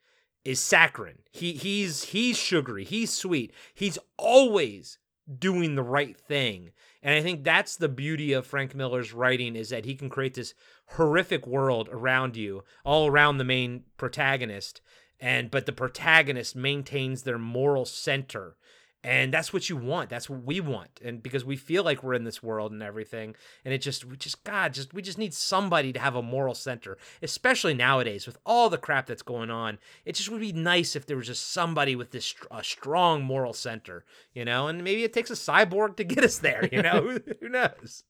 is 0.44 0.60
saccharine. 0.60 1.20
He 1.32 1.54
he's 1.54 2.04
he's 2.04 2.36
sugary. 2.36 2.84
He's 2.84 3.10
sweet. 3.10 3.50
He's 3.74 3.98
always 4.18 4.98
doing 5.38 5.74
the 5.74 5.82
right 5.82 6.14
thing. 6.14 6.72
And 7.02 7.14
I 7.14 7.22
think 7.22 7.44
that's 7.44 7.76
the 7.76 7.88
beauty 7.88 8.34
of 8.34 8.46
Frank 8.46 8.74
Miller's 8.74 9.14
writing 9.14 9.56
is 9.56 9.70
that 9.70 9.86
he 9.86 9.94
can 9.94 10.10
create 10.10 10.34
this 10.34 10.52
horrific 10.88 11.46
world 11.46 11.88
around 11.90 12.36
you 12.36 12.62
all 12.84 13.06
around 13.06 13.38
the 13.38 13.44
main 13.44 13.84
protagonist. 13.96 14.82
And 15.18 15.50
but 15.50 15.64
the 15.64 15.72
protagonist 15.72 16.54
maintains 16.54 17.22
their 17.22 17.38
moral 17.38 17.86
center 17.86 18.58
and 19.04 19.32
that's 19.32 19.52
what 19.52 19.68
you 19.68 19.76
want. 19.76 20.08
That's 20.08 20.30
what 20.30 20.42
we 20.44 20.60
want. 20.60 21.00
And 21.04 21.22
because 21.22 21.44
we 21.44 21.56
feel 21.56 21.84
like 21.84 22.02
we're 22.02 22.14
in 22.14 22.24
this 22.24 22.42
world 22.42 22.72
and 22.72 22.82
everything 22.82 23.36
and 23.64 23.74
it 23.74 23.78
just 23.78 24.04
we 24.04 24.16
just 24.16 24.42
god 24.44 24.72
just 24.72 24.94
we 24.94 25.02
just 25.02 25.18
need 25.18 25.34
somebody 25.34 25.92
to 25.92 26.00
have 26.00 26.16
a 26.16 26.22
moral 26.22 26.54
center 26.54 26.96
especially 27.22 27.74
nowadays 27.74 28.26
with 28.26 28.38
all 28.46 28.70
the 28.70 28.78
crap 28.78 29.06
that's 29.06 29.22
going 29.22 29.50
on. 29.50 29.78
It 30.04 30.14
just 30.14 30.30
would 30.30 30.40
be 30.40 30.52
nice 30.52 30.96
if 30.96 31.06
there 31.06 31.18
was 31.18 31.26
just 31.26 31.52
somebody 31.52 31.94
with 31.94 32.10
this 32.10 32.34
a 32.50 32.64
strong 32.64 33.22
moral 33.22 33.52
center 33.52 34.04
you 34.32 34.44
know? 34.44 34.66
And 34.66 34.82
maybe 34.82 35.04
it 35.04 35.12
takes 35.12 35.30
a 35.30 35.34
cyborg 35.34 35.96
to 35.96 36.04
get 36.04 36.24
us 36.24 36.38
there 36.38 36.68
you 36.72 36.82
know? 36.82 37.18
Who 37.40 37.48
knows? 37.48 38.02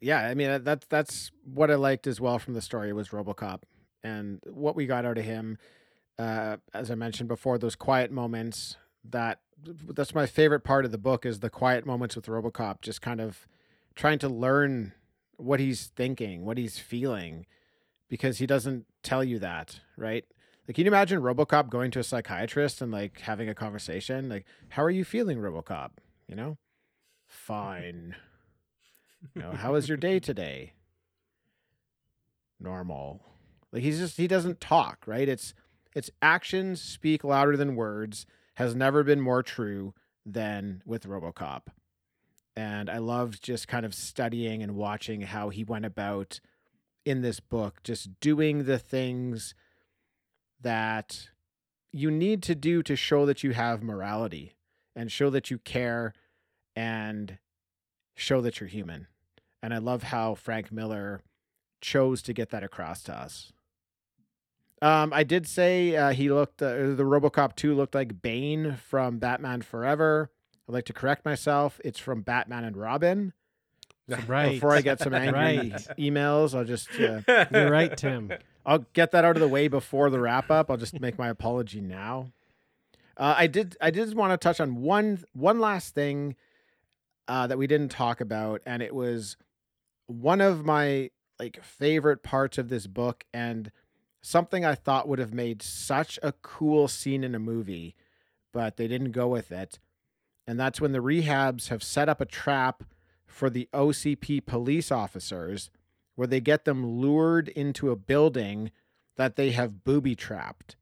Yeah 0.00 0.26
i 0.26 0.34
mean 0.34 0.50
uh, 0.50 0.58
that's 0.58 0.86
that's 0.88 1.30
what 1.44 1.70
i 1.70 1.76
liked 1.76 2.08
as 2.08 2.20
well 2.20 2.40
from 2.40 2.54
the 2.54 2.60
story 2.60 2.92
was 2.92 3.10
robocop 3.10 3.60
and 4.04 4.40
what 4.46 4.76
we 4.76 4.86
got 4.86 5.04
out 5.04 5.18
of 5.18 5.24
him, 5.24 5.58
uh, 6.22 6.56
as 6.72 6.90
I 6.90 6.94
mentioned 6.94 7.28
before, 7.28 7.58
those 7.58 7.76
quiet 7.76 8.10
moments. 8.10 8.76
That 9.04 9.40
that's 9.64 10.14
my 10.14 10.26
favorite 10.26 10.60
part 10.60 10.84
of 10.84 10.92
the 10.92 10.98
book 10.98 11.26
is 11.26 11.40
the 11.40 11.50
quiet 11.50 11.84
moments 11.84 12.14
with 12.14 12.26
RoboCop, 12.26 12.80
just 12.80 13.02
kind 13.02 13.20
of 13.20 13.48
trying 13.96 14.18
to 14.20 14.28
learn 14.28 14.92
what 15.36 15.58
he's 15.58 15.86
thinking, 15.96 16.44
what 16.44 16.58
he's 16.58 16.78
feeling, 16.78 17.46
because 18.08 18.38
he 18.38 18.46
doesn't 18.46 18.86
tell 19.02 19.24
you 19.24 19.40
that, 19.40 19.80
right? 19.96 20.24
Like, 20.68 20.76
can 20.76 20.84
you 20.84 20.90
imagine 20.90 21.20
RoboCop 21.20 21.68
going 21.68 21.90
to 21.92 21.98
a 21.98 22.04
psychiatrist 22.04 22.80
and 22.80 22.92
like 22.92 23.20
having 23.20 23.48
a 23.48 23.54
conversation? 23.54 24.28
Like, 24.28 24.46
how 24.68 24.84
are 24.84 24.90
you 24.90 25.04
feeling, 25.04 25.38
RoboCop? 25.38 25.90
You 26.28 26.36
know, 26.36 26.58
fine. 27.26 28.14
you 29.34 29.42
know, 29.42 29.52
how 29.52 29.72
was 29.72 29.88
your 29.88 29.98
day 29.98 30.20
today? 30.20 30.74
Normal. 32.60 33.20
Like 33.72 33.82
he's 33.82 33.98
just 33.98 34.16
he 34.16 34.28
doesn't 34.28 34.60
talk, 34.60 35.04
right? 35.06 35.28
It's 35.28 35.54
it's 35.94 36.10
actions 36.20 36.80
speak 36.80 37.24
louder 37.24 37.56
than 37.56 37.76
words 37.76 38.26
has 38.54 38.74
never 38.74 39.02
been 39.02 39.20
more 39.20 39.42
true 39.42 39.94
than 40.24 40.82
with 40.84 41.06
RoboCop. 41.06 41.62
And 42.54 42.90
I 42.90 42.98
loved 42.98 43.42
just 43.42 43.66
kind 43.66 43.86
of 43.86 43.94
studying 43.94 44.62
and 44.62 44.76
watching 44.76 45.22
how 45.22 45.48
he 45.48 45.64
went 45.64 45.86
about 45.86 46.40
in 47.04 47.22
this 47.22 47.40
book 47.40 47.82
just 47.82 48.20
doing 48.20 48.64
the 48.64 48.78
things 48.78 49.54
that 50.60 51.28
you 51.92 52.10
need 52.10 52.42
to 52.42 52.54
do 52.54 52.82
to 52.82 52.96
show 52.96 53.26
that 53.26 53.42
you 53.42 53.52
have 53.52 53.82
morality 53.82 54.54
and 54.94 55.10
show 55.10 55.30
that 55.30 55.50
you 55.50 55.58
care 55.58 56.12
and 56.76 57.38
show 58.14 58.40
that 58.40 58.60
you're 58.60 58.68
human. 58.68 59.06
And 59.62 59.72
I 59.72 59.78
love 59.78 60.04
how 60.04 60.34
Frank 60.34 60.70
Miller 60.70 61.20
chose 61.80 62.22
to 62.22 62.32
get 62.32 62.50
that 62.50 62.62
across 62.62 63.02
to 63.04 63.14
us. 63.14 63.52
Um, 64.82 65.12
I 65.12 65.22
did 65.22 65.46
say 65.46 65.94
uh, 65.94 66.10
he 66.10 66.28
looked 66.28 66.60
uh, 66.60 66.74
the 66.74 67.04
RoboCop 67.04 67.54
2 67.54 67.72
looked 67.74 67.94
like 67.94 68.20
Bane 68.20 68.76
from 68.76 69.18
Batman 69.18 69.62
Forever. 69.62 70.30
I'd 70.68 70.72
like 70.72 70.86
to 70.86 70.92
correct 70.92 71.24
myself. 71.24 71.80
It's 71.84 72.00
from 72.00 72.22
Batman 72.22 72.64
and 72.64 72.76
Robin. 72.76 73.32
Right. 74.26 74.54
Before 74.54 74.72
I 74.74 74.80
get 74.80 74.98
some 74.98 75.14
angry 75.14 75.40
right. 75.40 75.72
emails, 75.96 76.54
I'll 76.54 76.64
just 76.64 76.90
uh, 77.00 77.20
You're 77.52 77.70
right, 77.70 77.96
Tim. 77.96 78.32
I'll 78.66 78.84
get 78.92 79.12
that 79.12 79.24
out 79.24 79.36
of 79.36 79.40
the 79.40 79.48
way 79.48 79.68
before 79.68 80.10
the 80.10 80.18
wrap 80.18 80.50
up. 80.50 80.68
I'll 80.68 80.76
just 80.76 81.00
make 81.00 81.16
my 81.16 81.28
apology 81.28 81.80
now. 81.80 82.32
Uh, 83.16 83.34
I 83.38 83.46
did 83.46 83.76
I 83.80 83.90
did 83.90 84.12
want 84.14 84.32
to 84.32 84.36
touch 84.36 84.60
on 84.60 84.82
one 84.82 85.22
one 85.32 85.60
last 85.60 85.94
thing 85.94 86.34
uh, 87.28 87.46
that 87.46 87.56
we 87.58 87.68
didn't 87.68 87.90
talk 87.90 88.20
about, 88.20 88.62
and 88.66 88.82
it 88.82 88.94
was 88.94 89.36
one 90.06 90.40
of 90.40 90.64
my 90.64 91.10
like 91.38 91.62
favorite 91.62 92.22
parts 92.22 92.58
of 92.58 92.68
this 92.68 92.86
book, 92.88 93.24
and 93.32 93.70
something 94.22 94.64
I 94.64 94.74
thought 94.74 95.08
would 95.08 95.18
have 95.18 95.34
made 95.34 95.62
such 95.62 96.18
a 96.22 96.32
cool 96.32 96.88
scene 96.88 97.24
in 97.24 97.34
a 97.34 97.40
movie, 97.40 97.94
but 98.52 98.76
they 98.76 98.88
didn't 98.88 99.12
go 99.12 99.28
with 99.28 99.52
it. 99.52 99.78
And 100.46 100.58
that's 100.58 100.80
when 100.80 100.92
the 100.92 101.00
rehabs 101.00 101.68
have 101.68 101.82
set 101.82 102.08
up 102.08 102.20
a 102.20 102.26
trap 102.26 102.84
for 103.26 103.50
the 103.50 103.68
OCP 103.72 104.44
police 104.46 104.90
officers 104.90 105.70
where 106.14 106.26
they 106.26 106.40
get 106.40 106.64
them 106.64 106.86
lured 106.86 107.48
into 107.48 107.90
a 107.90 107.96
building 107.96 108.70
that 109.16 109.36
they 109.36 109.50
have 109.50 109.84
booby 109.84 110.14
trapped. 110.14 110.76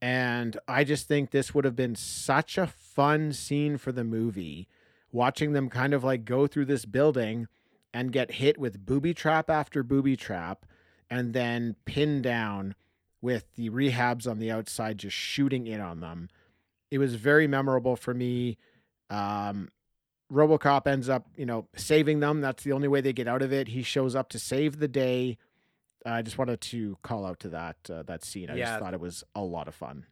And 0.00 0.56
I 0.68 0.84
just 0.84 1.08
think 1.08 1.30
this 1.30 1.54
would 1.54 1.64
have 1.64 1.76
been 1.76 1.96
such 1.96 2.56
a 2.56 2.66
fun 2.66 3.32
scene 3.32 3.78
for 3.78 3.90
the 3.90 4.04
movie, 4.04 4.68
watching 5.10 5.52
them 5.52 5.68
kind 5.68 5.92
of 5.92 6.04
like 6.04 6.24
go 6.24 6.46
through 6.46 6.66
this 6.66 6.84
building 6.84 7.48
and 7.92 8.12
get 8.12 8.32
hit 8.32 8.58
with 8.58 8.84
booby 8.84 9.14
trap 9.14 9.50
after 9.50 9.82
booby 9.82 10.16
trap 10.16 10.66
and 11.10 11.32
then 11.32 11.76
pinned 11.84 12.22
down 12.22 12.74
with 13.20 13.54
the 13.56 13.70
rehabs 13.70 14.30
on 14.30 14.38
the 14.38 14.50
outside 14.50 14.98
just 14.98 15.16
shooting 15.16 15.66
in 15.66 15.80
on 15.80 16.00
them. 16.00 16.28
It 16.90 16.98
was 16.98 17.16
very 17.16 17.46
memorable 17.46 17.96
for 17.96 18.14
me. 18.14 18.56
Um, 19.10 19.70
RoboCop 20.32 20.86
ends 20.86 21.08
up, 21.08 21.26
you 21.36 21.46
know, 21.46 21.66
saving 21.74 22.20
them. 22.20 22.40
That's 22.40 22.62
the 22.62 22.72
only 22.72 22.88
way 22.88 23.00
they 23.00 23.12
get 23.12 23.28
out 23.28 23.42
of 23.42 23.52
it. 23.52 23.68
He 23.68 23.82
shows 23.82 24.14
up 24.14 24.28
to 24.30 24.38
save 24.38 24.78
the 24.78 24.88
day. 24.88 25.38
I 26.06 26.22
just 26.22 26.38
wanted 26.38 26.60
to 26.62 26.96
call 27.02 27.26
out 27.26 27.40
to 27.40 27.48
that 27.48 27.76
uh, 27.90 28.02
that 28.04 28.24
scene. 28.24 28.50
I 28.50 28.56
yeah. 28.56 28.66
just 28.66 28.80
thought 28.80 28.94
it 28.94 29.00
was 29.00 29.24
a 29.34 29.42
lot 29.42 29.68
of 29.68 29.74
fun. 29.74 30.06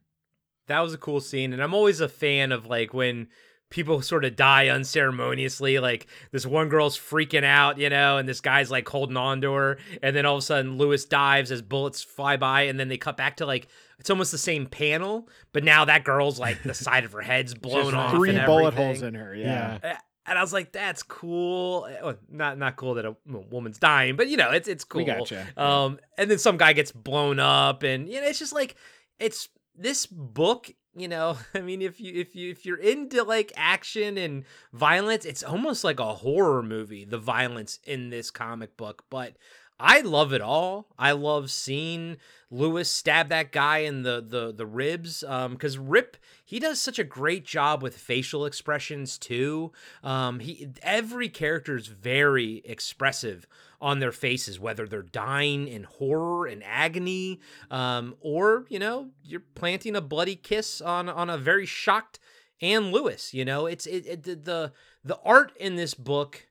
That 0.67 0.81
was 0.81 0.93
a 0.93 0.97
cool 0.97 1.21
scene, 1.21 1.53
and 1.53 1.63
I'm 1.63 1.73
always 1.73 2.01
a 2.01 2.09
fan 2.09 2.51
of 2.51 2.65
like 2.65 2.93
when 2.93 3.29
people 3.69 4.01
sort 4.01 4.25
of 4.25 4.35
die 4.35 4.69
unceremoniously. 4.69 5.79
Like 5.79 6.07
this 6.31 6.45
one 6.45 6.69
girl's 6.69 6.97
freaking 6.97 7.43
out, 7.43 7.77
you 7.77 7.89
know, 7.89 8.17
and 8.17 8.27
this 8.27 8.41
guy's 8.41 8.71
like 8.71 8.87
holding 8.87 9.17
on 9.17 9.41
to 9.41 9.53
her. 9.53 9.77
And 10.01 10.15
then 10.15 10.25
all 10.25 10.35
of 10.35 10.39
a 10.39 10.45
sudden 10.45 10.77
Lewis 10.77 11.05
dives 11.05 11.51
as 11.51 11.61
bullets 11.61 12.01
fly 12.01 12.37
by. 12.37 12.63
And 12.63 12.79
then 12.79 12.87
they 12.87 12.97
cut 12.97 13.17
back 13.17 13.37
to 13.37 13.45
like, 13.45 13.67
it's 13.99 14.09
almost 14.09 14.31
the 14.31 14.37
same 14.37 14.67
panel, 14.67 15.27
but 15.53 15.63
now 15.63 15.85
that 15.85 16.03
girl's 16.03 16.39
like 16.39 16.61
the 16.63 16.73
side 16.73 17.03
of 17.03 17.11
her 17.13 17.21
head's 17.21 17.53
blown 17.55 17.93
off. 17.93 18.11
Three 18.11 18.37
bullet 18.45 18.73
holes 18.73 19.01
in 19.01 19.15
her. 19.15 19.35
Yeah. 19.35 19.79
yeah. 19.83 19.97
And 20.29 20.37
I 20.37 20.41
was 20.41 20.51
like, 20.51 20.73
"That's 20.73 21.03
cool." 21.03 21.87
Well, 22.03 22.17
not 22.29 22.57
not 22.57 22.75
cool 22.75 22.95
that 22.95 23.05
a 23.05 23.15
woman's 23.25 23.79
dying, 23.79 24.17
but 24.17 24.27
you 24.27 24.35
know, 24.35 24.51
it's 24.51 24.67
it's 24.67 24.83
cool. 24.83 24.99
We 24.99 25.05
gotcha. 25.05 25.47
Um, 25.55 25.99
and 26.17 26.29
then 26.29 26.37
some 26.37 26.57
guy 26.57 26.73
gets 26.73 26.91
blown 26.91 27.39
up, 27.39 27.83
and 27.83 28.09
you 28.09 28.19
know, 28.19 28.27
it's 28.27 28.37
just 28.37 28.51
like 28.51 28.75
it's 29.19 29.47
this 29.73 30.05
book 30.05 30.69
you 30.97 31.07
know, 31.07 31.37
I 31.53 31.61
mean, 31.61 31.81
if 31.81 31.99
you 31.99 32.13
if 32.19 32.35
you 32.35 32.51
if 32.51 32.65
you're 32.65 32.77
into 32.77 33.23
like 33.23 33.51
action 33.55 34.17
and 34.17 34.43
violence, 34.73 35.25
it's 35.25 35.43
almost 35.43 35.83
like 35.83 35.99
a 35.99 36.15
horror 36.15 36.63
movie. 36.63 37.05
The 37.05 37.17
violence 37.17 37.79
in 37.85 38.09
this 38.09 38.31
comic 38.31 38.77
book, 38.77 39.05
but 39.09 39.33
I 39.79 40.01
love 40.01 40.33
it 40.33 40.41
all. 40.41 40.87
I 40.97 41.11
love 41.11 41.51
seeing 41.51 42.17
Lewis 42.49 42.89
stab 42.89 43.29
that 43.29 43.51
guy 43.51 43.79
in 43.79 44.01
the 44.01 44.23
the 44.27 44.51
the 44.51 44.65
ribs. 44.65 45.23
Um, 45.23 45.53
because 45.53 45.77
Ryp 45.77 46.15
he 46.43 46.59
does 46.59 46.79
such 46.79 46.97
a 46.97 47.03
great 47.03 47.45
job 47.45 47.83
with 47.83 47.97
facial 47.97 48.45
expressions 48.45 49.17
too. 49.17 49.71
Um, 50.03 50.39
he 50.39 50.69
every 50.81 51.29
character 51.29 51.75
is 51.75 51.87
very 51.87 52.61
expressive 52.65 53.45
on 53.79 53.99
their 53.99 54.11
faces, 54.11 54.59
whether 54.59 54.87
they're 54.87 55.01
dying 55.01 55.67
in 55.67 55.83
horror 55.83 56.47
and 56.47 56.63
agony, 56.63 57.39
um, 57.69 58.15
or 58.21 58.65
you 58.69 58.79
know 58.79 59.09
you're 59.23 59.43
planting 59.55 59.95
a 59.95 60.01
bloody 60.01 60.35
kiss 60.35 60.81
on 60.81 61.09
on 61.09 61.29
a 61.29 61.37
very 61.37 61.65
shocked 61.65 62.19
Anne 62.61 62.91
Lewis. 62.91 63.33
You 63.33 63.45
know, 63.45 63.65
it's 63.65 63.85
it, 63.85 64.05
it 64.05 64.45
the 64.45 64.71
the 65.03 65.19
art 65.23 65.55
in 65.57 65.75
this 65.75 65.93
book 65.93 66.47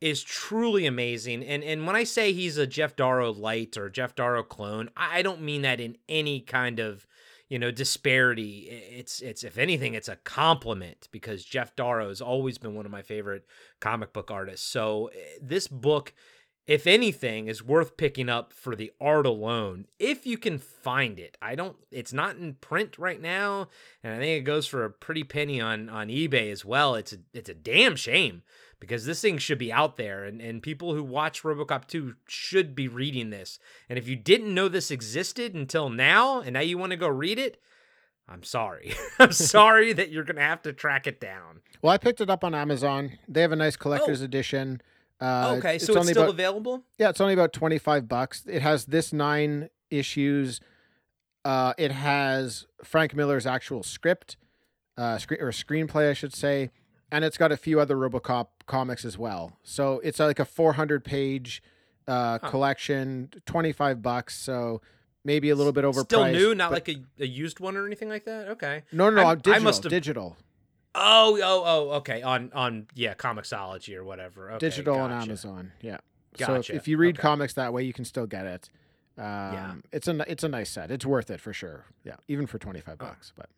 is 0.00 0.22
truly 0.22 0.86
amazing. 0.86 1.44
And 1.44 1.62
and 1.62 1.86
when 1.86 1.96
I 1.96 2.04
say 2.04 2.32
he's 2.32 2.58
a 2.58 2.66
Geof 2.66 2.96
Darrow 2.96 3.32
light 3.32 3.76
or 3.76 3.90
Geof 3.90 4.14
Darrow 4.14 4.42
clone, 4.42 4.90
I 4.96 5.22
don't 5.22 5.42
mean 5.42 5.62
that 5.62 5.80
in 5.80 5.96
any 6.08 6.40
kind 6.40 6.80
of 6.80 7.06
you 7.48 7.58
know 7.58 7.70
disparity. 7.70 8.68
It's 8.70 9.20
it's 9.20 9.44
if 9.44 9.58
anything, 9.58 9.94
it's 9.94 10.08
a 10.08 10.16
compliment 10.16 11.08
because 11.12 11.46
Geof 11.46 11.76
Darrow 11.76 12.08
has 12.08 12.20
always 12.20 12.58
been 12.58 12.74
one 12.74 12.86
of 12.86 12.92
my 12.92 13.02
favorite 13.02 13.46
comic 13.80 14.12
book 14.12 14.30
artists. 14.30 14.66
So 14.66 15.10
eh, 15.14 15.38
this 15.40 15.68
book 15.68 16.14
if 16.66 16.86
anything, 16.86 17.46
is 17.48 17.62
worth 17.62 17.96
picking 17.96 18.28
up 18.28 18.52
for 18.52 18.76
the 18.76 18.92
art 19.00 19.26
alone 19.26 19.86
if 19.98 20.26
you 20.26 20.38
can 20.38 20.58
find 20.58 21.18
it. 21.18 21.36
I 21.42 21.54
don't. 21.54 21.76
It's 21.90 22.12
not 22.12 22.36
in 22.36 22.54
print 22.54 22.98
right 22.98 23.20
now, 23.20 23.68
and 24.02 24.14
I 24.14 24.18
think 24.18 24.40
it 24.40 24.44
goes 24.44 24.66
for 24.66 24.84
a 24.84 24.90
pretty 24.90 25.24
penny 25.24 25.60
on 25.60 25.88
on 25.88 26.08
eBay 26.08 26.50
as 26.52 26.64
well. 26.64 26.94
It's 26.94 27.12
a 27.12 27.18
it's 27.34 27.48
a 27.50 27.54
damn 27.54 27.96
shame 27.96 28.42
because 28.78 29.04
this 29.06 29.20
thing 29.20 29.38
should 29.38 29.58
be 29.58 29.72
out 29.72 29.96
there, 29.96 30.24
and 30.24 30.40
and 30.40 30.62
people 30.62 30.94
who 30.94 31.02
watch 31.02 31.42
RoboCop 31.42 31.86
2 31.88 32.14
should 32.26 32.74
be 32.74 32.86
reading 32.88 33.30
this. 33.30 33.58
And 33.88 33.98
if 33.98 34.06
you 34.08 34.16
didn't 34.16 34.54
know 34.54 34.68
this 34.68 34.90
existed 34.90 35.54
until 35.54 35.88
now, 35.88 36.40
and 36.40 36.52
now 36.54 36.60
you 36.60 36.78
want 36.78 36.90
to 36.90 36.96
go 36.96 37.08
read 37.08 37.38
it. 37.38 37.60
I'm 38.28 38.44
sorry. 38.44 38.94
I'm 39.18 39.32
sorry 39.32 39.92
that 39.94 40.10
you're 40.10 40.22
going 40.24 40.36
to 40.36 40.42
have 40.42 40.62
to 40.62 40.72
track 40.72 41.08
it 41.08 41.20
down. 41.20 41.60
Well, 41.82 41.92
I 41.92 41.98
picked 41.98 42.20
it 42.20 42.30
up 42.30 42.44
on 42.44 42.54
Amazon. 42.54 43.18
They 43.28 43.40
have 43.42 43.50
a 43.52 43.56
nice 43.56 43.74
collector's 43.76 44.22
Oh. 44.22 44.26
edition. 44.26 44.80
Uh, 45.22 45.54
okay, 45.58 45.78
so 45.78 45.92
it's 45.92 46.00
only 46.00 46.12
still 46.12 46.24
about, 46.24 46.34
available? 46.34 46.82
Yeah, 46.98 47.08
it's 47.10 47.20
only 47.20 47.34
about 47.34 47.52
25 47.52 48.08
bucks. 48.08 48.42
It 48.48 48.60
has 48.62 48.86
this 48.86 49.12
nine 49.12 49.68
issues. 49.90 50.60
Uh, 51.44 51.74
it 51.78 51.92
has 51.92 52.66
Frank 52.82 53.14
Miller's 53.14 53.46
actual 53.46 53.82
script, 53.82 54.36
uh, 54.96 55.18
screen 55.18 55.40
or 55.40 55.50
screenplay, 55.52 56.10
I 56.10 56.12
should 56.12 56.34
say, 56.34 56.70
and 57.10 57.24
it's 57.24 57.38
got 57.38 57.52
a 57.52 57.56
few 57.56 57.78
other 57.78 57.96
RoboCop 57.96 58.48
comics 58.66 59.04
as 59.04 59.16
well. 59.16 59.52
So 59.62 60.00
it's 60.04 60.18
like 60.18 60.38
a 60.40 60.44
400 60.44 61.04
page 61.04 61.62
uh, 62.08 62.38
Huh. 62.42 62.50
collection, 62.50 63.30
25 63.46 64.02
bucks. 64.02 64.36
So 64.36 64.80
maybe 65.24 65.50
a 65.50 65.54
little 65.54 65.72
bit 65.72 65.84
overpriced. 65.84 66.04
Still 66.06 66.26
new, 66.26 66.52
not 66.54 66.72
like 66.72 66.88
a, 66.88 66.96
a 67.20 67.26
used 67.26 67.60
one 67.60 67.76
or 67.76 67.86
anything 67.86 68.08
like 68.08 68.24
that. 68.24 68.48
Okay. 68.48 68.82
no, 68.90 69.08
no, 69.08 69.22
no. 69.22 69.28
I'm- 69.28 69.40
I 69.46 69.58
must 69.60 69.84
have- 69.84 69.90
digital, 69.90 70.36
Oh, 70.94 71.38
oh, 71.42 71.62
oh. 71.64 71.90
Okay. 71.98 72.22
On 72.22 72.50
on 72.54 72.86
yeah, 72.94 73.14
Comixology 73.14 73.96
or 73.96 74.04
whatever. 74.04 74.50
Okay, 74.52 74.58
digital 74.68 74.98
on. 74.98 75.10
Amazon. 75.12 75.72
Yeah. 75.80 75.98
So 76.38 76.54
if, 76.54 76.70
if 76.70 76.88
you 76.88 76.96
read 76.96 77.16
Okay. 77.16 77.22
comics 77.22 77.54
that 77.54 77.72
way, 77.72 77.82
you 77.82 77.92
can 77.92 78.04
still 78.04 78.26
get 78.26 78.46
it. 78.46 78.70
Um, 79.18 79.82
it's 79.92 80.08
a 80.08 80.30
it's 80.30 80.42
a 80.44 80.48
nice 80.48 80.70
set. 80.70 80.90
It's 80.90 81.04
worth 81.04 81.30
it 81.30 81.40
for 81.40 81.52
sure. 81.52 81.84
Yeah, 82.04 82.16
even 82.28 82.46
for 82.46 82.58
25 82.58 82.96
Oh. 83.00 83.04
bucks. 83.06 83.32
But 83.36 83.48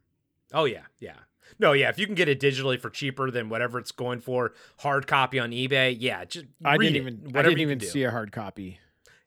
Oh 0.52 0.64
yeah, 0.64 0.82
yeah. 0.98 1.14
No, 1.58 1.72
yeah. 1.72 1.88
If 1.90 1.98
you 1.98 2.06
can 2.06 2.14
get 2.14 2.28
it 2.28 2.40
digitally 2.40 2.80
for 2.80 2.90
cheaper 2.90 3.30
than 3.30 3.48
whatever 3.48 3.78
it's 3.78 3.92
going 3.92 4.20
for, 4.20 4.54
hard 4.78 5.06
copy 5.06 5.38
on 5.38 5.50
eBay, 5.50 5.94
yeah, 5.98 6.24
just 6.24 6.46
I 6.64 6.76
didn't 6.78 6.96
even 6.96 7.32
I 7.34 7.42
didn't 7.42 7.60
even 7.60 7.80
see 7.80 8.02
a 8.02 8.10
hard 8.10 8.32
copy. 8.32 8.78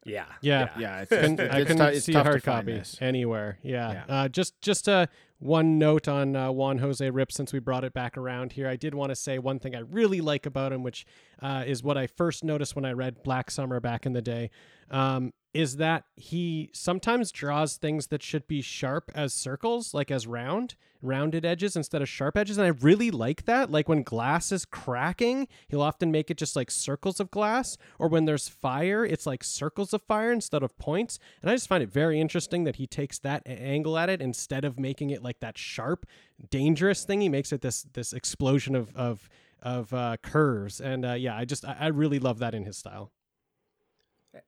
Yeah, 0.08 0.26
Yeah. 0.42 0.70
Yeah, 0.80 1.00
it's, 1.02 1.10
Couldn't- 1.10 1.40
it's, 1.40 1.54
I 1.54 1.58
it's 1.60 1.68
couldn't 1.68 1.94
tou- 1.94 2.00
see 2.00 2.14
hard 2.14 2.26
to 2.42 2.42
find 2.42 2.68
copy 2.68 2.84
anywhere. 3.02 3.60
Yeah. 3.62 3.92
Yeah. 3.92 4.04
Uh, 4.22 4.28
just 4.30 4.60
just 4.62 4.88
uh, 4.90 5.08
one 5.40 5.78
note 5.78 6.08
on 6.08 6.36
uh, 6.36 6.52
Juan 6.52 6.80
Jose 6.80 7.10
Ryp 7.12 7.32
since 7.32 7.54
we 7.54 7.60
brought 7.60 7.84
it 7.84 7.94
back 7.94 8.18
around 8.18 8.54
here. 8.54 8.68
I 8.68 8.76
did 8.76 8.96
want 8.96 9.10
to 9.12 9.16
say 9.16 9.38
one 9.38 9.60
thing 9.60 9.76
I 9.76 9.80
really 9.80 10.22
like 10.22 10.46
about 10.46 10.72
him, 10.74 10.82
which 10.82 11.06
uh, 11.42 11.64
is 11.68 11.84
what 11.84 11.98
I 11.98 12.08
first 12.08 12.44
noticed 12.44 12.76
when 12.76 12.86
I 12.86 12.94
read 12.94 13.22
Black 13.24 13.52
Summer 13.52 13.80
back 13.80 14.06
in 14.06 14.14
the 14.14 14.22
day, 14.22 14.50
um, 14.90 15.34
is 15.58 15.78
that 15.78 16.04
he 16.16 16.70
sometimes 16.72 17.32
draws 17.32 17.78
things 17.78 18.08
that 18.08 18.22
should 18.22 18.48
be 18.48 18.62
sharp 18.62 19.12
as 19.16 19.34
circles, 19.34 19.92
like 19.92 20.12
as 20.12 20.28
round, 20.28 20.76
rounded 21.02 21.44
edges 21.44 21.76
instead 21.76 22.00
of 22.00 22.08
sharp 22.08 22.38
edges. 22.38 22.60
And 22.60 22.68
I 22.68 22.78
really 22.80 23.10
like 23.10 23.46
that. 23.46 23.72
Like 23.72 23.90
when 23.90 24.04
glass 24.04 24.52
is 24.52 24.66
cracking, 24.66 25.48
he'll 25.68 25.82
often 25.82 26.12
make 26.12 26.30
it 26.30 26.38
just 26.38 26.56
like 26.56 26.70
circles 26.70 27.20
of 27.20 27.32
glass, 27.32 27.76
or 27.98 28.08
when 28.08 28.26
there's 28.26 28.48
fire, 28.48 29.04
it's 29.04 29.26
like 29.26 29.44
circles 29.44 29.96
of 29.96 30.04
fire 30.04 30.32
instead 30.32 30.62
of 30.62 30.78
points. 30.78 31.18
And 31.42 31.50
I 31.50 31.56
just 31.56 31.68
find 31.68 31.82
it 31.82 31.92
very 31.92 32.22
interesting 32.22 32.64
that 32.66 32.76
he 32.76 32.86
takes 32.86 33.18
that 33.20 33.42
angle 33.48 33.98
at 33.98 34.12
it 34.12 34.22
instead 34.22 34.64
of 34.64 34.78
making 34.78 35.10
it 35.10 35.24
like 35.24 35.40
that 35.40 35.58
sharp, 35.58 36.06
dangerous 36.52 37.04
thing. 37.04 37.22
He 37.22 37.30
makes 37.30 37.52
it 37.52 37.62
this 37.62 37.82
this 37.82 38.14
explosion 38.14 38.76
of 38.76 38.96
of 38.96 39.28
of 39.64 39.92
uh, 39.92 40.18
curves. 40.22 40.80
And 40.80 41.04
uh, 41.04 41.14
yeah, 41.14 41.36
I 41.36 41.46
just 41.46 41.66
I, 41.66 41.78
I 41.80 41.88
really 41.88 42.20
love 42.20 42.38
that 42.38 42.54
in 42.54 42.66
his 42.66 42.78
style. 42.78 43.12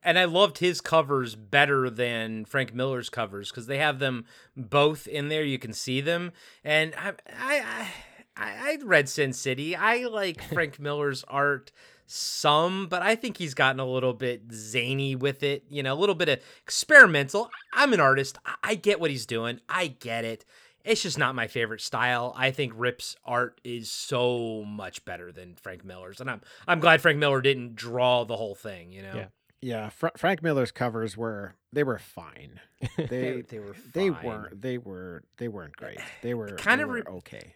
And 0.03 0.18
I 0.20 0.26
loved 0.26 0.60
his 0.60 0.82
covers 0.82 1.36
better 1.36 1.90
than 1.90 2.45
Frank 2.45 2.74
Miller's 2.74 3.10
covers 3.10 3.49
because 3.49 3.68
they 3.68 3.78
have 3.78 3.99
them 3.99 4.26
both 4.56 5.07
in 5.07 5.30
there. 5.30 5.44
You 5.44 5.60
can 5.60 5.74
see 5.74 6.02
them, 6.02 6.32
and 6.64 6.94
I 6.98 7.14
I 7.38 7.88
I, 8.36 8.72
I 8.72 8.78
read 8.84 9.10
Sin 9.10 9.34
City. 9.34 9.76
I 9.76 10.06
like 10.06 10.41
Frank 10.53 10.80
Miller's 10.80 11.24
art 11.28 11.72
some, 12.06 12.88
but 12.88 13.03
I 13.03 13.16
think 13.16 13.38
he's 13.38 13.53
gotten 13.53 13.80
a 13.80 13.86
little 13.86 14.14
bit 14.14 14.52
zany 14.52 15.16
with 15.16 15.44
it. 15.44 15.64
You 15.70 15.84
know, 15.84 15.94
a 15.94 15.95
little 15.99 16.16
bit 16.16 16.30
of 16.30 16.40
experimental. 16.64 17.52
I'm 17.74 17.94
an 17.94 17.99
artist. 17.99 18.38
I, 18.45 18.56
I 18.64 18.76
get 18.76 18.99
what 18.99 19.11
he's 19.11 19.26
doing. 19.26 19.60
I 19.70 19.88
get 19.88 20.26
it. 20.26 20.45
It's 20.86 21.03
just 21.03 21.18
not 21.18 21.36
my 21.36 21.48
favorite 21.48 21.82
style. 21.82 22.34
I 22.38 22.52
think 22.52 22.74
Ryp's 22.76 23.16
art 23.26 23.60
is 23.64 23.91
so 23.91 24.64
much 24.66 25.03
better 25.06 25.32
than 25.32 25.56
Frank 25.56 25.84
Miller's, 25.84 26.22
and 26.22 26.30
I'm 26.30 26.41
I'm 26.68 26.80
glad 26.80 27.02
Frank 27.02 27.20
Miller 27.20 27.41
didn't 27.41 27.76
draw 27.76 28.24
the 28.24 28.38
whole 28.38 28.56
thing. 28.56 28.91
You 28.91 29.03
know. 29.03 29.14
Yeah. 29.16 29.26
Yeah, 29.61 29.90
Fra- 29.90 30.11
Frank 30.15 30.41
Miller's 30.41 30.72
covers 30.72 31.18
were 31.18 31.56
they 31.73 31.84
were 31.84 31.99
fine. 31.99 32.60
They 32.98 33.06
They, 33.07 33.41
they 33.41 33.60
were 33.60 33.76
they 33.94 34.10
weren't 34.10 34.61
they 34.61 34.77
were 34.77 35.23
they 35.38 35.48
weren't 35.48 35.73
uh, 35.77 35.86
great. 35.86 35.99
They 36.22 36.34
were 36.34 36.56
kind 36.57 36.81
re- 36.90 37.03
okay. 37.07 37.56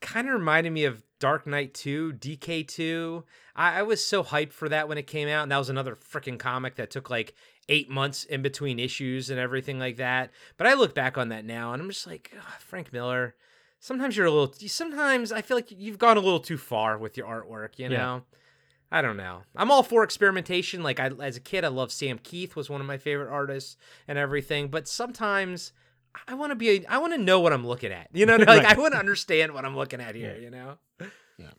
kind 0.00 0.28
of 0.28 0.34
reminded 0.34 0.72
me 0.72 0.84
of 0.84 1.02
Dark 1.20 1.46
Knight 1.46 1.72
2, 1.74 2.14
DK2. 2.14 3.24
I, 3.56 3.80
I 3.80 3.82
was 3.82 4.04
so 4.04 4.22
hyped 4.22 4.52
for 4.52 4.68
that 4.68 4.88
when 4.88 4.98
it 4.98 5.06
came 5.06 5.28
out, 5.28 5.44
and 5.44 5.52
that 5.52 5.58
was 5.58 5.70
another 5.70 5.96
freaking 5.96 6.38
comic 6.38 6.76
that 6.76 6.90
took 6.90 7.08
like 7.08 7.34
eight 7.68 7.88
months 7.88 8.24
in 8.24 8.42
between 8.42 8.78
issues 8.78 9.30
and 9.30 9.38
everything 9.38 9.78
like 9.78 9.96
that. 9.96 10.30
But 10.56 10.66
I 10.66 10.74
look 10.74 10.94
back 10.94 11.16
on 11.16 11.28
that 11.30 11.44
now, 11.44 11.72
and 11.72 11.80
I'm 11.80 11.88
just 11.88 12.06
like, 12.06 12.30
"Ugh, 12.36 12.44
Frank 12.60 12.92
Miller. 12.92 13.34
Sometimes 13.80 14.16
you're 14.16 14.26
a 14.26 14.30
little. 14.30 14.52
Sometimes 14.66 15.30
I 15.30 15.42
feel 15.42 15.56
like 15.56 15.70
you've 15.70 15.98
gone 15.98 16.16
a 16.16 16.20
little 16.20 16.40
too 16.40 16.58
far 16.58 16.96
with 16.98 17.16
your 17.16 17.26
artwork. 17.26 17.78
You 17.78 17.88
Yeah. 17.90 18.20
I 18.94 19.02
don't 19.02 19.16
know. 19.16 19.42
I'm 19.56 19.72
all 19.72 19.82
for 19.82 20.04
experimentation. 20.04 20.84
Like 20.84 21.00
I, 21.00 21.10
as 21.20 21.36
a 21.36 21.40
kid, 21.40 21.64
I 21.64 21.68
loved 21.68 21.90
Sam 21.90 22.16
Kieth 22.16 22.54
was 22.54 22.70
one 22.70 22.80
of 22.80 22.86
my 22.86 22.96
favorite 22.96 23.28
artists 23.28 23.76
and 24.06 24.16
everything. 24.16 24.68
But 24.68 24.86
sometimes 24.86 25.72
I 26.28 26.34
want 26.34 26.52
to 26.52 26.54
be. 26.54 26.70
A, 26.70 26.84
I 26.88 26.98
want 26.98 27.12
to 27.12 27.18
know 27.18 27.40
what 27.40 27.52
I'm 27.52 27.66
looking 27.66 27.90
at. 27.90 28.08
You 28.12 28.24
know, 28.24 28.36
like 28.38 28.46
Right. 28.46 28.64
I 28.64 28.80
want 28.80 28.92
to 28.94 29.00
understand 29.00 29.52
what 29.52 29.64
I'm 29.64 29.74
looking 29.76 30.00
at 30.00 30.14
here. 30.14 30.36
Yeah. 30.36 30.42
You 30.44 30.50
know. 30.50 30.78
Yeah. 31.38 31.50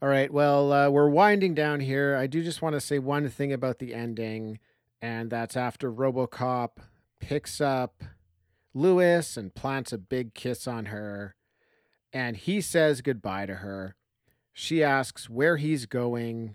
All 0.00 0.08
right. 0.08 0.32
Well, 0.32 0.72
uh, 0.72 0.88
we're 0.88 1.08
winding 1.08 1.52
down 1.54 1.80
here. 1.80 2.14
I 2.14 2.28
do 2.28 2.44
just 2.44 2.62
want 2.62 2.74
to 2.74 2.80
say 2.80 3.00
one 3.00 3.28
thing 3.28 3.52
about 3.52 3.80
the 3.80 3.92
ending, 3.92 4.60
and 5.02 5.30
that's 5.30 5.56
after 5.56 5.90
RoboCop 5.90 6.76
picks 7.18 7.60
up 7.60 8.04
Lewis 8.72 9.36
and 9.36 9.52
plants 9.52 9.92
a 9.92 9.98
big 9.98 10.32
kiss 10.34 10.68
on 10.68 10.86
her, 10.86 11.34
and 12.12 12.36
he 12.36 12.60
says 12.60 13.00
goodbye 13.00 13.46
to 13.46 13.56
her. 13.56 13.96
She 14.56 14.84
asks 14.84 15.28
where 15.28 15.56
he's 15.56 15.84
going, 15.84 16.54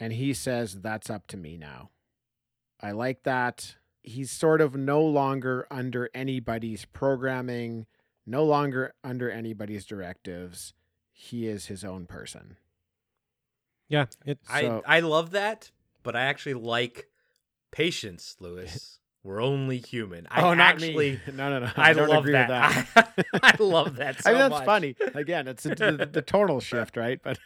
and 0.00 0.12
he 0.12 0.34
says, 0.34 0.80
That's 0.82 1.08
up 1.08 1.28
to 1.28 1.36
me 1.36 1.56
now. 1.56 1.90
I 2.82 2.90
like 2.90 3.22
that. 3.22 3.76
He's 4.02 4.30
sort 4.32 4.60
of 4.60 4.74
no 4.74 5.00
longer 5.02 5.66
under 5.70 6.10
anybody's 6.12 6.84
programming, 6.86 7.86
no 8.26 8.44
longer 8.44 8.94
under 9.04 9.30
anybody's 9.30 9.86
directives. 9.86 10.74
He 11.12 11.46
is 11.46 11.66
his 11.66 11.84
own 11.84 12.06
person. 12.06 12.56
Yeah, 13.88 14.06
it 14.26 14.40
So- 14.44 14.82
I 14.84 14.98
I 14.98 15.00
love 15.00 15.30
that, 15.30 15.70
but 16.02 16.16
I 16.16 16.22
actually 16.22 16.54
like 16.54 17.08
patience, 17.70 18.36
Lewis. 18.40 18.98
We're 19.28 19.42
only 19.42 19.76
human. 19.76 20.26
I 20.30 20.40
oh, 20.40 20.54
not 20.54 20.76
actually 20.76 21.12
me. 21.12 21.20
No, 21.34 21.50
no, 21.50 21.58
no. 21.66 21.70
I, 21.76 21.92
don't 21.92 22.08
love 22.08 22.20
agree 22.24 22.32
that. 22.32 22.48
with 22.94 22.94
that. 22.94 23.30
I, 23.42 23.52
I 23.58 23.62
love 23.62 23.96
that 23.96 24.22
so 24.22 24.30
I 24.30 24.32
mean, 24.32 24.38
that's 24.40 24.50
much. 24.52 24.64
funny. 24.64 24.96
Again, 25.14 25.46
it's 25.46 25.64
the, 25.64 25.74
the, 25.74 26.08
the 26.10 26.22
tonal 26.22 26.60
shift, 26.60 26.96
right? 26.96 27.20
But 27.22 27.38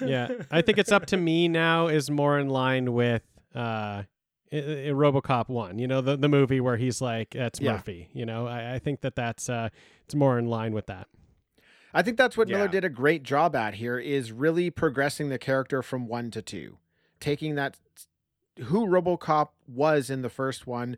yeah, 0.00 0.28
I 0.50 0.62
think 0.62 0.78
it's 0.78 0.90
up 0.90 1.04
to 1.06 1.18
me 1.18 1.48
now 1.48 1.88
is 1.88 2.10
more 2.10 2.38
in 2.38 2.48
line 2.48 2.94
with 2.94 3.20
uh 3.54 3.58
i- 3.58 4.06
i- 4.52 4.92
RoboCop 4.92 5.50
one. 5.50 5.78
You 5.78 5.86
know, 5.86 6.00
the 6.00 6.16
the 6.16 6.30
movie 6.30 6.60
where 6.60 6.78
he's 6.78 7.02
like, 7.02 7.30
"That's 7.30 7.60
Yeah. 7.60 7.72
Murphy." 7.72 8.08
You 8.14 8.24
know, 8.24 8.46
I, 8.46 8.76
I 8.76 8.78
think 8.78 9.02
that 9.02 9.14
that's 9.14 9.50
uh, 9.50 9.68
it's 10.06 10.14
more 10.14 10.38
in 10.38 10.46
line 10.46 10.72
with 10.72 10.86
that. 10.86 11.08
I 11.92 12.00
think 12.00 12.16
that's 12.16 12.38
what 12.38 12.48
Miller 12.48 12.68
did 12.68 12.84
a 12.86 12.88
great 12.88 13.22
job 13.22 13.54
at 13.54 13.74
here 13.74 13.98
is 13.98 14.32
really 14.32 14.70
progressing 14.70 15.28
the 15.28 15.38
character 15.38 15.82
from 15.82 16.06
1 16.06 16.30
to 16.30 16.40
2. 16.40 16.78
Taking 17.20 17.54
that 17.56 17.76
who 18.58 18.86
RoboCop 18.86 19.48
was 19.66 20.10
in 20.10 20.22
the 20.22 20.28
first 20.28 20.66
one, 20.66 20.96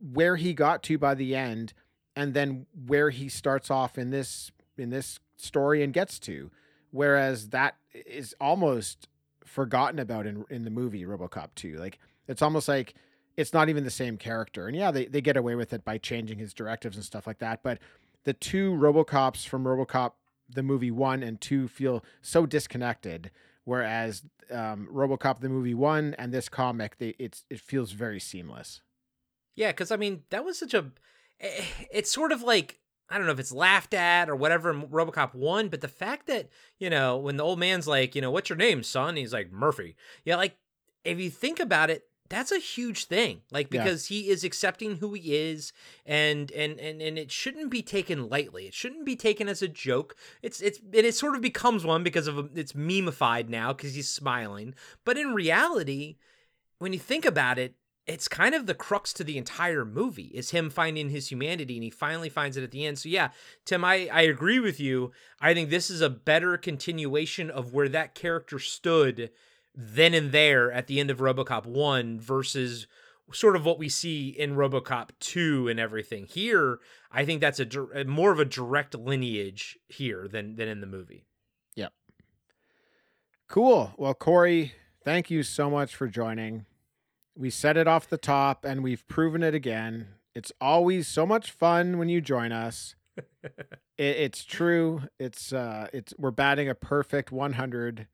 where 0.00 0.36
he 0.36 0.54
got 0.54 0.82
to 0.84 0.98
by 0.98 1.14
the 1.14 1.34
end, 1.34 1.72
and 2.14 2.34
then 2.34 2.66
where 2.86 3.10
he 3.10 3.28
starts 3.28 3.70
off 3.70 3.98
in 3.98 4.10
this 4.10 4.50
in 4.76 4.90
this 4.90 5.18
story 5.36 5.82
and 5.82 5.92
gets 5.92 6.18
to. 6.20 6.50
Whereas 6.90 7.50
that 7.50 7.76
is 7.92 8.34
almost 8.40 9.08
forgotten 9.44 9.98
about 9.98 10.26
in 10.26 10.44
in 10.50 10.64
the 10.64 10.70
movie 10.70 11.04
RoboCop 11.04 11.48
2. 11.54 11.76
Like 11.76 11.98
it's 12.26 12.42
almost 12.42 12.68
like 12.68 12.94
it's 13.36 13.52
not 13.52 13.68
even 13.68 13.84
the 13.84 13.90
same 13.90 14.16
character. 14.16 14.66
And 14.66 14.76
yeah, 14.76 14.90
they, 14.90 15.06
they 15.06 15.20
get 15.20 15.36
away 15.36 15.54
with 15.54 15.72
it 15.72 15.84
by 15.84 15.98
changing 15.98 16.38
his 16.38 16.52
directives 16.52 16.96
and 16.96 17.04
stuff 17.04 17.26
like 17.26 17.38
that. 17.38 17.62
But 17.62 17.78
the 18.24 18.32
two 18.32 18.72
RoboCops 18.72 19.46
from 19.46 19.64
RoboCop 19.64 20.12
the 20.48 20.62
movie 20.62 20.90
one 20.90 21.22
and 21.22 21.40
two 21.40 21.68
feel 21.68 22.04
so 22.22 22.46
disconnected, 22.46 23.30
whereas 23.68 24.22
um, 24.50 24.88
RoboCop 24.90 25.40
the 25.40 25.50
movie 25.50 25.74
one 25.74 26.14
and 26.18 26.32
this 26.32 26.48
comic, 26.48 26.96
they 26.96 27.14
it's 27.18 27.44
it 27.50 27.60
feels 27.60 27.92
very 27.92 28.18
seamless. 28.18 28.80
Yeah, 29.54 29.72
because 29.72 29.90
I 29.90 29.96
mean 29.96 30.22
that 30.30 30.44
was 30.44 30.58
such 30.58 30.72
a. 30.74 30.90
eh, 31.40 31.64
It's 31.92 32.10
sort 32.10 32.32
of 32.32 32.42
like 32.42 32.80
I 33.10 33.18
don't 33.18 33.26
know 33.26 33.32
if 33.32 33.38
it's 33.40 33.52
laughed 33.52 33.92
at 33.94 34.30
or 34.30 34.36
whatever 34.36 34.72
RoboCop 34.72 35.34
one, 35.34 35.68
but 35.68 35.82
the 35.82 35.88
fact 35.88 36.26
that 36.28 36.48
you 36.78 36.88
know 36.88 37.18
when 37.18 37.36
the 37.36 37.44
old 37.44 37.58
man's 37.58 37.86
like, 37.86 38.14
you 38.14 38.22
know, 38.22 38.30
what's 38.30 38.48
your 38.48 38.56
name, 38.56 38.82
son? 38.82 39.16
He's 39.16 39.32
like 39.34 39.52
Murphy. 39.52 39.96
Yeah, 40.24 40.36
like 40.36 40.56
if 41.04 41.20
you 41.20 41.28
think 41.30 41.60
about 41.60 41.90
it, 41.90 42.04
that's 42.28 42.52
a 42.52 42.58
huge 42.58 43.06
thing. 43.06 43.42
Like 43.50 43.72
Yeah. 43.72 43.82
because 43.82 44.06
he 44.06 44.28
is 44.28 44.44
accepting 44.44 44.96
who 44.96 45.14
he 45.14 45.34
is, 45.34 45.72
and 46.06 46.50
and 46.52 46.78
and 46.78 47.00
and 47.00 47.18
it 47.18 47.30
shouldn't 47.30 47.70
be 47.70 47.82
taken 47.82 48.28
lightly. 48.28 48.66
It 48.66 48.74
shouldn't 48.74 49.04
be 49.04 49.16
taken 49.16 49.48
as 49.48 49.62
a 49.62 49.68
joke. 49.68 50.16
It's 50.42 50.60
it's 50.60 50.78
and 50.78 50.94
it 50.94 51.14
sort 51.14 51.36
of 51.36 51.42
becomes 51.42 51.84
one 51.84 52.02
because 52.02 52.26
of 52.26 52.38
um, 52.38 52.50
it's 52.54 52.72
memeified 52.72 53.48
now 53.48 53.72
because 53.72 53.94
he's 53.94 54.10
smiling. 54.10 54.74
But 55.04 55.18
in 55.18 55.34
reality, 55.34 56.16
when 56.78 56.92
you 56.92 56.98
think 56.98 57.24
about 57.24 57.58
it, 57.58 57.74
it's 58.06 58.26
kind 58.26 58.54
of 58.54 58.66
the 58.66 58.74
crux 58.74 59.12
to 59.12 59.22
the 59.22 59.36
entire 59.36 59.84
movie 59.84 60.32
is 60.34 60.50
him 60.50 60.70
finding 60.70 61.10
his 61.10 61.30
humanity 61.30 61.74
and 61.74 61.84
he 61.84 61.90
finally 61.90 62.30
finds 62.30 62.56
it 62.56 62.64
at 62.64 62.70
the 62.70 62.86
end 62.86 62.98
so 62.98 63.06
yeah 63.08 63.28
tim 63.66 63.84
i, 63.84 64.08
I 64.10 64.22
agree 64.22 64.58
with 64.58 64.80
you 64.80 65.12
i 65.40 65.52
think 65.52 65.68
this 65.68 65.90
is 65.90 66.00
a 66.00 66.08
better 66.08 66.56
continuation 66.56 67.50
of 67.50 67.74
where 67.74 67.88
that 67.90 68.14
character 68.14 68.58
stood 68.58 69.30
then 69.80 70.12
and 70.12 70.32
there 70.32 70.72
at 70.72 70.88
the 70.88 70.98
end 70.98 71.08
of 71.08 71.18
robocop 71.18 71.64
1 71.64 72.18
versus 72.18 72.88
sort 73.32 73.54
of 73.54 73.64
what 73.64 73.78
we 73.78 73.88
see 73.88 74.28
in 74.28 74.56
robocop 74.56 75.10
2 75.20 75.68
and 75.68 75.78
everything 75.78 76.26
here 76.26 76.80
i 77.12 77.24
think 77.24 77.40
that's 77.40 77.60
a 77.60 78.04
more 78.04 78.32
of 78.32 78.40
a 78.40 78.44
direct 78.44 78.94
lineage 78.94 79.78
here 79.86 80.26
than 80.26 80.56
than 80.56 80.66
in 80.66 80.80
the 80.80 80.86
movie 80.86 81.24
Yep. 81.76 81.92
Cool. 83.48 83.92
Well, 83.96 84.14
Corey, 84.14 84.72
thank 85.04 85.30
you 85.30 85.42
so 85.44 85.70
much 85.70 85.94
for 85.94 86.08
joining. 86.08 86.66
We 87.36 87.50
set 87.50 87.76
it 87.76 87.86
off 87.86 88.08
the 88.08 88.18
top 88.18 88.64
and 88.64 88.82
we've 88.82 89.06
proven 89.06 89.44
it 89.44 89.54
again. 89.54 90.08
It's 90.34 90.52
always 90.60 91.06
so 91.06 91.24
much 91.24 91.52
fun 91.52 91.98
when 91.98 92.08
you 92.08 92.20
join 92.20 92.50
us. 92.50 92.96
it, 93.42 93.62
it's 93.96 94.44
true. 94.44 95.02
It's 95.18 95.52
uh 95.52 95.86
it's 95.92 96.12
we're 96.18 96.32
batting 96.32 96.68
a 96.68 96.74
perfect 96.74 97.30
100 97.30 98.08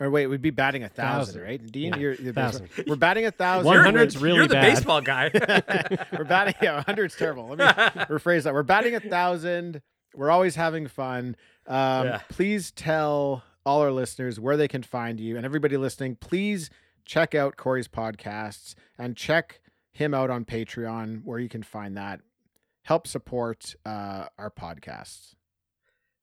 or 0.00 0.10
wait, 0.10 0.26
we'd 0.26 0.42
be 0.42 0.50
batting 0.50 0.82
a 0.84 0.88
thousand, 0.88 1.34
Thousand. 1.36 1.42
right? 1.42 1.72
Dean, 1.72 1.92
Yeah, 1.94 1.98
you're, 1.98 2.14
you're 2.14 2.32
thousand. 2.32 2.68
we're 2.86 2.96
batting 2.96 3.24
a 3.26 3.30
thousand. 3.30 3.66
One 3.66 3.74
You're- 3.76 3.84
hundred's 3.86 4.14
which- 4.16 4.22
really 4.22 4.36
you're 4.38 4.46
the 4.48 4.54
bad. 4.54 4.74
baseball 4.74 5.00
guy 5.00 5.30
we're 6.18 6.24
batting 6.24 6.54
yeah, 6.62 6.82
100's 6.82 7.16
terrible. 7.16 7.48
Let 7.48 7.58
me 7.58 7.64
rephrase 8.04 8.42
that. 8.44 8.52
We're 8.54 8.62
batting 8.62 8.94
a 8.94 9.00
thousand. 9.00 9.80
We're 10.14 10.30
always 10.30 10.54
having 10.56 10.86
fun. 10.88 11.36
Um, 11.66 12.06
Yeah. 12.06 12.20
Please 12.28 12.70
tell 12.70 13.42
all 13.64 13.80
our 13.80 13.90
listeners 13.90 14.38
where 14.38 14.56
they 14.56 14.68
can 14.68 14.82
find 14.82 15.18
you, 15.18 15.36
and 15.36 15.44
everybody 15.44 15.76
listening, 15.76 16.16
please 16.16 16.70
check 17.04 17.34
out 17.34 17.56
Corey's 17.56 17.88
podcasts 17.88 18.74
and 18.98 19.16
check 19.16 19.60
him 19.92 20.12
out 20.14 20.28
on 20.30 20.44
Patreon, 20.44 21.24
where 21.24 21.38
you 21.38 21.48
can 21.48 21.62
find 21.62 21.96
that. 21.96 22.20
Help 22.82 23.06
support 23.06 23.74
uh, 23.84 24.26
our 24.38 24.50
podcasts. 24.50 25.34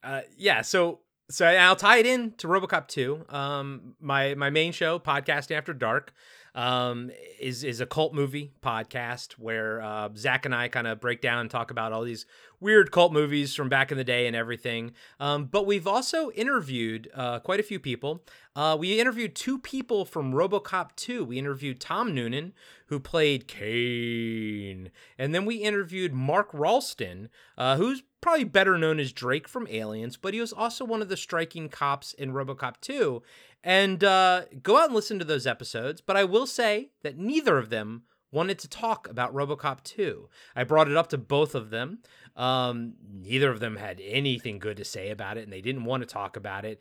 Uh, 0.03 0.21
yeah, 0.37 0.61
so 0.61 0.99
so 1.33 1.47
I'll 1.47 1.75
tie 1.75 1.97
it 1.97 2.05
in 2.05 2.31
to 2.33 2.47
RoboCop 2.47 2.87
2. 2.87 3.25
Um, 3.29 3.95
my 3.99 4.35
my 4.35 4.51
main 4.51 4.71
show, 4.71 4.99
Podcast 4.99 5.49
After 5.49 5.73
Dark, 5.73 6.13
um, 6.53 7.09
is 7.39 7.63
is 7.63 7.81
a 7.81 7.87
cult 7.87 8.13
movie 8.13 8.53
podcast 8.61 9.33
where 9.33 9.81
uh, 9.81 10.09
Zach 10.15 10.45
and 10.45 10.53
I 10.53 10.67
kind 10.67 10.85
of 10.85 11.01
break 11.01 11.21
down 11.21 11.39
and 11.39 11.49
talk 11.49 11.71
about 11.71 11.91
all 11.91 12.03
these 12.03 12.27
weird 12.59 12.91
cult 12.91 13.11
movies 13.13 13.55
from 13.55 13.69
back 13.69 13.91
in 13.91 13.97
the 13.97 14.03
day 14.03 14.27
and 14.27 14.35
everything. 14.35 14.91
Um, 15.19 15.45
but 15.45 15.65
we've 15.65 15.87
also 15.87 16.31
interviewed 16.31 17.09
uh, 17.13 17.39
quite 17.39 17.59
a 17.59 17.63
few 17.63 17.79
people. 17.79 18.23
Uh, 18.55 18.77
we 18.79 18.99
interviewed 18.99 19.35
two 19.35 19.59
people 19.59 20.05
from 20.05 20.33
RoboCop 20.33 20.95
2. 20.95 21.25
We 21.25 21.39
interviewed 21.39 21.79
Tom 21.79 22.13
Noonan, 22.13 22.53
who 22.87 22.99
played 22.99 23.47
Cain, 23.47 24.91
and 25.17 25.33
then 25.33 25.45
we 25.45 25.55
interviewed 25.55 26.13
Mark 26.13 26.51
Rolston, 26.53 27.29
uh, 27.57 27.77
who's 27.77 28.03
probably 28.21 28.45
better 28.45 28.77
known 28.77 28.99
as 28.99 29.11
Drake 29.11 29.47
from 29.47 29.67
Aliens, 29.69 30.15
but 30.15 30.33
he 30.33 30.39
was 30.39 30.53
also 30.53 30.85
one 30.85 31.01
of 31.01 31.09
the 31.09 31.17
striking 31.17 31.67
cops 31.67 32.13
in 32.13 32.31
RoboCop 32.31 32.75
2. 32.81 33.21
And 33.63 34.03
uh, 34.03 34.43
go 34.61 34.77
out 34.77 34.87
and 34.87 34.95
listen 34.95 35.19
to 35.19 35.25
those 35.25 35.47
episodes. 35.47 36.01
But 36.01 36.17
I 36.17 36.23
will 36.25 36.45
say 36.45 36.89
that 37.01 37.17
neither 37.17 37.57
of 37.57 37.69
them 37.69 38.03
wanted 38.31 38.57
to 38.59 38.67
talk 38.67 39.07
about 39.07 39.33
RoboCop 39.33 39.83
2. 39.83 40.27
I 40.55 40.63
brought 40.63 40.89
it 40.89 40.97
up 40.97 41.07
to 41.09 41.17
both 41.17 41.53
of 41.53 41.69
them. 41.69 41.99
Um, 42.35 42.93
neither 43.11 43.49
of 43.51 43.59
them 43.59 43.75
had 43.75 44.01
anything 44.03 44.59
good 44.59 44.77
to 44.77 44.85
say 44.85 45.09
about 45.11 45.37
it, 45.37 45.43
and 45.43 45.53
they 45.53 45.61
didn't 45.61 45.85
want 45.85 46.01
to 46.01 46.07
talk 46.07 46.35
about 46.35 46.65
it. 46.65 46.79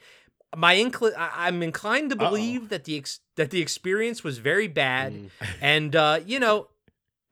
My 0.56 0.74
incl- 0.76 1.16
I- 1.16 1.46
I'm 1.46 1.62
inclined 1.62 2.10
to 2.10 2.16
Uh-oh. 2.16 2.28
believe 2.30 2.68
that 2.70 2.84
the 2.84 2.96
ex- 2.96 3.20
that 3.36 3.50
the 3.50 3.60
experience 3.60 4.22
was 4.24 4.38
very 4.38 4.68
bad, 4.68 5.12
Mm. 5.14 5.30
and 5.60 5.96
uh, 5.96 6.20
you 6.26 6.38
know, 6.40 6.68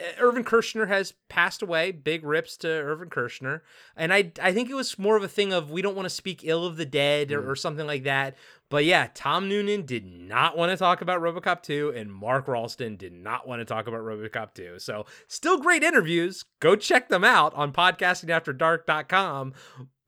Uh, 0.01 0.05
Irvin 0.21 0.45
Kershner 0.45 0.89
has 0.89 1.13
passed 1.29 1.63
away. 1.63 1.93
Big 1.93 2.25
rips 2.25 2.57
to 2.59 2.69
Irvin 2.69 3.11
Kershner, 3.11 3.61
and 3.97 4.13
I 4.13 4.33
I 4.41 4.53
think 4.53 4.71
it 4.71 4.75
was 4.75 4.99
more 4.99 5.17
of 5.17 5.23
a 5.23 5.29
thing 5.29 5.53
of 5.53 5.71
we 5.71 5.83
don't 5.83 5.97
want 5.97 6.07
to 6.07 6.15
speak 6.15 6.41
ill 6.43 6.65
of 6.67 6.77
the 6.77 6.87
dead 6.87 7.33
or, 7.33 7.43
hmm. 7.43 7.51
or 7.51 7.57
something 7.57 7.87
like 7.87 8.05
that. 8.05 8.37
But 8.69 8.85
yeah, 8.85 9.09
Tom 9.15 9.49
Noonan 9.49 9.85
did 9.85 10.07
not 10.07 10.57
want 10.57 10.71
to 10.71 10.77
talk 10.77 11.01
about 11.01 11.21
RoboCop 11.21 11.63
2, 11.63 11.93
and 11.97 12.13
Mark 12.13 12.47
Rolston 12.47 12.97
did 12.97 13.13
not 13.13 13.47
want 13.47 13.61
to 13.61 13.65
talk 13.65 13.89
about 13.89 14.01
RoboCop 14.01 14.55
2. 14.55 14.79
So 14.79 15.07
still 15.27 15.59
great 15.59 15.83
interviews. 15.83 16.45
Go 16.61 16.77
check 16.77 17.09
them 17.09 17.25
out 17.25 17.53
on 17.55 17.73
podcastingafterdark.com. 17.73 19.55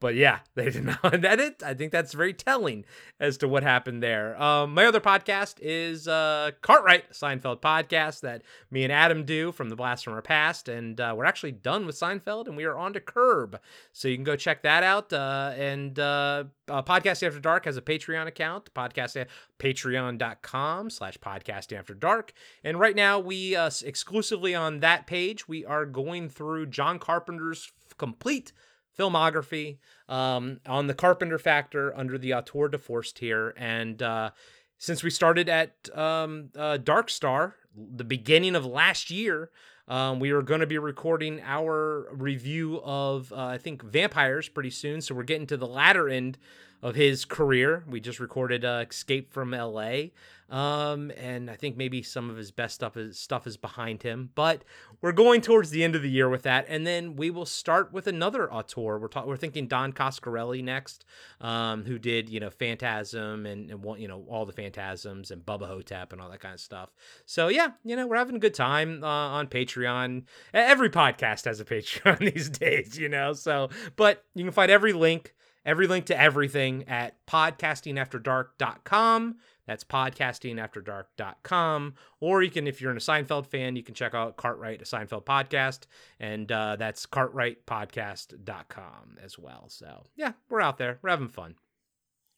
But 0.03 0.17
yeah, 0.17 0.41
they 0.57 0.69
did 0.69 0.85
not 0.85 1.25
edit. 1.25 1.63
I 1.65 1.75
think 1.75 1.93
that's 1.93 2.13
very 2.13 2.35
telling 2.35 2.85
as 3.21 3.39
to 3.39 3.49
what 3.49 3.63
happened 3.63 4.03
there. 4.03 4.41
Um, 4.43 4.75
my 4.75 4.85
other 4.85 5.01
podcast 5.01 5.55
is 5.61 6.09
uh, 6.09 6.51
Cartwright 6.61 7.13
Seinfeld 7.13 7.61
podcast 7.61 8.21
that 8.23 8.43
me 8.69 8.83
and 8.83 8.93
Adam 8.93 9.25
do 9.25 9.53
from 9.53 9.69
the 9.69 9.77
Blast 9.77 10.05
from 10.05 10.15
Our 10.15 10.21
Past, 10.21 10.69
and 10.69 11.01
uh, 11.01 11.15
we're 11.17 11.25
actually 11.25 11.53
done 11.53 11.87
with 11.87 11.95
Seinfeld, 11.95 12.49
and 12.49 12.57
we 12.57 12.65
are 12.65 12.77
on 12.77 12.93
to 12.95 13.01
Curb, 13.01 13.61
so 13.93 14.09
you 14.09 14.17
can 14.17 14.25
go 14.25 14.35
check 14.35 14.63
that 14.63 14.83
out. 14.83 15.13
Uh, 15.13 15.53
and 15.57 15.97
uh, 16.01 16.45
uh, 16.69 16.83
Podcast 16.83 17.25
After 17.25 17.39
Dark 17.39 17.65
has 17.67 17.77
a 17.77 17.83
Patreon 17.83 18.27
account, 18.27 18.75
podcast 18.75 19.19
at 19.21 19.29
patreon.com 19.61 20.91
slash 20.91 21.17
podcast 21.19 21.73
after 21.73 21.95
dark. 21.95 22.33
And 22.65 22.81
right 22.81 22.97
now, 22.97 23.21
we 23.21 23.55
uh, 23.55 23.71
exclusively 23.85 24.53
on 24.53 24.81
that 24.81 25.07
page, 25.07 25.47
we 25.47 25.65
are 25.65 25.87
going 25.87 26.29
through 26.29 26.67
John 26.67 26.99
Carpenter's 26.99 27.71
complete 27.99 28.53
filmography 28.99 29.79
um, 30.09 30.61
on 30.67 30.87
the 30.87 30.95
Carpenter 30.95 31.39
Factor 31.39 31.97
under 31.97 32.19
the 32.19 32.35
Auteur 32.35 32.69
de 32.69 32.79
Force 32.79 33.13
tier. 33.13 33.55
And 33.57 34.03
uh, 34.03 34.31
since 34.79 35.03
we 35.03 35.11
started 35.11 35.49
at 35.49 35.75
um, 35.97 36.51
uh, 36.57 36.77
Dark 36.77 37.11
Star, 37.11 37.57
the 37.75 38.05
beginning 38.05 38.55
of 38.55 38.67
last 38.67 39.11
year, 39.11 39.51
um, 39.89 40.21
we 40.21 40.31
are 40.31 40.43
going 40.43 40.61
to 40.61 40.67
be 40.67 40.79
recording 40.79 41.41
our 41.43 42.09
review 42.13 42.81
of, 42.85 43.33
uh, 43.33 43.47
I 43.47 43.59
think, 43.59 43.83
Vampires 43.83 44.49
pretty 44.49 44.71
soon. 44.71 45.01
So 45.01 45.15
we're 45.15 45.23
getting 45.25 45.47
to 45.49 45.57
the 45.57 45.67
latter 45.67 46.09
end 46.09 46.39
of 46.83 46.97
his 46.97 47.25
career. 47.25 47.85
We 47.89 48.01
just 48.01 48.19
recorded 48.19 48.65
uh, 48.65 48.85
Escape 48.89 49.33
from 49.33 49.53
LA. 49.53 50.07
Um, 50.51 51.11
and 51.17 51.51
I 51.51 51.57
think 51.57 51.79
maybe 51.79 52.03
some 52.03 52.29
of 52.29 52.37
his 52.37 52.51
best 52.51 52.75
stuff 52.75 52.99
is, 52.99 53.19
stuff 53.19 53.47
is 53.47 53.57
behind 53.57 54.03
him. 54.03 54.31
But 54.35 54.65
we're 55.01 55.13
going 55.13 55.41
towards 55.41 55.71
the 55.71 55.83
end 55.83 55.95
of 55.95 56.03
the 56.03 56.11
year 56.11 56.29
with 56.29 56.43
that. 56.43 56.67
And 56.69 56.87
then 56.87 57.17
we 57.17 57.31
will 57.31 57.47
start 57.47 57.91
with 57.91 58.07
another 58.07 58.53
auteur. 58.53 58.99
We're, 58.99 59.09
ta- 59.09 59.25
we're 59.25 59.39
thinking 59.39 59.67
Don 59.67 59.95
Coscarelli 59.95 60.63
next, 60.63 61.07
um, 61.41 61.85
who 61.85 61.99
did, 61.99 62.29
you 62.29 62.39
know, 62.39 62.51
Phantasm 62.51 63.47
and, 63.47 63.71
and, 63.71 64.01
you 64.01 64.09
know, 64.09 64.27
all 64.29 64.45
the 64.45 64.53
Phantasms 64.53 65.31
and 65.31 65.47
Bubba 65.47 65.69
Ho-Tep 65.69 66.13
and 66.13 66.21
all 66.21 66.29
that 66.29 66.41
kind 66.41 66.53
of 66.53 66.61
stuff. 66.61 66.91
So 67.25 67.49
yeah, 67.49 67.71
you 67.83 67.97
know, 67.97 68.07
we're 68.07 68.17
having 68.17 68.37
a 68.37 68.41
good 68.41 68.55
time 68.55 69.03
uh, 69.03 69.07
on 69.07 69.47
Patreon. 69.47 70.25
Every 70.53 70.91
podcast 70.91 71.47
has 71.47 71.61
a 71.61 71.65
Patreon 71.65 72.19
these 72.35 72.51
days, 72.51 72.99
you 72.99 73.09
know. 73.09 73.33
So, 73.33 73.71
but 73.97 74.25
you 74.35 74.45
can 74.45 74.53
find 74.53 74.71
every 74.71 74.93
link 74.93 75.33
every 75.65 75.87
link 75.87 76.07
to 76.07 76.19
everything 76.19 76.89
at 76.89 77.25
podcastingafterdark.com. 77.27 79.37
That's 79.67 79.85
podcastingafterdark.com. 79.85 81.95
Or 82.21 82.43
you 82.43 82.51
can, 82.51 82.67
if 82.67 82.81
you're 82.81 82.93
a 82.93 82.97
Seinfeld 82.97 83.47
fan, 83.47 83.77
you 83.77 83.83
can 83.83 83.95
check 83.95 84.15
out 84.15 84.37
Cartwright, 84.37 84.83
a 84.83 84.85
Seinfeld 84.85 85.25
podcast, 85.25 85.87
and 86.19 86.51
uh, 86.51 86.77
that's 86.77 87.07
cartwrightpodcast.com 87.07 89.19
as 89.23 89.39
well. 89.39 89.67
So, 89.69 90.05
yeah, 90.17 90.33
we're 90.51 90.61
out 90.61 90.79
there. 90.79 90.99
We're 91.03 91.11
having 91.11 91.29
fun. 91.29 91.55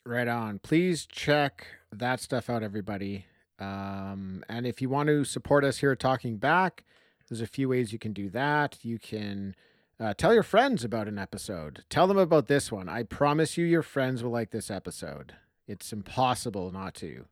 Right 0.06 0.28
on. 0.28 0.58
Please 0.58 1.06
check 1.06 1.66
that 1.90 2.20
stuff 2.20 2.50
out, 2.50 2.62
everybody. 2.62 3.24
Um, 3.58 4.44
and 4.48 4.66
if 4.66 4.82
you 4.82 4.90
want 4.90 5.06
to 5.08 5.24
support 5.24 5.64
us 5.64 5.78
here 5.78 5.92
at 5.92 6.00
Talking 6.00 6.36
Back, 6.36 6.84
there's 7.28 7.40
a 7.40 7.46
few 7.46 7.70
ways 7.70 7.92
you 7.92 7.98
can 7.98 8.12
do 8.12 8.28
that. 8.30 8.78
You 8.82 8.98
can 8.98 9.54
uh, 10.00 10.14
tell 10.14 10.34
your 10.34 10.42
friends 10.42 10.84
about 10.84 11.08
an 11.08 11.18
episode. 11.18 11.84
Tell 11.88 12.06
them 12.06 12.18
about 12.18 12.46
this 12.46 12.72
one. 12.72 12.88
I 12.88 13.04
promise 13.04 13.56
you, 13.56 13.64
your 13.64 13.82
friends 13.82 14.22
will 14.22 14.30
like 14.30 14.50
this 14.50 14.70
episode. 14.70 15.34
It's 15.66 15.92
impossible 15.92 16.70
not 16.72 16.94
to. 16.96 17.26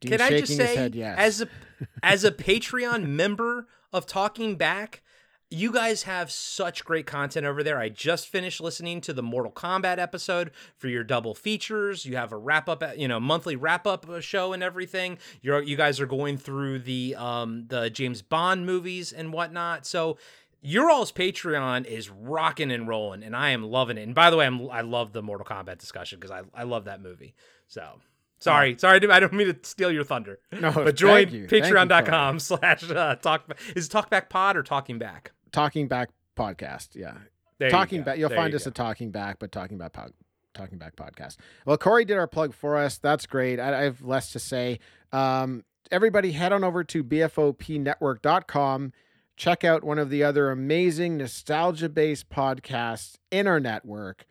Dean's 0.00 0.16
Can 0.16 0.20
I 0.20 0.40
just 0.40 0.56
say, 0.56 0.76
head 0.76 0.94
yes. 0.94 1.16
as 1.18 1.40
a 1.42 1.48
as 2.02 2.24
a 2.24 2.32
Patreon 2.32 3.06
member 3.06 3.66
of 3.92 4.06
Talking 4.06 4.56
Back, 4.56 5.02
you 5.50 5.72
guys 5.72 6.02
have 6.02 6.30
such 6.30 6.84
great 6.84 7.06
content 7.06 7.46
over 7.46 7.62
there. 7.62 7.78
I 7.78 7.88
just 7.88 8.28
finished 8.28 8.60
listening 8.60 9.00
to 9.02 9.12
the 9.12 9.22
Mortal 9.22 9.52
Kombat 9.52 9.98
episode 9.98 10.50
for 10.76 10.88
your 10.88 11.04
double 11.04 11.34
features. 11.34 12.04
You 12.04 12.16
have 12.16 12.32
a 12.32 12.36
wrap 12.36 12.68
up, 12.68 12.82
you 12.96 13.06
know, 13.06 13.20
monthly 13.20 13.54
wrap 13.54 13.86
up 13.86 14.06
show 14.20 14.52
and 14.52 14.62
everything. 14.62 15.18
You're 15.40 15.62
you 15.62 15.76
guys 15.76 16.00
are 16.00 16.06
going 16.06 16.36
through 16.36 16.80
the 16.80 17.14
um 17.16 17.66
the 17.68 17.90
James 17.90 18.22
Bond 18.22 18.66
movies 18.66 19.12
and 19.12 19.32
whatnot. 19.32 19.86
So 19.86 20.18
your 20.66 20.90
all's 20.90 21.12
Patreon 21.12 21.86
is 21.86 22.10
rocking 22.10 22.72
and 22.72 22.88
rolling, 22.88 23.22
and 23.22 23.36
I 23.36 23.50
am 23.50 23.62
loving 23.62 23.98
it. 23.98 24.02
And 24.02 24.14
by 24.14 24.30
the 24.30 24.36
way, 24.36 24.46
I'm 24.46 24.68
I 24.70 24.80
love 24.80 25.12
the 25.12 25.22
Mortal 25.22 25.46
Kombat 25.46 25.78
discussion 25.78 26.18
because 26.18 26.30
I 26.32 26.42
I 26.54 26.64
love 26.64 26.84
that 26.84 27.00
movie. 27.00 27.34
So. 27.68 28.00
Sorry, 28.38 28.76
sorry, 28.78 29.00
I 29.10 29.18
don't 29.18 29.32
mean 29.32 29.46
to 29.46 29.56
steal 29.62 29.90
your 29.90 30.04
thunder. 30.04 30.38
No, 30.52 30.70
but 30.70 30.94
join 30.94 31.30
you. 31.30 31.40
You, 31.40 31.46
patreon.com 31.48 32.38
slash 32.40 32.88
uh, 32.90 33.14
talk. 33.16 33.50
Is 33.74 33.86
it 33.86 33.90
talkback 33.90 34.28
pod 34.28 34.58
or 34.58 34.62
talking 34.62 34.98
back? 34.98 35.32
Talking 35.52 35.88
Back 35.88 36.10
podcast. 36.36 36.88
Yeah. 36.94 37.14
There 37.58 37.68
you 37.68 37.72
talking 37.72 38.00
go. 38.00 38.04
back 38.04 38.18
you'll 38.18 38.28
There 38.28 38.36
find 38.36 38.52
you 38.52 38.56
us 38.56 38.64
go. 38.64 38.68
at 38.68 38.74
talking 38.74 39.10
back 39.10 39.38
but 39.38 39.52
talking 39.52 39.76
about 39.76 39.94
pod, 39.94 40.12
talking 40.52 40.76
back 40.76 40.96
podcast 40.96 41.36
well 41.64 41.78
corey 41.78 42.04
did 42.04 42.18
our 42.18 42.26
plug 42.26 42.52
for 42.52 42.76
us 42.76 42.98
that's 42.98 43.24
great 43.26 43.58
i, 43.58 43.80
I 43.80 43.82
have 43.84 44.02
less 44.02 44.32
to 44.32 44.38
say 44.38 44.78
um, 45.12 45.64
everybody 45.90 46.32
head 46.32 46.52
on 46.52 46.64
over 46.64 46.84
to 46.84 47.02
bfopnetwork.com 47.02 48.92
check 49.36 49.64
out 49.64 49.84
one 49.84 49.98
of 49.98 50.10
the 50.10 50.22
other 50.22 50.50
amazing 50.50 51.16
nostalgia 51.16 51.88
based 51.88 52.28
podcasts 52.28 53.16
in 53.30 53.46
our 53.46 53.60
network 53.60 54.26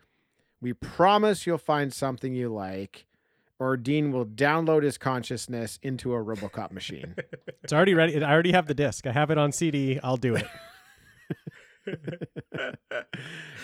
we 0.62 0.74
promise 0.74 1.46
you'll 1.46 1.58
find 1.58 1.94
something 1.94 2.34
you 2.34 2.50
like 2.50 3.06
or 3.60 3.78
dean 3.78 4.12
will 4.12 4.26
download 4.26 4.84
his 4.84 4.98
consciousness 4.98 5.80
into 5.82 6.14
a 6.14 6.18
robocop 6.24 6.72
machine 6.72 7.16
It's 7.66 7.74
already 7.74 7.96
ready. 7.96 8.24
I 8.24 8.32
already 8.32 8.52
have 8.52 8.68
the 8.68 8.76
disc. 8.76 9.08
I 9.08 9.12
have 9.12 9.32
it 9.32 9.40
on 9.40 9.52
CD. 9.52 10.00
I'll 10.04 10.18
do 10.18 10.36
it. 10.36 10.46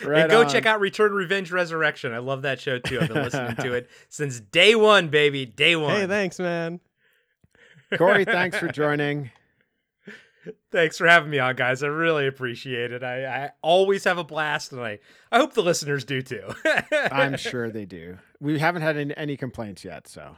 right 0.03 0.21
and 0.21 0.31
go 0.31 0.41
on. 0.41 0.49
check 0.49 0.65
out 0.65 0.79
Return 0.79 1.11
Revenge 1.11 1.51
Resurrection. 1.51 2.13
I 2.13 2.17
love 2.17 2.41
that 2.41 2.59
show 2.59 2.79
too. 2.79 2.99
I've 2.99 3.09
been 3.09 3.23
listening 3.23 3.57
to 3.57 3.73
it 3.73 3.91
since 4.09 4.39
day 4.39 4.73
one, 4.73 5.09
baby. 5.09 5.45
Day 5.45 5.75
one. 5.75 5.95
hey, 5.95 6.07
thanks, 6.07 6.39
man. 6.39 6.79
corey 7.95 8.25
thanks 8.25 8.57
for 8.57 8.69
joining 8.69 9.29
Thanks 10.71 10.97
for 10.97 11.07
having 11.07 11.29
me 11.29 11.39
on, 11.39 11.55
guys. 11.55 11.83
I 11.83 11.87
really 11.87 12.25
appreciate 12.27 12.91
it. 12.91 13.03
I, 13.03 13.25
I 13.25 13.51
always 13.61 14.03
have 14.05 14.17
a 14.17 14.23
blast, 14.23 14.71
and 14.71 14.81
I, 14.81 14.99
I 15.31 15.37
hope 15.37 15.53
the 15.53 15.61
listeners 15.61 16.03
do 16.03 16.21
too. 16.21 16.53
I'm 17.11 17.37
sure 17.37 17.69
they 17.69 17.85
do. 17.85 18.17
We 18.39 18.57
haven't 18.57 18.81
had 18.81 18.97
any, 18.97 19.15
any 19.15 19.37
complaints 19.37 19.85
yet, 19.85 20.07
so 20.07 20.35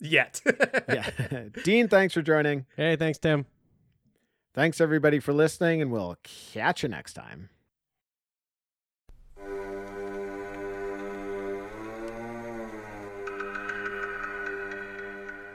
Yet. 0.00 0.40
yeah. 0.88 1.10
Dean, 1.64 1.88
thanks 1.88 2.12
for 2.14 2.22
joining. 2.22 2.66
Hey, 2.76 2.96
thanks, 2.96 3.18
Tim. 3.18 3.46
Thanks 4.54 4.80
everybody 4.80 5.20
for 5.20 5.32
listening, 5.32 5.80
and 5.80 5.90
we'll 5.90 6.16
catch 6.22 6.82
you 6.82 6.88
next 6.88 7.14
time. 7.14 7.48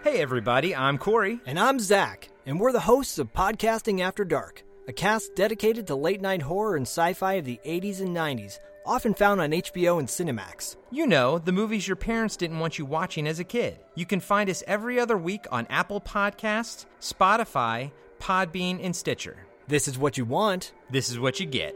hey, 0.04 0.22
everybody. 0.22 0.74
I'm 0.76 0.98
Corey. 0.98 1.42
And 1.46 1.60
I'm 1.60 1.80
Zach, 1.80 2.30
and 2.48 2.62
we're 2.62 2.72
the 2.72 2.80
hosts 2.80 3.20
of 3.20 3.34
Podcasting 3.34 4.00
After 4.00 4.24
Dark, 4.24 4.64
a 4.88 4.94
cast 4.94 5.36
dedicated 5.36 5.86
to 5.88 5.96
late 5.96 6.22
night 6.22 6.42
horror 6.42 6.78
and 6.78 6.88
sci 6.88 7.12
fi 7.12 7.34
of 7.34 7.46
the 7.46 7.60
80s 7.66 8.00
and 8.00 8.16
90s, 8.16 8.60
often 8.86 9.14
found 9.14 9.42
on 9.42 9.52
HBO 9.52 10.00
and 10.00 10.08
Cinemax. 10.08 10.78
You 10.90 11.08
know, 11.08 11.40
the 11.40 11.52
movies 11.52 11.86
your 11.86 11.98
parents 11.98 12.38
didn't 12.38 12.60
want 12.60 12.80
you 12.80 12.86
watching 12.86 13.28
as 13.28 13.40
a 13.40 13.44
kid. 13.44 13.80
You 13.96 14.06
can 14.06 14.22
find 14.22 14.50
us 14.50 14.64
every 14.66 14.98
other 14.98 15.18
week 15.18 15.46
on 15.52 15.68
Apple 15.70 16.00
Podcasts, 16.00 16.86
Spotify, 17.02 17.92
Podbean, 18.22 18.80
and 18.82 18.96
Stitcher. 18.96 19.46
This 19.68 19.90
is 19.90 19.98
what 19.98 20.18
you 20.18 20.24
want. 20.24 20.72
This 20.90 21.10
is 21.10 21.20
what 21.20 21.42
you 21.42 21.46
get. 21.46 21.76